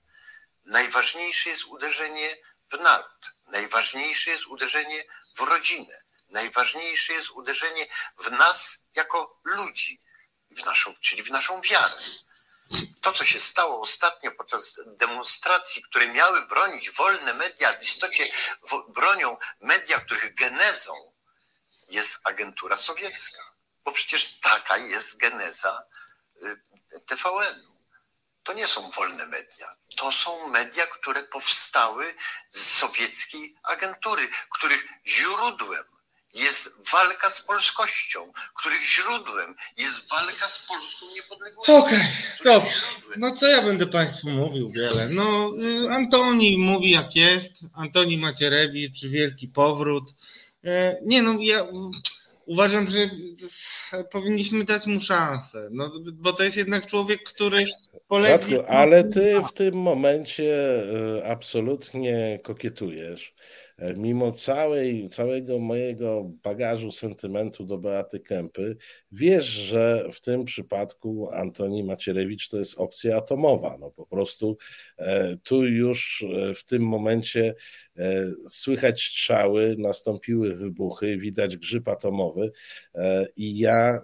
Najważniejsze 0.66 1.50
jest 1.50 1.66
uderzenie 1.66 2.38
w 2.72 2.80
naród. 2.80 3.36
Najważniejsze 3.48 4.32
jest 4.32 4.48
uderzenie 4.48 5.04
w 5.36 5.40
rodzinę. 5.40 6.02
Najważniejsze 6.30 7.14
jest 7.14 7.30
uderzenie 7.30 7.88
w 8.18 8.32
nas 8.32 8.88
jako 8.96 9.40
ludzi, 9.44 10.02
w 10.52 10.66
naszą, 10.66 10.94
czyli 11.02 11.24
w 11.24 11.32
naszą 11.32 11.62
wiarę. 11.62 12.02
To, 13.02 13.14
co 13.14 13.26
się 13.26 13.40
stało 13.40 13.82
ostatnio 13.82 14.32
podczas 14.32 14.80
demonstracji, 14.88 15.84
które 15.84 16.08
miały 16.08 16.48
bronić 16.48 16.92
wolne 16.92 17.34
media, 17.34 17.74
w 17.74 17.84
istocie 17.84 18.28
bronią 18.88 19.38
media, 19.60 20.00
których 20.00 20.36
genezą 20.36 21.15
jest 21.90 22.20
agentura 22.24 22.78
sowiecka, 22.78 23.42
bo 23.86 23.92
przecież 23.92 24.40
taka 24.42 24.78
jest 24.78 25.18
geneza 25.18 25.84
y, 26.44 26.60
TVN-u. 27.06 27.76
To 28.44 28.54
nie 28.54 28.68
są 28.68 28.92
wolne 28.92 29.26
media. 29.26 29.76
To 29.98 30.12
są 30.12 30.48
media, 30.48 30.88
które 30.88 31.24
powstały 31.24 32.16
z 32.52 32.62
sowieckiej 32.62 33.56
agentury, 33.64 34.30
których 34.50 34.86
źródłem 35.08 35.84
jest 36.36 36.70
walka 36.92 37.30
z 37.30 37.42
polskością, 37.42 38.34
których 38.56 38.82
źródłem 38.82 39.56
jest 39.78 40.10
walka 40.10 40.50
z 40.50 40.60
polską 40.68 41.06
niepodległością. 41.16 41.78
Okej, 41.78 42.00
okay, 42.00 42.54
dobrze. 42.54 42.82
No 43.18 43.36
co 43.36 43.48
ja 43.48 43.62
będę 43.62 43.88
Państwu 43.88 44.30
mówił 44.30 44.72
wiele? 44.72 45.10
No 45.10 45.52
y, 45.86 45.92
Antoni 45.92 46.58
mówi 46.58 46.92
jak 46.92 47.16
jest, 47.16 47.52
Antoni 47.76 48.18
Macierewicz, 48.18 49.06
wielki 49.06 49.48
powrót. 49.48 50.14
Nie 51.06 51.22
no, 51.22 51.38
ja 51.42 51.68
uważam, 52.46 52.88
że 52.88 53.10
powinniśmy 54.12 54.64
dać 54.64 54.86
mu 54.86 55.02
szansę, 55.02 55.70
no, 55.72 55.92
bo 56.14 56.34
to 56.34 56.44
jest 56.44 56.58
jednak 56.58 56.86
człowiek, 56.86 57.24
który 57.24 57.66
poległ... 58.08 58.44
Ale 58.68 59.04
ty 59.04 59.36
w 59.50 59.54
tym 59.54 59.76
momencie 59.76 60.54
absolutnie 61.26 62.40
kokietujesz. 62.44 63.34
E, 63.34 63.65
mimo 63.98 64.32
całej, 64.32 65.10
całego 65.10 65.60
mojego 65.60 66.32
bagażu 66.44 66.92
sentymentu 66.92 67.66
do 67.66 67.78
Beaty 67.78 68.20
Kępy, 68.20 68.78
wiesz, 69.12 69.46
że 69.46 70.10
w 70.12 70.22
tym 70.22 70.46
przypadku 70.46 71.30
Antoni 71.34 71.84
Macierewicz 71.84 72.50
to 72.50 72.58
jest 72.58 72.80
opcja 72.80 73.18
atomowa. 73.18 73.78
No 73.78 73.92
po 73.92 74.06
prostu 74.06 74.58
e, 74.98 75.38
tu 75.38 75.66
już 75.66 76.26
e, 76.34 76.56
w 76.56 76.66
tym 76.66 76.84
momencie 76.84 77.56
słychać 78.50 79.04
strzały, 79.04 79.76
nastąpiły 79.80 80.56
wybuchy, 80.56 81.18
widać 81.18 81.58
grzyb 81.58 81.88
atomowy 81.88 82.52
i 83.36 83.58
ja, 83.58 84.00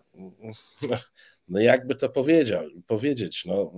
no 1.47 1.59
jakby 1.59 1.95
to 1.95 2.09
powiedział, 2.09 2.63
powiedzieć, 2.87 3.45
no 3.45 3.73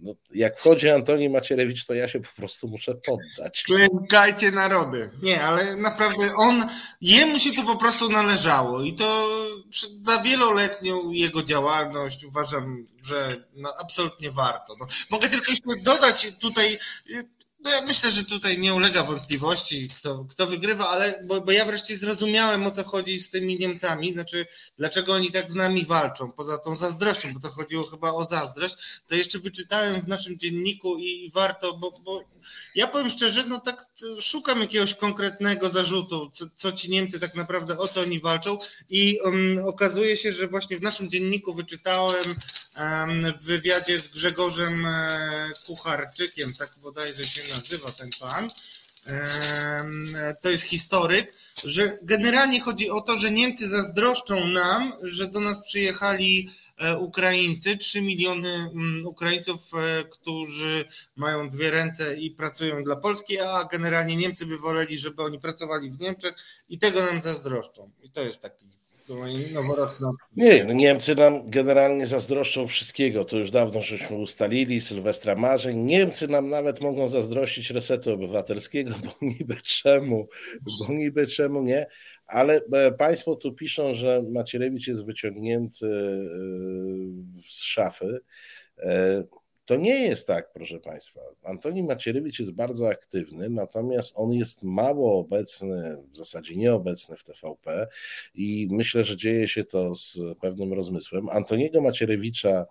no, 0.00 0.14
jak 0.34 0.58
wchodzi 0.58 0.88
Antoni 0.88 1.28
Macierewicz, 1.28 1.86
to 1.86 1.94
ja 1.94 2.08
się 2.08 2.20
po 2.20 2.28
prostu 2.36 2.68
muszę 2.68 2.94
poddać. 2.94 3.62
Klękajcie 3.62 4.50
narody. 4.50 5.08
Nie, 5.22 5.44
ale 5.44 5.76
naprawdę 5.76 6.34
on, 6.36 6.68
jemu 7.00 7.38
się 7.38 7.52
to 7.52 7.62
po 7.62 7.76
prostu 7.76 8.08
należało 8.08 8.82
i 8.82 8.94
to 8.94 9.28
za 10.02 10.22
wieloletnią 10.22 11.10
jego 11.10 11.42
działalność 11.42 12.24
uważam, 12.24 12.86
że 13.02 13.46
no, 13.54 13.74
absolutnie 13.78 14.30
warto. 14.30 14.76
No, 14.80 14.86
mogę 15.10 15.28
tylko 15.28 15.50
jeszcze 15.50 15.82
dodać 15.82 16.32
tutaj 16.40 16.78
no 17.66 17.72
ja 17.72 17.82
myślę, 17.82 18.10
że 18.10 18.24
tutaj 18.24 18.58
nie 18.58 18.74
ulega 18.74 19.02
wątpliwości, 19.02 19.88
kto, 19.88 20.26
kto 20.30 20.46
wygrywa, 20.46 20.88
ale 20.88 21.24
bo, 21.24 21.40
bo, 21.40 21.52
ja 21.52 21.64
wreszcie 21.64 21.96
zrozumiałem 21.96 22.66
o 22.66 22.70
co 22.70 22.84
chodzi 22.84 23.18
z 23.18 23.30
tymi 23.30 23.58
Niemcami, 23.58 24.12
znaczy 24.12 24.46
dlaczego 24.78 25.12
oni 25.12 25.32
tak 25.32 25.50
z 25.50 25.54
nami 25.54 25.86
walczą, 25.86 26.32
poza 26.32 26.58
tą 26.58 26.76
zazdrością, 26.76 27.34
bo 27.34 27.40
to 27.40 27.48
chodziło 27.48 27.84
chyba 27.84 28.12
o 28.12 28.24
zazdrość, 28.24 28.74
to 29.06 29.14
jeszcze 29.14 29.38
wyczytałem 29.38 30.00
w 30.00 30.08
naszym 30.08 30.38
dzienniku 30.38 30.98
i 30.98 31.30
warto, 31.34 31.74
bo, 31.74 31.90
bo 31.90 32.22
ja 32.74 32.86
powiem 32.86 33.10
szczerze, 33.10 33.44
no 33.46 33.60
tak 33.60 33.86
szukam 34.20 34.60
jakiegoś 34.60 34.94
konkretnego 34.94 35.68
zarzutu, 35.68 36.30
co, 36.34 36.44
co 36.56 36.72
ci 36.72 36.90
Niemcy 36.90 37.20
tak 37.20 37.34
naprawdę, 37.34 37.78
o 37.78 37.88
co 37.88 38.00
oni 38.00 38.20
walczą 38.20 38.58
i 38.90 39.18
um, 39.24 39.64
okazuje 39.64 40.16
się, 40.16 40.32
że 40.32 40.48
właśnie 40.48 40.78
w 40.78 40.82
naszym 40.82 41.10
dzienniku 41.10 41.54
wyczytałem 41.54 42.24
um, 42.78 43.32
w 43.40 43.44
wywiadzie 43.44 44.00
z 44.00 44.08
Grzegorzem 44.08 44.86
e, 44.86 45.50
Kucharczykiem, 45.66 46.54
tak 46.54 46.70
bodajże 46.82 47.24
się 47.24 47.42
nazywa 47.56 47.92
ten 47.92 48.10
pan, 48.20 48.50
to 50.42 50.50
jest 50.50 50.64
historyk, 50.64 51.32
że 51.64 51.98
generalnie 52.02 52.60
chodzi 52.60 52.90
o 52.90 53.00
to, 53.00 53.18
że 53.18 53.30
Niemcy 53.30 53.68
zazdroszczą 53.68 54.48
nam, 54.48 54.92
że 55.02 55.26
do 55.26 55.40
nas 55.40 55.58
przyjechali 55.66 56.50
E, 56.78 56.98
Ukraińcy, 56.98 57.76
3 57.76 58.02
miliony 58.02 58.48
mm, 58.48 59.06
Ukraińców, 59.06 59.60
e, 59.74 60.04
którzy 60.04 60.84
mają 61.16 61.50
dwie 61.50 61.70
ręce 61.70 62.16
i 62.16 62.30
pracują 62.30 62.84
dla 62.84 62.96
Polski, 62.96 63.40
a 63.40 63.64
generalnie 63.64 64.16
Niemcy 64.16 64.46
by 64.46 64.58
woleli, 64.58 64.98
żeby 64.98 65.22
oni 65.22 65.40
pracowali 65.40 65.90
w 65.90 66.00
Niemczech 66.00 66.34
i 66.68 66.78
tego 66.78 67.06
nam 67.06 67.22
zazdroszczą. 67.22 67.90
I 68.02 68.10
to 68.10 68.20
jest 68.20 68.40
taki 68.40 68.66
Nie, 70.36 70.64
no 70.64 70.72
Niemcy 70.72 71.14
nam 71.14 71.50
generalnie 71.50 72.06
zazdroszczą 72.06 72.66
wszystkiego. 72.66 73.24
To 73.24 73.36
już 73.36 73.50
dawno 73.50 73.80
żeśmy 73.80 74.16
ustalili, 74.16 74.80
Sylwestra 74.80 75.34
Marzeń. 75.34 75.78
Niemcy 75.78 76.28
nam 76.28 76.48
nawet 76.48 76.80
mogą 76.80 77.08
zazdrościć 77.08 77.70
resetu 77.70 78.12
obywatelskiego, 78.12 78.94
bo 79.04 79.26
niby 79.38 79.56
czemu, 79.62 80.28
bo 80.80 80.94
niby 80.94 81.26
czemu 81.26 81.62
nie. 81.62 81.86
Ale 82.26 82.60
e, 82.72 82.92
Państwo 82.92 83.36
tu 83.36 83.54
piszą, 83.54 83.94
że 83.94 84.22
Macierewicz 84.30 84.86
jest 84.88 85.04
wyciągnięty 85.04 85.86
e, 85.86 87.40
z 87.48 87.62
szafy. 87.62 88.20
To 89.66 89.76
nie 89.76 90.00
jest 90.02 90.26
tak, 90.26 90.52
proszę 90.52 90.80
Państwa. 90.80 91.20
Antoni 91.44 91.82
Macierewicz 91.82 92.38
jest 92.38 92.52
bardzo 92.52 92.88
aktywny, 92.88 93.50
natomiast 93.50 94.12
on 94.16 94.32
jest 94.32 94.62
mało 94.62 95.18
obecny, 95.18 95.96
w 96.12 96.16
zasadzie 96.16 96.56
nieobecny 96.56 97.16
w 97.16 97.24
TVP 97.24 97.88
i 98.34 98.68
myślę, 98.70 99.04
że 99.04 99.16
dzieje 99.16 99.48
się 99.48 99.64
to 99.64 99.94
z 99.94 100.18
pewnym 100.40 100.72
rozmysłem. 100.72 101.28
Antoniego 101.28 101.80
Macierewicza 101.80 102.66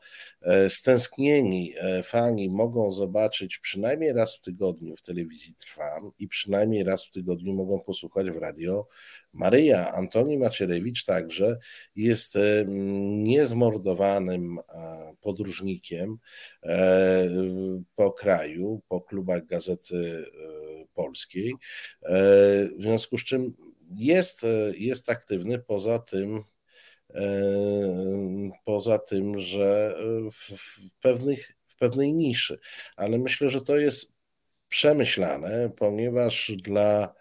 stęsknieni 0.70 1.74
fani 2.04 2.50
mogą 2.50 2.92
zobaczyć 2.92 3.58
przynajmniej 3.58 4.14
raz 4.14 4.38
w 4.38 4.42
tygodniu 4.42 4.96
w 4.96 5.02
telewizji 5.02 5.56
Trwam 5.56 6.12
i 6.20 6.28
przynajmniej 6.28 6.84
raz 6.84 7.06
w 7.06 7.12
tygodniu 7.12 7.54
mogą 7.54 7.80
posłuchać 7.80 8.32
w 8.32 8.38
radio. 8.38 8.88
Maryja 9.34 9.94
Antoni 9.94 10.38
Macierewicz 10.38 11.06
także 11.06 11.58
jest 11.96 12.36
e, 12.36 12.66
niezmordowanym 12.68 14.60
e, 14.60 15.16
podróżnikiem 15.22 16.18
e, 16.64 17.30
po 17.96 18.12
kraju, 18.12 18.82
po 18.88 19.02
klubach 19.02 19.46
Gazety 19.46 20.26
Polskiej, 20.94 21.54
w 22.78 22.82
związku 22.82 23.18
z 23.18 23.24
czym 23.24 23.54
jest, 23.96 24.46
jest 24.78 25.10
aktywny. 25.10 25.60
Poza 25.60 26.00
tym, 26.00 26.44
poza 28.66 29.00
tym, 29.00 29.40
że 29.40 29.96
w, 30.32 30.58
w, 30.58 30.80
pewnych, 31.02 31.56
w 31.68 31.78
pewnej 31.78 32.14
niszy. 32.14 32.60
Ale 32.96 33.18
myślę, 33.18 33.50
że 33.50 33.62
to 33.62 33.78
jest 33.78 34.16
przemyślane, 34.70 35.70
ponieważ 35.78 36.52
dla 36.64 37.14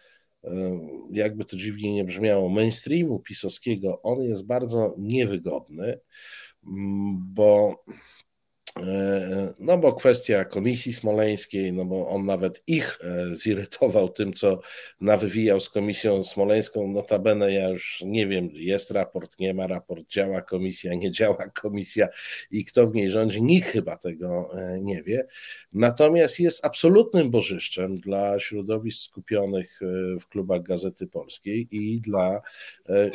jakby 1.10 1.44
to 1.44 1.56
dziwnie 1.56 1.94
nie 1.94 2.04
brzmiało, 2.04 2.48
mainstreamu 2.48 3.20
pisowskiego, 3.20 4.02
on 4.02 4.22
jest 4.22 4.46
bardzo 4.46 4.94
niewygodny, 4.98 6.00
bo 7.16 7.74
E, 7.88 8.23
no 9.60 9.78
bo 9.78 9.92
kwestia 9.92 10.44
Komisji 10.44 10.92
Smoleńskiej, 10.92 11.72
no 11.72 11.84
bo 11.84 12.08
on 12.08 12.26
nawet 12.26 12.62
ich 12.66 12.98
e, 13.02 13.34
zirytował 13.34 14.08
tym, 14.08 14.32
co 14.32 14.60
nawywijał 15.00 15.60
z 15.60 15.70
Komisją 15.70 16.24
Smoleńską. 16.24 16.88
Notabene 16.88 17.52
ja 17.52 17.68
już 17.68 18.02
nie 18.06 18.26
wiem, 18.26 18.48
jest 18.52 18.90
raport, 18.90 19.38
nie 19.38 19.54
ma 19.54 19.66
raport, 19.66 20.08
działa 20.08 20.42
komisja, 20.42 20.94
nie 20.94 21.10
działa 21.10 21.48
komisja 21.62 22.08
i 22.50 22.64
kto 22.64 22.86
w 22.86 22.94
niej 22.94 23.10
rządzi, 23.10 23.42
nikt 23.42 23.68
chyba 23.68 23.96
tego 23.96 24.50
e, 24.58 24.80
nie 24.82 25.02
wie. 25.02 25.26
Natomiast 25.72 26.40
jest 26.40 26.66
absolutnym 26.66 27.30
bożyszczem 27.30 28.00
dla 28.00 28.40
środowisk 28.40 29.02
skupionych 29.02 29.80
w 30.20 30.26
klubach 30.28 30.62
Gazety 30.62 31.06
Polskiej 31.06 31.68
i 31.70 32.00
dla 32.00 32.42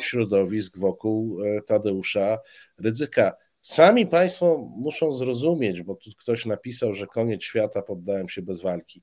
środowisk 0.00 0.78
wokół 0.78 1.38
Tadeusza 1.66 2.38
Rydzyka. 2.78 3.32
Sami 3.62 4.06
Państwo 4.06 4.70
muszą 4.76 5.12
zrozumieć, 5.12 5.82
bo 5.82 5.94
tu 5.94 6.10
ktoś 6.18 6.46
napisał, 6.46 6.94
że 6.94 7.06
koniec 7.06 7.42
świata 7.42 7.82
poddałem 7.82 8.28
się 8.28 8.42
bez 8.42 8.60
walki. 8.60 9.02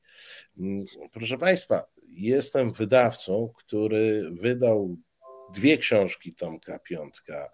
Mm, 0.58 0.86
proszę 1.12 1.38
Państwa, 1.38 1.86
jestem 2.08 2.72
wydawcą, 2.72 3.54
który 3.56 4.32
wydał 4.32 4.98
dwie 5.54 5.78
książki 5.78 6.34
Tomka 6.34 6.80
Piątka 6.80 7.52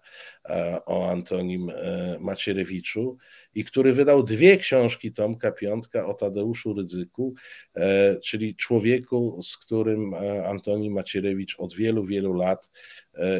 e, 0.48 0.80
o 0.86 1.10
Antonim 1.10 1.70
e, 1.70 2.16
Macierewiczu 2.20 3.16
i 3.54 3.64
który 3.64 3.92
wydał 3.92 4.22
dwie 4.22 4.56
książki 4.56 5.12
Tomka 5.12 5.52
Piątka 5.52 6.06
o 6.06 6.14
Tadeuszu 6.14 6.74
Rydzyku, 6.74 7.34
e, 7.76 8.16
czyli 8.20 8.56
człowieku, 8.56 9.42
z 9.42 9.56
którym 9.56 10.14
Antoni 10.46 10.90
Macierewicz 10.90 11.56
od 11.58 11.74
wielu, 11.74 12.04
wielu 12.04 12.34
lat 12.34 12.70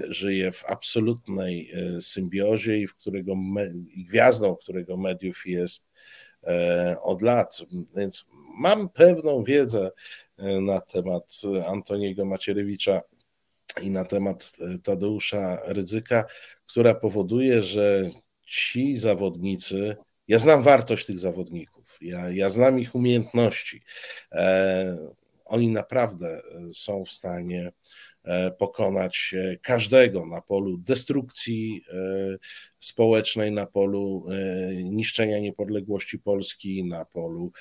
żyje 0.09 0.53
w 0.53 0.65
absolutnej 0.67 1.73
symbiozie 2.01 2.79
i 2.79 2.87
w 2.87 2.95
którego 2.95 3.35
i 3.97 4.05
gwiazdą 4.05 4.57
którego 4.57 4.97
mediów 4.97 5.47
jest 5.47 5.89
od 7.03 7.23
lat. 7.23 7.59
Więc 7.97 8.29
mam 8.59 8.89
pewną 8.89 9.45
wiedzę 9.45 9.91
na 10.39 10.81
temat 10.81 11.41
Antoniego 11.67 12.25
Macierewicza 12.25 13.01
i 13.83 13.91
na 13.91 14.05
temat 14.05 14.53
e, 14.61 14.79
Tadeusza 14.79 15.59
Rydzyka, 15.65 16.25
która 16.67 16.95
powoduje, 16.95 17.63
że 17.63 18.11
ci 18.47 18.97
zawodnicy, 18.97 19.97
ja 20.29 20.39
znam 20.39 20.63
wartość 20.63 21.07
tych 21.07 21.19
zawodników, 21.19 21.99
ja, 22.01 22.31
ja 22.31 22.49
znam 22.49 22.79
ich 22.79 22.95
umiejętności. 22.95 23.83
E, 24.33 24.99
oni 25.45 25.69
naprawdę 25.69 26.29
e, 26.29 26.75
są 26.75 27.05
w 27.05 27.13
stanie 27.13 27.73
pokonać 28.59 29.35
każdego 29.63 30.27
na 30.27 30.41
polu 30.41 30.79
destrukcji 30.79 31.85
społecznej, 32.79 33.53
na 33.53 33.67
polu 33.67 34.27
niszczenia 34.85 35.39
niepodległości 35.39 36.19
Polski, 36.19 36.85
na 36.85 37.05
polu 37.05 37.53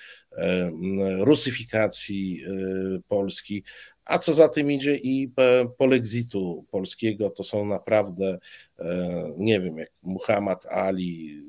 rusyfikacji 1.19 2.43
Polski. 3.07 3.63
A 4.05 4.17
co 4.17 4.33
za 4.33 4.49
tym 4.49 4.71
idzie 4.71 4.95
i 4.95 5.31
polexitu 5.77 6.65
polskiego, 6.71 7.29
to 7.29 7.43
są 7.43 7.65
naprawdę, 7.65 8.39
e, 8.79 9.33
nie 9.37 9.61
wiem, 9.61 9.77
jak 9.77 9.91
Muhammad 10.01 10.65
Ali, 10.65 11.43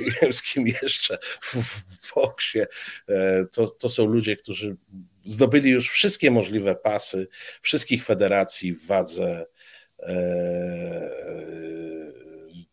nie 0.00 0.12
wiem 0.22 0.32
z 0.32 0.42
kim 0.42 0.66
jeszcze 0.82 1.18
w, 1.40 1.54
w 1.54 2.14
boksie. 2.14 2.58
To, 3.52 3.66
to 3.66 3.88
są 3.88 4.06
ludzie, 4.06 4.36
którzy 4.36 4.76
zdobyli 5.24 5.70
już 5.70 5.90
wszystkie 5.90 6.30
możliwe 6.30 6.74
pasy 6.74 7.28
wszystkich 7.60 8.04
federacji 8.04 8.72
w 8.72 8.86
wadze 8.86 9.46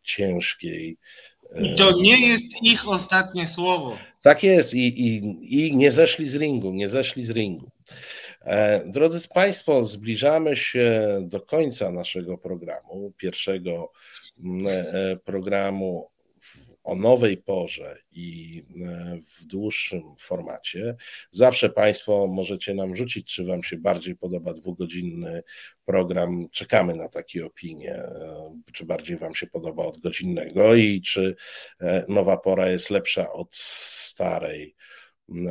ciężkiej. 0.03 0.97
I 1.61 1.75
to 1.75 2.01
nie 2.01 2.27
jest 2.27 2.63
ich 2.63 2.87
ostatnie 2.87 3.47
słowo. 3.47 3.97
Tak 4.23 4.43
jest 4.43 4.73
i, 4.73 4.87
i, 4.87 5.67
i 5.67 5.75
nie 5.75 5.91
zeszli 5.91 6.29
z 6.29 6.35
ringu, 6.35 6.73
nie 6.73 6.89
zeszli 6.89 7.25
z 7.25 7.29
ringu. 7.29 7.71
E, 8.41 8.83
drodzy 8.85 9.27
Państwo, 9.27 9.83
zbliżamy 9.83 10.55
się 10.55 11.19
do 11.21 11.41
końca 11.41 11.91
naszego 11.91 12.37
programu, 12.37 13.13
pierwszego 13.17 13.91
e, 14.67 15.17
programu 15.25 16.09
o 16.89 16.95
nowej 16.95 17.37
porze 17.37 17.97
i 18.11 18.63
e, 18.85 19.19
w 19.37 19.45
dłuższym 19.45 20.03
formacie. 20.19 20.95
Zawsze 21.31 21.69
Państwo 21.69 22.27
możecie 22.27 22.73
nam 22.73 22.95
rzucić, 22.95 23.35
czy 23.35 23.45
Wam 23.45 23.63
się 23.63 23.77
bardziej 23.77 24.15
podoba 24.15 24.53
dwugodzinny 24.53 25.43
program. 25.85 26.49
Czekamy 26.51 26.95
na 26.95 27.09
takie 27.09 27.45
opinie, 27.45 28.03
czy 28.73 28.85
bardziej 28.85 29.17
Wam 29.17 29.35
się 29.35 29.47
podoba 29.47 29.85
od 29.85 29.99
godzinnego 29.99 30.75
i 30.75 31.01
czy 31.01 31.35
nowa 32.07 32.37
pora 32.37 32.69
jest 32.69 32.89
lepsza 32.89 33.31
od 33.31 33.55
starej 33.55 34.75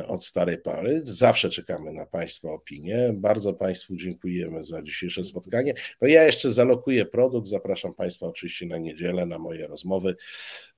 od 0.07 0.25
starej 0.25 0.57
pary. 0.57 1.01
Zawsze 1.03 1.49
czekamy 1.49 1.93
na 1.93 2.05
Państwa 2.05 2.51
opinie. 2.51 3.11
Bardzo 3.13 3.53
Państwu 3.53 3.95
dziękujemy 3.95 4.63
za 4.63 4.81
dzisiejsze 4.81 5.23
spotkanie. 5.23 5.73
No 6.01 6.07
ja 6.07 6.23
jeszcze 6.23 6.53
zalokuję 6.53 7.05
produkt. 7.05 7.47
Zapraszam 7.47 7.93
Państwa 7.93 8.27
oczywiście 8.27 8.65
na 8.65 8.77
niedzielę 8.77 9.25
na 9.25 9.39
moje 9.39 9.67
rozmowy. 9.67 10.15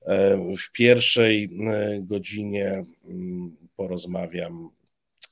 E, 0.02 0.38
w 0.56 0.72
pierwszej 0.72 1.44
e, 1.44 2.00
godzinie 2.00 2.84
mm, 3.04 3.56
porozmawiam 3.76 4.70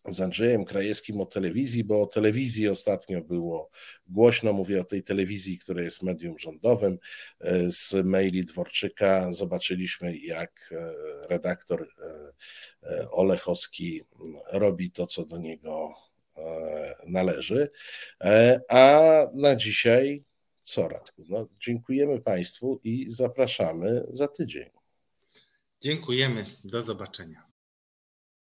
z 0.08 0.20
Andrzejem 0.20 0.64
Krajewskim 0.64 1.20
o 1.20 1.26
telewizji, 1.26 1.84
bo 1.84 2.02
o 2.02 2.06
telewizji 2.06 2.68
ostatnio 2.68 3.20
było 3.20 3.70
głośno. 4.06 4.52
Mówię 4.52 4.80
o 4.80 4.84
tej 4.84 5.02
telewizji, 5.02 5.58
która 5.58 5.82
jest 5.82 6.02
medium 6.02 6.38
rządowym. 6.38 6.98
E, 7.40 7.70
z 7.70 7.94
maili 8.04 8.44
Dworczyka 8.44 9.32
zobaczyliśmy, 9.32 10.18
jak 10.18 10.72
e, 10.72 10.92
redaktor 11.28 11.88
e, 12.82 13.10
Olechowski 13.10 14.02
robi 14.52 14.90
to, 14.90 15.06
co 15.06 15.24
do 15.24 15.38
niego 15.38 15.94
należy. 17.06 17.70
A 18.68 19.00
na 19.34 19.56
dzisiaj 19.56 20.24
co, 20.62 20.88
Radku? 20.88 21.22
No, 21.28 21.48
dziękujemy 21.60 22.20
Państwu 22.20 22.80
i 22.84 23.08
zapraszamy 23.08 24.06
za 24.10 24.28
tydzień. 24.28 24.70
Dziękujemy. 25.80 26.44
Do 26.64 26.82
zobaczenia. 26.82 27.49